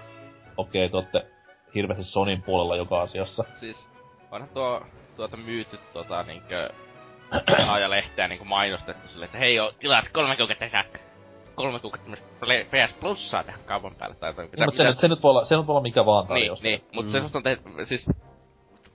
okei, 0.57 0.90
te 0.90 0.98
ootte 0.98 1.26
hirveästi 1.76 2.03
Sonin 2.03 2.41
puolella 2.44 2.76
joka 2.76 3.02
asiassa. 3.02 3.44
Siis, 3.60 3.90
onhan 4.31 4.49
tuo, 4.53 4.81
tuota 5.15 5.38
myyty 5.38 5.80
tota 5.94 6.23
niinkö 6.23 6.69
aajalehteä 7.69 8.27
niinku 8.27 8.45
mainostettu 8.45 9.07
silleen, 9.07 9.26
että 9.26 9.38
hei, 9.38 9.56
tilaat 9.80 10.06
kolme 10.14 10.35
kuukautta 10.38 10.65
lisää, 10.65 10.84
kolme 11.56 11.80
kuukautta 11.80 12.11
PS 12.72 12.94
Plussaa 12.99 13.44
tähän 13.44 13.60
kaupan 13.65 13.95
päälle 13.95 14.15
tai 14.15 14.30
jotain. 14.30 14.49
Niin, 14.52 14.65
mutta 14.65 14.77
se, 14.77 14.84
nyt, 14.84 14.98
se, 14.98 15.07
nyt 15.07 15.23
voi 15.23 15.30
olla, 15.30 15.45
se 15.45 15.57
nyt 15.57 15.68
voi 15.68 15.73
olla 15.73 15.81
mikä 15.81 16.06
vaan 16.06 16.23
Niin, 16.23 16.27
tarjous. 16.27 16.64
niin, 16.64 16.84
mutta 16.94 17.19
Mm. 17.19 17.27
se 17.30 17.38
on 17.38 17.44
tehty, 17.44 17.69
siis... 17.84 18.06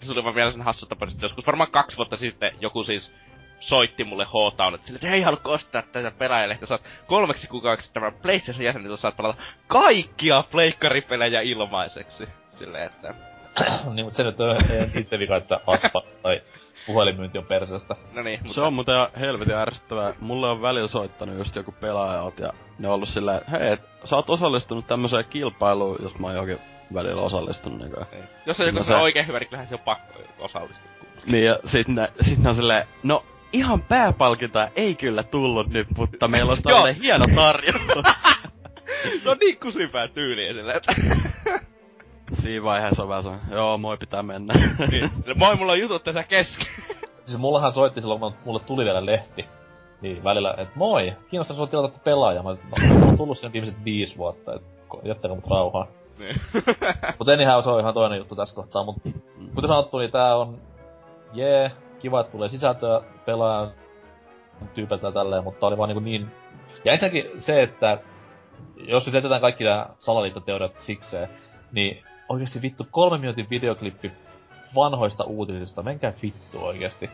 Se 0.00 0.12
oli 0.12 0.24
vaan 0.24 0.34
vielä 0.34 0.50
sen 0.50 0.62
hassu 0.62 0.86
tapa, 0.86 1.06
että 1.06 1.24
joskus 1.24 1.46
varmaan 1.46 1.70
kaksi 1.70 1.96
vuotta 1.96 2.16
sitten 2.16 2.52
joku 2.60 2.84
siis 2.84 3.12
soitti 3.60 4.04
mulle 4.04 4.24
H-Town, 4.24 4.74
että, 4.74 4.86
sille, 4.86 4.96
että 4.96 5.08
hei, 5.08 5.22
haluatko 5.22 5.52
ostaa 5.52 5.82
tätä 5.82 6.10
pelaajalehtä, 6.10 6.66
saat 6.66 6.82
kolmeksi 7.06 7.48
kuukaudeksi 7.48 7.92
tämän 7.92 8.12
PlayStation 8.22 8.64
jäseniltä 8.64 8.96
saat 8.96 9.16
pelata 9.16 9.42
kaikkia 9.66 10.44
pleikkaripelejä 10.50 11.40
ilmaiseksi. 11.40 12.28
Silleen, 12.54 12.86
että... 12.86 13.14
niin, 13.94 14.06
mutta 14.06 14.16
se 14.16 14.22
nyt 14.24 14.40
on 14.40 14.56
ei 14.70 15.00
itse 15.00 15.18
vika, 15.18 15.36
että 15.36 15.60
aspa 15.66 16.02
tai 16.22 16.42
puhelinmyynti 16.86 17.38
on 17.38 17.46
perseestä. 17.46 17.96
No 18.12 18.22
niin, 18.22 18.40
mutta... 18.40 18.54
Se 18.54 18.60
on 18.60 18.72
muuten 18.72 18.94
helvetin 19.20 19.54
ärsyttävää. 19.54 20.14
Mulle 20.20 20.50
on 20.50 20.62
välillä 20.62 20.88
soittanut 20.88 21.38
just 21.38 21.56
joku 21.56 21.72
pelaajat 21.72 22.38
ja 22.38 22.52
ne 22.78 22.88
on 22.88 22.94
ollut 22.94 23.08
silleen, 23.08 23.40
hei, 23.50 23.72
et, 23.72 23.80
sä 24.04 24.16
oot 24.16 24.30
osallistunut 24.30 24.86
tämmöiseen 24.86 25.24
kilpailuun, 25.30 25.98
jos 26.02 26.18
mä 26.18 26.26
oon 26.26 26.34
johonkin 26.36 26.58
välillä 26.94 27.22
osallistunut. 27.22 27.78
Niin, 27.78 27.92
Niin. 28.12 28.24
Jos 28.46 28.60
on 28.60 28.66
joku 28.66 28.78
No 28.78 28.84
se 28.84 28.88
se- 28.88 28.96
oikein 28.96 29.26
hyvä, 29.26 29.38
niin 29.38 29.48
kyllähän 29.48 29.68
se 29.68 29.74
on 29.74 29.80
pakko 29.84 30.12
osallistua. 30.38 30.88
niin 31.26 31.44
ja 31.44 31.58
sit 31.64 31.88
ne, 31.88 32.08
sit 32.20 32.38
ne 32.38 32.48
on 32.48 32.54
silleen, 32.54 32.86
no 33.02 33.24
ihan 33.52 33.82
pääpalkintoa 33.82 34.68
ei 34.76 34.94
kyllä 34.94 35.22
tullut 35.22 35.68
nyt, 35.68 35.86
mutta 35.96 36.28
meillä 36.28 36.52
on 36.52 36.62
tällainen 36.62 37.02
hieno 37.02 37.24
tarjous. 37.34 37.82
se 39.22 39.30
on 39.30 39.36
niin 39.40 39.60
kusipää 39.60 40.08
tyyliä 40.08 40.52
silleen, 40.52 40.76
että... 40.76 40.94
Siinä 42.42 42.64
vaiheessa 42.64 43.02
on 43.02 43.08
vähän 43.08 43.22
se, 43.22 43.30
joo 43.50 43.78
moi 43.78 43.96
pitää 43.96 44.22
mennä. 44.22 44.54
niin. 44.90 45.10
Sille, 45.22 45.34
moi, 45.34 45.56
mulla 45.56 45.72
on 45.72 45.80
jutut 45.80 46.04
tässä 46.04 46.22
kesken. 46.22 46.66
Siis 47.24 47.38
mullahan 47.38 47.72
soitti 47.72 48.00
silloin, 48.00 48.20
kun 48.20 48.34
mulle 48.44 48.60
tuli 48.60 48.84
vielä 48.84 49.06
lehti. 49.06 49.46
Niin 50.00 50.24
välillä, 50.24 50.54
että 50.58 50.72
moi, 50.74 51.12
kiinnostaa 51.30 51.56
sua 51.56 51.66
tilata 51.66 51.88
tätä 51.88 52.04
pelaajaa. 52.04 52.42
Mä 52.42 52.56
sanoin, 52.80 53.00
no, 53.00 53.16
tullut 53.16 53.38
sen 53.38 53.52
viimeiset 53.52 53.84
viisi 53.84 54.18
vuotta, 54.18 54.54
että 54.54 54.68
jättäkää 55.04 55.34
mut 55.34 55.50
rauhaa. 55.50 55.86
niin. 56.18 56.36
Mut 57.18 57.28
anyhow, 57.28 57.62
se 57.62 57.70
on 57.70 57.80
ihan 57.80 57.94
toinen 57.94 58.18
juttu 58.18 58.36
tässä 58.36 58.54
kohtaa, 58.54 58.84
mut 58.84 58.96
kuten 59.54 59.68
sanottu, 59.68 59.98
niin 59.98 60.10
tää 60.10 60.36
on 60.36 60.58
jee, 61.32 61.72
kiva, 61.98 62.20
että 62.20 62.32
tulee 62.32 62.48
sisältöä 62.48 63.00
pelaajan 63.26 63.72
tyypeltä 64.74 65.12
tälleen, 65.12 65.44
mutta 65.44 65.66
oli 65.66 65.78
vaan 65.78 65.88
niinku 65.88 66.04
niin... 66.04 66.30
Ja 66.84 66.92
ensinnäkin 66.92 67.30
se, 67.38 67.62
että 67.62 67.98
jos 68.76 69.06
nyt 69.06 69.14
jätetään 69.14 69.40
kaikki 69.40 69.64
nämä 69.64 69.86
salaliittoteoriat 69.98 70.80
sikseen, 70.80 71.28
niin 71.72 72.02
oikeasti 72.28 72.62
vittu 72.62 72.86
kolme 72.90 73.18
minuutin 73.18 73.50
videoklippi 73.50 74.12
vanhoista 74.74 75.24
uutisista, 75.24 75.82
menkää 75.82 76.12
vittu 76.22 76.64
oikeasti. 76.64 77.10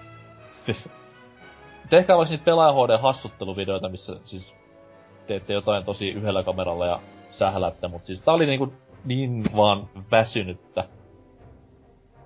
Siis, 0.63 0.89
tehkää 1.91 2.17
vaikka 2.17 2.31
niitä 2.31 2.45
pelaaja 2.45 2.73
HD 2.73 2.99
hassutteluvideoita, 3.03 3.89
missä 3.89 4.17
siis 4.25 4.55
teette 5.27 5.53
jotain 5.53 5.85
tosi 5.85 6.11
yhdellä 6.11 6.43
kameralla 6.43 6.87
ja 6.87 6.99
sählätte, 7.31 7.89
mutta 7.89 8.07
siis 8.07 8.23
tää 8.23 8.35
oli 8.35 8.47
niinku 8.47 8.73
niin 9.05 9.45
vaan 9.57 9.89
väsynyttä. 10.11 10.85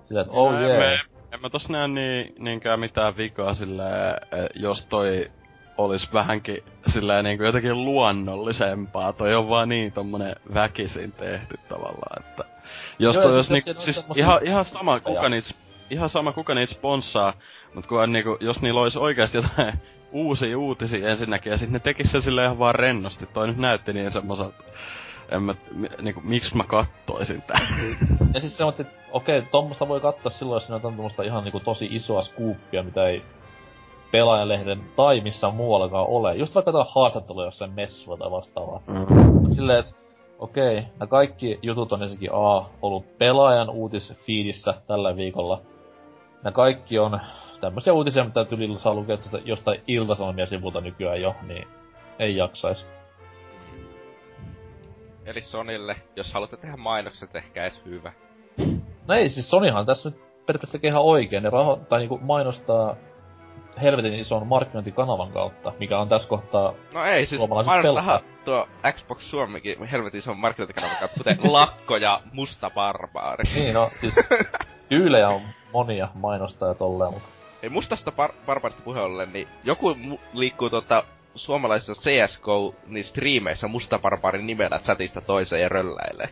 Sillä, 0.03 0.21
että 0.21 0.33
oh 0.33 0.53
yeah. 0.53 0.99
En 1.33 1.41
mä 1.41 1.49
tossa 1.49 1.73
näe 1.73 1.87
niin, 1.87 2.35
niinkään 2.39 2.79
mitään 2.79 3.17
vikaa 3.17 3.53
silleen, 3.53 4.15
eh, 4.31 4.49
jos 4.55 4.85
toi 4.85 5.31
olis 5.77 6.13
vähänkin 6.13 6.63
silleen 6.87 7.23
niinku 7.23 7.43
jotenkin 7.43 7.85
luonnollisempaa. 7.85 9.13
Toi 9.13 9.35
on 9.35 9.49
vaan 9.49 9.69
niin 9.69 9.91
tommonen 9.91 10.35
väkisin 10.53 11.11
tehty 11.11 11.59
tavallaan, 11.69 12.23
että... 12.25 12.43
Jos 12.99 13.15
Joo, 13.15 13.23
toi 13.23 13.31
ja 13.31 13.37
jos 13.37 13.47
siis 13.47 13.65
niinku, 13.65 13.81
siis 13.81 13.95
semmosia- 13.95 14.23
ihan, 14.23 14.39
ihan 14.43 14.65
sama 14.65 14.99
kuka 14.99 15.29
niitä, 15.29 15.49
ihan 15.89 16.09
sama 16.09 16.31
kuka 16.31 16.55
niitä 16.55 16.73
sponssaa, 16.73 17.33
mut 17.73 17.87
kun 17.87 18.11
niinku, 18.11 18.37
jos 18.39 18.61
niillä 18.61 18.81
olisi 18.81 18.99
oikeesti 18.99 19.37
jotain 19.37 19.73
uusia 20.11 20.57
uutisia 20.57 21.09
ensinnäkin, 21.09 21.51
ja 21.51 21.57
sit 21.57 21.69
ne 21.69 21.79
tekis 21.79 22.11
sen 22.11 22.21
silleen 22.21 22.45
ihan 22.45 22.59
vaan 22.59 22.75
rennosti. 22.75 23.25
Toi 23.25 23.47
nyt 23.47 23.57
näytti 23.57 23.93
niin 23.93 24.11
semmoiselta, 24.11 24.63
en 25.31 25.43
mä, 25.43 25.55
niinku, 26.01 26.21
miksi 26.23 26.57
mä 26.57 26.63
kattoisin 26.63 27.41
tää. 27.41 27.67
Ja 28.33 28.39
siis 28.39 28.57
se 28.57 28.63
on, 28.63 28.73
että 28.79 28.93
okei, 29.11 29.41
tommosta 29.41 29.87
voi 29.87 29.99
katsoa 29.99 30.31
silloin, 30.31 30.55
jos 30.55 30.63
siinä 30.63 30.75
on 30.75 30.81
tommoista 30.81 31.23
ihan 31.23 31.43
niinku 31.43 31.59
tosi 31.59 31.87
isoa 31.91 32.21
skuuppia, 32.21 32.83
mitä 32.83 33.07
ei 33.07 33.21
pelaajalehden 34.11 34.81
tai 34.95 35.21
missään 35.21 35.55
muuallakaan 35.55 36.07
ole. 36.07 36.35
Just 36.35 36.55
vaikka 36.55 36.69
jotain 36.69 36.93
haastattelua 36.95 37.45
jossain 37.45 37.73
messuilla 37.73 38.17
tai 38.17 38.31
vastaavaa. 38.31 38.81
Mm. 38.87 39.51
Silleen, 39.51 39.79
että 39.79 39.93
okei, 40.39 40.75
nämä 40.75 41.07
kaikki 41.07 41.59
jutut 41.61 41.91
on 41.91 42.03
ensinnäkin 42.03 42.29
A, 42.33 42.65
ollut 42.81 43.17
pelaajan 43.17 43.69
uutisfiidissä 43.69 44.73
tällä 44.87 45.15
viikolla. 45.15 45.61
Nämä 46.43 46.51
kaikki 46.51 46.99
on 46.99 47.19
tämmöisiä 47.61 47.93
uutisia, 47.93 48.23
mitä 48.23 48.45
tyylillä 48.45 48.79
saa 48.79 48.93
lukea 48.93 49.17
jostain 49.45 49.81
iltasanomia 49.87 50.45
sivulta 50.45 50.81
nykyään 50.81 51.21
jo, 51.21 51.35
niin 51.47 51.67
ei 52.19 52.35
jaksais. 52.35 52.98
Eli 55.29 55.41
Sonille, 55.41 55.95
jos 56.15 56.33
haluatte 56.33 56.57
tehdä 56.57 56.77
mainokset, 56.77 57.31
tehkää 57.31 57.63
edes 57.63 57.81
hyvä. 57.85 58.11
No 59.07 59.15
ei, 59.15 59.29
siis 59.29 59.49
Sonyhan 59.49 59.85
tässä 59.85 60.09
nyt 60.09 60.19
periaatteessa 60.45 60.71
tekee 60.71 60.89
ihan 60.89 61.01
oikein. 61.01 61.43
Ne 61.43 61.49
raho- 61.49 61.85
tai 61.89 61.99
niinku 61.99 62.19
mainostaa 62.21 62.95
helvetin 63.81 64.19
ison 64.19 64.47
markkinointikanavan 64.47 65.31
kautta, 65.31 65.73
mikä 65.79 65.99
on 65.99 66.09
tässä 66.09 66.29
kohtaa... 66.29 66.73
No 66.93 67.05
ei, 67.05 67.25
siis 67.25 67.41
mainostaa 67.49 68.21
tuo 68.45 68.67
Xbox 68.91 69.21
Suomikin 69.21 69.85
helvetin 69.85 70.19
ison 70.19 70.37
markkinointikanavan 70.37 70.97
kautta, 70.99 71.17
kuten 71.17 71.37
Lakko 71.53 71.97
ja 71.97 72.21
Musta 72.33 72.69
Barbaari. 72.69 73.43
Niin 73.53 73.73
no, 73.73 73.89
siis 74.01 74.15
tyylejä 74.89 75.29
on 75.29 75.41
monia 75.73 76.07
mainostaa 76.13 76.73
tolleen, 76.73 77.13
mutta... 77.13 77.29
Ei 77.63 77.69
mustasta 77.69 78.11
bar- 78.11 78.45
barbaarista 78.45 78.83
puheen 78.83 79.03
ollen, 79.03 79.33
niin 79.33 79.47
joku 79.63 79.93
mu- 79.93 80.19
liikkuu 80.33 80.69
tota 80.69 81.03
suomalaisissa 81.39 81.93
CSGO 81.93 82.75
niin 82.87 83.03
striimeissä 83.03 83.67
musta 83.67 83.99
barbaarin 83.99 84.47
nimellä 84.47 84.79
chatista 84.79 85.21
toiseen 85.21 85.61
ja 85.61 85.69
rölläilee. 85.69 86.29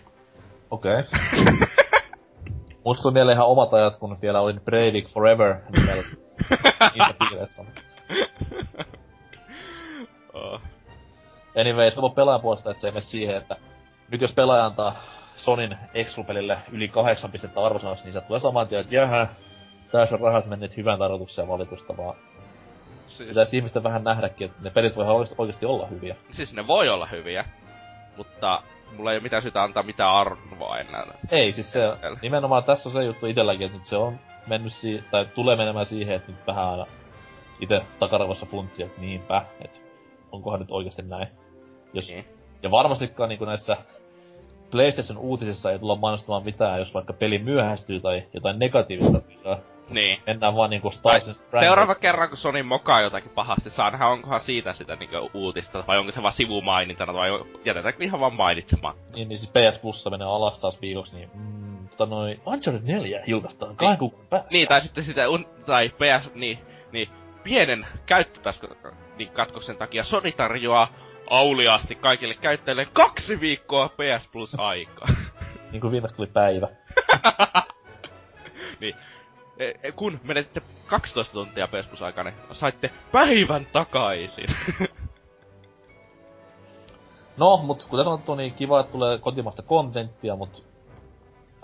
Okei. 0.72 1.00
Okay. 1.00 1.68
Musta 2.86 3.02
tuli 3.02 3.14
mieleen 3.14 3.36
ihan 3.36 3.48
omat 3.48 3.74
ajat, 3.74 3.96
kun 3.96 4.18
vielä 4.22 4.42
olin 4.42 4.62
Breivik 4.62 5.10
Forever 5.10 5.56
nimellä 5.70 6.04
niissä 6.96 7.16
piireissä. 7.20 7.64
Oh. 10.34 10.62
Anyways, 11.60 11.96
koko 11.96 12.10
pelaajan 12.10 12.42
puolesta, 12.42 12.72
että 12.72 12.82
se 12.82 12.88
ei 12.88 12.92
mene 12.92 13.02
siihen, 13.02 13.38
että 13.38 13.56
nyt 14.12 14.22
jos 14.22 14.34
pelaaja 14.34 14.66
antaa 14.66 14.96
Sonin 15.36 15.78
Exclu-pelille 15.94 16.58
yli 16.72 16.88
kahdeksan 16.88 17.32
pistettä 17.32 17.66
arvosanassa, 17.66 18.06
niin 18.06 18.14
se 18.14 18.22
tulee 18.22 18.40
saman 18.40 18.68
tien, 18.68 18.82
että 18.82 18.96
jähä, 18.96 19.28
tässä 19.92 20.16
on 20.16 20.22
rahat 20.22 20.46
menneet 20.46 20.78
hyvän 20.78 21.00
tarkoitukseen 21.00 21.48
valitusta, 21.48 21.98
vaan 21.98 22.16
Siis, 23.18 23.30
pitäisi 23.30 23.57
ihmisten 23.57 23.84
vähän 23.84 24.03
nähdäkin, 24.03 24.45
että 24.45 24.64
ne 24.64 24.69
pelit 24.69 24.95
voi 24.95 25.06
oikeasti, 25.38 25.65
olla 25.65 25.88
hyviä. 25.88 26.15
siis 26.31 26.53
ne 26.53 26.68
voi 26.68 26.89
olla 26.89 27.06
hyviä, 27.06 27.45
mutta 28.18 28.64
mulla 28.98 29.11
ei 29.11 29.18
ole 29.18 29.23
mitään 29.23 29.41
syytä 29.41 29.64
antaa 29.64 29.84
mitään 29.84 30.14
arvoa 30.14 30.77
enää. 30.77 31.03
Ei, 31.31 31.52
siis 31.52 31.73
se, 31.73 31.81
nimenomaan 32.22 32.64
tässä 32.64 32.89
on 32.89 32.94
se 32.94 33.03
juttu 33.03 33.26
itselläkin, 33.26 33.65
että 33.65 33.77
nyt 33.77 33.88
se 33.88 33.98
on 33.98 34.19
mennyt 34.48 34.73
si- 34.73 35.03
tai 35.11 35.26
tulee 35.35 35.56
menemään 35.56 35.85
siihen, 35.85 36.15
että 36.15 36.31
nyt 36.31 36.48
vähän 36.48 36.65
aina 36.69 36.85
itse 37.60 37.81
takaravossa 37.99 38.45
funtsia, 38.45 38.85
että 38.85 39.02
niinpä, 39.02 39.41
että 39.61 39.80
onkohan 40.31 40.60
nyt 40.60 40.72
oikeasti 40.72 41.02
näin. 41.02 41.27
Jos, 41.94 42.10
Niin. 42.10 42.26
Ja 42.64 42.72
varmastikaan 42.72 43.30
niin 43.30 43.45
näissä 43.45 43.77
PlayStation 44.72 45.18
uutisissa 45.18 45.72
ei 45.72 45.80
tulla 45.80 45.95
mainostamaan 45.95 46.45
mitään, 46.45 46.80
jos 46.80 46.94
vaikka 46.94 47.14
peli 47.14 47.39
myöhästyy 47.39 47.99
tai 47.99 48.23
jotain 48.34 48.60
negatiivista. 48.60 49.22
Niin. 49.89 50.19
Mennään 50.27 50.55
vaan 50.55 50.69
niinku 50.69 50.91
Strangers. 50.91 51.47
Seuraava 51.59 51.95
kerran, 51.95 52.30
kun 52.30 52.38
Sony 52.38 52.64
mokaa 52.64 53.01
jotakin 53.01 53.31
pahasti, 53.31 53.69
saa 53.69 53.91
nähdä, 53.91 54.07
onkohan 54.07 54.39
siitä 54.39 54.73
sitä 54.73 54.95
niinku 54.95 55.31
uutista, 55.34 55.84
vai 55.88 55.97
onko 55.97 56.11
se 56.11 56.22
vaan 56.22 56.34
sivumainintana, 56.34 57.14
vai 57.14 57.30
jätetäänkö 57.65 58.03
ihan 58.03 58.19
vaan 58.19 58.34
mainitsemaan. 58.34 58.95
Niin, 59.14 59.30
niin 59.30 59.39
siis 59.39 59.51
PS 59.51 59.80
Plussa 59.81 60.09
menee 60.09 60.27
alas 60.27 60.59
taas 60.59 60.81
viikoksi, 60.81 61.15
niin 61.15 61.30
mm, 61.34 61.88
tota 61.88 62.05
noin, 62.05 62.41
Uncharted 62.45 62.84
4 62.84 63.23
julkaistaan 63.27 63.76
kahden 63.76 63.97
kuukauden 63.97 64.27
päästä. 64.30 64.49
Niin, 64.51 64.68
tai 64.68 64.81
sitten 64.81 65.03
sitä, 65.03 65.30
un, 65.30 65.45
tai 65.65 65.89
PS, 65.89 66.34
niin, 66.34 66.59
niin, 66.91 67.09
pienen 67.43 67.88
käyttötasko, 68.05 68.68
niin 69.18 69.30
katkoksen 69.30 69.77
takia 69.77 70.03
Sony 70.03 70.31
tarjoaa 70.31 70.93
auliaasti 71.30 71.95
kaikille 71.95 72.34
käyttäjille 72.34 72.85
kaksi 72.85 73.39
viikkoa 73.39 73.89
PS 73.89 74.27
Plus 74.27 74.55
aikaa. 74.59 75.07
niin 75.72 75.81
kuin 75.81 75.91
viimeksi 75.91 76.15
tuli 76.15 76.27
päivä. 76.27 76.68
niin. 78.81 78.95
E, 79.60 79.72
e, 79.84 79.92
kun 79.92 80.20
menette 80.24 80.62
12 80.88 81.34
tuntia 81.34 81.68
niin 82.24 82.34
saitte 82.52 82.92
päivän 83.12 83.66
takaisin. 83.74 84.48
no, 87.38 87.58
mut 87.58 87.86
kuten 87.90 88.06
sanottu, 88.06 88.36
niin 88.36 88.54
kiva, 88.54 88.80
että 88.80 88.92
tulee 88.92 89.18
kotimaista 89.18 89.62
kontenttia, 89.62 90.36
mut... 90.36 90.66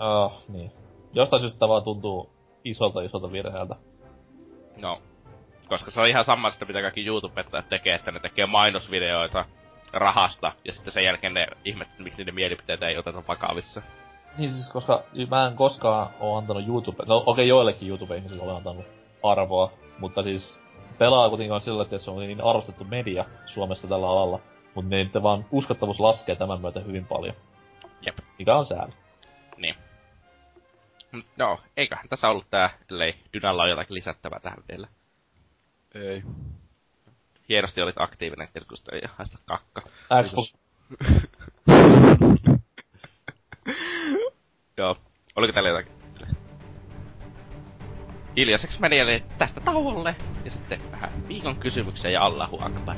Uh, 0.00 0.32
niin. 0.48 0.72
Jostain 1.12 1.40
syystä 1.40 1.68
vaan 1.68 1.82
tuntuu 1.82 2.30
isolta 2.64 3.02
isolta 3.02 3.32
virheeltä. 3.32 3.76
No, 4.76 5.02
koska 5.68 5.90
se 5.90 6.00
on 6.00 6.08
ihan 6.08 6.24
samasta, 6.24 6.66
mitä 6.66 6.80
kaikki 6.80 7.06
YouTube-ettajat 7.06 7.68
tekee, 7.68 7.94
että 7.94 8.10
ne 8.12 8.20
tekee 8.20 8.46
mainosvideoita 8.46 9.44
rahasta, 9.92 10.52
ja 10.64 10.72
sitten 10.72 10.92
sen 10.92 11.04
jälkeen 11.04 11.34
ne 11.34 11.46
ihmettä, 11.64 12.02
miksi 12.02 12.18
niiden 12.18 12.34
mielipiteitä 12.34 12.88
ei 12.88 12.98
oteta 12.98 13.22
vakavissa. 13.28 13.82
Niin 14.38 14.52
siis, 14.52 14.68
koska 14.68 15.02
mä 15.30 15.46
en 15.46 15.56
koskaan 15.56 16.10
oo 16.20 16.36
antanut 16.36 16.66
YouTube... 16.66 17.04
No 17.06 17.16
okei, 17.16 17.32
okay, 17.32 17.44
joillekin 17.44 17.88
YouTube-ihmisille 17.88 18.42
olen 18.42 18.56
antanut 18.56 18.86
arvoa, 19.22 19.72
mutta 19.98 20.22
siis 20.22 20.58
pelaa 20.98 21.28
kuitenkin 21.28 21.52
on 21.52 21.60
sillä, 21.60 21.82
että 21.82 21.98
se 21.98 22.10
on 22.10 22.18
niin 22.18 22.44
arvostettu 22.44 22.84
media 22.84 23.24
Suomessa 23.46 23.88
tällä 23.88 24.10
alalla, 24.10 24.40
mutta 24.74 24.90
niiden 24.90 25.22
vaan 25.22 25.46
uskottavuus 25.50 26.00
laskee 26.00 26.36
tämän 26.36 26.60
myötä 26.60 26.80
hyvin 26.80 27.06
paljon. 27.06 27.34
Jep. 28.06 28.18
Mikä 28.38 28.56
on 28.56 28.66
sääli. 28.66 28.92
Niin. 29.56 29.74
No, 31.36 31.60
eiköhän 31.76 32.08
tässä 32.08 32.28
ollut 32.28 32.50
tää, 32.50 32.78
ellei 32.90 33.14
Dynalla 33.32 33.62
ole 33.62 33.70
jotakin 33.70 33.94
lisättävää 33.94 34.40
tähän 34.40 34.64
vielä. 34.68 34.88
Ei. 35.94 36.22
Hienosti 37.48 37.82
olit 37.82 37.98
aktiivinen 37.98 38.48
keskustelija, 38.54 39.08
haista 39.16 39.38
kakka. 39.46 39.82
Xbox. 40.22 40.54
Joo. 44.76 44.96
Oliko 45.36 45.52
täällä 45.52 45.68
jotakin? 45.68 45.92
Hiljaiseksi 48.36 48.80
meni 48.80 48.98
eli 48.98 49.22
tästä 49.38 49.60
tauolle. 49.60 50.16
Ja 50.44 50.50
sitten 50.50 50.80
vähän 50.92 51.10
viikon 51.28 51.56
kysymyksiä 51.56 52.10
ja 52.10 52.22
Allahu 52.22 52.58
Akbar. 52.62 52.96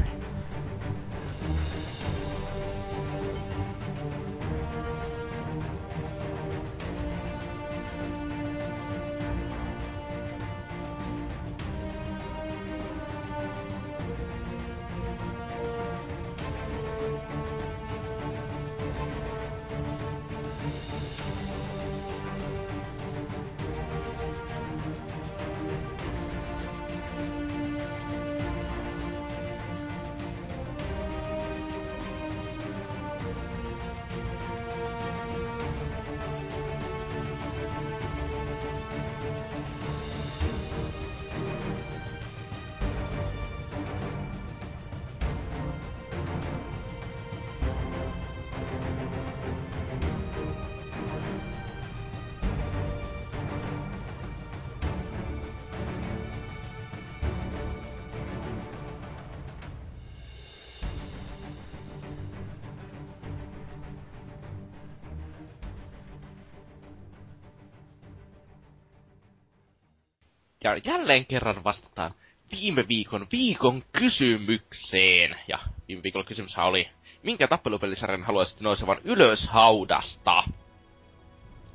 Ja 70.67 70.77
jälleen 70.85 71.27
kerran 71.27 71.65
vastataan 71.65 72.15
viime 72.51 72.89
viikon 72.89 73.27
viikon 73.33 73.83
kysymykseen. 73.93 75.37
Ja 75.49 75.59
viime 75.89 76.03
viikolla 76.03 76.27
kysymys 76.27 76.59
oli, 76.59 76.89
minkä 77.23 77.49
tappelupelisarjan 77.49 78.25
haluaisit 78.25 78.61
nousevan 78.61 79.01
ylös 79.05 79.49
haudasta? 79.49 80.43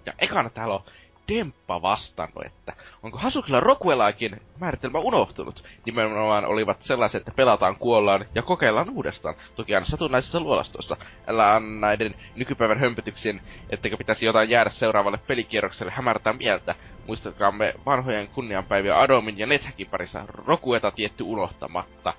Ja 0.06 0.14
ekana 0.20 0.50
täällä 0.50 0.76
on 0.76 0.84
Demppa 1.32 1.82
vastannut, 1.82 2.46
että 2.46 2.74
onko 3.04 3.18
Hasukilla 3.18 3.60
Rockwellaakin 3.60 4.42
määritelmä 4.60 5.00
unohtunut. 5.00 5.64
Nimenomaan 5.86 6.46
olivat 6.46 6.82
sellaiset, 6.82 7.20
että 7.20 7.32
pelataan, 7.36 7.76
kuollaan 7.76 8.26
ja 8.36 8.42
kokeillaan 8.42 8.90
uudestaan. 8.90 9.36
Toki 9.56 9.76
aina 9.76 9.86
satunnaisessa 9.86 10.40
luolastossa. 10.40 10.98
Älä 11.28 11.60
näiden 11.60 12.16
nykypäivän 12.36 12.80
hömpötyksien, 12.80 13.42
etteikö 13.70 13.98
pitäisi 13.98 14.26
jotain 14.26 14.50
jäädä 14.50 14.70
seuraavalle 14.70 15.20
pelikierrokselle 15.28 15.92
hämärtää 15.92 16.34
mieltä. 16.34 16.76
Muistakaamme 17.08 17.74
vanhojen 17.86 18.28
kunnianpäiviä 18.28 19.00
Adomin 19.00 19.40
ja 19.40 19.48
Nethäkin 19.48 19.88
parissa 19.88 20.26
Rokueta 20.28 20.92
tietty 20.92 21.24
unohtamatta. 21.24 22.14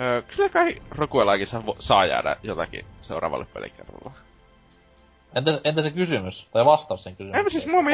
Öö, 0.00 0.22
kyllä 0.22 0.48
kai 0.48 0.82
Rokuelaakin 0.90 1.46
saa, 1.46 1.62
saa 1.78 2.06
jäädä 2.06 2.36
jotakin 2.42 2.84
seuraavalle 3.02 3.46
pelikerralla. 3.54 4.12
Entä, 5.34 5.60
entä 5.64 5.82
se 5.82 5.90
kysymys? 5.90 6.48
Tai 6.52 6.64
vastaus 6.64 7.02
sen 7.02 7.16
kysymykseen? 7.16 7.44
Ei 7.44 7.50
siis 7.50 7.66
mua 7.66 7.82
mä 7.82 7.90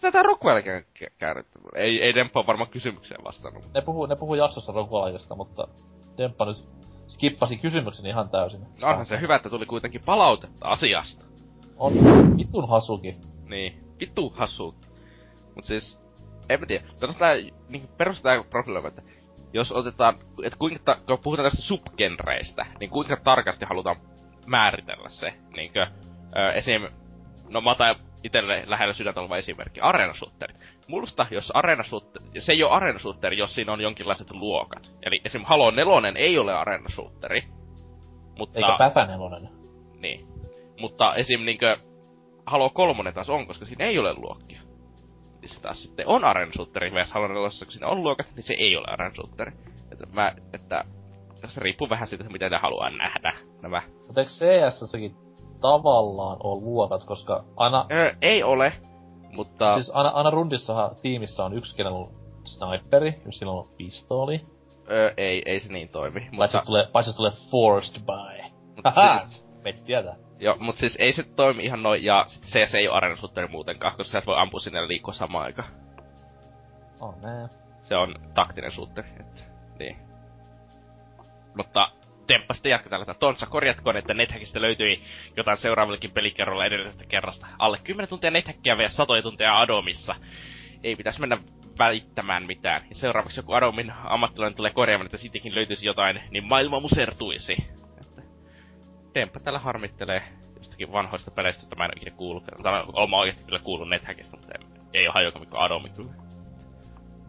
tätä 0.00 0.22
Rockwellkin 0.22 0.84
käännetty. 1.18 1.58
Ei, 1.74 2.02
ei 2.02 2.14
Demppa 2.14 2.46
varmaan 2.46 2.70
kysymykseen 2.70 3.24
vastannut. 3.24 3.64
Ne 3.74 3.80
puhuu, 3.80 4.06
ne 4.06 4.16
puhuu 4.16 4.34
jaksossa 4.34 4.72
Rockwellista, 4.72 5.34
mutta 5.34 5.68
Demppa 6.18 6.44
nyt 6.44 6.56
skippasi 7.06 7.58
kysymyksen 7.58 8.06
ihan 8.06 8.30
täysin. 8.30 8.60
No 8.60 8.88
onhan 8.88 9.06
se 9.06 9.20
hyvä, 9.20 9.36
että 9.36 9.50
tuli 9.50 9.66
kuitenkin 9.66 10.00
palautetta 10.06 10.68
asiasta. 10.68 11.24
On 11.76 11.92
vitun 12.36 12.68
hasuki. 12.68 13.16
Niin, 13.48 13.84
vittu 14.00 14.32
hasu. 14.36 14.74
Mut 15.54 15.64
siis, 15.64 16.00
en 16.48 16.60
mä 16.60 16.66
tiedä. 16.66 16.84
Tässä 17.00 17.18
tää, 17.18 17.34
niin 17.68 17.88
perustetaan 17.96 18.44
probleema, 18.50 18.88
että 18.88 19.02
jos 19.52 19.72
otetaan, 19.72 20.14
että 20.44 20.58
kuinka, 20.58 20.96
kun 21.06 21.18
puhutaan 21.22 21.50
tästä 21.50 21.62
subgenreistä, 21.62 22.66
niin 22.80 22.90
kuinka 22.90 23.16
tarkasti 23.16 23.64
halutaan 23.64 23.96
määritellä 24.46 25.08
se, 25.08 25.34
niinkö, 25.56 25.86
Öö, 26.36 26.52
esim... 26.52 26.82
No 27.48 27.60
mä 27.60 27.70
otan 27.70 27.96
itelle 28.22 28.62
lähellä 28.66 28.94
sydäntä 28.94 29.20
oleva 29.20 29.36
esimerkki. 29.36 29.80
Areenasuutteri. 29.80 30.54
Musta, 30.88 31.26
jos 31.30 31.50
areenasuutteri... 31.50 32.40
Se 32.40 32.52
ei 32.52 32.62
ole 32.62 32.72
areenasuutteri, 32.72 33.38
jos 33.38 33.54
siinä 33.54 33.72
on 33.72 33.80
jonkinlaiset 33.80 34.30
luokat. 34.30 34.90
Eli 35.02 35.20
esim. 35.24 35.42
Halo 35.44 35.70
4 35.70 36.12
ei 36.14 36.38
ole 36.38 36.54
areenasuutteri. 36.54 37.44
Mutta... 38.38 38.58
Eikä 38.58 38.76
Päfä 38.78 39.06
4. 39.06 39.48
Niin. 39.98 40.26
Mutta 40.80 41.14
esim. 41.14 41.44
niinkö... 41.44 41.76
Halo 42.46 42.70
3 42.70 43.12
taas 43.12 43.30
on, 43.30 43.46
koska 43.46 43.64
siinä 43.64 43.84
ei 43.84 43.98
ole 43.98 44.14
luokkia. 44.14 44.62
Niin 45.40 45.48
se 45.48 45.60
taas 45.60 45.82
sitten 45.82 46.08
on 46.08 46.24
areenasuutteri, 46.24 46.90
myös 46.90 47.12
Halo 47.12 47.28
4, 47.28 47.40
kun 47.42 47.72
siinä 47.72 47.86
on 47.86 48.02
luokat, 48.02 48.26
niin 48.34 48.44
se 48.44 48.54
ei 48.58 48.76
ole 48.76 48.86
areenasuutteri. 48.88 49.52
Että 49.92 50.06
mä, 50.12 50.32
että... 50.52 50.84
Tässä 51.40 51.60
riippuu 51.60 51.90
vähän 51.90 52.06
siitä, 52.06 52.24
mitä 52.24 52.48
ne 52.48 52.58
haluaa 52.58 52.90
nähdä, 52.90 53.32
nämä. 53.62 53.82
Mutta 54.06 54.20
eikö 54.20 54.30
CS-säkin 54.30 55.16
tavallaan 55.62 56.36
ole 56.44 56.62
luokat, 56.62 57.04
koska 57.04 57.44
aina... 57.56 57.86
Öö, 57.92 58.14
ei 58.22 58.42
ole, 58.42 58.72
mutta... 59.36 59.74
Siis 59.74 59.90
aina, 59.94 60.08
aina 60.08 60.30
rundissahan 60.30 60.96
tiimissä 61.02 61.44
on 61.44 61.54
yksi, 61.54 61.76
kenellä 61.76 61.98
on 61.98 62.08
sniperi, 62.44 63.22
jos 63.26 63.38
sillä 63.38 63.52
on 63.52 63.68
pistooli. 63.76 64.40
Öö, 64.90 65.14
ei, 65.16 65.42
ei 65.46 65.60
se 65.60 65.72
niin 65.72 65.88
toimi. 65.88 66.20
Mutta... 66.20 66.36
Paitsi 66.36 66.58
tulee, 66.66 66.86
paitsi 66.92 67.16
tulee 67.16 67.32
forced 67.50 68.02
by. 68.02 68.52
Haha, 68.84 69.18
siis... 69.18 69.46
Meitä 69.64 69.80
tietää. 69.84 70.16
Joo, 70.38 70.56
mut 70.60 70.76
siis 70.76 70.96
ei 71.00 71.12
se 71.12 71.22
toimi 71.22 71.64
ihan 71.64 71.82
noin, 71.82 72.04
ja 72.04 72.24
sit 72.26 72.44
se, 72.44 72.66
se 72.66 72.78
ei 72.78 72.88
oo 72.88 72.94
arenasuutteri 72.94 73.48
muutenkaan, 73.48 73.96
koska 73.96 74.12
sä 74.12 74.18
et 74.18 74.26
voi 74.26 74.38
ampua 74.38 74.60
sinne 74.60 74.78
ja 74.78 74.88
liikkua 74.88 75.14
samaan 75.14 75.44
aikaan. 75.44 75.68
Oh. 77.00 77.14
Se 77.82 77.96
on 77.96 78.14
taktinen 78.34 78.72
suutteri, 78.72 79.08
että, 79.20 79.42
niin. 79.78 79.96
Mutta 81.56 81.88
Temppa 82.26 82.54
sitten 82.54 82.70
jatketaan, 82.70 83.02
että 83.02 83.14
Tontsa 83.14 83.46
korjatkoon, 83.46 83.96
että 83.96 84.14
Nethäkistä 84.14 84.60
löytyi 84.60 85.02
jotain 85.36 85.56
seuraavallekin 85.56 86.10
pelikerralla 86.10 86.64
edellisestä 86.64 87.04
kerrasta. 87.06 87.46
Alle 87.58 87.78
10 87.84 88.08
tuntia 88.08 88.30
Nethäkkiä 88.30 88.78
vielä 88.78 88.90
satoja 88.90 89.22
tuntia 89.22 89.60
Adomissa. 89.60 90.14
Ei 90.84 90.96
pitäisi 90.96 91.20
mennä 91.20 91.38
välittämään 91.78 92.46
mitään. 92.46 92.82
Ja 92.88 92.94
seuraavaksi 92.94 93.38
joku 93.38 93.52
Adomin 93.52 93.92
ammattilainen 94.04 94.56
tulee 94.56 94.72
korjaamaan, 94.72 95.06
että 95.06 95.16
sittenkin 95.16 95.54
löytyisi 95.54 95.86
jotain, 95.86 96.20
niin 96.30 96.46
maailma 96.46 96.80
musertuisi. 96.80 97.56
Että 98.00 98.22
Temppa 99.12 99.40
täällä 99.40 99.58
harmittelee 99.58 100.22
jostakin 100.56 100.92
vanhoista 100.92 101.30
peleistä, 101.30 101.62
joista 101.62 101.76
mä 101.76 101.84
en 101.84 101.90
ole 101.90 101.96
ikinä 101.96 102.16
kuullut. 102.16 102.44
Tai 102.62 102.72
mä 103.10 103.16
oikeasti 103.16 103.44
kyllä 103.44 103.58
kuullut 103.58 103.88
Nethäkistä, 103.88 104.36
mutta 104.36 104.52
ei, 104.94 105.06
ole 105.06 105.14
hajuakaan 105.14 105.42
mikään 105.42 105.62
Adomi 105.62 105.88
kyllä. 105.88 106.12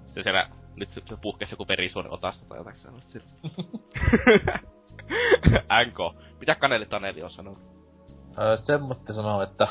Se 0.08 0.24
siellä 0.24 0.50
nyt 0.76 0.90
puhkesi 1.22 1.54
joku 1.54 1.68
verisuoni 1.68 2.10
otasta 2.12 2.46
tai 2.46 2.58
jotain 2.58 2.76
sellaista. 2.76 3.20
NK. 5.86 5.98
Mitä 6.40 6.56
Kaneli 6.56 6.86
Taneli 6.86 7.24
on 7.24 7.30
sanonut? 7.30 7.60
Öö, 8.40 8.58
Semmotti 8.58 9.14
sanoo, 9.14 9.42
että 9.42 9.68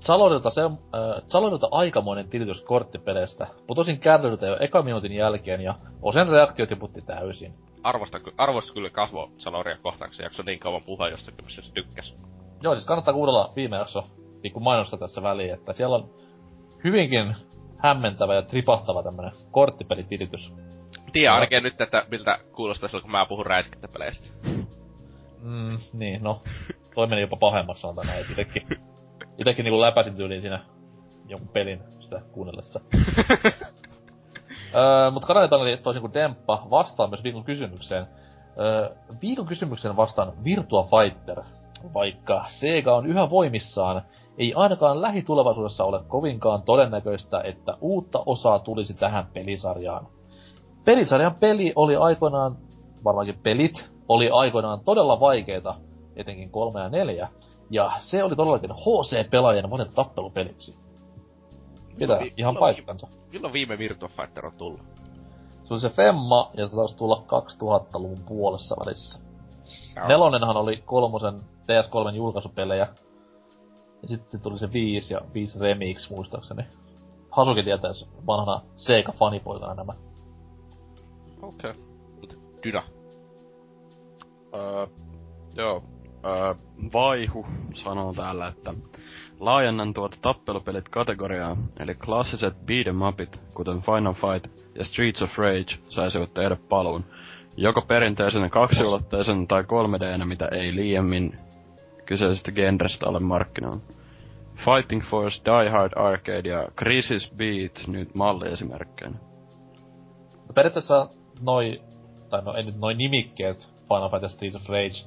Salodilta, 0.00 0.50
se, 0.50 0.62
äh, 0.64 1.22
Salodilta 1.26 1.68
aikamoinen 1.70 2.28
tilitys 2.28 2.62
korttipeleistä. 2.64 3.46
Putosin 3.66 4.00
kärryltä 4.00 4.46
jo 4.46 4.56
eka 4.60 4.82
minuutin 4.82 5.12
jälkeen 5.12 5.60
ja 5.60 5.74
osen 6.02 6.28
reaktiot 6.28 6.68
tiputti 6.68 7.02
täysin. 7.02 7.54
Arvosta, 7.82 8.20
arvosta 8.38 8.72
kyllä 8.72 8.90
kasvo 8.90 9.30
Saloria 9.38 9.76
kohtaan, 9.82 10.14
se 10.14 10.22
jakso 10.22 10.42
niin 10.42 10.58
kauan 10.58 10.82
puhua 10.82 11.08
jostakin, 11.08 11.44
missä 11.44 11.62
se 11.62 11.72
tykkäs. 11.72 12.14
Joo, 12.62 12.74
siis 12.74 12.86
kannattaa 12.86 13.14
kuunnella 13.14 13.52
viime 13.56 13.76
jakso 13.76 14.04
niin 14.42 14.62
mainosta 14.64 14.96
tässä 14.96 15.22
väliin, 15.22 15.54
että 15.54 15.72
siellä 15.72 15.96
on 15.96 16.10
hyvinkin 16.84 17.36
hämmentävä 17.78 18.34
ja 18.34 18.42
tripahtava 18.42 19.02
tämmönen 19.02 19.32
korttipelitilitys. 19.50 20.52
Tiedä 21.12 21.34
ainakin 21.34 21.62
nyt, 21.62 21.80
että 21.80 22.06
miltä 22.10 22.38
kuulostaa 22.52 22.88
silloin, 22.88 23.02
kun 23.02 23.10
mä 23.10 23.26
puhun 23.26 23.46
räiskintäpeleistä. 23.46 24.28
Mm, 25.42 25.78
niin, 25.92 26.22
no. 26.22 26.42
Toi 26.94 27.06
meni 27.06 27.20
jopa 27.20 27.36
pahemmaksi 27.40 27.80
sanotaan 27.80 28.06
näin. 28.06 28.24
Itekin, 28.32 28.62
itekin 29.38 29.64
niinku 29.64 29.80
läpäsin 29.80 30.16
tyyliin 30.16 30.40
siinä 30.40 30.60
jonkun 31.28 31.48
pelin 31.48 31.80
sitä 32.00 32.20
kuunnellessa. 32.32 32.80
öö, 34.74 35.10
mut 35.10 35.24
kanalitan 35.24 35.60
oli 35.60 35.76
toisin 35.76 36.00
kuin 36.00 36.14
Demppa 36.14 36.66
vastaa 36.70 37.06
myös 37.06 37.24
viikon 37.24 37.44
kysymykseen. 37.44 38.06
Öö, 38.60 38.94
viikon 39.22 39.46
kysymykseen 39.46 39.96
vastaan 39.96 40.44
Virtua 40.44 40.88
Fighter. 40.90 41.42
Vaikka 41.94 42.44
Sega 42.48 42.96
on 42.96 43.06
yhä 43.06 43.30
voimissaan, 43.30 44.02
ei 44.38 44.54
ainakaan 44.54 45.02
lähitulevaisuudessa 45.02 45.84
ole 45.84 46.00
kovinkaan 46.08 46.62
todennäköistä, 46.62 47.40
että 47.40 47.74
uutta 47.80 48.22
osaa 48.26 48.58
tulisi 48.58 48.94
tähän 48.94 49.26
pelisarjaan. 49.34 50.06
Pelisarjan 50.86 51.34
peli 51.34 51.72
oli 51.76 51.96
aikoinaan, 51.96 52.56
varmaankin 53.04 53.38
pelit, 53.42 53.90
oli 54.08 54.30
aikoinaan 54.32 54.80
todella 54.84 55.20
vaikeita, 55.20 55.74
etenkin 56.16 56.50
kolme 56.50 56.80
ja 56.80 56.88
neljä, 56.88 57.28
ja 57.70 57.90
se 57.98 58.24
oli 58.24 58.36
todellakin 58.36 58.70
HC-pelaajan 58.70 59.68
monet 59.68 59.94
tappelupeliksi. 59.94 60.78
Pitää 61.98 62.20
vi- 62.20 62.32
ihan 62.36 62.56
paikkansa. 62.56 63.06
Milloin 63.32 63.52
viime 63.52 63.78
Virtua 63.78 64.08
Fighter 64.08 64.46
on 64.46 64.52
tullut? 64.52 64.80
Se 65.64 65.74
oli 65.74 65.80
se 65.80 65.88
Femma, 65.90 66.50
ja 66.56 66.68
se 66.68 66.76
taisi 66.76 66.96
tulla 66.96 67.22
2000-luvun 67.26 68.22
puolessa 68.28 68.76
välissä. 68.80 69.20
Joo. 69.96 70.08
Nelonenhan 70.08 70.56
oli 70.56 70.76
kolmosen 70.76 71.34
PS3 71.40 72.14
julkaisupelejä. 72.14 72.88
Ja 74.02 74.08
sitten 74.08 74.40
tuli 74.40 74.58
se 74.58 74.72
5 74.72 75.14
ja 75.14 75.20
5 75.34 75.58
Remix 75.58 76.10
muistaakseni. 76.10 76.62
Hasuki 77.30 77.62
tietäis 77.62 78.08
vanhana 78.26 78.60
Sega-fanipoikana 78.76 79.74
nämä. 79.74 79.92
Okei. 81.46 81.70
Okay. 81.70 82.38
Dyna. 82.64 82.82
Öö, 84.54 84.86
joo. 85.56 85.82
Öö, 86.24 86.54
Vaihu 86.92 87.46
sanoo 87.74 88.12
täällä, 88.14 88.48
että 88.48 88.74
laajennan 89.40 89.94
tuota 89.94 90.16
tappelupelit 90.22 90.88
kategoriaa, 90.88 91.56
eli 91.80 91.94
klassiset 91.94 92.54
beat'em 92.54 93.08
upit, 93.08 93.40
kuten 93.54 93.82
Final 93.82 94.14
Fight 94.14 94.62
ja 94.74 94.84
Streets 94.84 95.22
of 95.22 95.38
Rage, 95.38 95.78
saisivat 95.88 96.34
tehdä 96.34 96.56
paluun. 96.68 97.04
Joko 97.56 97.82
perinteisen 97.82 98.50
kaksiulotteisen 98.50 99.46
tai 99.46 99.64
3 99.64 99.98
d 100.00 100.24
mitä 100.24 100.48
ei 100.52 100.74
liiemmin 100.74 101.32
kyseisestä 102.06 102.52
genrestä 102.52 103.08
ole 103.08 103.20
markkinoilla. 103.20 103.80
Fighting 104.56 105.02
Force, 105.02 105.42
Die 105.44 105.70
Hard 105.70 105.92
Arcade 105.96 106.48
ja 106.48 106.68
Crisis 106.78 107.32
Beat 107.36 107.86
nyt 107.86 108.14
malliesimerkkeinä. 108.14 109.18
Periaatteessa 110.54 111.08
noi, 111.40 111.82
tai 112.30 112.42
no 112.42 112.54
ei 112.54 112.62
nyt 112.62 112.78
noi 112.78 112.94
nimikkeet, 112.94 113.68
Final 113.88 114.22
ja 114.22 114.28
Street 114.28 114.54
of 114.54 114.68
Rage, 114.68 115.06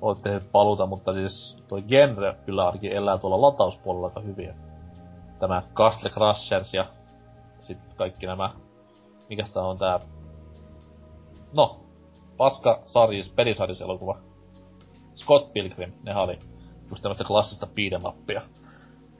oot 0.00 0.22
tehnyt 0.22 0.52
paluta, 0.52 0.86
mutta 0.86 1.12
siis 1.12 1.56
toi 1.68 1.82
genre 1.82 2.36
kyllä 2.46 2.66
ainakin 2.66 2.92
elää 2.92 3.18
tuolla 3.18 3.40
latauspuolella 3.40 4.06
aika 4.06 4.20
hyvin. 4.20 4.54
Tämä 5.38 5.62
Castle 5.74 6.10
Crushers 6.10 6.74
ja 6.74 6.84
sitten 7.58 7.96
kaikki 7.96 8.26
nämä, 8.26 8.50
mikä 9.28 9.44
tää 9.54 9.62
on 9.62 9.78
tää, 9.78 9.98
no, 11.52 11.80
paska 12.36 12.82
sarjis, 12.86 13.32
elokuva. 13.84 14.18
Scott 15.14 15.52
Pilgrim, 15.52 15.92
ne 16.02 16.16
oli 16.16 16.38
just 16.90 17.02
tämmöstä 17.02 17.24
klassista 17.24 17.66
beat'em 17.66 18.42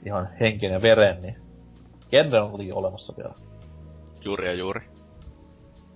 Ihan 0.05 0.29
henken 0.39 0.71
ja 0.71 0.81
veren, 0.81 1.21
niin 1.21 1.35
genre 2.09 2.41
on 2.41 2.49
kuitenkin 2.49 2.75
olemassa 2.75 3.13
vielä. 3.17 3.33
Juuri 4.21 4.47
ja 4.47 4.53
juuri. 4.53 4.81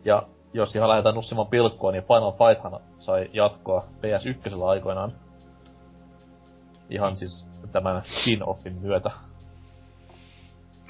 Ja 0.06 0.28
jos 0.56 0.76
ihan 0.76 0.90
lähdetään 0.90 1.16
nussimaan 1.16 1.48
pilkkoa, 1.48 1.92
niin 1.92 2.04
Final 2.04 2.32
Fighthan 2.32 2.80
sai 3.00 3.30
jatkoa 3.34 3.84
PS1 3.98 4.64
aikoinaan. 4.64 5.14
Ihan 6.90 7.16
siis 7.16 7.48
tämän 7.72 8.04
spin-offin 8.06 8.74
myötä. 8.82 9.12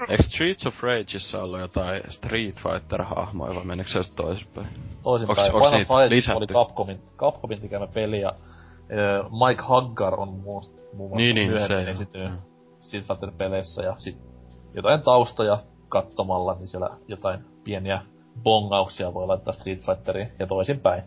Eikö 0.08 0.22
Streets 0.22 0.66
of 0.66 0.82
Rageissa 0.82 1.42
ollut 1.42 1.60
jotain 1.60 2.02
Street 2.08 2.54
Fighter-hahmoja 2.56 3.54
vai 3.54 3.64
menikö 3.64 3.90
se 3.90 4.14
toisinpäin? 4.16 4.68
Toisinpäin. 5.02 5.52
Final 5.52 5.78
Fight 5.78 6.10
lisätty? 6.10 6.36
oli 6.36 6.46
Capcomin, 6.46 7.02
Capcomin 7.16 7.60
tekemä 7.60 7.86
peli 7.86 8.20
ja 8.20 8.32
uh, 8.32 9.46
Mike 9.46 9.62
Huggar 9.68 10.20
on 10.20 10.28
muun, 10.28 10.62
muassa 10.96 11.16
niin, 11.16 11.34
niin, 11.34 11.50
myöhemmin 11.50 11.88
esiintynyt 11.88 12.40
Street 12.80 13.06
Fighter-peleissä 13.06 13.82
ja 13.82 13.94
sit 13.98 14.18
jotain 14.74 15.02
taustoja 15.02 15.58
katsomalla, 15.88 16.54
niin 16.54 16.68
siellä 16.68 16.90
jotain 17.08 17.44
pieniä 17.64 18.00
bongauksia 18.42 19.14
voi 19.14 19.26
laittaa 19.26 19.52
Street 19.52 19.86
Fighteriin 19.86 20.32
ja 20.38 20.46
toisinpäin. 20.46 21.02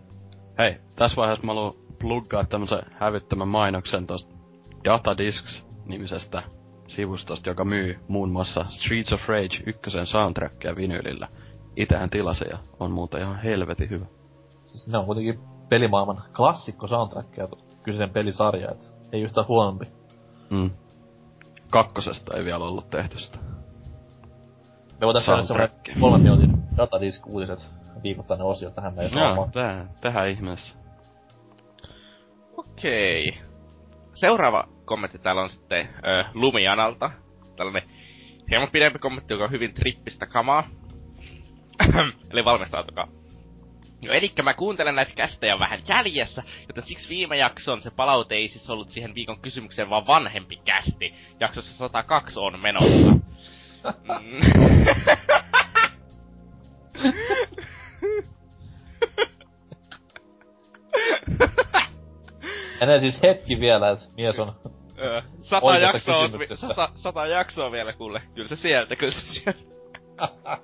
Hei, 0.57 0.77
tässä 0.95 1.15
vaiheessa 1.15 1.45
mä 1.45 1.53
haluan 1.53 1.73
pluggaa 1.99 2.45
tämmösen 2.45 2.79
hävyttömän 2.91 3.47
mainoksen 3.47 4.07
tosta 4.07 4.35
Datadiscs-nimisestä 4.83 6.43
sivustosta, 6.87 7.49
joka 7.49 7.65
myy 7.65 7.99
muun 8.07 8.31
muassa 8.31 8.65
Streets 8.69 9.13
of 9.13 9.21
Rage 9.27 9.63
ykkösen 9.65 10.05
soundtrackia 10.05 10.75
vinylillä. 10.75 11.27
Itähän 11.75 12.09
tilasi 12.09 12.45
ja 12.49 12.57
on 12.79 12.91
muuta 12.91 13.17
ihan 13.17 13.39
helvetin 13.39 13.89
hyvä. 13.89 14.05
Siis 14.65 14.87
ne 14.87 14.97
on 14.97 15.05
kuitenkin 15.05 15.39
pelimaailman 15.69 16.23
klassikko 16.35 16.87
soundtrackia 16.87 17.47
kyseisen 17.83 18.09
pelisarja, 18.09 18.71
et 18.71 18.91
ei 19.11 19.21
yhtään 19.21 19.47
huonompi. 19.47 19.85
Mm. 20.49 20.71
Kakkosesta 21.69 22.37
ei 22.37 22.45
vielä 22.45 22.65
ollut 22.65 22.89
tehty 22.89 23.19
sitä. 23.19 23.37
Me 24.99 25.05
voitais 25.05 25.25
tehdä 25.25 25.43
semmonen 25.43 25.69
kolmen 25.99 26.21
minuutin 26.21 26.49
datadisk-uutiset 26.77 27.69
viikoittainen 28.03 28.47
osio 28.47 28.69
tähän 28.69 28.93
meidän 28.93 29.11
Joo, 29.15 29.49
tähän, 29.53 29.89
tähän 30.01 30.29
ihmeessä. 30.29 30.75
Okei. 32.57 33.37
Seuraava 34.13 34.67
kommentti 34.85 35.19
täällä 35.19 35.41
on 35.41 35.49
sitten 35.49 35.89
ö, 36.05 36.23
Lumianalta. 36.33 37.11
Tällainen 37.55 37.83
hieman 38.49 38.71
pidempi 38.71 38.99
kommentti, 38.99 39.33
joka 39.33 39.43
on 39.43 39.51
hyvin 39.51 39.73
trippistä 39.73 40.25
kamaa. 40.25 40.67
Eli 42.31 42.45
valmistautukaa. 42.45 43.07
No 44.05 44.13
elikkä 44.13 44.43
mä 44.43 44.53
kuuntelen 44.53 44.95
näitä 44.95 45.13
kästejä 45.15 45.59
vähän 45.59 45.79
jäljessä, 45.87 46.43
joten 46.67 46.83
siksi 46.83 47.09
viime 47.09 47.37
jakson 47.37 47.81
se 47.81 47.91
palaute 47.91 48.35
ei 48.35 48.47
siis 48.47 48.69
ollut 48.69 48.89
siihen 48.89 49.15
viikon 49.15 49.39
kysymykseen, 49.39 49.89
vaan 49.89 50.07
vanhempi 50.07 50.55
kästi. 50.65 51.13
Jaksossa 51.39 51.73
102 51.73 52.39
on 52.39 52.59
menossa. 52.59 53.19
Enää 62.81 62.99
siis 62.99 63.23
hetki 63.23 63.59
vielä, 63.59 63.89
että 63.89 64.05
mies 64.17 64.39
on 64.39 64.55
sata 65.41 65.77
jaksoa, 65.77 66.17
on, 66.17 66.31
sata, 66.55 66.89
sata 66.95 67.25
jaksoa 67.25 67.71
vielä 67.71 67.93
kuule. 67.93 68.21
Kyllä 68.35 68.47
se 68.47 68.55
sieltä, 68.55 68.95
kyllä 68.95 69.11
se 69.11 69.21
sieltä. 69.21 69.59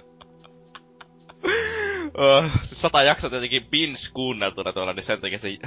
oh, 2.17 2.43
sata 2.61 3.03
jaksoa 3.03 3.29
tietenkin 3.29 3.65
binge 3.69 3.99
kuunneltuna 4.13 4.73
tuolla, 4.73 4.93
niin 4.93 5.03
sen 5.03 5.21
takia 5.21 5.39
se 5.39 5.49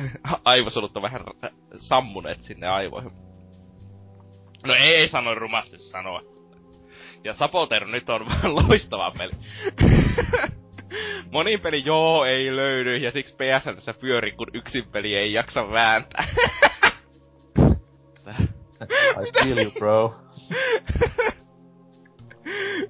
aivosolut 0.44 0.96
on 0.96 1.02
vähän 1.02 1.20
sammuneet 1.76 2.42
sinne 2.42 2.68
aivoihin. 2.68 3.12
No 4.66 4.74
ei, 4.74 4.94
ei 4.94 5.08
sano 5.08 5.34
rumasti 5.34 5.78
sanoa. 5.78 6.37
Ja 7.24 7.34
Sapoter 7.34 7.86
nyt 7.86 8.10
on 8.10 8.26
loistava 8.58 9.12
peli. 9.18 9.32
Monin 11.32 11.60
peli 11.60 11.82
joo 11.84 12.24
ei 12.24 12.56
löydy, 12.56 12.96
ja 12.96 13.10
siksi 13.10 13.34
PSN 13.34 13.74
tässä 13.74 13.94
pyöri, 14.00 14.32
kun 14.32 14.46
yksin 14.52 14.84
peli 14.92 15.14
ei 15.14 15.32
jaksa 15.32 15.70
vääntää. 15.70 16.24
I 19.22 19.32
feel 19.42 19.58
you, 19.58 19.70
bro. 19.70 20.14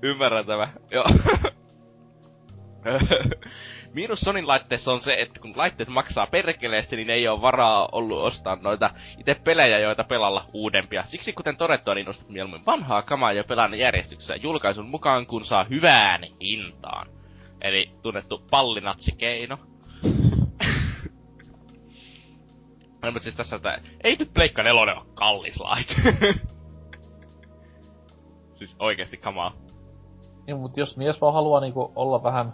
Ymmärrän 0.03 0.47
tämä. 0.47 0.69
Joo. 0.91 1.05
Miinus 3.99 4.21
Sonin 4.21 4.49
laitteessa 4.49 4.93
on 4.93 5.01
se, 5.01 5.15
että 5.15 5.41
kun 5.41 5.53
laitteet 5.57 5.89
maksaa 5.89 6.27
perkeleesti, 6.27 6.97
niin 6.97 7.11
ei 7.11 7.29
ole 7.29 7.43
varaa 7.43 7.89
ollut 7.93 8.23
ostaa 8.23 8.59
noita 8.63 8.91
itse 9.19 9.35
pelejä, 9.35 9.79
joita 9.79 10.05
pelalla 10.05 10.47
uudempia. 10.53 11.05
Siksi 11.05 11.33
kuten 11.33 11.57
todettua, 11.57 11.95
niin 11.95 12.09
ostat 12.09 12.29
mieluummin 12.29 12.67
vanhaa 12.67 13.03
kamaa 13.03 13.33
ja 13.33 13.45
pelaan 13.49 13.79
järjestyksessä 13.79 14.37
julkaisun 14.37 14.89
mukaan, 14.89 15.27
kun 15.27 15.45
saa 15.45 15.65
hyvään 15.65 16.21
hintaan. 16.41 17.07
eli 17.61 17.91
tunnettu 18.03 18.43
pallinatsikeino. 18.51 19.59
No, 23.03 23.11
mutta 23.11 23.25
siis 23.25 23.37
tässä, 23.37 23.57
että 23.57 23.81
ei 24.05 24.17
nyt 24.17 24.35
Pleikka 24.35 24.63
nelonen 24.63 24.97
ole 24.97 25.07
kallis 25.15 25.61
laite. 25.61 25.95
siis 28.59 28.77
oikeesti 28.79 29.17
kamaa. 29.17 29.53
Niin, 30.47 30.59
mutta 30.59 30.81
jos 30.81 30.97
mies 30.97 31.21
vaan 31.21 31.35
haluaa 31.35 31.61
niinku 31.61 31.93
olla 31.97 32.23
vähän 32.23 32.53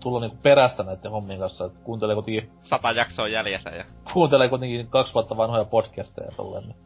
tulla 0.00 0.20
niinku 0.20 0.36
perästä 0.42 0.82
näiden 0.82 1.10
hommien 1.10 1.38
kanssa, 1.38 1.64
että 1.64 1.78
kuuntelee 1.84 2.14
kuitenkin, 2.14 2.50
Sata 2.62 2.90
jaksoa 2.90 3.28
jäljessä 3.28 3.70
ja... 3.70 3.84
kuuntelee 4.12 4.48
kuitenkin 4.48 4.88
kaksi 4.88 5.14
vuotta 5.14 5.36
vanhoja 5.36 5.64
podcasteja 5.64 6.30
tolleen, 6.36 6.64
niin 6.64 6.76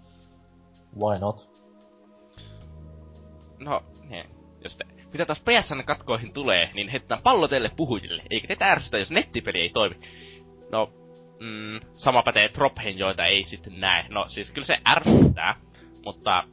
why 0.99 1.19
not? 1.19 1.51
No, 3.59 3.82
niin. 4.09 4.24
Jos 4.65 4.77
te, 4.77 4.85
mitä 5.12 5.27
taas 5.27 5.41
PSN 5.41 5.85
katkoihin 5.87 6.32
tulee, 6.32 6.70
niin 6.74 6.89
heitetään 6.89 7.23
pallo 7.23 7.49
teille 7.49 7.70
puhujille. 7.77 8.23
Eikä 8.31 8.49
teitä 8.49 8.73
ärsytä, 8.73 8.99
jos 8.99 9.11
nettipeli 9.11 9.61
ei 9.61 9.70
toimi. 9.70 9.97
No, 10.73 10.93
mm, 11.41 11.81
sama 11.93 12.23
pätee 12.23 12.49
tropheihin, 12.49 12.99
joita 12.99 13.27
ei 13.27 13.45
sitten 13.45 13.81
näe. 13.81 14.07
No, 14.09 14.28
siis 14.28 14.51
kyllä 14.51 14.66
se 14.66 14.78
ärsyttää, 14.89 15.55
mutta 16.05 16.45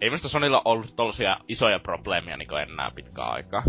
ei 0.00 0.10
minusta 0.10 0.28
Sonilla 0.28 0.62
ollut 0.64 0.96
tollasia 0.96 1.36
isoja 1.48 1.78
probleemia 1.78 2.36
niin 2.36 2.58
enää 2.72 2.90
pitkään 2.94 3.32
aikaa. 3.32 3.62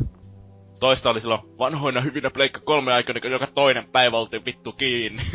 Toista 0.82 1.10
oli 1.10 1.22
silloin 1.22 1.41
vanhoina 1.60 2.02
hyvinä 2.02 2.30
Pleikka 2.30 2.60
kolme 2.60 2.94
aikoina, 2.94 3.22
kun 3.22 3.32
joka 3.32 3.48
toinen 3.48 3.88
päivä 3.91 4.18
oltiin 4.18 4.45
vittu 4.45 4.72
kiinni. 4.72 5.24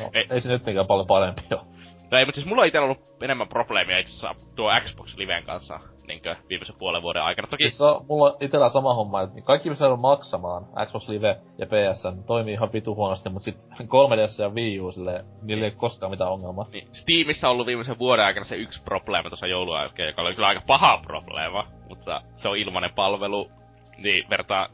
No, 0.00 0.10
Ei. 0.14 0.26
ei, 0.30 0.40
se 0.40 0.48
nyttenkään 0.48 0.86
paljon 0.86 1.06
parempi 1.06 1.42
oo. 1.52 1.64
no 2.10 2.18
ei, 2.18 2.24
mutta 2.24 2.40
siis 2.40 2.46
mulla 2.46 2.62
on 2.62 2.66
itsellä 2.66 2.84
ollut 2.84 3.22
enemmän 3.22 3.48
probleemia 3.48 3.98
itse 3.98 4.12
asiassa 4.26 4.46
tuo 4.56 4.70
Xbox 4.80 5.16
Liven 5.16 5.44
kanssa 5.44 5.80
niinkö 6.06 6.36
viimeisen 6.48 6.76
puolen 6.78 7.02
vuoden 7.02 7.22
aikana. 7.22 7.48
Toki 7.48 7.64
Siis 7.64 7.80
on, 7.80 8.06
mulla 8.08 8.24
on 8.24 8.36
itellä 8.40 8.68
sama 8.68 8.94
homma, 8.94 9.20
että 9.20 9.40
kaikki 9.40 9.70
missä 9.70 9.88
on 9.88 10.00
maksamaan, 10.00 10.64
Xbox 10.86 11.08
Live 11.08 11.36
ja 11.58 11.66
PS, 11.66 12.04
niin 12.04 12.24
toimii 12.24 12.54
ihan 12.54 12.72
vitu 12.72 12.94
huonosti, 12.94 13.28
mut 13.28 13.42
sit 13.42 13.54
3DS 13.94 14.42
ja 14.42 14.48
Wii 14.48 14.80
U 14.80 14.92
silleen, 14.92 15.24
niillä 15.42 15.64
ei 15.64 15.70
oo 15.70 15.78
koskaan 15.78 16.10
mitään 16.10 16.30
ongelmaa. 16.30 16.64
Niin, 16.72 16.88
Steamissa 16.92 17.48
on 17.48 17.52
ollut 17.52 17.66
viimeisen 17.66 17.98
vuoden 17.98 18.24
aikana 18.24 18.44
se 18.44 18.56
yksi 18.56 18.82
probleema 18.84 19.30
tuossa 19.30 19.46
joulun 19.46 19.78
jälkeen, 19.78 20.08
joka 20.08 20.22
oli 20.22 20.34
kyllä 20.34 20.48
aika 20.48 20.62
paha 20.66 20.98
probleema, 20.98 21.66
mutta 21.88 22.22
se 22.36 22.48
on 22.48 22.56
ilmainen 22.56 22.94
palvelu, 22.94 23.50
niin 23.98 24.30
vertaa, 24.30 24.68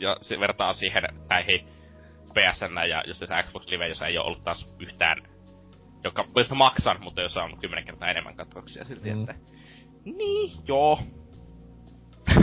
ja 0.00 0.16
se 0.20 0.40
vertaa 0.40 0.72
siihen 0.72 1.02
näihin 1.28 1.68
PSN 2.34 2.88
ja 2.88 3.02
just 3.06 3.20
tätä 3.20 3.42
Xbox 3.42 3.66
Live, 3.66 3.88
jossa 3.88 4.06
ei 4.06 4.18
ole 4.18 4.26
ollut 4.26 4.44
taas 4.44 4.76
yhtään, 4.78 5.22
joka 6.04 6.24
josta 6.36 6.54
maksan, 6.54 7.02
mutta 7.02 7.22
jossa 7.22 7.42
on 7.42 7.58
kymmenen 7.60 7.84
kertaa 7.84 8.10
enemmän 8.10 8.36
katkoksia 8.36 8.84
silti, 8.84 9.14
Mm. 9.14 9.20
että... 9.20 9.34
Niin, 10.04 10.52
joo. 10.68 10.98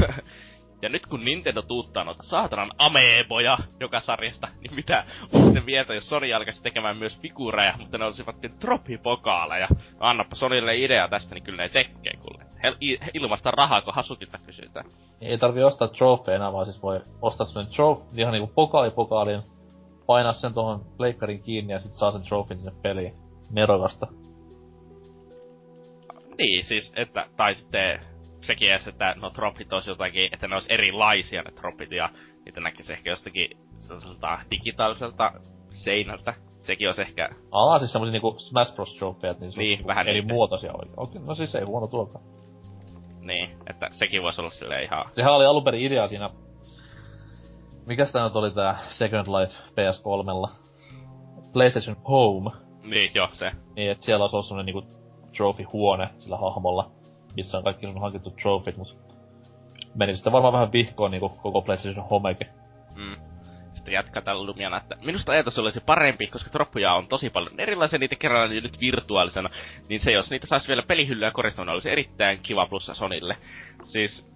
ja 0.82 0.90
nyt 0.90 1.08
kun 1.08 1.26
Nintendo 1.26 1.62
tuuttaa 1.62 2.04
noita 2.04 2.24
saatanan 2.24 2.72
ameeboja 2.78 3.58
joka 3.80 4.00
sarjasta, 4.00 4.48
niin 4.62 4.76
mitä 4.76 5.04
on 5.34 5.44
sitten 5.44 5.66
mieltä, 5.66 5.94
jos 5.94 6.10
Sony 6.10 6.34
alkaisi 6.34 6.64
tekemään 6.64 6.98
myös 6.98 7.20
figuureja, 7.22 7.74
mutta 7.78 7.98
ne 7.98 8.06
olisivat 8.06 8.36
tropipokaaleja. 8.60 9.68
Annappa 10.00 10.36
Sonylle 10.36 10.78
idea 10.78 11.08
tästä, 11.08 11.36
niin 11.36 11.44
kyllä 11.44 11.64
ne 11.64 11.70
tekee 11.70 12.14
ilmasta 13.14 13.52
rahaa, 13.52 13.82
kun 13.82 13.94
Hasukilta 13.94 14.38
kysytään. 14.46 14.86
Ei 15.22 15.38
tarvii 15.38 15.64
ostaa 15.64 15.88
trofeja 15.88 16.36
enää, 16.36 16.54
vaan 16.54 16.66
siis 16.66 16.84
voi 16.84 17.02
ostaa 17.22 17.46
semmonen 17.46 17.74
trof, 17.74 18.00
ihan 18.16 18.34
niinku 18.34 18.52
pokaali 18.56 18.92
pokaaliin, 18.92 19.42
painaa 20.06 20.34
sen 20.34 20.54
tuohon 20.54 20.86
leikkarin 21.00 21.44
kiinni 21.44 21.74
ja 21.74 21.80
sit 21.80 21.94
saa 21.94 22.12
sen 22.12 22.22
trofin 22.22 22.58
sinne 22.58 22.72
peliin. 22.82 23.14
Nerokasta. 23.52 24.08
Niin, 26.38 26.66
siis, 26.66 26.94
että, 26.96 27.26
tai 27.38 27.56
sitten 27.56 28.00
sekin 28.42 28.70
edes, 28.72 28.88
että 28.88 29.16
no 29.18 29.30
tropit 29.30 29.74
olisi 29.74 29.90
jotakin, 29.90 30.30
että 30.34 30.48
ne 30.48 30.56
olisi 30.56 30.74
erilaisia 30.74 31.42
ne 31.42 31.52
tropit 31.52 31.92
ja 31.92 32.10
niitä 32.46 32.62
näkisi 32.62 32.94
ehkä 32.94 33.10
jostakin 33.10 33.58
sellaiselta 33.80 34.40
digitaaliselta 34.52 35.32
seinältä. 35.74 36.34
Sekin 36.60 36.88
olisi 36.88 37.02
ehkä, 37.02 37.30
Aa, 37.52 37.80
siis 37.80 37.92
semmosia 37.92 38.12
niinku 38.12 38.36
Smash 38.40 38.76
Bros. 38.76 38.96
trofeja, 38.98 39.34
niin, 39.40 39.52
Niin, 39.58 39.88
vähän 39.88 40.08
eri 40.08 40.22
niitä. 40.22 40.34
muotoisia 40.34 40.72
oikein. 40.74 40.94
Okei, 40.98 41.22
no 41.22 41.36
siis 41.36 41.56
ei 41.56 41.64
huono 41.64 41.88
tuokaan. 41.88 42.26
Niin, 43.30 43.50
että 43.70 43.88
sekin 43.92 44.24
voisi 44.24 44.42
olla 44.42 44.52
silleen 44.52 44.84
ihan, 44.84 45.06
Sehän 45.14 45.34
oli 45.34 45.46
alun 45.46 45.64
perin 45.64 45.82
idea 45.82 46.08
siinä... 46.08 46.30
Mikäs 47.86 48.12
tää 48.12 48.24
nyt 48.24 48.36
oli 48.36 48.52
tää 48.52 48.78
Second 48.90 49.28
Life 49.28 49.54
PS3? 49.72 50.50
PlayStation 51.54 51.98
Home. 52.08 52.50
niin 52.84 53.12
joo, 53.16 53.30
se. 53.34 53.52
Niin, 53.76 53.92
että 53.92 54.06
siellä 54.06 54.24
olisi 54.24 54.36
ollut 54.36 54.46
semmonen 54.46 54.66
niinku 54.66 55.00
trophy-huone 55.38 56.10
sillä 56.18 56.38
hahmolla, 56.38 56.92
missä 57.36 57.58
on 57.58 57.64
kaikki 57.64 57.86
sun 57.86 58.02
hankittu 58.02 58.32
trofit, 58.42 58.78
mut 58.78 58.98
meni 59.96 60.16
sitten 60.16 60.34
varmaan 60.34 60.54
vähän 60.54 60.72
vihkoon 60.72 61.12
niinku 61.12 61.30
koko 61.30 61.62
PlayStation 61.62 62.10
Homekin. 62.10 62.48
Mm. 62.96 63.29
Sitten 63.80 63.94
jatkaa 63.94 64.36
Lumiana, 64.36 64.78
että 64.78 64.96
minusta 65.06 65.32
ajatus 65.32 65.60
olisi 65.60 65.80
parempi, 65.80 66.28
koska 66.28 66.50
troppuja 66.50 66.94
on 66.94 67.08
tosi 67.08 67.30
paljon 67.30 67.60
erilaisia, 67.60 68.00
niitä 68.00 68.16
kerran 68.16 68.50
nyt 68.50 68.80
virtuaalisena, 68.80 69.50
niin 69.90 70.02
se 70.02 70.12
jos 70.12 70.30
niitä 70.30 70.48
saisi 70.48 70.68
vielä 70.68 70.84
pelihyllyä 70.84 71.32
koristamana, 71.32 71.72
olisi 71.72 71.90
erittäin 71.90 72.40
kiva 72.44 72.66
plussa 72.66 72.94
Sonille. 72.94 73.38
Siis, 73.84 74.28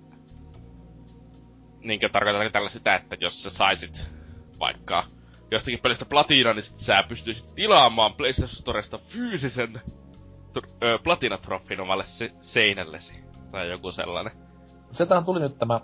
niinkö 1.79 2.09
tarkoitatko 2.09 2.49
tällä 2.49 2.69
sitä, 2.69 2.95
että 2.95 3.17
jos 3.19 3.43
sä 3.43 3.49
saisit 3.49 4.03
vaikka 4.59 5.03
jostakin 5.51 5.79
pelistä 5.79 6.05
platina, 6.05 6.53
niin 6.53 6.63
sit 6.63 6.79
sä 6.79 7.03
pystyisit 7.09 7.55
tilaamaan 7.55 8.13
PlayStation 8.13 8.55
Storesta 8.55 8.97
fyysisen 8.97 9.81
platinatroffin 11.03 11.81
omalle 11.81 12.03
se- 12.03 12.31
seinällesi. 12.41 13.23
Tai 13.51 13.69
joku 13.69 13.91
sellainen. 13.91 14.33
Sieltähän 14.91 15.25
tuli 15.25 15.39
nyt 15.39 15.59
tämä, 15.59 15.81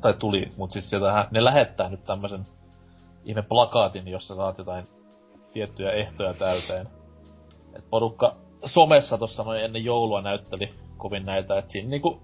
tai 0.00 0.14
tuli, 0.14 0.52
mut 0.56 0.72
siis 0.72 0.90
sieltähän 0.90 1.28
ne 1.30 1.44
lähettää 1.44 1.88
nyt 1.88 2.04
tämmösen 2.04 2.44
ihme 3.24 3.42
plakaatin, 3.42 4.08
jossa 4.08 4.34
saat 4.34 4.58
jotain 4.58 4.84
tiettyjä 5.52 5.90
ehtoja 5.90 6.34
täyteen. 6.34 6.88
Et 7.74 7.90
porukka 7.90 8.36
somessa 8.66 9.18
tossa 9.18 9.42
noin 9.42 9.64
ennen 9.64 9.84
joulua 9.84 10.22
näytteli 10.22 10.70
kovin 10.96 11.24
näitä, 11.24 11.58
että 11.58 11.70
siinä 11.70 11.88
niinku 11.88 12.22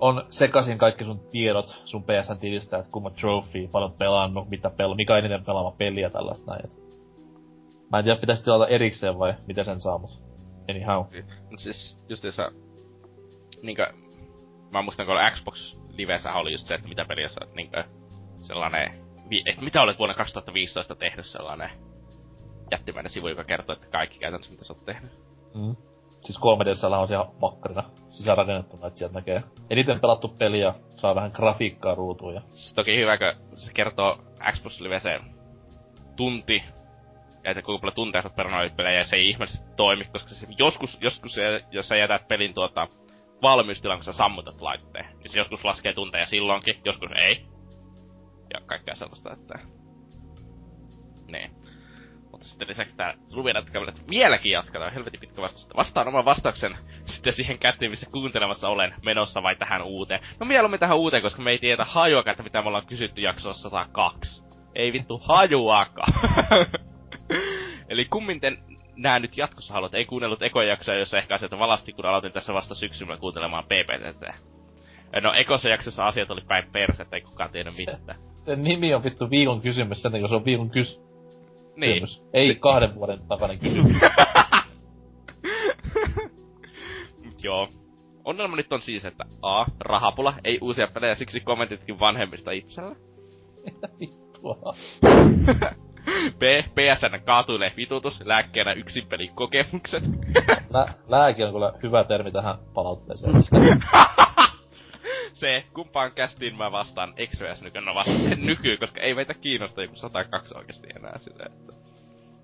on 0.00 0.26
sekasin 0.30 0.78
kaikki 0.78 1.04
sun 1.04 1.20
tiedot 1.30 1.82
sun 1.84 2.04
PSN 2.04 2.38
tilistä, 2.40 2.78
että 2.78 2.90
kumma 2.90 3.10
trophy, 3.10 3.68
paljon 3.72 3.92
pelannut, 3.92 4.50
mitä 4.50 4.70
pel, 4.70 4.94
mikä 4.94 5.16
eniten 5.16 5.44
pelaava 5.44 5.74
peli 5.78 6.00
ja 6.00 6.10
tällaista 6.10 6.50
näin. 6.50 6.64
Et 6.64 6.86
Mä 7.92 7.98
en 7.98 8.04
tiedä, 8.04 8.20
pitäisi 8.20 8.44
tilata 8.44 8.66
erikseen 8.66 9.18
vai 9.18 9.34
miten 9.46 9.64
sen 9.64 9.80
saa, 9.80 9.98
mut 9.98 10.22
anyhow. 10.70 11.04
Mut 11.50 11.60
siis, 11.60 11.98
just 12.08 12.24
jos. 12.24 12.36
Niinkö... 13.62 13.92
Mä 14.70 14.82
muistan, 14.82 15.06
kun 15.06 15.16
Xbox 15.34 15.78
Livessä 15.96 16.32
oli 16.32 16.52
just 16.52 16.66
se, 16.66 16.74
että 16.74 16.88
mitä 16.88 17.04
pelissä 17.04 17.40
niinkö... 17.54 17.84
Sellainen... 18.42 18.90
Vi, 19.30 19.42
et 19.46 19.60
mitä 19.60 19.82
olet 19.82 19.98
vuonna 19.98 20.14
2015 20.14 20.94
tehnyt 20.94 21.26
sellainen... 21.26 21.70
Jättimäinen 22.70 23.10
sivu, 23.10 23.28
joka 23.28 23.44
kertoo, 23.44 23.72
että 23.72 23.86
kaikki 23.86 24.18
käytännössä 24.18 24.52
mitä 24.52 24.64
sä 24.64 24.72
oot 24.72 24.84
tehnyt. 24.84 25.12
Mm. 25.54 25.76
Siis 26.20 26.38
3 26.38 26.64
on 26.98 27.08
siellä 27.08 27.26
makkarina 27.40 27.90
sisäänrakennettuna, 28.10 28.86
että 28.86 28.98
sieltä 28.98 29.14
näkee 29.14 29.42
eniten 29.70 30.00
pelattu 30.00 30.28
peli 30.28 30.60
ja 30.60 30.74
saa 30.90 31.14
vähän 31.14 31.30
grafiikkaa 31.34 31.94
ruutuun. 31.94 32.34
Ja... 32.34 32.40
Siis 32.50 32.74
toki 32.74 32.96
hyvä, 32.96 33.18
kun 33.18 33.58
se 33.58 33.72
kertoo 33.72 34.18
Xbox 34.52 34.80
Liveseen 34.80 35.20
tunti, 36.16 36.62
ja 37.44 37.50
että 37.50 37.62
kuinka 37.62 37.80
paljon 37.80 37.94
tunteja 37.94 38.22
sä 38.22 38.30
pelejä, 38.76 38.98
ja 38.98 39.04
se 39.04 39.16
ei 39.16 39.28
ihmeellisesti 39.28 39.68
toimi, 39.76 40.04
koska 40.04 40.28
se 40.28 40.46
joskus, 40.58 40.98
joskus 41.00 41.34
se, 41.34 41.42
jos 41.70 41.88
sä 41.88 41.96
jätät 41.96 42.28
pelin 42.28 42.54
tuota 42.54 42.88
valmiustilan, 43.42 43.98
kun 43.98 44.04
sä 44.04 44.12
sammutat 44.12 44.60
laitteen, 44.60 45.06
niin 45.18 45.28
se 45.28 45.38
joskus 45.38 45.64
laskee 45.64 45.92
tunteja 45.92 46.26
silloinkin, 46.26 46.80
joskus 46.84 47.10
ei. 47.16 47.46
Ja 48.54 48.60
kaikkea 48.66 48.94
sellaista, 48.94 49.32
että... 49.32 49.58
Niin. 51.28 51.50
Mutta 52.30 52.48
sitten 52.48 52.68
lisäksi 52.68 52.96
tää 52.96 53.14
Luvien 53.34 53.56
että 53.56 54.00
vieläkin 54.10 54.52
jatketaan, 54.52 54.92
helvetin 54.92 55.20
pitkä 55.20 55.42
vastaus. 55.42 55.76
Vastaan 55.76 56.08
oman 56.08 56.24
vastauksen 56.24 56.74
sitten 57.04 57.32
siihen 57.32 57.58
kästiin, 57.58 57.90
missä 57.90 58.06
kuuntelemassa 58.10 58.68
olen 58.68 58.94
menossa 59.04 59.42
vai 59.42 59.56
tähän 59.56 59.82
uuteen. 59.82 60.20
No 60.40 60.46
mieluummin 60.46 60.80
tähän 60.80 60.98
uuteen, 60.98 61.22
koska 61.22 61.42
me 61.42 61.50
ei 61.50 61.58
tiedä 61.58 61.84
hajuakaan, 61.84 62.32
että 62.32 62.42
mitä 62.42 62.62
me 62.62 62.68
ollaan 62.68 62.86
kysytty 62.86 63.20
jaksossa 63.20 63.70
102. 63.70 64.42
Ei 64.74 64.92
vittu 64.92 65.18
hajuakaan. 65.18 66.12
Eli 67.88 68.04
kumminten 68.04 68.58
nää 68.96 69.18
nyt 69.18 69.36
jatkossa 69.36 69.74
haluat, 69.74 69.94
ei 69.94 70.04
kuunnellut 70.04 70.42
ekoja 70.42 70.68
jaksoja, 70.68 70.98
jossa 70.98 71.18
ehkä 71.18 71.34
asiat 71.34 71.50
valasti, 71.52 71.92
kun 71.92 72.06
aloitin 72.06 72.32
tässä 72.32 72.54
vasta 72.54 72.74
syksyllä 72.74 73.16
kuuntelemaan 73.16 73.64
PPTtä. 73.64 74.34
No 75.22 75.32
ekossa 75.36 75.68
jaksossa 75.68 76.06
asiat 76.06 76.30
oli 76.30 76.40
päin 76.48 76.64
persettä, 76.72 77.16
ei 77.16 77.22
kukaan 77.22 77.50
tiennyt 77.50 77.74
mitään. 77.78 78.18
Sen 78.36 78.62
nimi 78.62 78.94
on 78.94 79.04
vittu 79.04 79.30
viikon 79.30 79.60
kysymys, 79.60 80.02
sen 80.02 80.12
kun 80.20 80.28
se 80.28 80.34
on 80.34 80.44
viikon 80.44 80.70
kys- 80.70 81.00
Niin. 81.76 82.02
kysymys. 82.02 82.22
Ei 82.32 82.54
kahden 82.54 82.94
vuoden 82.94 83.18
takainen 83.28 83.58
kysymys. 83.58 83.96
Mut 87.24 87.44
joo. 87.44 87.68
Ongelma 88.24 88.56
nyt 88.56 88.72
on 88.72 88.80
siis, 88.82 89.04
että 89.04 89.24
A. 89.42 89.64
Rahapula, 89.80 90.34
ei 90.44 90.58
uusia 90.62 90.88
pelejä, 90.94 91.14
siksi 91.14 91.40
kommentitkin 91.40 92.00
vanhemmista 92.00 92.50
itsellä. 92.50 92.96
Mitä 93.64 93.88
vittua? 94.00 94.56
B. 96.38 96.42
PSN 96.74 97.24
kaatuilee 97.24 97.72
vitutus, 97.76 98.20
lääkkeenä 98.24 98.72
yksin 98.72 99.06
pelin 99.06 99.34
kokemukset. 99.34 100.02
Lä- 100.70 100.94
lääke 101.08 101.44
on 101.44 101.52
kyllä 101.52 101.72
hyvä 101.82 102.04
termi 102.04 102.32
tähän 102.32 102.54
palautteeseen. 102.74 103.34
se, 105.32 105.64
kumpaan 105.74 106.10
kästiin 106.14 106.56
mä 106.56 106.72
vastaan 106.72 107.14
XVS 107.26 107.62
nyky, 107.62 107.80
no 107.80 107.94
vasta 107.94 108.18
sen 108.18 108.46
nyky, 108.46 108.76
koska 108.76 109.00
ei 109.00 109.14
meitä 109.14 109.34
kiinnosta 109.34 109.82
joku 109.82 109.96
102 109.96 110.54
oikeesti 110.58 110.88
enää 110.96 111.18
sitä, 111.18 111.44
että... 111.46 111.72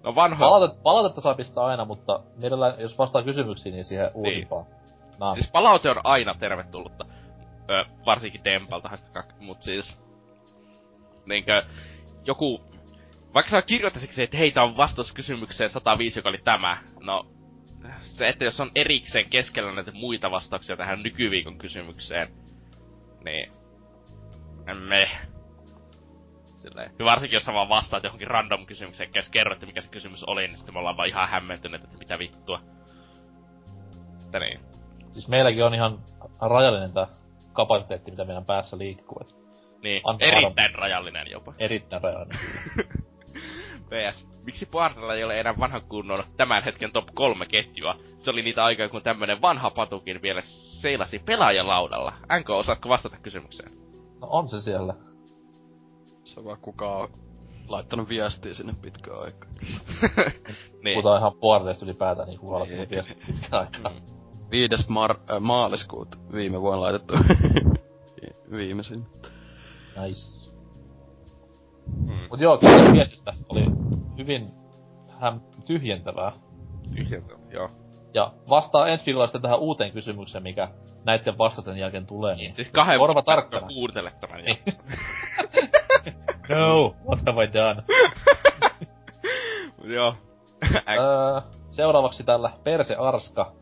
No 0.03 0.15
vanha... 0.15 0.45
Palautet, 0.47 0.83
palautetta 0.83 1.21
saa 1.21 1.35
pistää 1.35 1.65
aina, 1.65 1.85
mutta 1.85 2.21
mielellään, 2.37 2.75
jos 2.79 2.99
vastaa 2.99 3.23
kysymyksiin, 3.23 3.73
niin 3.73 3.85
siihen 3.85 4.11
uusimpaan. 4.15 4.65
Niin. 4.65 4.83
Nah. 5.21 5.35
Siis 5.35 5.51
palaute 5.51 5.91
on 5.91 6.01
aina 6.05 6.35
tervetullutta. 6.35 7.07
Ö, 7.71 7.85
varsinkin 8.07 8.45
Dempalta, 8.45 8.91
mut 9.41 9.63
siis... 9.63 10.03
Niinkö, 11.27 11.63
joku... 12.25 12.61
Vaikka 13.35 13.51
sä 13.51 13.63
kirjoittaisitko 13.63 14.23
että 14.23 14.37
heitä 14.37 14.63
on 14.63 14.77
vastaus 14.77 15.13
kysymykseen 15.13 15.71
105, 15.71 16.19
joka 16.19 16.29
oli 16.29 16.41
tämä, 16.45 16.83
no 17.01 17.27
se, 18.05 18.29
että 18.29 18.45
jos 18.45 18.61
on 18.61 18.71
erikseen 18.75 19.31
keskellä 19.31 19.73
näitä 19.73 19.93
muita 19.93 20.31
vastauksia 20.31 20.77
tähän 20.77 21.03
nykyviikon 21.03 21.59
kysymykseen, 21.59 22.29
niin... 23.25 23.53
Me. 24.89 25.11
Silleen. 26.57 26.93
Ja 26.99 27.05
varsinkin 27.05 27.37
jos 27.37 27.45
sä 27.45 27.53
vaan 27.53 27.69
vastaat 27.69 28.05
johonkin 28.05 28.29
random 28.29 28.67
kysymykseen, 28.67 29.11
ja 29.15 29.23
kerrotte 29.31 29.67
mikä 29.67 29.81
se 29.81 29.91
kysymys 29.91 30.25
oli, 30.25 30.47
niin 30.47 30.57
sitten 30.57 30.75
me 30.75 30.79
ollaan 30.79 30.97
vaan 30.97 31.09
ihan 31.09 31.29
hämmentyneet, 31.29 31.85
että 31.85 31.99
mitä 31.99 32.19
vittua. 32.19 32.61
Että 34.25 34.39
niin. 34.39 34.61
Siis 35.13 35.29
meilläkin 35.29 35.65
on 35.65 35.75
ihan 35.75 35.99
rajallinen 36.41 36.93
tää 36.93 37.07
kapasiteetti, 37.53 38.11
mitä 38.11 38.25
meidän 38.25 38.45
päässä 38.45 38.79
liikkuu. 38.79 39.19
Et 39.21 39.35
niin, 39.83 40.03
erittäin 40.21 40.71
arvo. 40.71 40.81
rajallinen 40.81 41.31
jopa. 41.31 41.55
Erittäin 41.59 42.03
rajallinen. 42.03 42.39
PS. 43.93 44.27
Miksi 44.44 44.66
Boardella 44.66 45.14
ei 45.14 45.24
ole 45.24 45.40
enää 45.40 45.59
vanhan 45.59 45.82
kunnon 45.89 46.24
tämän 46.36 46.64
hetken 46.64 46.93
top 46.93 47.09
3 47.14 47.47
ketjua? 47.47 47.97
Se 48.20 48.31
oli 48.31 48.43
niitä 48.43 48.64
aikaa, 48.64 48.89
kun 48.89 49.02
tämmönen 49.02 49.43
vanha 49.43 49.70
patukin 49.70 50.23
vielä 50.23 50.40
seilasi 50.44 51.23
laudalla. 51.62 52.12
NK, 52.40 52.51
osaatko 52.51 52.89
vastata 52.89 53.16
kysymykseen? 53.23 53.70
No 54.20 54.28
on 54.31 54.48
se 54.48 54.60
siellä. 54.60 54.94
Se 56.24 56.44
vaan 56.44 56.59
kukaan 56.60 57.09
laittanut 57.69 58.09
viestiä 58.09 58.55
sinne 58.55 58.73
pitkään 58.82 59.23
aikaa. 59.23 59.51
niin. 60.85 60.94
Puhutaan 60.94 61.19
ihan 61.19 61.35
Boardesta 61.35 61.85
ylipäätään, 61.85 62.28
niin 62.28 62.40
kukaan 62.40 62.60
laittanut 62.60 62.90
viestiä 62.90 63.16
pitkään 63.27 63.62
aikaa. 63.74 63.93
Mm. 63.93 64.23
Viides 64.51 64.89
mar- 64.89 65.35
äh, 65.35 65.40
maaliskuuta 65.40 66.19
viime 66.32 66.60
vuonna 66.60 66.81
laitettu. 66.81 67.14
Viimeisin. 68.56 69.06
Nice. 70.02 70.52
Hmm. 72.09 72.29
Mut 72.31 72.41
joo, 72.41 72.59
kyllä 72.59 72.93
viestistä 72.93 73.33
oli 73.49 73.65
hyvin 74.19 74.47
häm 75.09 75.41
tyhjentävää. 75.67 76.33
Tyhjentävää, 76.95 77.47
joo. 77.51 77.69
Ja 78.15 78.33
vastaa 78.49 78.89
ensi 78.89 79.07
viikolla 79.07 79.29
tähän 79.29 79.59
uuteen 79.59 79.93
kysymykseen, 79.93 80.43
mikä 80.43 80.69
näiden 81.05 81.39
vastaten 81.39 81.77
jälkeen 81.77 82.07
tulee, 82.07 82.37
niin... 82.37 82.55
Siis 82.55 82.71
kahden 82.71 82.99
korva 82.99 83.23
tarkkana. 83.23 83.67
kuuntele 83.67 84.13
tämän 84.21 84.45
niin. 84.45 84.59
No, 86.49 86.95
what 87.07 87.21
have 87.27 87.45
I 87.45 87.53
done? 87.53 87.83
joo. 89.95 90.15
öö, 90.89 91.41
seuraavaksi 91.71 92.25
tällä 92.25 92.51
Perse 92.65 92.95
Arska 92.95 93.53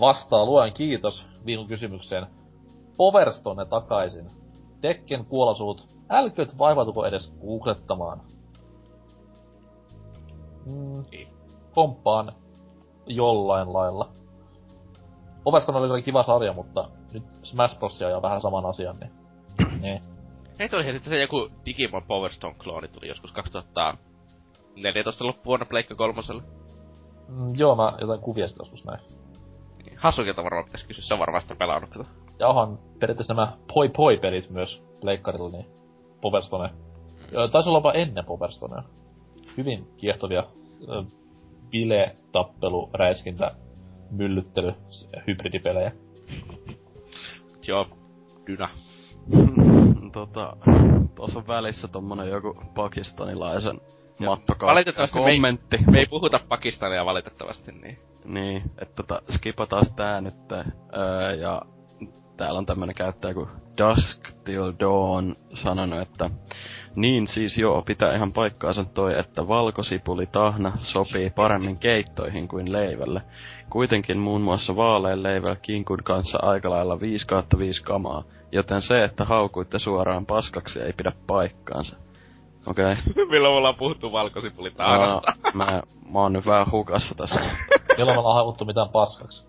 vastaa 0.00 0.44
luen 0.44 0.72
kiitos 0.72 1.26
viikon 1.46 1.66
kysymykseen. 1.66 2.26
Powerstone 2.96 3.64
takaisin. 3.64 4.43
Tekken 4.84 5.24
kuolasuut, 5.24 5.88
älköt 6.10 6.58
vaivautuko 6.58 7.06
edes 7.06 7.34
googlettamaan. 7.40 8.20
Mm, 10.66 11.04
komppaan 11.74 12.32
jollain 13.06 13.72
lailla. 13.72 14.12
Oveston 15.44 15.76
oli 15.76 16.02
kiva 16.02 16.22
sarja, 16.22 16.52
mutta 16.52 16.88
nyt 17.12 17.22
Smash 17.42 17.78
Bros. 17.78 18.00
ja 18.00 18.22
vähän 18.22 18.40
saman 18.40 18.66
asian, 18.66 18.96
niin... 18.96 19.12
niin. 19.82 20.02
Ei 20.58 20.68
tuli 20.68 20.92
sitten 20.92 21.10
se 21.10 21.20
joku 21.20 21.48
Digimon 21.66 22.02
Power 22.02 22.32
Stone-klooni 22.32 22.88
tuli 22.88 23.08
joskus 23.08 23.32
2014 23.32 25.26
loppuvuonna 25.26 25.66
Pleikka 25.66 25.94
kolmoselle. 25.94 26.42
Mm, 27.28 27.48
joo, 27.56 27.74
mä 27.74 27.92
jotain 28.00 28.20
kuvia 28.20 28.48
sitä 28.48 28.60
joskus 28.60 28.84
näin. 28.84 29.00
Hasukilta 29.96 30.44
varmaan 30.44 30.64
pitäis 30.64 30.84
kysyä, 30.84 31.04
se 31.04 31.14
on 31.14 31.20
varmaan 31.20 31.42
sitä 31.42 31.56
pelannut. 31.56 32.23
Ja 32.38 32.48
onhan 32.48 32.78
periaatteessa 33.00 33.34
nämä 33.34 33.52
Poi 33.74 33.88
Poi-pelit 33.96 34.50
myös 34.50 34.84
Pleikkarilla, 35.00 35.50
niin 35.50 35.66
Powerstone. 36.20 36.70
Taisi 37.52 37.68
olla 37.68 37.92
ennen 37.92 38.24
Powerstonea. 38.24 38.82
Hyvin 39.56 39.86
kiehtovia 39.96 40.44
bile, 41.70 42.16
tappelu, 42.32 42.90
räiskintä, 42.94 43.50
myllyttely, 44.10 44.74
hybridipelejä. 45.26 45.92
Joo, 47.66 47.86
dynä. 48.46 48.68
tota, 50.12 50.56
tuossa 51.14 51.38
on 51.38 51.46
välissä 51.46 51.88
tommonen 51.88 52.28
joku 52.28 52.54
pakistanilaisen 52.74 53.80
Valitettavasti 54.60 55.18
kommentti. 55.18 55.76
Me 55.76 55.84
ei, 55.84 55.92
me 55.92 55.98
ei 55.98 56.06
puhuta 56.06 56.40
Pakistania 56.48 57.04
valitettavasti, 57.04 57.72
niin. 57.72 57.98
Niin, 58.24 58.62
että 58.78 58.94
tota, 58.94 59.22
skipataan 59.30 59.86
tää 59.96 60.20
nyt. 60.20 60.52
Öö, 60.52 61.32
ja 61.32 61.62
täällä 62.36 62.58
on 62.58 62.66
tämmönen 62.66 62.94
käyttäjä 62.94 63.34
kuin 63.34 63.48
Dusk 63.78 64.20
Till 64.44 64.72
Dawn 64.80 65.34
sanonut, 65.54 66.00
että 66.00 66.30
niin 66.96 67.28
siis 67.28 67.58
joo, 67.58 67.82
pitää 67.82 68.16
ihan 68.16 68.32
paikkaansa 68.32 68.84
toi, 68.84 69.18
että 69.18 69.48
valkosipuli 69.48 70.26
tahna 70.26 70.72
sopii 70.82 71.30
paremmin 71.30 71.78
keittoihin 71.78 72.48
kuin 72.48 72.72
leivälle. 72.72 73.22
Kuitenkin 73.70 74.18
muun 74.18 74.40
muassa 74.40 74.76
vaalean 74.76 75.22
leivällä 75.22 75.56
kinkun 75.56 76.02
kanssa 76.04 76.38
aika 76.42 76.70
lailla 76.70 77.00
5 77.00 77.26
5 77.58 77.82
kamaa, 77.82 78.24
joten 78.52 78.82
se, 78.82 79.04
että 79.04 79.24
haukuitte 79.24 79.78
suoraan 79.78 80.26
paskaksi 80.26 80.80
ei 80.80 80.92
pidä 80.92 81.12
paikkaansa. 81.26 81.96
Okei. 82.66 82.96
Okay. 83.10 83.26
Milloin 83.30 83.54
me 83.54 83.58
ollaan 83.58 83.74
puhuttu 83.78 84.12
valkosipulitahnasta? 84.12 85.32
No, 85.44 85.50
mä, 85.54 85.82
mä 86.12 86.18
oon 86.18 86.32
nyt 86.32 86.46
vähän 86.46 86.66
hukassa 86.72 87.14
tässä. 87.14 87.40
Milloin 87.96 88.16
me 88.16 88.20
ollaan 88.20 88.36
haukuttu 88.36 88.64
mitään 88.64 88.88
paskaksi? 88.88 89.46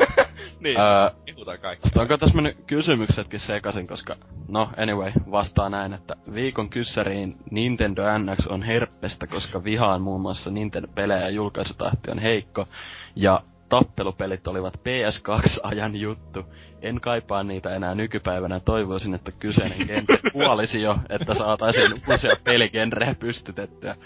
niin, 0.60 0.80
öö, 0.80 1.10
kehutaan 1.40 1.58
kaikki. 1.58 1.98
Onko 1.98 2.18
tässä 2.18 2.34
mennyt 2.34 2.56
kysymyksetkin 2.66 3.40
sekaisin, 3.40 3.86
koska... 3.86 4.16
No, 4.48 4.70
anyway, 4.76 5.12
vastaa 5.30 5.70
näin, 5.70 5.92
että 5.92 6.16
viikon 6.34 6.70
kyssäriin 6.70 7.36
Nintendo 7.50 8.02
NX 8.18 8.46
on 8.46 8.62
herppestä, 8.62 9.26
koska 9.26 9.64
vihaan 9.64 10.02
muun 10.02 10.20
muassa 10.20 10.50
Nintendo-pelejä 10.50 11.20
ja 11.20 11.30
julkaisutahti 11.30 12.10
on 12.10 12.18
heikko. 12.18 12.66
Ja 13.16 13.40
tappelupelit 13.68 14.48
olivat 14.48 14.76
PS2-ajan 14.76 15.96
juttu. 15.96 16.44
En 16.82 17.00
kaipaa 17.00 17.42
niitä 17.42 17.74
enää 17.74 17.94
nykypäivänä. 17.94 18.60
Toivoisin, 18.60 19.14
että 19.14 19.32
kyseinen 19.32 19.86
genre 19.88 20.18
kuolisi 20.32 20.82
jo, 20.82 20.96
että 21.08 21.34
saataisiin 21.34 21.92
uusia 21.92 22.36
peligenrejä 22.44 23.14
pystytettyä 23.14 23.96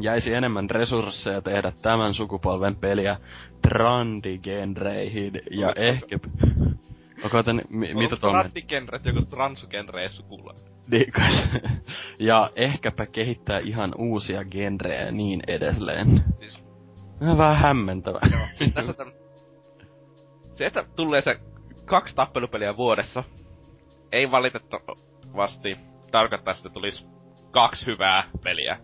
jäisi 0.00 0.34
enemmän 0.34 0.70
resursseja 0.70 1.42
tehdä 1.42 1.72
tämän 1.82 2.14
sukupolven 2.14 2.76
peliä 2.76 3.16
trandigenreihin 3.68 5.32
ja 5.50 5.68
Onko 5.68 5.80
ehkä... 5.80 6.18
Onko 7.24 7.42
mi, 7.68 7.94
mitä 7.94 8.16
tuon... 8.16 8.32
Trandigenret 8.32 9.04
joku 9.04 9.22
transugenre 9.22 10.08
sukulla? 10.08 10.54
Niin 10.90 11.12
Ja 12.18 12.50
ehkäpä 12.56 13.06
kehittää 13.06 13.58
ihan 13.58 13.92
uusia 13.98 14.44
genrejä 14.44 15.04
ja 15.04 15.12
niin 15.12 15.42
edelleen. 15.46 16.24
Siis... 16.40 16.64
Vähän 17.36 17.56
hämmentävä. 17.56 18.20
Joo, 18.32 18.46
siis 18.54 18.72
tässä 18.72 18.92
tämän... 18.92 19.14
Se, 20.54 20.66
että 20.66 20.84
tulee 20.96 21.20
se 21.20 21.40
kaksi 21.84 22.16
tappelupeliä 22.16 22.76
vuodessa, 22.76 23.24
ei 24.12 24.30
valitettavasti 24.30 25.76
tarkoittaa, 26.10 26.54
että 26.56 26.68
tulisi 26.68 27.08
kaksi 27.50 27.86
hyvää 27.86 28.24
peliä 28.44 28.78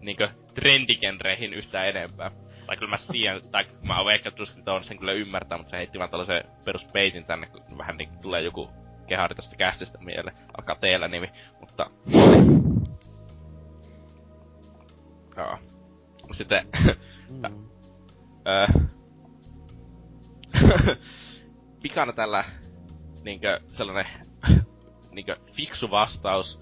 niinkö 0.00 0.28
trendigenreihin 0.54 1.54
yhtään 1.54 1.88
enempää. 1.88 2.30
Tai 2.66 2.76
kyllä 2.76 2.90
mä 2.90 2.96
tiedän, 3.12 3.42
tai 3.52 3.66
mä 3.82 4.00
oon 4.00 4.12
ehkä 4.12 4.30
tuskin 4.30 4.70
on 4.70 4.84
sen 4.84 4.98
kyllä 4.98 5.12
ymmärtää, 5.12 5.58
mutta 5.58 5.70
se 5.70 5.76
heitti 5.76 5.98
vaan 5.98 6.10
tällaisen 6.10 6.44
peruspeitin 6.64 7.24
tänne, 7.24 7.46
kun 7.46 7.78
vähän 7.78 7.96
niin 7.96 8.18
tulee 8.22 8.42
joku 8.42 8.70
kehari 9.06 9.34
tästä 9.34 9.56
kästistä 9.56 9.98
mieleen. 9.98 10.36
Alkaa 10.58 10.76
teellä 10.76 11.08
nimi, 11.08 11.30
mutta... 11.60 11.90
Joo. 15.36 15.58
Sitten... 16.32 16.66
Mm. 17.30 17.68
vikana 21.82 22.12
tällä 22.22 22.44
niinkö 23.24 23.60
sellainen 23.68 24.06
niinkö 25.14 25.36
fiksu 25.56 25.90
vastaus 25.90 26.60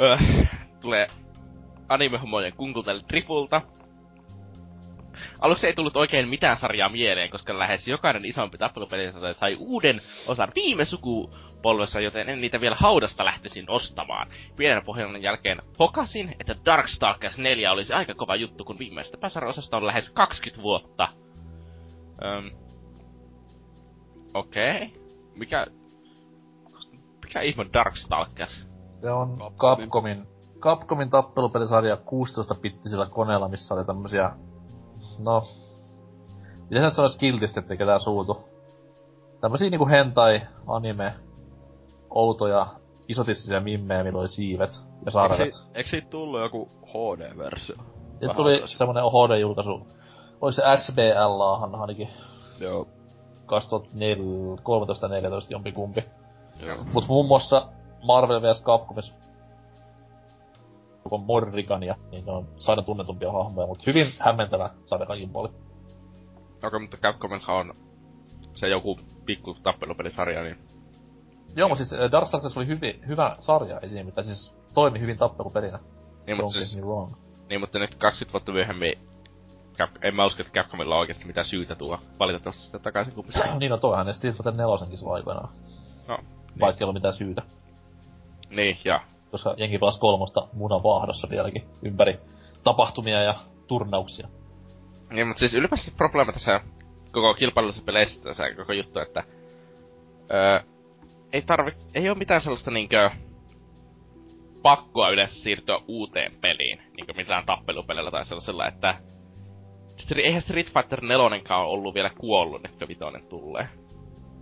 öö, 0.00 0.16
tulee 0.80 1.06
animehomojen 1.88 2.52
kunkultelle 2.52 3.02
Tripulta. 3.08 3.62
Aluksi 5.40 5.66
ei 5.66 5.74
tullut 5.74 5.96
oikein 5.96 6.28
mitään 6.28 6.56
sarjaa 6.56 6.88
mieleen, 6.88 7.30
koska 7.30 7.58
lähes 7.58 7.88
jokainen 7.88 8.24
isompi 8.24 8.58
tappelupeli 8.58 9.12
sai 9.32 9.56
uuden 9.58 10.00
osan 10.26 10.48
viime 10.54 10.84
sukupolvessa, 10.84 12.00
joten 12.00 12.28
en 12.28 12.40
niitä 12.40 12.60
vielä 12.60 12.76
haudasta 12.78 13.24
lähtisin 13.24 13.70
ostamaan. 13.70 14.28
Pienen 14.56 14.84
pohjan 14.84 15.22
jälkeen 15.22 15.62
hokasin, 15.78 16.36
että 16.40 16.54
Darkstalkers 16.64 17.38
4 17.38 17.72
olisi 17.72 17.92
aika 17.92 18.14
kova 18.14 18.36
juttu, 18.36 18.64
kun 18.64 18.78
viimeistä 18.78 19.16
pääsarosasta 19.16 19.76
on 19.76 19.86
lähes 19.86 20.10
20 20.10 20.62
vuotta. 20.62 21.08
Öm, 22.24 22.50
Okei. 24.34 24.76
Okay. 24.76 24.88
Mikä... 25.36 25.66
Mikä 27.24 27.40
ihme 27.40 27.66
Darkstalker? 27.72 28.48
Se 29.04 29.12
on 29.12 29.36
Capcomin. 29.38 29.88
Capcomin, 29.88 30.26
Capcomin 30.60 31.10
tappelupelisarja 31.10 31.94
16-bittisellä 31.96 33.06
koneella, 33.10 33.48
missä 33.48 33.74
oli 33.74 33.84
tämmösiä... 33.84 34.30
No... 35.24 35.44
Miten 36.62 36.82
se 36.82 36.84
nyt 36.84 36.94
sanois 36.94 37.16
kiltisti, 37.16 37.60
ettei 37.60 37.76
ketään 37.76 38.00
suutu? 38.00 38.44
Tämmösiä 39.40 39.70
niinku 39.70 39.88
hentai, 39.88 40.40
anime, 40.66 41.14
outoja, 42.10 42.66
isotissisia 43.08 43.60
mimmejä, 43.60 44.04
millä 44.04 44.20
oli 44.20 44.28
siivet 44.28 44.70
ja 44.70 44.78
Eikö, 44.98 45.10
sarvet. 45.10 45.54
si- 45.54 45.62
eikö 45.74 45.90
siitä 45.90 46.08
tullut 46.10 46.40
joku 46.40 46.68
HD-versio? 46.86 47.76
Vähän 48.20 48.36
tuli 48.36 48.62
semmonen 48.66 49.04
HD-julkaisu. 49.04 49.70
Oliko 50.40 50.52
se 50.52 50.62
XBLAhan 50.76 51.74
ainakin 51.74 52.08
Joo. 52.60 52.88
2013-14 53.46 53.46
jompikumpi. 55.50 56.04
Joo. 56.60 56.76
Mut 56.92 57.08
muun 57.08 57.26
muassa 57.26 57.68
Marvel 58.04 58.42
vs. 58.42 58.62
Capcomis 58.62 59.14
koko 61.02 61.18
Morrigania, 61.18 61.96
niin 62.10 62.26
ne 62.26 62.32
on 62.32 62.48
saada 62.58 62.82
tunnetumpia 62.82 63.32
hahmoja, 63.32 63.66
mutta 63.66 63.84
hyvin 63.86 64.06
hämmentävä 64.18 64.70
sarja 64.86 65.06
kaikin 65.06 65.30
puolin. 65.30 65.52
Okei, 66.62 66.80
mutta 66.80 66.96
Capcomilhan 66.96 67.56
on 67.56 67.74
se 68.52 68.68
joku 68.68 69.00
pikku 69.26 69.54
tappelupelisarja, 69.62 70.42
niin... 70.42 70.58
Joo, 71.56 71.68
mutta 71.68 71.84
siis 71.84 72.00
äh, 72.00 72.12
Darkstalkers 72.12 72.56
oli 72.56 72.66
hyvin, 72.66 73.00
hyvä 73.08 73.36
sarja, 73.40 73.80
ei 73.80 73.88
siinä 73.88 74.04
mitään, 74.04 74.24
siis 74.24 74.54
toimi 74.74 75.00
hyvin 75.00 75.18
tappelupelinä. 75.18 75.78
Niin, 76.26 76.36
mutta 76.36 76.52
siis, 76.52 76.78
wrong. 76.78 77.12
niin, 77.48 77.60
mutta 77.60 77.78
nyt 77.78 77.94
20 77.94 78.32
vuotta 78.32 78.52
myöhemmin 78.52 78.94
Cap, 79.78 79.90
en 80.02 80.14
mä 80.14 80.26
usko, 80.26 80.42
että 80.42 80.52
Capcomilla 80.52 80.94
on 80.94 81.00
oikeasti 81.00 81.26
mitään 81.26 81.46
syytä 81.46 81.74
tuoda 81.74 81.98
valitettavasti 82.18 82.62
sitä 82.62 82.78
takaisin 82.78 83.14
kupista. 83.14 83.54
niin 83.60 83.70
no 83.70 83.76
toihan 83.76 84.06
ne 84.06 84.12
Street 84.12 84.36
Fighter 84.36 84.54
4 84.54 84.96
silloin 84.96 85.16
aikoinaan, 85.16 85.48
No, 86.08 86.18
vaikka 86.60 86.80
ei 86.80 86.84
ollut 86.84 86.94
mitään 86.94 87.14
syytä. 87.14 87.42
Niin, 88.56 88.78
ja 88.84 89.00
Koska 89.34 89.54
jengi 89.56 89.78
pelasi 89.78 90.00
kolmosta 90.00 90.48
munan 90.56 90.82
vaahdossa 90.82 91.28
vieläkin 91.30 91.62
ympäri 91.82 92.18
tapahtumia 92.64 93.22
ja 93.22 93.34
turnauksia. 93.66 94.28
Niin, 95.10 95.26
mutta 95.26 95.40
siis 95.40 95.54
ylipäänsä 95.54 95.90
se 95.90 95.96
probleema 95.96 96.32
tässä 96.32 96.60
koko 97.12 97.34
kilpailullisessa 97.34 97.84
peleissä 97.84 98.22
tässä 98.22 98.42
koko 98.56 98.72
juttu, 98.72 98.98
että 98.98 99.22
öö, 100.32 100.60
ei 101.32 101.42
tarvi, 101.42 101.70
ei 101.94 102.08
ole 102.08 102.18
mitään 102.18 102.40
sellaista 102.40 102.70
niinkö 102.70 103.10
pakkoa 104.62 105.10
yleensä 105.10 105.34
siirtyä 105.34 105.78
uuteen 105.88 106.32
peliin, 106.40 106.78
niinkö 106.96 107.12
mitään 107.16 107.46
tappelupelillä 107.46 108.10
tai 108.10 108.26
sellaisella, 108.26 108.68
että 108.68 108.94
eihän 110.16 110.42
Street 110.42 110.72
Fighter 110.72 111.00
4 111.00 111.24
ole 111.24 111.66
ollut 111.66 111.94
vielä 111.94 112.10
kuollut, 112.18 112.64
että 112.64 112.88
vitonen 112.88 113.26
tulee. 113.26 113.68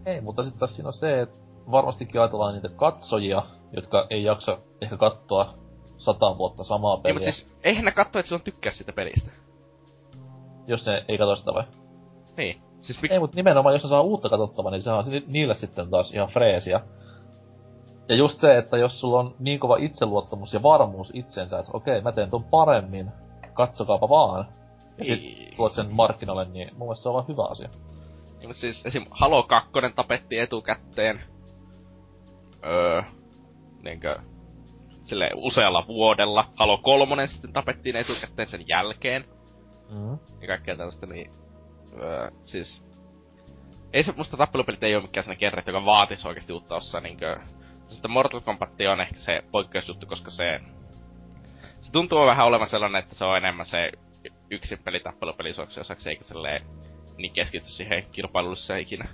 Ei, 0.06 0.20
mutta 0.20 0.42
sitten 0.42 0.58
taas 0.58 0.76
siinä 0.76 0.88
on 0.88 0.92
se, 0.92 1.20
että 1.20 1.40
varmastikin 1.70 2.20
ajatellaan 2.20 2.54
niitä 2.54 2.68
katsojia, 2.76 3.42
jotka 3.72 4.06
ei 4.10 4.24
jaksa 4.24 4.58
ehkä 4.80 4.96
katsoa 4.96 5.54
sata 5.98 6.38
vuotta 6.38 6.64
samaa 6.64 6.94
Niin, 6.94 7.02
peliä, 7.02 7.14
mutta 7.14 7.32
siis 7.32 7.56
eihän 7.64 7.84
ne 7.84 7.92
katso, 7.92 8.18
että 8.18 8.28
se 8.28 8.34
on 8.34 8.40
tykkää 8.40 8.72
sitä 8.72 8.92
pelistä. 8.92 9.30
jos 10.66 10.86
ne 10.86 11.04
ei 11.08 11.18
katso 11.18 11.36
sitä 11.36 11.54
vai? 11.54 11.64
Niin. 12.36 12.62
Siis 12.80 13.02
miksi? 13.02 13.14
Ei, 13.14 13.20
mutta 13.20 13.36
nimenomaan 13.36 13.74
jos 13.74 13.82
ne 13.82 13.88
saa 13.88 14.00
uutta 14.00 14.28
katsottavaa, 14.28 14.70
niin 14.72 14.82
sehän 14.82 14.98
on 14.98 15.04
niille 15.26 15.54
sitten 15.54 15.90
taas 15.90 16.14
ihan 16.14 16.28
freesiä. 16.28 16.80
Ja 18.08 18.14
just 18.14 18.40
se, 18.40 18.58
että 18.58 18.76
jos 18.76 19.00
sulla 19.00 19.18
on 19.18 19.34
niin 19.38 19.60
kova 19.60 19.76
itseluottamus 19.76 20.54
ja 20.54 20.62
varmuus 20.62 21.10
itsensä, 21.14 21.58
että 21.58 21.70
okei, 21.74 22.00
mä 22.00 22.12
teen 22.12 22.30
ton 22.30 22.44
paremmin, 22.44 23.10
katsokaapa 23.54 24.08
vaan. 24.08 24.46
Ja 24.98 25.04
sit 25.04 25.22
Ei. 25.22 25.52
tuot 25.56 25.72
sen 25.72 25.94
markkinoille, 25.94 26.44
niin 26.44 26.68
mun 26.76 26.86
mielestä 26.88 27.02
se 27.02 27.08
on 27.08 27.14
vaan 27.14 27.28
hyvä 27.28 27.44
asia. 27.44 27.68
Niin, 28.38 28.48
mutta 28.48 28.60
siis 28.60 28.86
esim. 28.86 29.04
Halo 29.10 29.42
2 29.42 29.70
tapettiin 29.96 30.42
etukäteen. 30.42 31.20
Öö, 32.66 33.02
niinkö, 33.82 34.14
sille 35.02 35.30
usealla 35.34 35.86
vuodella. 35.86 36.48
Halo 36.56 36.78
3 36.78 37.26
sitten 37.26 37.52
tapettiin 37.52 37.96
etukäteen 37.96 38.48
sen 38.48 38.68
jälkeen. 38.68 39.24
Mm. 39.90 40.18
Ja 40.40 40.46
kaikkea 40.48 40.76
tällaista, 40.76 41.06
niin... 41.06 41.30
Öö, 42.00 42.30
siis... 42.44 42.84
Ei 43.92 44.02
se 44.02 44.12
musta 44.16 44.36
tappelupelit 44.36 44.82
ei 44.82 44.94
oo 44.94 45.00
mikään 45.00 45.24
sellainen 45.24 45.40
kerret, 45.40 45.66
joka 45.66 45.84
vaatis 45.84 46.26
oikeesti 46.26 46.52
uutta 46.52 46.76
osaa 46.76 47.00
niinkö... 47.00 47.40
Sitten 47.88 48.10
Mortal 48.10 48.40
Kombat 48.40 48.70
on 48.92 49.00
ehkä 49.00 49.18
se 49.18 49.42
poikkeusjuttu, 49.50 50.06
koska 50.06 50.30
se... 50.30 50.60
Se 51.80 51.92
tuntuu 51.92 52.26
vähän 52.26 52.46
olevan 52.46 52.68
sellainen, 52.68 52.98
että 52.98 53.14
se 53.14 53.24
on 53.24 53.36
enemmän 53.36 53.66
se 53.66 53.92
yksin 54.50 54.78
peli 54.78 55.00
tappelupeli 55.00 55.54
osaksi, 55.80 56.08
eikä 56.08 56.24
silleen 56.24 56.62
niin 57.16 57.32
keskity 57.32 57.70
siihen 57.70 58.06
kilpailulliseen 58.12 58.80
ikinä. 58.80 59.08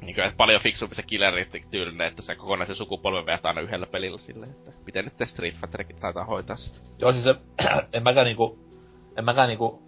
Niinkö, 0.00 0.24
että 0.24 0.36
paljon 0.36 0.62
fiksumpi 0.62 0.94
se 0.94 1.02
killeristik 1.02 1.64
tyylinen, 1.70 2.06
että 2.06 2.22
se 2.22 2.34
kokonaisen 2.34 2.76
sukupolven 2.76 3.26
veät 3.26 3.46
aina 3.46 3.60
yhdellä 3.60 3.86
pelillä 3.86 4.18
silleen, 4.18 4.50
että 4.50 4.84
miten 4.86 5.04
nyt 5.04 5.16
te 5.16 5.26
Street 5.26 5.54
Fighterikin 5.54 5.96
taitaa 5.96 6.24
hoitaa 6.24 6.56
sitä. 6.56 6.78
Joo, 6.98 7.12
siis 7.12 7.24
se, 7.24 7.34
en 7.92 8.02
mäkään 8.02 8.24
niinku, 8.24 8.58
en 9.16 9.24
mäkään 9.24 9.48
niinku, 9.48 9.82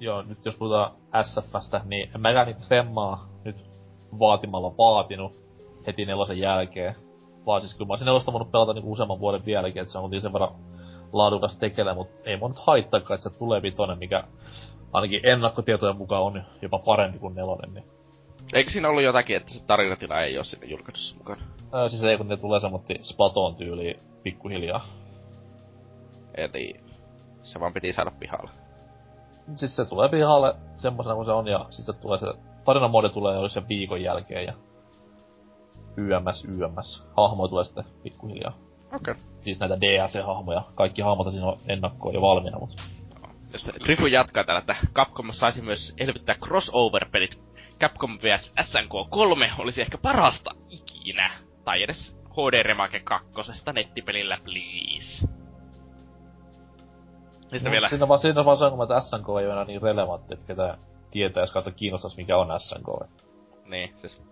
joo, 0.00 0.22
nyt 0.22 0.44
jos 0.44 0.56
puhutaan 0.58 0.92
SFstä, 1.22 1.80
niin 1.84 2.10
en 2.14 2.20
mäkään 2.20 2.46
niinku 2.46 2.62
Femmaa 2.68 3.28
nyt 3.44 3.56
vaatimalla 4.18 4.76
vaatinut 4.78 5.42
heti 5.86 6.06
nelosen 6.06 6.38
jälkeen. 6.38 6.94
Vaan 7.46 7.60
siis 7.60 7.74
kyllä 7.74 7.86
mä 7.86 7.92
olisin 7.92 8.06
nelosta 8.06 8.32
voinut 8.32 8.52
pelata 8.52 8.72
niinku 8.72 8.92
useamman 8.92 9.20
vuoden 9.20 9.44
vieläkin, 9.46 9.82
että 9.82 9.92
se 9.92 9.98
on 9.98 10.20
sen 10.20 10.32
verran 10.32 10.54
laadukas 11.12 11.56
tekele, 11.56 11.94
mutta 11.94 12.22
ei 12.24 12.36
mun 12.36 12.50
nyt 12.50 12.58
haittaakaan, 12.58 13.18
että 13.18 13.30
se 13.30 13.38
tulee 13.38 13.62
vitonen, 13.62 13.98
mikä 13.98 14.24
ainakin 14.92 15.26
ennakkotietojen 15.26 15.96
mukaan 15.96 16.22
on 16.22 16.44
jopa 16.62 16.78
parempi 16.78 17.18
kuin 17.18 17.34
nelonen, 17.34 17.74
niin 17.74 17.97
Eikö 18.52 18.70
siinä 18.70 18.88
ollut 18.88 19.02
jotakin, 19.02 19.36
että 19.36 19.52
se 19.52 19.64
tarinatila 19.64 20.20
ei 20.20 20.38
oo 20.38 20.44
siinä 20.44 20.66
julkaisussa 20.66 21.16
mukana? 21.16 21.42
Öö, 21.74 21.88
siis 21.88 22.02
ei 22.02 22.16
kun 22.16 22.28
ne 22.28 22.36
tulee 22.36 22.60
semmoitti 22.60 22.98
Spaton 23.02 23.56
tyyliin 23.56 24.00
pikkuhiljaa. 24.22 24.86
Eli 26.34 26.80
se 27.42 27.60
vaan 27.60 27.72
piti 27.72 27.92
saada 27.92 28.10
pihalle. 28.10 28.50
Siis 29.54 29.76
se 29.76 29.84
tulee 29.84 30.08
pihalle 30.08 30.54
semmosena 30.76 31.14
kuin 31.14 31.24
se 31.24 31.32
on 31.32 31.48
ja 31.48 31.66
sitten 31.70 31.94
tulee 31.94 32.18
se 32.18 32.26
tarinamoodi 32.64 33.08
tulee 33.08 33.34
jo 33.34 33.48
sen 33.48 33.68
viikon 33.68 34.02
jälkeen 34.02 34.44
ja 34.44 34.52
YMS, 35.96 36.44
YMS. 36.44 37.04
Hahmoja 37.16 37.48
tulee 37.48 37.64
sitten 37.64 37.84
pikkuhiljaa. 38.02 38.58
Okei. 38.94 39.12
Okay. 39.12 39.24
Siis 39.40 39.60
näitä 39.60 39.80
DLC-hahmoja. 39.80 40.62
Kaikki 40.74 41.02
hahmot 41.02 41.32
siinä 41.32 41.46
on 41.46 41.58
ennakkoon 41.68 42.14
jo 42.14 42.20
valmiina, 42.20 42.58
mutta 42.58 42.82
Ja 43.52 43.58
sitten 43.58 43.82
Trifu 43.82 44.06
jatkaa 44.06 44.44
täällä, 44.44 44.60
että 44.60 44.76
Capcom 44.94 45.32
saisi 45.32 45.62
myös 45.62 45.94
elvyttää 45.98 46.34
crossover-pelit. 46.34 47.38
Capcom 47.80 48.18
vs 48.18 48.52
SNK 48.62 49.10
3 49.10 49.50
olisi 49.58 49.80
ehkä 49.80 49.98
parasta 49.98 50.50
ikinä. 50.68 51.30
Tai 51.64 51.82
edes 51.82 52.16
HD 52.32 52.62
Remake 52.62 53.00
2 53.00 53.28
nettipelillä, 53.72 54.38
please. 54.44 55.26
Ja 57.52 57.58
sitten 57.58 57.72
vielä, 57.72 57.88
Siinä 57.88 58.08
vaan, 58.08 58.20
siinä 58.20 58.44
vaan 58.44 58.62
ongelma, 58.62 58.82
että 58.82 59.00
SNK 59.00 59.28
ei 59.28 59.46
ole 59.46 59.52
enää 59.52 59.64
niin 59.64 59.82
relevantti, 59.82 60.34
että 60.34 60.46
ketä 60.46 60.78
tietää, 61.10 61.42
jos 61.42 61.52
kautta 61.52 61.70
kiinnostaisi, 61.70 62.16
mikä 62.16 62.36
on 62.36 62.60
SNK. 62.60 63.10
niin, 63.64 63.94
siis... 63.96 64.22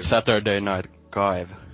Saturday 0.00 0.60
Night 0.60 0.92
Dive. 1.14 1.71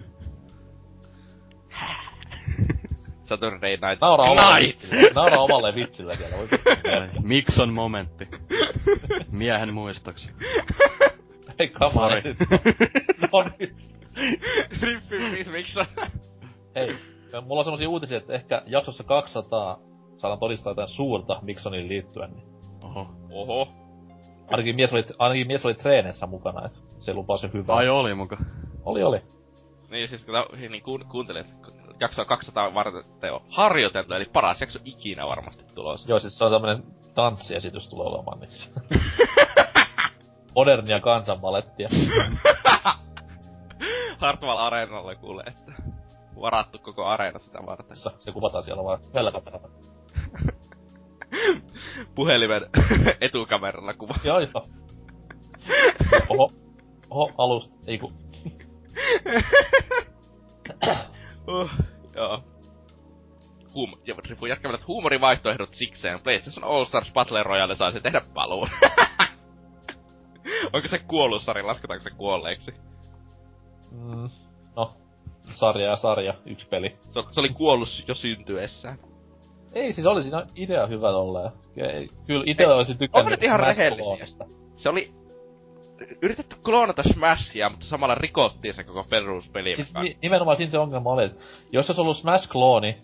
Saturday 3.29 3.71
Night 3.71 4.01
Nauraa 4.01 4.31
omalle 4.31 4.61
vitsille. 4.61 5.11
Nauraa 5.15 5.43
omalle 5.43 5.75
vitsille 5.75 6.17
siellä. 6.17 6.37
Voi. 6.37 6.49
Mikson 7.23 7.73
momentti. 7.73 8.29
Miehen 9.31 9.75
muistoksi. 9.75 10.31
Ei 11.59 11.69
kamari. 11.69 12.21
No 13.33 13.45
niin. 13.59 13.77
Rippi, 14.83 15.17
please, 15.17 15.51
miksi 15.51 15.79
Hei, 16.75 16.97
mulla 17.43 17.61
on 17.61 17.65
semmosia 17.65 17.89
uutisia, 17.89 18.19
että 18.19 18.33
ehkä 18.33 18.63
jaksossa 18.67 19.05
200 19.05 19.79
saadaan 20.17 20.41
todistaa 20.41 20.71
jotain 20.71 20.89
suurta 20.89 21.39
Miksonin 21.43 21.89
liittyen. 21.89 22.31
Niin 22.31 22.49
Oho. 22.83 23.07
Oho. 23.31 23.69
ainakin, 24.51 24.77
mies 24.77 24.93
oli, 24.93 25.05
ainakin 25.19 25.47
mies 25.47 25.65
oli 25.65 25.75
treeneissä 25.75 26.27
mukana, 26.27 26.67
että 26.67 26.79
se 26.99 27.15
lupasi 27.15 27.51
hyvää. 27.53 27.77
Ai 27.77 27.89
oli 27.89 28.15
muka. 28.15 28.37
Oli, 28.85 29.03
oli. 29.03 29.21
Niin 29.91 30.09
siis 30.09 30.25
kun 30.25 30.35
niin 30.71 30.83
kuuntelin, 31.09 31.41
että 31.41 31.55
jaksoa 32.01 32.25
200 32.25 32.75
varten 32.75 33.03
te 33.21 33.31
on 33.31 33.41
harjoiteltu, 33.49 34.15
eli 34.15 34.25
paras 34.25 34.61
jakso 34.61 34.79
ikinä 34.85 35.27
varmasti 35.27 35.65
tulossa. 35.75 36.09
Joo, 36.09 36.19
siis 36.19 36.39
se 36.39 36.45
on 36.45 36.53
tämmönen 36.53 36.83
tanssiesitys 37.15 37.89
tulee 37.89 38.07
olemaan, 38.07 38.39
se- 38.51 38.73
Modernia 40.55 41.01
kansanbalettia. 41.01 41.89
Hartwall 44.19 44.59
Areenalle 44.59 45.17
kuulee, 45.17 45.47
että 45.47 45.73
varattu 46.41 46.79
koko 46.79 47.07
areena 47.07 47.39
sitä 47.39 47.59
varten. 47.67 47.97
Se, 47.97 48.11
se 48.19 48.33
kuvataan 48.33 48.65
siellä 48.65 48.85
vaan 48.85 48.99
kameralla. 49.33 49.69
Puhelimen 52.15 52.63
etukameralla 53.21 53.95
kuva. 53.95 54.15
Joo, 54.25 54.39
joo. 54.39 54.67
Oho, 56.29 56.51
oho, 57.11 57.33
alusta, 57.39 57.77
ei 57.87 57.99
ku... 57.99 58.13
Uh, 61.49 61.71
joo. 62.15 62.43
Huum, 63.75 63.95
ja 64.07 64.15
Rifu 64.29 64.47
jatkavat 64.47 64.87
huumorivaihtoehdot 64.87 65.75
sikseen. 65.75 66.21
PlayStation 66.21 66.65
All 66.65 66.85
Stars 66.85 67.13
Battle 67.13 67.43
Royale 67.43 67.77
saisi 67.77 68.01
tehdä 68.01 68.21
paluun. 68.35 68.69
Onko 70.73 70.89
se 70.89 70.99
kuollut 70.99 71.43
Sari, 71.43 71.63
lasketaanko 71.63 72.03
se 72.03 72.11
kuolleeksi? 72.11 72.75
Mm, 73.91 74.29
no, 74.77 74.91
sarja 75.53 75.87
ja 75.87 75.97
sarja, 75.97 76.35
yksi 76.47 76.69
peli. 76.69 76.91
Se, 76.91 77.23
se 77.31 77.41
oli 77.41 77.49
kuollut 77.49 77.89
jo 78.09 78.15
syntyessään. 78.15 78.99
Ei, 79.73 79.93
siis 79.93 80.07
oli 80.07 80.23
siinä 80.23 80.47
idea 80.55 80.87
hyvä 80.87 81.11
tolleen. 81.11 81.51
Ky- 81.75 82.17
Kyllä 82.27 82.45
itse 82.47 82.67
olisin 82.67 82.99
tykkännyt 82.99 83.27
Onko 83.27 83.31
nyt 83.31 83.43
ihan 83.43 83.61
rehellisiä? 83.61 84.27
Se 84.77 84.89
oli 84.89 85.13
yritetty 86.23 86.57
kloonata 86.65 87.03
Smashia, 87.03 87.69
mutta 87.69 87.87
samalla 87.87 88.15
rikottiin 88.15 88.75
se 88.75 88.85
koko 88.85 89.05
peruspeli. 89.11 89.77
Siis 89.77 89.95
ni- 89.95 90.19
nimenomaan 90.23 90.57
siinä 90.57 90.71
se 90.71 90.79
ongelma 90.79 91.11
oli, 91.11 91.25
että 91.25 91.43
jos 91.73 91.91
olisi 91.91 92.01
ollut 92.01 92.17
Smash-klooni 92.17 92.97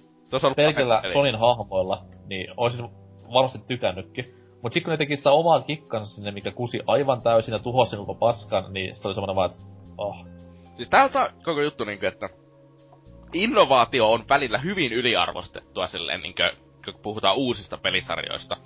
pelkillä. 0.57 1.01
Sonin 1.13 1.39
hahmoilla, 1.39 2.05
niin 2.27 2.47
olisin 2.57 2.89
varmasti 3.33 3.59
tykännytkin. 3.67 4.25
Mut 4.63 4.73
sit 4.73 4.85
kun 4.85 4.91
ne 4.91 4.97
teki 4.97 5.17
sitä 5.17 5.31
omaa 5.31 5.61
kikkansa 5.61 6.15
sinne, 6.15 6.31
mikä 6.31 6.51
kusi 6.51 6.81
aivan 6.87 7.23
täysin 7.23 7.53
ja 7.53 7.59
tuhosi 7.59 7.97
koko 7.97 8.15
paskan, 8.15 8.73
niin 8.73 8.95
sit 8.95 9.07
oli 9.07 9.15
semmonen 9.15 9.37
vaan, 9.37 9.51
että 9.51 9.67
oh. 9.99 10.27
Siis 10.75 10.89
tää 10.89 11.05
on 11.05 11.11
koko 11.45 11.63
juttu 11.63 11.85
niinkö, 11.85 12.09
että 12.09 12.29
innovaatio 13.33 14.13
on 14.13 14.25
välillä 14.29 14.59
hyvin 14.59 14.93
yliarvostettua 14.93 15.87
silleen 15.87 16.21
niinkö, 16.21 16.53
kun 16.85 16.95
puhutaan 17.03 17.37
uusista 17.37 17.79
pelisarjoista. 17.79 18.57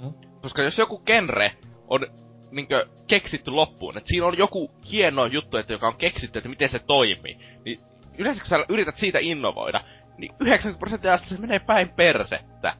Mhm. 0.00 0.40
Koska 0.42 0.62
jos 0.62 0.78
joku 0.78 0.98
genre 0.98 1.56
on 1.88 2.06
niinkö 2.52 2.86
keksitty 3.06 3.50
loppuun, 3.50 3.98
että 3.98 4.08
siinä 4.08 4.26
on 4.26 4.38
joku 4.38 4.70
hieno 4.92 5.26
juttu, 5.26 5.56
että 5.56 5.72
joka 5.72 5.88
on 5.88 5.96
keksitty, 5.96 6.38
että 6.38 6.48
miten 6.48 6.68
se 6.68 6.78
toimii, 6.78 7.38
niin 7.64 7.78
yleensä 8.18 8.40
kun 8.40 8.48
sä 8.48 8.64
yrität 8.68 8.96
siitä 8.96 9.18
innovoida, 9.18 9.80
niin 10.18 10.34
90 10.40 10.78
prosenttia 10.78 11.16
se 11.16 11.38
menee 11.38 11.58
päin 11.58 11.88
persettä. 11.88 12.76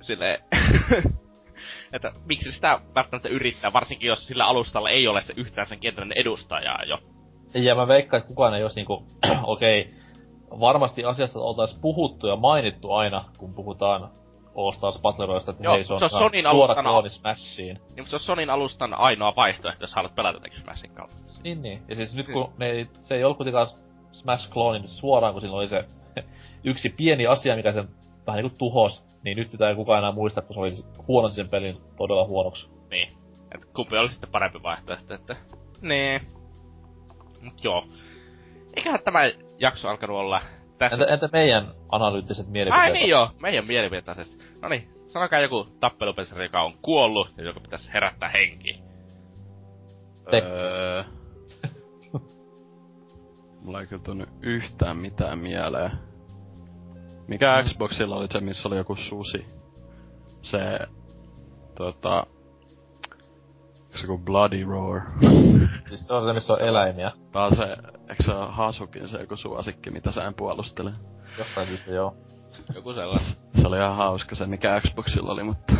Silleen, 0.00 0.38
että 1.94 2.12
miksi 2.26 2.52
sitä 2.52 2.80
välttämättä 2.94 3.28
yrittää, 3.28 3.72
varsinkin 3.72 4.08
jos 4.08 4.26
sillä 4.26 4.44
alustalla 4.44 4.90
ei 4.90 5.08
ole 5.08 5.22
se 5.22 5.34
yhtään 5.36 5.66
sen 5.66 5.78
genren 5.80 6.12
edustajaa 6.16 6.84
jo. 6.84 6.98
Ja 7.54 7.74
mä 7.74 7.88
veikkaan, 7.88 8.18
että 8.18 8.28
kukaan 8.28 8.54
ei 8.54 8.62
olisi 8.62 8.76
niinku, 8.76 9.06
okei, 9.42 9.80
okay, 9.80 10.60
varmasti 10.60 11.04
asiasta 11.04 11.40
oltais 11.40 11.78
puhuttu 11.82 12.26
ja 12.26 12.36
mainittu 12.36 12.92
aina, 12.92 13.24
kun 13.38 13.54
puhutaan 13.54 14.10
All 14.56 14.72
Stars 14.72 15.00
Battle 15.02 15.26
Royalesta, 15.26 15.50
että 15.50 15.64
Joo, 15.64 15.74
hei, 15.74 15.84
se 15.84 15.92
on, 15.92 15.98
se 15.98 16.16
on 16.16 16.46
alustana. 16.46 16.90
klooni 16.90 17.10
Smashiin. 17.10 17.76
Niin, 17.76 17.96
mutta 17.96 18.10
se 18.10 18.16
on 18.16 18.20
Sonin 18.20 18.50
alustan 18.50 18.94
ainoa 18.94 19.36
vaihtoehto, 19.36 19.84
jos 19.84 19.94
haluat 19.94 20.14
pelata 20.14 20.36
jotenkin 20.36 20.60
Smashin 20.60 20.90
kautta. 20.90 21.16
Niin, 21.44 21.62
niin. 21.62 21.82
Ja 21.88 21.96
siis 21.96 22.14
nyt 22.16 22.28
kun 22.28 22.52
ne 22.58 22.70
ei, 22.70 22.86
se 23.00 23.14
ei 23.14 23.24
ollut 23.24 23.36
kuitenkaan 23.36 23.66
Smash-klooni 24.12 24.82
suoraan, 24.86 25.32
kun 25.32 25.40
siinä 25.40 25.56
oli 25.56 25.68
se 25.68 25.84
yksi 26.64 26.88
pieni 26.88 27.26
asia, 27.26 27.56
mikä 27.56 27.72
sen 27.72 27.88
vähän 28.26 28.42
niinku 28.42 28.58
tuhos, 28.58 29.04
niin 29.22 29.36
nyt 29.36 29.48
sitä 29.48 29.68
ei 29.68 29.74
kukaan 29.74 29.98
enää 29.98 30.12
muista, 30.12 30.42
kun 30.42 30.54
se 30.54 30.60
oli 30.60 30.72
huono 31.08 31.28
sen 31.28 31.48
pelin 31.48 31.76
todella 31.96 32.26
huonoksi. 32.26 32.70
Niin. 32.90 33.08
Et 33.54 33.64
kumpi 33.64 33.96
oli 33.96 34.08
sitten 34.08 34.30
parempi 34.30 34.62
vaihtoehto, 34.62 35.14
että... 35.14 35.36
Nee. 35.80 36.20
Mut 37.42 37.64
joo. 37.64 37.84
Eiköhän 38.76 39.00
tämä 39.04 39.20
jakso 39.58 39.88
alkanut 39.88 40.16
olla 40.16 40.42
tässä. 40.78 40.96
Entä, 40.96 41.14
entä 41.14 41.28
meidän 41.32 41.74
analyyttiset 41.92 42.48
mielipiteet? 42.48 42.84
Ai 42.84 42.92
niin 42.92 43.08
joo, 43.08 43.30
meidän 43.42 43.66
mielipiteet 43.66 44.08
asiasta. 44.08 44.43
No 44.64 44.68
niin, 44.68 44.88
sanokaa 45.06 45.40
joku 45.40 45.68
tappelupesari, 45.80 46.44
joka 46.44 46.62
on 46.62 46.72
kuollut 46.82 47.28
ja 47.36 47.44
joka 47.44 47.60
pitäisi 47.60 47.92
herättää 47.92 48.28
henkiin. 48.28 48.84
Te- 50.30 50.42
Öö... 50.42 51.04
Mulla 53.62 53.80
ei 53.80 53.86
kyllä 53.86 54.02
tunnu 54.02 54.24
yhtään 54.40 54.96
mitään 54.96 55.38
mieleen. 55.38 55.90
Mikä 57.28 57.62
Mm. 57.62 57.68
Xboxilla 57.68 58.16
oli 58.16 58.28
se, 58.32 58.40
missä 58.40 58.68
oli 58.68 58.76
joku 58.76 58.96
susi? 58.96 59.46
Se... 60.42 60.78
Tota... 61.74 62.26
Se 63.94 64.06
joku 64.06 64.18
Bloody 64.18 64.64
Roar. 64.64 65.00
Siis 65.88 66.06
se 66.06 66.14
on 66.14 66.24
se, 66.26 66.32
missä 66.32 66.52
on 66.52 66.60
eläimiä. 66.60 67.12
Tää 67.32 67.44
on 67.44 67.56
se... 67.56 67.64
Eikö 68.08 68.22
se 68.22 68.32
Hasukin 68.48 69.08
se 69.08 69.18
joku 69.20 69.36
suosikki, 69.36 69.90
mitä 69.90 70.12
sä 70.12 70.24
en 70.24 70.34
puolustele? 70.34 70.92
Jostain 71.38 71.66
syystä 71.66 71.90
joo. 71.90 72.16
Joku 72.74 72.92
sellainen. 72.92 73.26
Se 73.60 73.66
oli 73.68 73.76
ihan 73.76 73.96
hauska 73.96 74.34
se, 74.34 74.46
mikä 74.46 74.80
Xboxilla 74.80 75.32
oli, 75.32 75.42
mutta... 75.42 75.72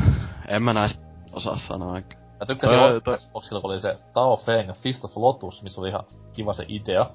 En 0.48 0.62
mä 0.62 0.72
näis 0.72 1.00
osaa 1.32 1.56
sanoa. 1.56 1.92
Mä 2.40 2.46
tykkäsin 2.46 2.78
Toi- 2.78 2.90
toi, 2.90 3.00
toi- 3.00 3.16
Xboxilla, 3.16 3.60
kun 3.60 3.70
oli 3.70 3.80
se 3.80 3.96
Tao 4.14 4.36
Feng 4.36 4.72
Fist 4.74 5.04
of 5.04 5.16
Lotus, 5.16 5.62
missä 5.62 5.80
oli 5.80 5.88
ihan 5.88 6.04
kiva 6.32 6.52
se 6.52 6.64
idea. 6.68 7.06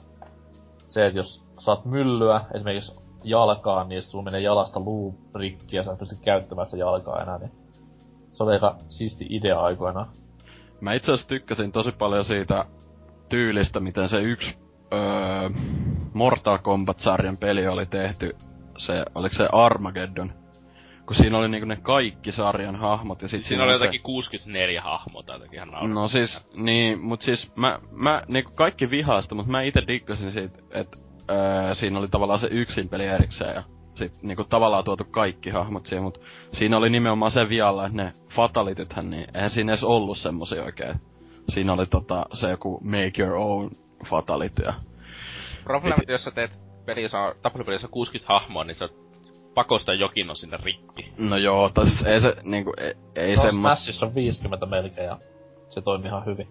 Se, 0.87 1.05
että 1.05 1.19
jos 1.19 1.43
saat 1.59 1.85
myllyä 1.85 2.41
esimerkiksi 2.55 3.01
jalkaan, 3.23 3.89
niin 3.89 4.01
sulla 4.01 4.23
menee 4.23 4.41
jalasta 4.41 4.79
luu 4.79 5.15
rikki 5.35 5.75
ja 5.75 5.83
sä 5.83 5.91
et 5.91 5.99
pysty 5.99 6.15
käyttämään 6.21 6.67
sitä 6.67 6.77
jalkaa 6.77 7.21
enää, 7.21 7.37
niin 7.37 7.51
se 8.31 8.43
oli 8.43 8.53
aika 8.53 8.75
siisti 8.89 9.25
idea 9.29 9.59
aikoinaan. 9.59 10.07
Mä 10.81 10.93
itse 10.93 11.11
asiassa 11.11 11.29
tykkäsin 11.29 11.71
tosi 11.71 11.91
paljon 11.91 12.25
siitä 12.25 12.65
tyylistä, 13.29 13.79
miten 13.79 14.09
se 14.09 14.17
yksi 14.21 14.57
öö, 14.93 15.49
Mortal 16.13 16.57
Kombat-sarjan 16.57 17.37
peli 17.37 17.67
oli 17.67 17.85
tehty. 17.85 18.35
Se, 18.79 19.05
oliko 19.15 19.35
se 19.35 19.49
Armageddon? 19.51 20.31
Kun 21.05 21.15
siinä 21.15 21.37
oli 21.37 21.49
niinku 21.49 21.67
ne 21.67 21.75
kaikki 21.75 22.31
sarjan 22.31 22.75
hahmot 22.75 23.21
ja 23.21 23.27
sit 23.27 23.43
Siinä 23.43 23.63
oli 23.63 23.77
se... 23.77 23.83
jotakin 23.83 24.01
64 24.01 24.81
hahmoa 24.81 25.23
tai 25.23 25.35
jotakin 25.35 25.57
ihan. 25.57 25.93
No 25.93 26.07
siis, 26.07 26.47
niin, 26.53 26.99
mut 26.99 27.21
siis 27.21 27.55
mä, 27.55 27.79
mä 27.91 28.23
niinku 28.27 28.51
kaikki 28.55 28.89
vihaasta, 28.89 29.35
mut 29.35 29.47
mä 29.47 29.61
itse 29.61 29.81
dikkasin 29.87 30.31
siitä, 30.31 30.59
että 30.71 30.97
öö, 31.31 31.75
siinä 31.75 31.99
oli 31.99 32.07
tavallaan 32.07 32.39
se 32.39 32.47
yksin 32.51 32.89
peli 32.89 33.05
erikseen 33.05 33.55
ja 33.55 33.63
sit 33.95 34.23
niinku 34.23 34.43
tavallaan 34.43 34.83
tuotu 34.83 35.03
kaikki 35.03 35.49
hahmot 35.49 35.85
siihen, 35.85 36.03
mut 36.03 36.21
siinä 36.51 36.77
oli 36.77 36.89
nimenomaan 36.89 37.31
se 37.31 37.49
vialla, 37.49 37.85
että 37.85 38.03
ne 38.03 38.13
fatalitythän, 38.35 39.09
niin 39.09 39.27
eihän 39.33 39.49
siinä 39.49 39.71
edes 39.71 39.83
ollut 39.83 40.17
semmosia 40.17 40.63
oikein. 40.63 40.95
Siinä 41.49 41.73
oli 41.73 41.85
tota 41.85 42.25
se 42.33 42.49
joku 42.49 42.81
make 42.83 43.21
your 43.23 43.35
own 43.35 43.69
fatality 44.09 44.63
ja 44.63 44.73
Probleemit, 45.63 46.09
jos 46.09 46.23
sä 46.23 46.31
teet 46.31 46.68
peli, 46.89 47.01
jossa 47.01 47.19
on, 47.19 47.35
tappelupeli, 47.41 47.75
jossa 47.75 47.87
on 47.87 47.91
60 47.91 48.33
hahmoa, 48.33 48.63
niin 48.63 48.75
se 48.75 48.83
on 48.83 48.89
pakosta 49.53 49.93
jokin 49.93 50.29
on 50.29 50.37
sinne 50.37 50.57
rikki. 50.63 51.13
No 51.17 51.37
joo, 51.37 51.69
tai 51.69 51.85
siis 51.85 52.05
ei 52.05 52.21
se 52.21 52.35
niinku, 52.43 52.73
ei, 52.77 52.93
ei 53.15 53.35
no, 53.35 53.41
semmoista... 53.41 53.75
Smashissa 53.75 54.05
on 54.05 54.15
50 54.15 54.65
melkein 54.65 55.07
ja 55.07 55.17
se 55.67 55.81
toimii 55.81 56.07
ihan 56.07 56.25
hyvin. 56.25 56.47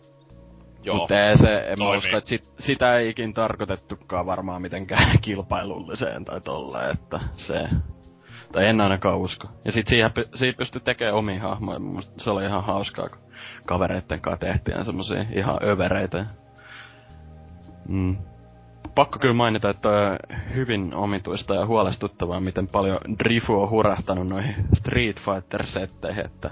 Joo. 0.84 0.96
Mutta 0.96 1.28
ei 1.28 1.38
se, 1.38 1.58
en 1.58 1.78
mä 1.78 1.90
usko, 1.90 2.16
että 2.16 2.28
sit, 2.28 2.50
sitä 2.58 2.98
ei 2.98 3.08
ikin 3.08 3.34
tarkoitettukaan 3.34 4.26
varmaan 4.26 4.62
mitenkään 4.62 5.18
kilpailulliseen 5.24 6.24
tai 6.24 6.40
tolleen, 6.40 6.90
että 6.90 7.20
se... 7.36 7.68
Tai 8.52 8.66
en 8.66 8.80
ainakaan 8.80 9.18
usko. 9.18 9.48
Ja 9.64 9.72
sit 9.72 9.86
siihen, 9.86 10.10
siitä 10.34 10.58
pystyi 10.58 10.80
tekemään 10.80 11.16
omia 11.16 11.40
hahmoja, 11.40 11.78
mun 11.78 12.02
se 12.02 12.30
oli 12.30 12.44
ihan 12.44 12.64
hauskaa, 12.64 13.08
kun 13.08 13.18
kavereitten 13.66 14.20
kanssa 14.20 14.46
tehtiin 14.46 14.84
semmosia 14.84 15.24
ihan 15.34 15.58
övereitä. 15.62 16.26
Mm. 17.88 18.16
Pakko 18.98 19.18
kyllä 19.18 19.34
mainita, 19.34 19.70
että 19.70 19.88
on 19.88 20.18
hyvin 20.54 20.94
omituista 20.94 21.54
ja 21.54 21.66
huolestuttavaa, 21.66 22.40
miten 22.40 22.68
paljon 22.72 22.98
Drifu 23.18 23.62
on 23.62 23.70
hurahtanut 23.70 24.28
noihin 24.28 24.54
Street 24.74 25.16
Fighter-setteihin, 25.16 26.26
että 26.26 26.50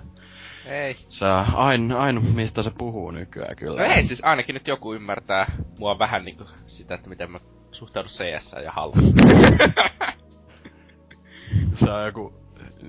Ei. 0.66 0.96
se 1.08 1.24
on 1.24 1.54
aina, 1.54 1.98
aina 1.98 2.20
mistä 2.20 2.62
se 2.62 2.70
puhuu 2.78 3.10
nykyään 3.10 3.56
kyllä. 3.56 3.82
No 3.82 3.94
ei, 3.94 4.04
siis 4.04 4.24
ainakin 4.24 4.54
nyt 4.54 4.66
joku 4.66 4.94
ymmärtää 4.94 5.52
mua 5.78 5.98
vähän 5.98 6.24
niinku 6.24 6.44
sitä, 6.66 6.94
että 6.94 7.08
miten 7.08 7.30
mä 7.30 7.38
suhtaudun 7.72 8.10
CS 8.10 8.56
ja 8.64 8.72
Halo. 8.72 8.92
Se 11.74 11.90
on 11.90 12.06
joku, 12.06 12.34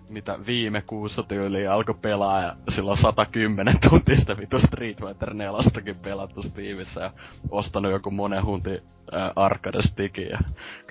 mitä 0.09 0.39
viime 0.45 0.81
kuussa 0.81 1.23
tyyliin 1.23 1.71
alkoi 1.71 1.95
pelaa 2.01 2.41
ja 2.41 2.51
silloin 2.69 2.97
110 2.97 3.79
tuntista 3.89 4.37
vitu 4.37 4.59
Street 4.59 4.97
Fighter 4.97 5.33
4 5.33 5.59
pelattu 6.03 6.43
Steamissa 6.43 7.01
ja 7.01 7.11
ostanut 7.51 7.91
joku 7.91 8.11
monen 8.11 8.45
hunti 8.45 8.71
äh, 9.13 9.31
arcade 9.35 9.81
stickin 9.81 10.29
ja 10.29 10.39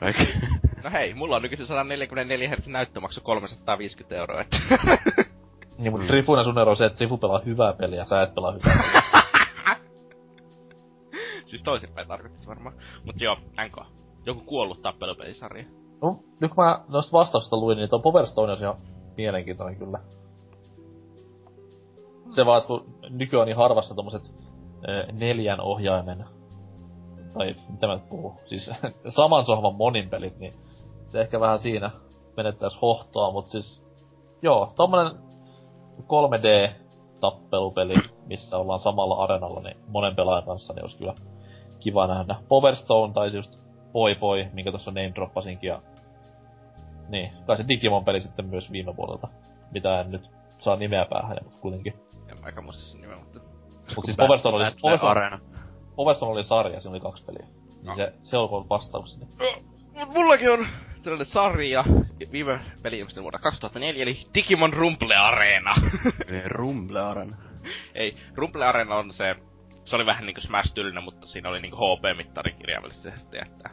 kaikki. 0.00 0.32
No 0.84 0.90
hei, 0.92 1.14
mulla 1.14 1.36
on 1.36 1.42
nykyisin 1.42 1.66
144 1.66 2.48
Hz 2.48 2.68
näyttömaksu 2.68 3.20
350 3.20 4.16
euroa, 4.16 4.40
että... 4.40 4.56
Niin, 5.78 5.92
mutta 5.92 6.04
Mm. 6.04 6.08
Trifuna 6.08 6.44
sun 6.44 6.58
ero 6.58 6.70
on 6.70 6.76
se, 6.76 6.84
että 6.84 6.96
Trifu 6.96 7.18
pelaa 7.18 7.40
hyvää 7.46 7.72
peliä, 7.72 8.04
sä 8.04 8.22
et 8.22 8.34
pelaa 8.34 8.52
hyvää 8.52 8.74
peliä. 8.76 9.02
siis 11.46 11.62
toisinpäin 11.62 12.08
tarkoitti 12.08 12.46
varmaan. 12.46 12.74
Mut 13.04 13.20
joo, 13.20 13.36
NK. 13.36 13.86
Joku 14.26 14.40
kuollut 14.40 14.82
tappelupelisarja. 14.82 15.64
No, 16.02 16.20
nyt 16.40 16.54
kun 16.54 16.64
mä 16.64 16.80
noista 16.88 17.12
vastauksista 17.12 17.56
luin, 17.56 17.78
niin 17.78 17.90
tuo 17.90 17.98
Power 17.98 18.26
Stone 18.26 18.52
on 18.52 18.58
ihan 18.58 18.74
mielenkiintoinen 19.16 19.78
kyllä. 19.78 19.98
Se 22.30 22.46
vaan, 22.46 22.58
että 22.58 22.68
kun 22.68 22.94
nykyään 23.10 23.40
on 23.40 23.46
niin 23.46 23.56
harvassa 23.56 23.94
tommoset 23.94 24.32
neljän 25.12 25.60
ohjaimen, 25.60 26.24
tai 27.32 27.54
mitä 27.68 27.86
mä 27.86 27.98
puhun, 28.10 28.34
siis 28.46 28.70
saman 29.08 29.44
sohvan 29.44 29.76
monin 29.76 30.10
pelit, 30.10 30.38
niin 30.38 30.52
se 31.04 31.20
ehkä 31.20 31.40
vähän 31.40 31.58
siinä 31.58 31.90
menettäis 32.36 32.82
hohtoa, 32.82 33.32
mut 33.32 33.46
siis 33.46 33.82
joo, 34.42 34.72
tommonen 34.76 35.12
3D-tappelupeli, 36.02 37.94
missä 38.26 38.56
ollaan 38.56 38.80
samalla 38.80 39.24
arenalla, 39.24 39.60
niin 39.60 39.76
monen 39.88 40.16
pelaajan 40.16 40.44
kanssa, 40.44 40.74
niin 40.74 40.84
olisi 40.84 40.98
kyllä 40.98 41.14
kiva 41.80 42.06
nähdä. 42.06 42.36
Power 42.48 42.76
Stone 42.76 43.12
tai 43.12 43.36
just 43.36 43.58
Boy 43.92 44.14
Boy, 44.14 44.46
minkä 44.52 44.70
tuossa 44.70 44.90
name 44.90 45.12
droppasinkin 45.14 45.68
ja... 45.68 45.82
Niin, 47.08 47.30
kai 47.46 47.56
se 47.56 47.64
Digimon-peli 47.68 48.22
sitten 48.22 48.46
myös 48.46 48.72
viime 48.72 48.96
vuodelta, 48.96 49.28
mitä 49.70 50.00
en 50.00 50.10
nyt 50.10 50.30
saa 50.58 50.76
nimeä 50.76 51.06
päähän, 51.10 51.36
mutta 51.42 51.58
kuitenkin. 51.58 51.92
En 52.28 52.40
mä 52.40 52.46
aika 52.46 52.62
muista 52.62 52.82
sen 52.82 53.00
nimeä, 53.00 53.16
mutta... 53.16 53.40
Mut 53.96 54.04
siis 54.04 54.20
Overstone 54.20 54.56
oli, 54.56 54.64
Overstone, 54.82 55.10
Arena. 55.10 55.38
Overstone 55.96 56.32
oli 56.32 56.44
sarja, 56.44 56.80
siinä 56.80 56.92
oli 56.92 57.00
kaksi 57.00 57.24
peliä. 57.24 57.46
No. 57.82 57.96
se, 57.96 58.12
se 58.22 58.36
olkoon 58.36 58.68
vastaukseni. 58.68 59.26
Mut 59.94 60.14
mullakin 60.14 60.50
on 60.50 60.66
tällainen 61.02 61.26
sarja, 61.26 61.84
viime 62.32 62.60
peli 62.82 62.98
ilmestyi 62.98 63.22
vuonna 63.22 63.38
2004, 63.38 64.02
eli 64.02 64.26
Digimon 64.34 64.72
Rumble 64.72 65.16
Arena. 65.16 65.74
Rumble 66.46 67.00
Arena. 67.00 67.36
Ei, 67.94 68.16
Rumble 68.34 68.66
Arena 68.66 68.94
on 68.94 69.12
se, 69.12 69.36
se 69.84 69.96
oli 69.96 70.06
vähän 70.06 70.26
niinku 70.26 70.40
Smash-tyylinen, 70.40 71.04
mutta 71.04 71.26
siinä 71.26 71.48
oli 71.48 71.60
niinku 71.60 71.76
HP-mittari 71.76 72.52
kirjaimellisesti, 72.52 73.38
että 73.42 73.70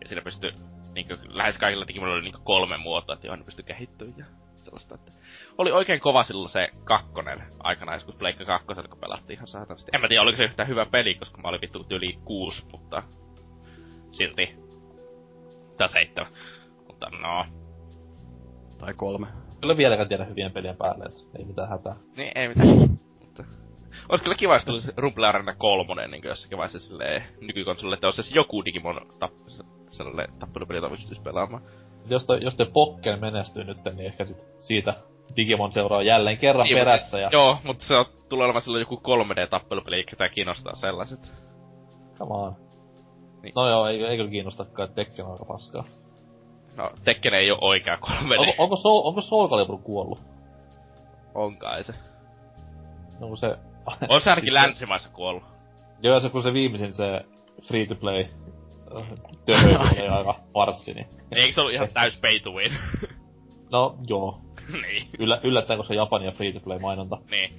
ja 0.00 0.08
siinä 0.08 0.22
pystyi 0.22 0.52
niinku, 0.96 1.14
lähes 1.28 1.58
kaikilla 1.58 1.86
Digimonilla 1.88 2.16
oli 2.16 2.24
niinku 2.24 2.40
kolme 2.44 2.76
muotoa, 2.76 3.14
että 3.14 3.26
johon 3.26 3.38
ne 3.38 3.44
pystyi 3.44 3.64
kehittyä 3.64 4.08
ja 4.16 4.24
sellaista, 4.56 4.94
että 4.94 5.12
oli 5.58 5.72
oikein 5.72 6.00
kova 6.00 6.22
silloin 6.22 6.50
se 6.50 6.68
kakkonen 6.84 7.42
aikana, 7.58 7.94
joskus 7.94 8.14
Pleikka 8.14 8.44
kakkosella, 8.44 8.88
kun 8.88 8.98
pelattiin 8.98 9.36
ihan 9.36 9.46
saatanasti. 9.46 9.90
En 9.94 10.00
mä 10.00 10.08
tiedä, 10.08 10.22
oliko 10.22 10.36
se 10.36 10.44
yhtään 10.44 10.68
hyvä 10.68 10.86
peli, 10.86 11.14
koska 11.14 11.42
mä 11.42 11.48
olin 11.48 11.60
vittu 11.60 11.86
yli 11.90 12.18
kuusi, 12.24 12.66
mutta 12.72 13.02
silti. 14.12 14.56
Tai 15.78 15.88
seitsemän. 15.88 16.32
Mutta 16.86 17.08
no, 17.22 17.46
Tai 18.78 18.94
kolme. 18.94 19.26
Kyllä 19.60 19.76
vieläkään 19.76 20.08
tiedä 20.08 20.24
hyvien 20.24 20.52
pelien 20.52 20.76
päälle, 20.76 21.04
et 21.04 21.38
ei 21.38 21.44
mitään 21.44 21.68
hätää. 21.68 21.94
Niin, 22.16 22.32
ei 22.34 22.48
mitään. 22.48 22.68
Mutta... 23.20 23.44
Olisi 24.08 24.22
kyllä 24.22 24.36
kiva, 24.36 24.54
jos 24.54 24.64
tulisi 24.64 24.92
Rumble 24.96 25.26
Arena 25.26 25.54
kolmonen 25.54 26.10
niin 26.10 26.24
jossakin 26.24 26.58
vaiheessa 26.58 26.78
silleen 26.78 27.24
nykykonsolille, 27.40 27.94
että 27.94 28.06
olisi 28.06 28.38
joku 28.38 28.64
Digimon 28.64 28.96
tapp- 28.96 29.75
sellainen 29.90 30.38
tappelupeli, 30.38 30.78
jota 30.78 30.90
pystyisi 30.90 31.22
pelaamaan. 31.22 31.62
Jos 32.08 32.24
toi, 32.24 32.44
jos 32.44 32.56
toi 32.56 32.66
Pokken 32.66 33.20
menestyy 33.20 33.64
nyt, 33.64 33.78
niin 33.84 34.06
ehkä 34.06 34.24
sit 34.24 34.36
siitä 34.60 34.94
Digimon 35.36 35.72
seuraa 35.72 36.02
jälleen 36.02 36.38
kerran 36.38 36.64
Niin, 36.64 36.78
perässä 36.78 37.18
ja... 37.18 37.28
Joo, 37.32 37.58
mutta 37.64 37.84
se 37.84 37.96
on, 37.96 38.04
tulee 38.28 38.44
olemaan 38.44 38.62
silloin 38.62 38.80
joku 38.80 38.96
3D-tappelupeli, 38.96 39.94
eikä 39.94 40.10
ketään 40.10 40.30
kiinnostaa 40.30 40.74
sellaiset. 40.74 41.32
Come 42.18 42.34
on. 42.34 42.56
Niin. 43.42 43.52
No 43.56 43.68
joo, 43.68 43.86
ei, 43.86 44.04
ei 44.04 44.16
kyllä 44.16 44.30
kiinnostakaan, 44.30 44.88
että 44.88 45.04
Tekken 45.04 45.24
on 45.24 45.30
aika 45.30 45.44
paskaa. 45.48 45.84
No, 46.76 46.90
Tekken 47.04 47.34
ei 47.34 47.50
oo 47.50 47.58
oikea 47.60 47.96
3D. 47.96 48.38
Onko, 48.38 48.52
onko, 48.58 48.76
Soul, 48.76 49.06
onko 49.06 49.20
Soul 49.20 49.48
Calibur 49.48 49.78
kuollut? 49.78 50.18
On 51.34 51.56
kai 51.56 51.84
se. 51.84 51.94
No 53.20 53.36
se... 53.36 53.56
On 54.08 54.20
se 54.20 54.30
ainakin 54.30 54.52
Siis 54.52 54.52
länsimaissa 54.52 55.08
kuollut. 55.08 55.42
Joo, 56.02 56.20
se 56.20 56.28
kun 56.28 56.42
se 56.42 56.52
viimeisin 56.52 56.92
se 56.92 57.20
free 57.68 57.86
to 57.86 57.94
play 57.94 58.24
töhöily 59.46 59.76
oli 59.76 60.08
aika 60.18 60.34
farssi, 60.54 60.94
niin... 60.94 61.06
Eikö 61.30 61.54
se 61.54 61.60
ollut 61.60 61.74
ihan 61.74 61.88
täys 61.94 62.16
pay 62.16 62.40
to 62.40 62.50
win? 62.52 62.72
No 63.72 63.96
joo. 64.06 64.40
niin, 64.82 65.08
Yllä, 65.18 65.40
yllättäen, 65.44 65.78
koska 65.78 65.94
Japania 65.94 66.30
free 66.30 66.52
to 66.52 66.60
play 66.60 66.78
mainonta. 66.78 67.18
niin. 67.30 67.50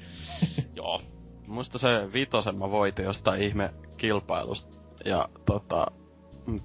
Joo. 0.75 1.01
Muista 1.47 1.77
se 1.77 1.87
vitosen 2.13 2.59
mä 2.59 2.71
voitin 2.71 3.05
jostain 3.05 3.41
ihme 3.41 3.69
kilpailusta. 3.97 4.79
Ja 5.05 5.29
tota, 5.45 5.87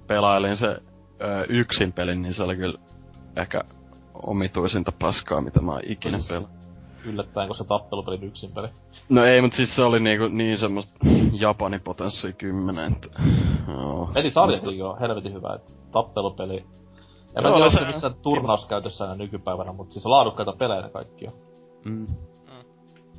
pelailin 0.07 0.57
se 0.57 0.67
ö, 0.67 0.81
yksin 1.49 1.93
pelin, 1.93 2.21
niin 2.21 2.33
se 2.33 2.43
oli 2.43 2.55
kyllä 2.55 2.79
ehkä 3.37 3.61
omituisinta 4.13 4.91
paskaa, 4.91 5.41
mitä 5.41 5.61
mä 5.61 5.71
oon 5.71 5.81
ikinä 5.85 6.17
pelannut. 6.27 6.62
Yllättäen, 7.05 7.47
koska 7.47 7.63
tappelupelin 7.63 8.23
yksin 8.23 8.53
peli. 8.53 8.67
No 9.09 9.25
ei, 9.25 9.41
mut 9.41 9.53
siis 9.53 9.75
se 9.75 9.81
oli 9.81 9.99
niinku 9.99 10.27
niin 10.27 10.57
semmoista 10.57 10.93
Japani 11.39 11.79
potenssi 11.79 12.33
10, 12.33 12.91
että... 12.93 13.07
Joo. 13.67 14.11
Eli 14.15 14.31
sarjakin 14.31 14.85
on 14.85 14.99
helvetin 14.99 15.33
hyvä, 15.33 15.53
että 15.55 15.73
tappelupeli. 15.91 16.57
En 17.37 17.43
mä 17.43 17.49
Joo, 17.49 17.57
tiedä, 17.57 17.65
onko 17.65 17.79
se- 17.79 17.85
missään 17.85 18.15
turnauskäytössä 18.21 19.03
enää 19.03 19.17
nykypäivänä, 19.17 19.73
mutta 19.73 19.93
siis 19.93 20.05
laadukkaita 20.05 20.53
pelejä 20.53 20.89
kaikki 20.89 21.27
on. 21.27 21.33
Mm. 21.85 22.07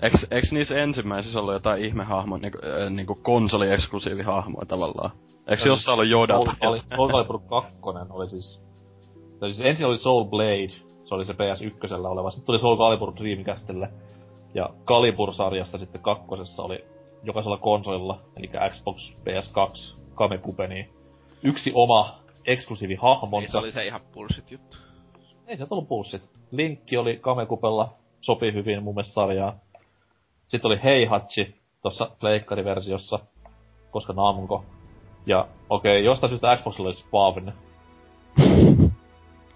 Eks, 0.03 0.27
eks 0.31 0.53
niissä 0.53 0.75
ensimmäisissä 0.75 1.41
ollut 1.41 1.55
jotain 1.55 1.85
ihmehahmo, 1.85 2.37
niinku, 2.37 2.59
äh, 2.59 2.91
niinku 2.91 3.15
konsoli-eksklusiivihahmoja 3.23 4.67
tavallaan? 4.67 5.11
Eks 5.47 5.67
Joo, 5.67 5.73
jossain 5.73 5.99
ollut 5.99 6.13
Yoda? 6.13 6.35
Soul 6.35 7.09
Calibur 7.11 7.41
2 7.49 7.77
oli 8.11 8.31
siis... 8.31 8.63
Tai 9.41 9.53
siis 9.53 9.67
ensin 9.67 9.87
oli 9.87 9.99
Soul 9.99 10.25
Blade, 10.25 10.73
se 11.15 11.33
oli 11.33 11.59
se 11.59 11.65
PS1 11.65 12.07
oleva. 12.07 12.31
Sitten 12.31 12.47
tuli 12.47 12.59
Soul 12.59 12.77
Calibur 12.77 13.13
Dreamcastille. 13.17 13.89
Ja 14.55 14.71
Calibur-sarjasta 14.85 15.79
sitten 15.79 16.03
kakkosessa 16.03 16.63
oli 16.63 16.85
jokaisella 17.23 17.59
konsolilla, 17.59 18.19
eli 18.37 18.51
Xbox, 18.71 19.15
PS2, 19.17 20.01
Kamekube, 20.15 20.69
niin 20.69 20.91
yksi 21.43 21.73
oma 21.75 22.15
eksklusiivi 22.47 22.95
Niin 22.95 23.01
hahmonsa. 23.01 23.53
se 23.53 23.59
oli 23.59 23.73
se 23.73 23.87
ihan 23.87 24.01
bullshit 24.15 24.51
juttu. 24.51 24.77
Ei 25.47 25.57
se 25.57 25.67
ollut 25.71 25.89
bullshit. 25.89 26.23
Linkki 26.51 26.97
oli 26.97 27.17
Kamekupella, 27.17 27.93
sopi 28.21 28.53
hyvin 28.53 28.83
mun 28.83 28.95
mielestä 28.95 29.15
sarjaa. 29.15 29.59
Sitten 30.47 30.69
oli 30.69 30.83
Heihachi 30.85 31.55
tossa 31.83 32.11
pleikkariversiossa, 32.21 33.19
koska 33.91 34.13
Namco. 34.13 34.65
Ja 35.27 35.49
okei, 35.71 35.99
okay, 35.99 36.05
jostain 36.05 36.29
syystä 36.31 36.57
Xboxilla 36.57 36.89
oli 36.89 36.95
Spavn. 36.95 37.53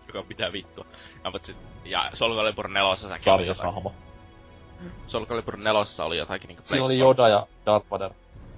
Joka 0.08 0.22
pitää 0.28 0.52
vittua. 0.52 0.84
Ja, 1.24 1.30
mutta 1.30 1.46
sit, 1.46 1.56
ja 1.84 2.10
Soul 2.14 2.36
Calibur 2.36 2.68
4 2.68 2.96
säkin 2.96 3.12
oli 3.12 3.20
sarjassa 3.20 3.62
jotain. 3.62 3.74
hahmo. 3.74 3.92
Soul 5.06 5.26
Calibur 5.26 5.56
4 5.56 6.04
oli 6.04 6.16
jotakin 6.18 6.48
niinku 6.48 6.62
Siinä 6.66 6.84
oli 6.84 6.98
Yoda 6.98 7.28
ja 7.28 7.46
Darth 7.66 7.90
Vader. 7.90 8.10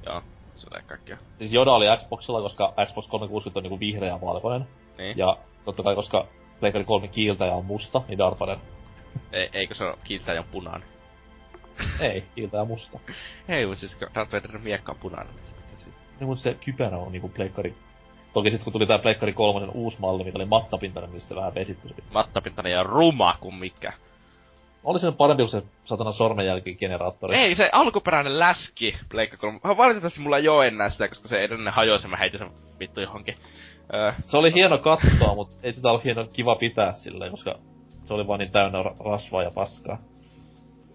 Joo, 0.06 0.22
se 0.56 0.66
oli 0.74 0.82
kaikkea. 0.82 1.18
Siis 1.38 1.54
Yoda 1.54 1.72
oli 1.72 1.86
Xboxilla, 1.96 2.42
koska 2.42 2.72
Xbox 2.86 3.06
360 3.08 3.58
on 3.58 3.62
niinku 3.62 3.80
vihreä 3.80 4.08
ja 4.08 4.20
valkoinen. 4.20 4.68
Niin. 4.98 5.18
Ja 5.18 5.36
totta 5.64 5.82
kai, 5.82 5.94
koska 5.94 6.26
Pleikkari 6.60 6.84
3 6.84 7.08
kiiltäjä 7.08 7.54
on 7.54 7.64
musta, 7.64 8.02
niin 8.08 8.18
Darth 8.18 8.40
Vader. 8.40 8.58
E- 9.32 9.48
eikö 9.52 9.74
se 9.74 9.84
ole 9.84 9.98
kiiltäjän 10.04 10.44
punainen? 10.44 10.88
Ei, 12.00 12.24
kiiltäjä 12.34 12.64
musta. 12.64 12.98
Ei, 13.48 13.66
mutta 13.66 13.80
siis 13.80 13.98
Darth 14.14 14.32
Vaderin 14.32 14.62
miekka 14.62 14.92
on 14.92 14.98
punainen. 14.98 15.34
niin. 15.34 15.94
Niin 16.20 16.28
mutta 16.28 16.42
se 16.42 16.54
kypärä 16.64 16.98
on 16.98 17.12
niinku 17.12 17.28
Pleikkari... 17.28 17.74
Toki 18.32 18.50
sit 18.50 18.64
kun 18.64 18.72
tuli 18.72 18.86
tää 18.86 18.98
Pleikkari 18.98 19.32
3 19.32 19.66
uusi 19.74 20.00
malli, 20.00 20.24
mikä 20.24 20.38
oli 20.38 20.44
mattapintainen, 20.44 21.10
niin 21.10 21.20
sitten 21.20 21.36
vähän 21.36 21.54
vesittyi. 21.54 21.94
Mattapintainen 22.14 22.72
ja 22.72 22.82
ruma 22.82 23.34
kuin 23.40 23.54
mikä. 23.54 23.92
Oli 24.84 24.98
se 24.98 25.12
parempi 25.12 25.42
kuin 25.42 25.50
se 25.50 25.62
satana 25.84 26.12
sormenjälkigeneraattori. 26.12 27.36
Ei, 27.36 27.54
se 27.54 27.70
alkuperäinen 27.72 28.38
läski, 28.38 28.96
Pleikka 29.10 29.36
3. 29.36 29.60
Valitettavasti 29.62 30.20
mulla 30.20 30.38
ei 30.38 30.48
oo 30.48 30.62
enää 30.62 30.90
sitä, 30.90 31.08
koska 31.08 31.28
se 31.28 31.38
edellinen 31.40 31.72
hajosi 31.72 32.04
ja 32.06 32.10
mä 32.10 32.16
heitin 32.16 32.38
sen 32.38 32.50
vittu 32.80 33.00
johonkin. 33.00 33.34
Öö, 33.94 34.12
Se 34.24 34.36
oli 34.36 34.54
hieno 34.54 34.78
katsoa, 34.78 35.34
mutta 35.34 35.56
ei 35.62 35.72
sitä 35.72 35.88
ollut 35.88 36.04
hieno 36.04 36.26
kiva 36.32 36.54
pitää 36.54 36.92
sille, 36.92 37.30
koska 37.30 37.54
se 38.04 38.14
oli 38.14 38.26
vaan 38.26 38.38
niin 38.38 38.52
täynnä 38.52 38.82
ra- 38.82 39.04
rasvaa 39.10 39.42
ja 39.42 39.50
paskaa. 39.54 39.98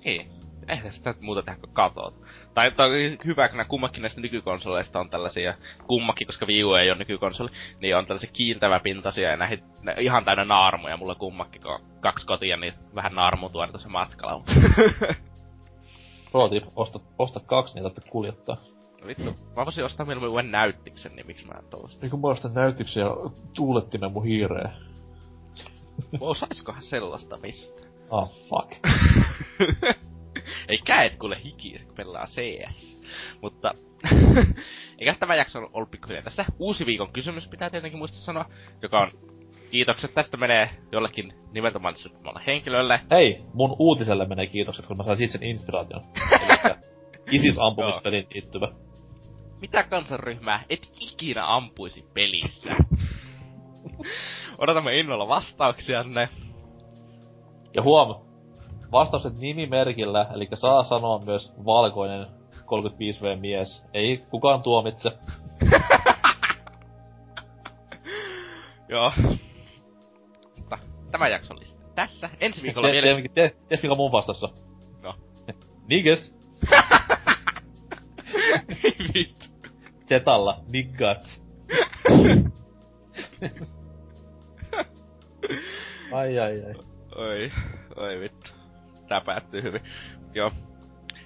ei. 0.06 0.28
Eihän 0.68 0.92
sitä 0.92 1.14
muuta 1.22 1.42
tehdä 1.44 1.60
kuin 1.60 1.74
katoa. 1.74 2.14
Tai 2.56 2.72
tai 2.72 3.18
hyvä, 3.26 3.48
kun 3.48 3.58
nämä 3.58 3.68
kummakin 3.68 4.02
näistä 4.02 4.22
nykykonsoleista 4.22 5.00
on 5.00 5.10
tällaisia, 5.10 5.54
kummakin, 5.88 6.28
koska 6.28 6.46
Wii 6.46 6.64
U 6.64 6.74
ei 6.74 6.90
ole 6.92 6.98
nykykonsoli, 6.98 7.50
niin 7.80 7.98
on 7.98 8.06
tällaisia 8.06 8.32
kiiltäväpintaisia 8.34 9.30
ja 9.30 9.38
näihin, 9.38 9.64
ne 9.82 9.96
ihan 10.00 10.26
täynnä 10.26 10.46
naarmuja. 10.46 10.98
Mulla 10.98 11.16
kummakin, 11.16 11.62
kun 11.62 11.72
on 11.72 11.82
kaksi 12.00 12.26
kotia, 12.26 12.58
niin 12.58 12.74
vähän 12.96 13.16
naarmuutuu 13.16 13.62
aina 13.62 13.72
tuossa 13.72 13.90
matkalla. 13.90 14.44
Pro 16.32 16.50
tip, 16.50 16.64
osta, 16.76 17.00
osta 17.20 17.40
kaksi, 17.40 17.74
niin 17.74 17.84
tarvitse 17.84 18.10
kuljettaa. 18.10 18.58
No 19.02 19.08
vittu, 19.08 19.36
mä 19.56 19.66
voisin 19.66 19.86
ostaa 19.86 20.06
mieluummin 20.06 20.32
uuden 20.32 20.52
näyttiksen, 20.52 21.16
niin 21.16 21.28
miksi 21.28 21.46
mä 21.46 21.54
en 21.60 21.70
tosta? 21.70 22.02
Niin 22.02 22.12
kun 22.12 22.22
mä 22.22 22.28
ostan 22.28 22.54
näytyksen 22.54 23.02
ja 23.02 23.16
tuulettimen 23.54 24.12
mun 24.12 24.26
hiireen. 24.26 24.70
Osaiskohan 26.20 26.84
sellaista 26.84 27.38
mistä? 27.38 27.82
Ah, 28.12 28.30
fuck. 28.50 28.72
Ei 30.70 30.78
käet 30.78 31.16
kuule 31.16 31.38
hiki, 31.44 31.80
kun 31.86 31.96
pelaa 31.96 32.26
CS. 32.26 33.04
Mutta, 33.42 33.74
eikä 35.00 35.16
tämä 35.20 35.36
jakso 35.36 35.60
ollut- 35.60 35.72
ollut 35.74 35.92
pikkuhiljaa 35.92 36.24
tässä. 36.24 36.46
Uusi 36.60 36.86
viikon 36.86 37.14
kysymys 37.14 37.48
pitää 37.48 37.70
tietenkin 37.70 38.00
muistaa 38.00 38.22
sanoa, 38.22 38.46
joka 38.82 39.00
on 39.00 39.12
kiitokset 39.72 40.14
tästä 40.14 40.38
menee 40.38 40.70
jollekin 40.92 41.34
nimeltä 41.52 41.80
henkilölle. 42.48 43.00
Hei, 43.12 43.44
mun 43.54 43.76
uutiselle 43.80 44.26
menee 44.26 44.48
kiitokset, 44.48 44.86
kun 44.86 44.98
mä 44.98 45.04
sain 45.04 45.30
sen 45.30 45.44
inspiraation. 45.44 46.02
Elikkä 46.32 46.78
ISIS-ampumispelin 47.32 48.28
liittyvä. 48.34 48.68
Mitä 49.62 49.84
kansanryhmää 49.84 50.64
et 50.70 50.92
ikinä 51.00 51.56
ampuisi 51.56 52.06
pelissä? 52.14 52.76
Odotamme 54.58 55.00
innolla 55.00 55.28
vastauksianne. 55.28 56.30
Ja 57.74 57.82
huom, 57.84 58.16
vastaukset 58.92 59.40
nimimerkillä, 59.40 60.28
eli 60.34 60.48
saa 60.54 60.84
sanoa 60.84 61.20
myös 61.26 61.54
valkoinen 61.66 62.28
35V 62.56 63.40
mies. 63.42 63.84
Ei 63.94 64.26
kukaan 64.30 64.64
tuomitse. 64.64 65.12
Joo. 68.90 69.12
Mutta 70.58 70.78
tämä 71.12 71.28
jakso 71.28 71.54
oli 71.54 71.66
tässä. 71.96 72.30
Ensi 72.40 72.62
viikolla 72.62 72.92
vielä... 72.92 73.08
tiedä, 73.08 73.30
tiedä, 73.34 73.50
tiedä, 73.50 73.82
mikä 73.84 73.96
mun 73.96 74.12
vastaus 74.12 74.44
on? 74.44 74.54
No. 75.02 75.16
Niggas. 75.90 76.36
Vittu. 79.14 79.46
Zetalla. 80.08 80.58
Niggats. 80.72 81.44
ai 86.12 86.40
ai 86.40 86.64
ai. 86.66 86.76
Oi, 87.16 87.52
oi 87.96 88.20
vittu. 88.20 88.55
Tää 89.08 89.22
päättyy 89.26 89.62
hyvin. 89.64 89.82
Joo. 90.34 90.52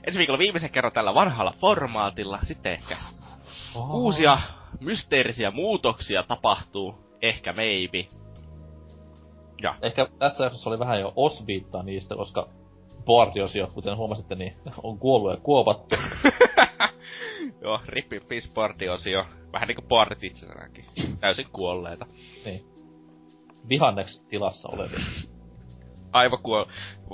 ensi 0.03 0.19
viikolla 0.19 0.39
viimeisen 0.39 0.69
kerran 0.69 0.93
tällä 0.93 1.13
vanhalla 1.13 1.53
formaatilla. 1.61 2.39
Sitten 2.43 2.71
ehkä 2.71 2.95
oh. 3.75 3.95
uusia 3.95 4.37
mysteerisiä 4.79 5.51
muutoksia 5.51 6.23
tapahtuu. 6.23 6.95
Ehkä 7.21 7.53
maybe. 7.53 8.07
Ja. 9.61 9.75
Ehkä 9.81 10.07
tässä 10.19 10.43
jaksossa 10.43 10.69
oli 10.69 10.79
vähän 10.79 10.99
jo 10.99 11.13
osviittaa 11.15 11.83
niistä, 11.83 12.15
koska 12.15 12.49
boardiosio, 13.05 13.67
kuten 13.73 13.97
huomasitte, 13.97 14.35
niin 14.35 14.53
on 14.83 14.99
kuollut 14.99 15.31
ja 15.31 15.37
kuopattu. 15.37 15.95
Joo, 17.63 17.79
rippi 17.87 18.19
peace 18.19 18.49
boardiosio. 18.53 19.25
Vähän 19.53 19.67
niinku 19.67 19.81
boardit 19.81 20.23
itsenäänkin. 20.23 20.85
Täysin 21.19 21.47
kuolleita. 21.53 22.05
Niin. 22.45 22.65
Vihanneksi 23.69 24.27
tilassa 24.29 24.69
olevia. 24.71 24.99
Aivan 26.11 26.39
kuol... 26.43 26.65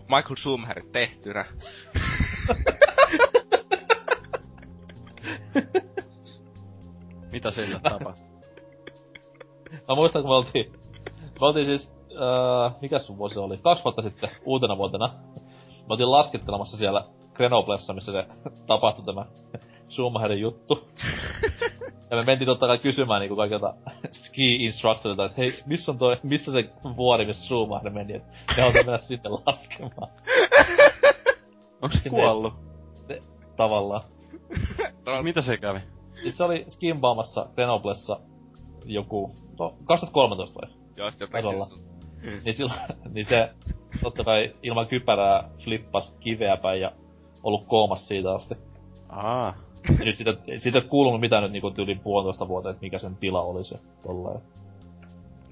Michael 0.01 0.35
Schumacher 0.35 0.84
tehtynä. 0.91 1.45
Mitä 7.31 7.51
sillä 7.51 7.80
tapahtui? 7.80 8.26
Mä 9.88 9.95
muistan, 9.95 10.22
kun 10.22 10.31
me 10.31 10.35
oltiin... 10.35 10.73
Me 11.41 11.47
oltiin 11.47 11.65
siis... 11.65 11.95
Äh, 12.11 12.76
mikä 12.81 12.99
sun 12.99 13.17
vuosi 13.17 13.39
oli? 13.39 13.57
Kaksi 13.57 13.84
vuotta 13.84 14.01
sitten, 14.01 14.30
uutena 14.45 14.77
vuotena. 14.77 15.13
Me 15.80 15.85
oltiin 15.89 16.11
laskettelemassa 16.11 16.77
siellä 16.77 17.05
Grenoblessa, 17.34 17.93
missä 17.93 18.11
se 18.11 18.26
tapahtui 18.67 19.05
tämä 19.05 19.26
Schumacherin 19.89 20.41
juttu. 20.41 20.88
Ja 22.15 22.21
me 22.21 22.25
mentiin 22.25 22.45
totta 22.45 22.67
kai 22.67 22.77
kysymään 22.77 23.21
niinku 23.21 23.35
kaikilta 23.35 23.73
ski 24.11 24.55
instructorilta, 24.55 25.25
että 25.25 25.41
hei, 25.41 25.63
missä 25.65 25.91
on 25.91 25.97
toi, 25.97 26.17
missä 26.23 26.51
se 26.51 26.69
vuori, 26.97 27.25
missä 27.25 27.45
Schumacher 27.45 27.91
meni, 27.91 28.13
että 28.13 28.33
me 28.57 28.61
halutaan 28.61 28.85
mennä 28.85 28.97
sinne 29.07 29.29
laskemaan. 29.29 30.11
Onko 31.81 31.95
se 31.99 32.09
kuollut? 32.09 32.53
Ne, 33.09 33.21
tavallaan. 33.55 34.01
No, 35.05 35.23
mitä 35.23 35.41
se 35.41 35.57
kävi? 35.57 35.79
Siis 36.21 36.37
se 36.37 36.43
oli 36.43 36.65
skimbaamassa 36.69 37.49
Grenoblessa 37.55 38.19
joku, 38.85 39.35
no, 39.59 39.75
2013 39.85 40.61
vai? 40.61 40.75
Joo, 40.97 41.11
jotain 41.19 41.45
niin, 42.45 42.53
silloin, 42.53 42.79
niin 43.13 43.25
se 43.25 43.49
totta 44.03 44.23
kai 44.23 44.55
ilman 44.63 44.87
kypärää 44.87 45.49
flippas 45.63 46.15
kiveä 46.19 46.57
päin 46.57 46.81
ja 46.81 46.91
ollut 47.43 47.67
koomas 47.67 48.07
siitä 48.07 48.35
asti. 48.35 48.55
Aa. 49.09 49.64
Nyt 49.99 50.16
siitä, 50.16 50.34
siitä 50.60 50.78
ei 50.78 50.88
kuulunut 50.88 51.22
mitään 51.22 51.44
nyt 51.44 51.52
niinku 51.52 51.74
yli 51.78 51.95
puolitoista 51.95 52.48
vuotta, 52.48 52.70
että 52.70 52.82
mikä 52.82 52.98
sen 52.98 53.16
tila 53.16 53.41
oli 53.41 53.64
se 53.64 53.76
tolleen. 54.03 54.41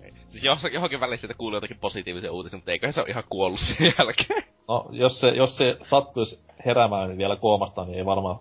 Niin. 0.02 0.14
Siis 0.28 0.44
johonkin 0.74 1.00
väliin 1.00 1.20
siitä 1.20 1.34
kuuluu 1.34 1.58
jotakin 1.58 1.80
positiivisia 1.80 2.32
uutisia, 2.32 2.58
mutta 2.58 2.72
eiköhän 2.72 2.94
se 2.94 3.02
ole 3.02 3.10
ihan 3.10 3.24
kuollut 3.30 3.60
sen 3.60 3.94
jälkeen. 3.98 4.44
No, 4.68 4.90
jos 4.92 5.20
se, 5.20 5.30
jos 5.30 5.58
se 5.58 5.78
sattuisi 5.84 6.40
heräämään 6.66 7.08
niin 7.10 7.18
vielä 7.18 7.36
koomasta, 7.36 7.86
niin 7.86 7.98
ei 7.98 8.06
varmaan 8.06 8.40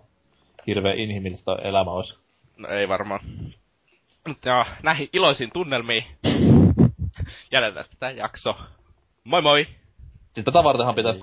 hirveän 0.67 0.97
inhimillistä 0.97 1.55
elämä 1.63 1.91
olisi. 1.91 2.19
No 2.57 2.69
ei 2.69 2.87
varmaan. 2.87 3.19
Mutta 4.27 4.49
joo, 4.49 4.65
näihin 4.83 5.09
iloisiin 5.13 5.49
tunnelmiin 5.53 6.03
jäljellä 7.51 7.83
tätä 7.83 8.11
jakso. 8.11 8.55
Moi 9.23 9.41
moi! 9.41 9.67
Siis 10.33 10.45
tätä 10.45 10.63
vartenhan 10.63 10.95
pitäisi 10.95 11.19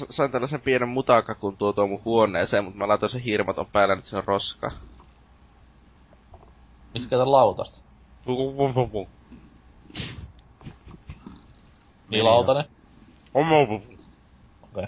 mä 0.00 0.06
sain 0.10 0.32
tällaisen 0.32 0.60
pienen 0.60 0.88
mutakakun 0.88 1.56
tuotua 1.56 1.86
mun 1.86 2.02
huoneeseen, 2.04 2.64
mutta 2.64 2.78
mä 2.78 2.88
laitoin 2.88 3.10
sen 3.10 3.20
hirmaton 3.20 3.66
päälle, 3.72 3.94
että 3.94 4.10
se 4.10 4.16
on 4.16 4.24
roska. 4.24 4.70
Mistä 6.94 7.10
käytän 7.10 7.32
lautasta? 7.32 7.78
Niin 12.08 12.24
lautanen? 12.24 12.64
Okei. 14.62 14.84
Okay. 14.84 14.86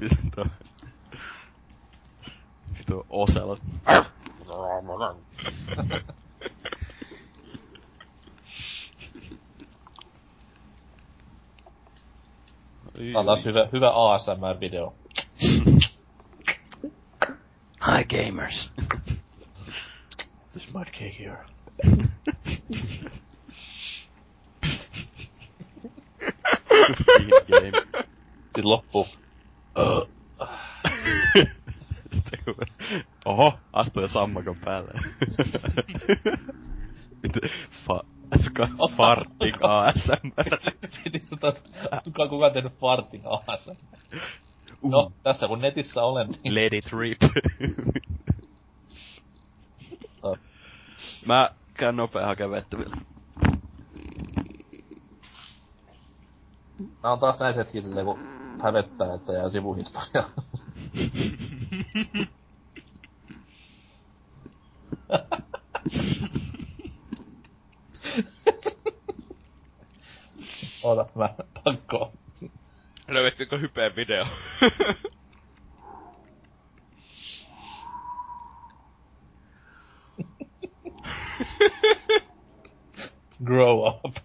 Vittu. 0.00 0.44
Vittu 2.78 3.06
Oselot. 3.10 3.60
Tää 13.00 13.20
on 13.20 13.26
taas 13.26 13.44
hyvä, 13.44 13.68
hyvä 13.72 13.90
ASMR-video. 13.90 14.94
Hi 17.86 18.04
gamers. 18.04 18.70
This 20.52 20.74
mud 20.74 20.84
cake 20.84 21.16
here. 21.18 21.44
game. 27.50 27.72
Sitten 28.44 28.64
loppu. 28.64 29.08
Oho, 33.24 33.58
astuu 33.72 34.02
jo 34.02 34.08
sammakon 34.08 34.56
päälle. 34.56 34.92
Fa... 37.86 38.02
Kuka 38.46 38.68
farttik 38.96 39.56
ASMR? 39.62 40.44
Piti 41.04 41.18
tota, 41.30 41.52
kuka 42.20 42.28
kuka 42.36 42.50
tehnyt 42.50 42.78
fartin 42.80 43.22
aasa. 43.24 43.74
No, 44.82 45.12
tässä 45.22 45.48
kun 45.48 45.60
netissä 45.60 46.02
olen, 46.02 46.28
niin... 46.44 46.54
Let 46.54 46.72
it 46.72 46.92
rip. 46.92 47.18
Oh. 50.22 50.38
Mä 51.26 51.50
käyn 51.76 51.96
nopea 51.96 52.26
hakee 52.26 52.50
vettä 52.50 52.78
vielä. 52.78 52.96
Nää 57.02 57.12
on 57.12 57.18
taas 57.18 57.38
näitä 57.38 57.58
hetkiä 57.58 57.82
silleen, 57.82 58.06
kun 58.06 58.18
hävettää, 58.62 59.14
että 59.14 59.32
jää 59.32 59.48
sivuhistoria. 59.48 60.30
Oota, 70.82 71.06
mä 71.14 71.28
pakko. 71.64 72.12
Löydättekö 73.08 73.58
hypeen 73.58 73.79
video? 73.94 74.24
Grow 83.44 83.82
up. 83.84 84.16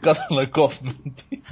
Kato 0.00 0.34
noin 0.34 0.50
kommentti. 0.50 1.42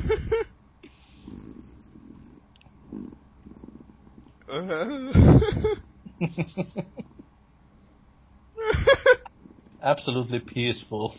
Absolutely 10.14 10.40
peaceful. 10.54 11.08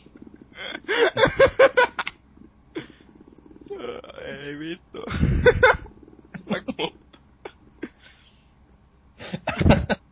Ei 4.41 4.59
vittu. 4.59 5.03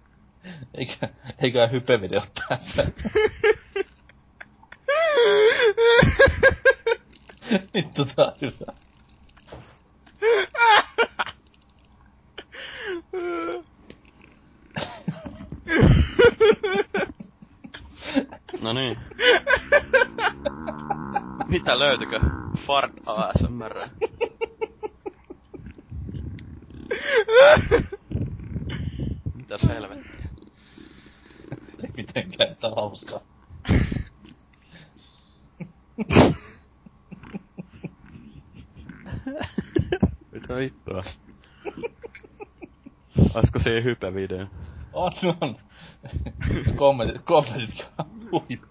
Eikä, 0.77 1.09
eikä 1.41 1.67
hypevideo 1.67 2.25
tässä. 2.49 2.87
Vittu 7.73 8.05
tää 8.15 8.25
on 8.25 8.33
hyvä. 8.41 8.73
No 18.63 18.73
niin. 18.73 18.97
Mitä 21.47 21.79
löytykö? 21.79 22.19
Fart 22.67 22.93
ASMR. 23.05 23.73
Mitäs 29.35 29.61
helvettiä? 29.67 30.29
Ei 31.83 31.89
mitenkään, 31.97 32.51
että 32.51 32.67
on 32.67 32.73
hauskaa. 32.77 33.19
Mitä 40.31 40.55
vittua? 40.55 41.03
Olisiko 43.35 43.59
se 43.59 43.83
hype 43.83 44.13
video? 44.13 44.47
On, 44.93 45.11
on. 45.41 45.57
Kommentit, 47.33 47.85
kommentit 47.97 48.31
huippu. 48.31 48.67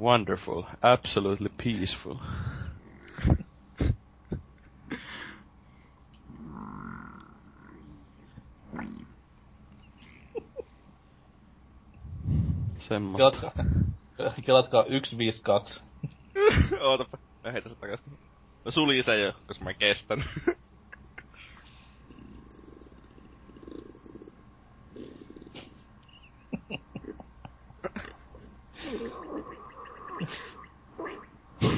Wonderful. 0.00 0.62
Absolutely 0.82 1.48
peaceful. 1.48 2.16
Semmosta. 12.78 13.18
Kelatkaa, 13.18 13.52
kelatkaa 14.44 14.82
152. 14.82 15.80
Ootapa. 16.80 17.18
Mä 17.44 17.52
heitän 17.52 17.70
sen 17.70 17.80
takaisin. 17.80 18.12
Mä 18.64 18.70
suljin 18.70 19.04
sen 19.04 19.22
jo, 19.22 19.32
koska 19.46 19.64
mä 19.64 19.70
en 19.70 19.76
kestänyt. 19.76 20.26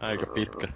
Aika 0.00 0.26
pitkä. 0.26 0.68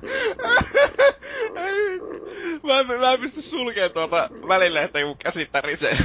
Mä, 2.62 2.80
en, 2.80 2.86
mä 3.00 3.12
en 3.12 3.20
pysty 3.20 3.42
sulkeen 3.42 3.92
tuota 3.92 4.28
välille, 4.48 4.82
että 4.82 5.00
joku 5.00 5.14
käsi 5.14 5.46
tärisee. 5.46 5.98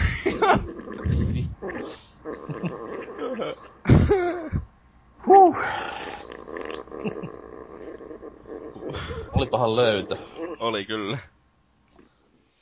Olipahan 9.34 9.76
löytö. 9.76 10.18
Oli 10.60 10.86
kyllä. 10.86 11.18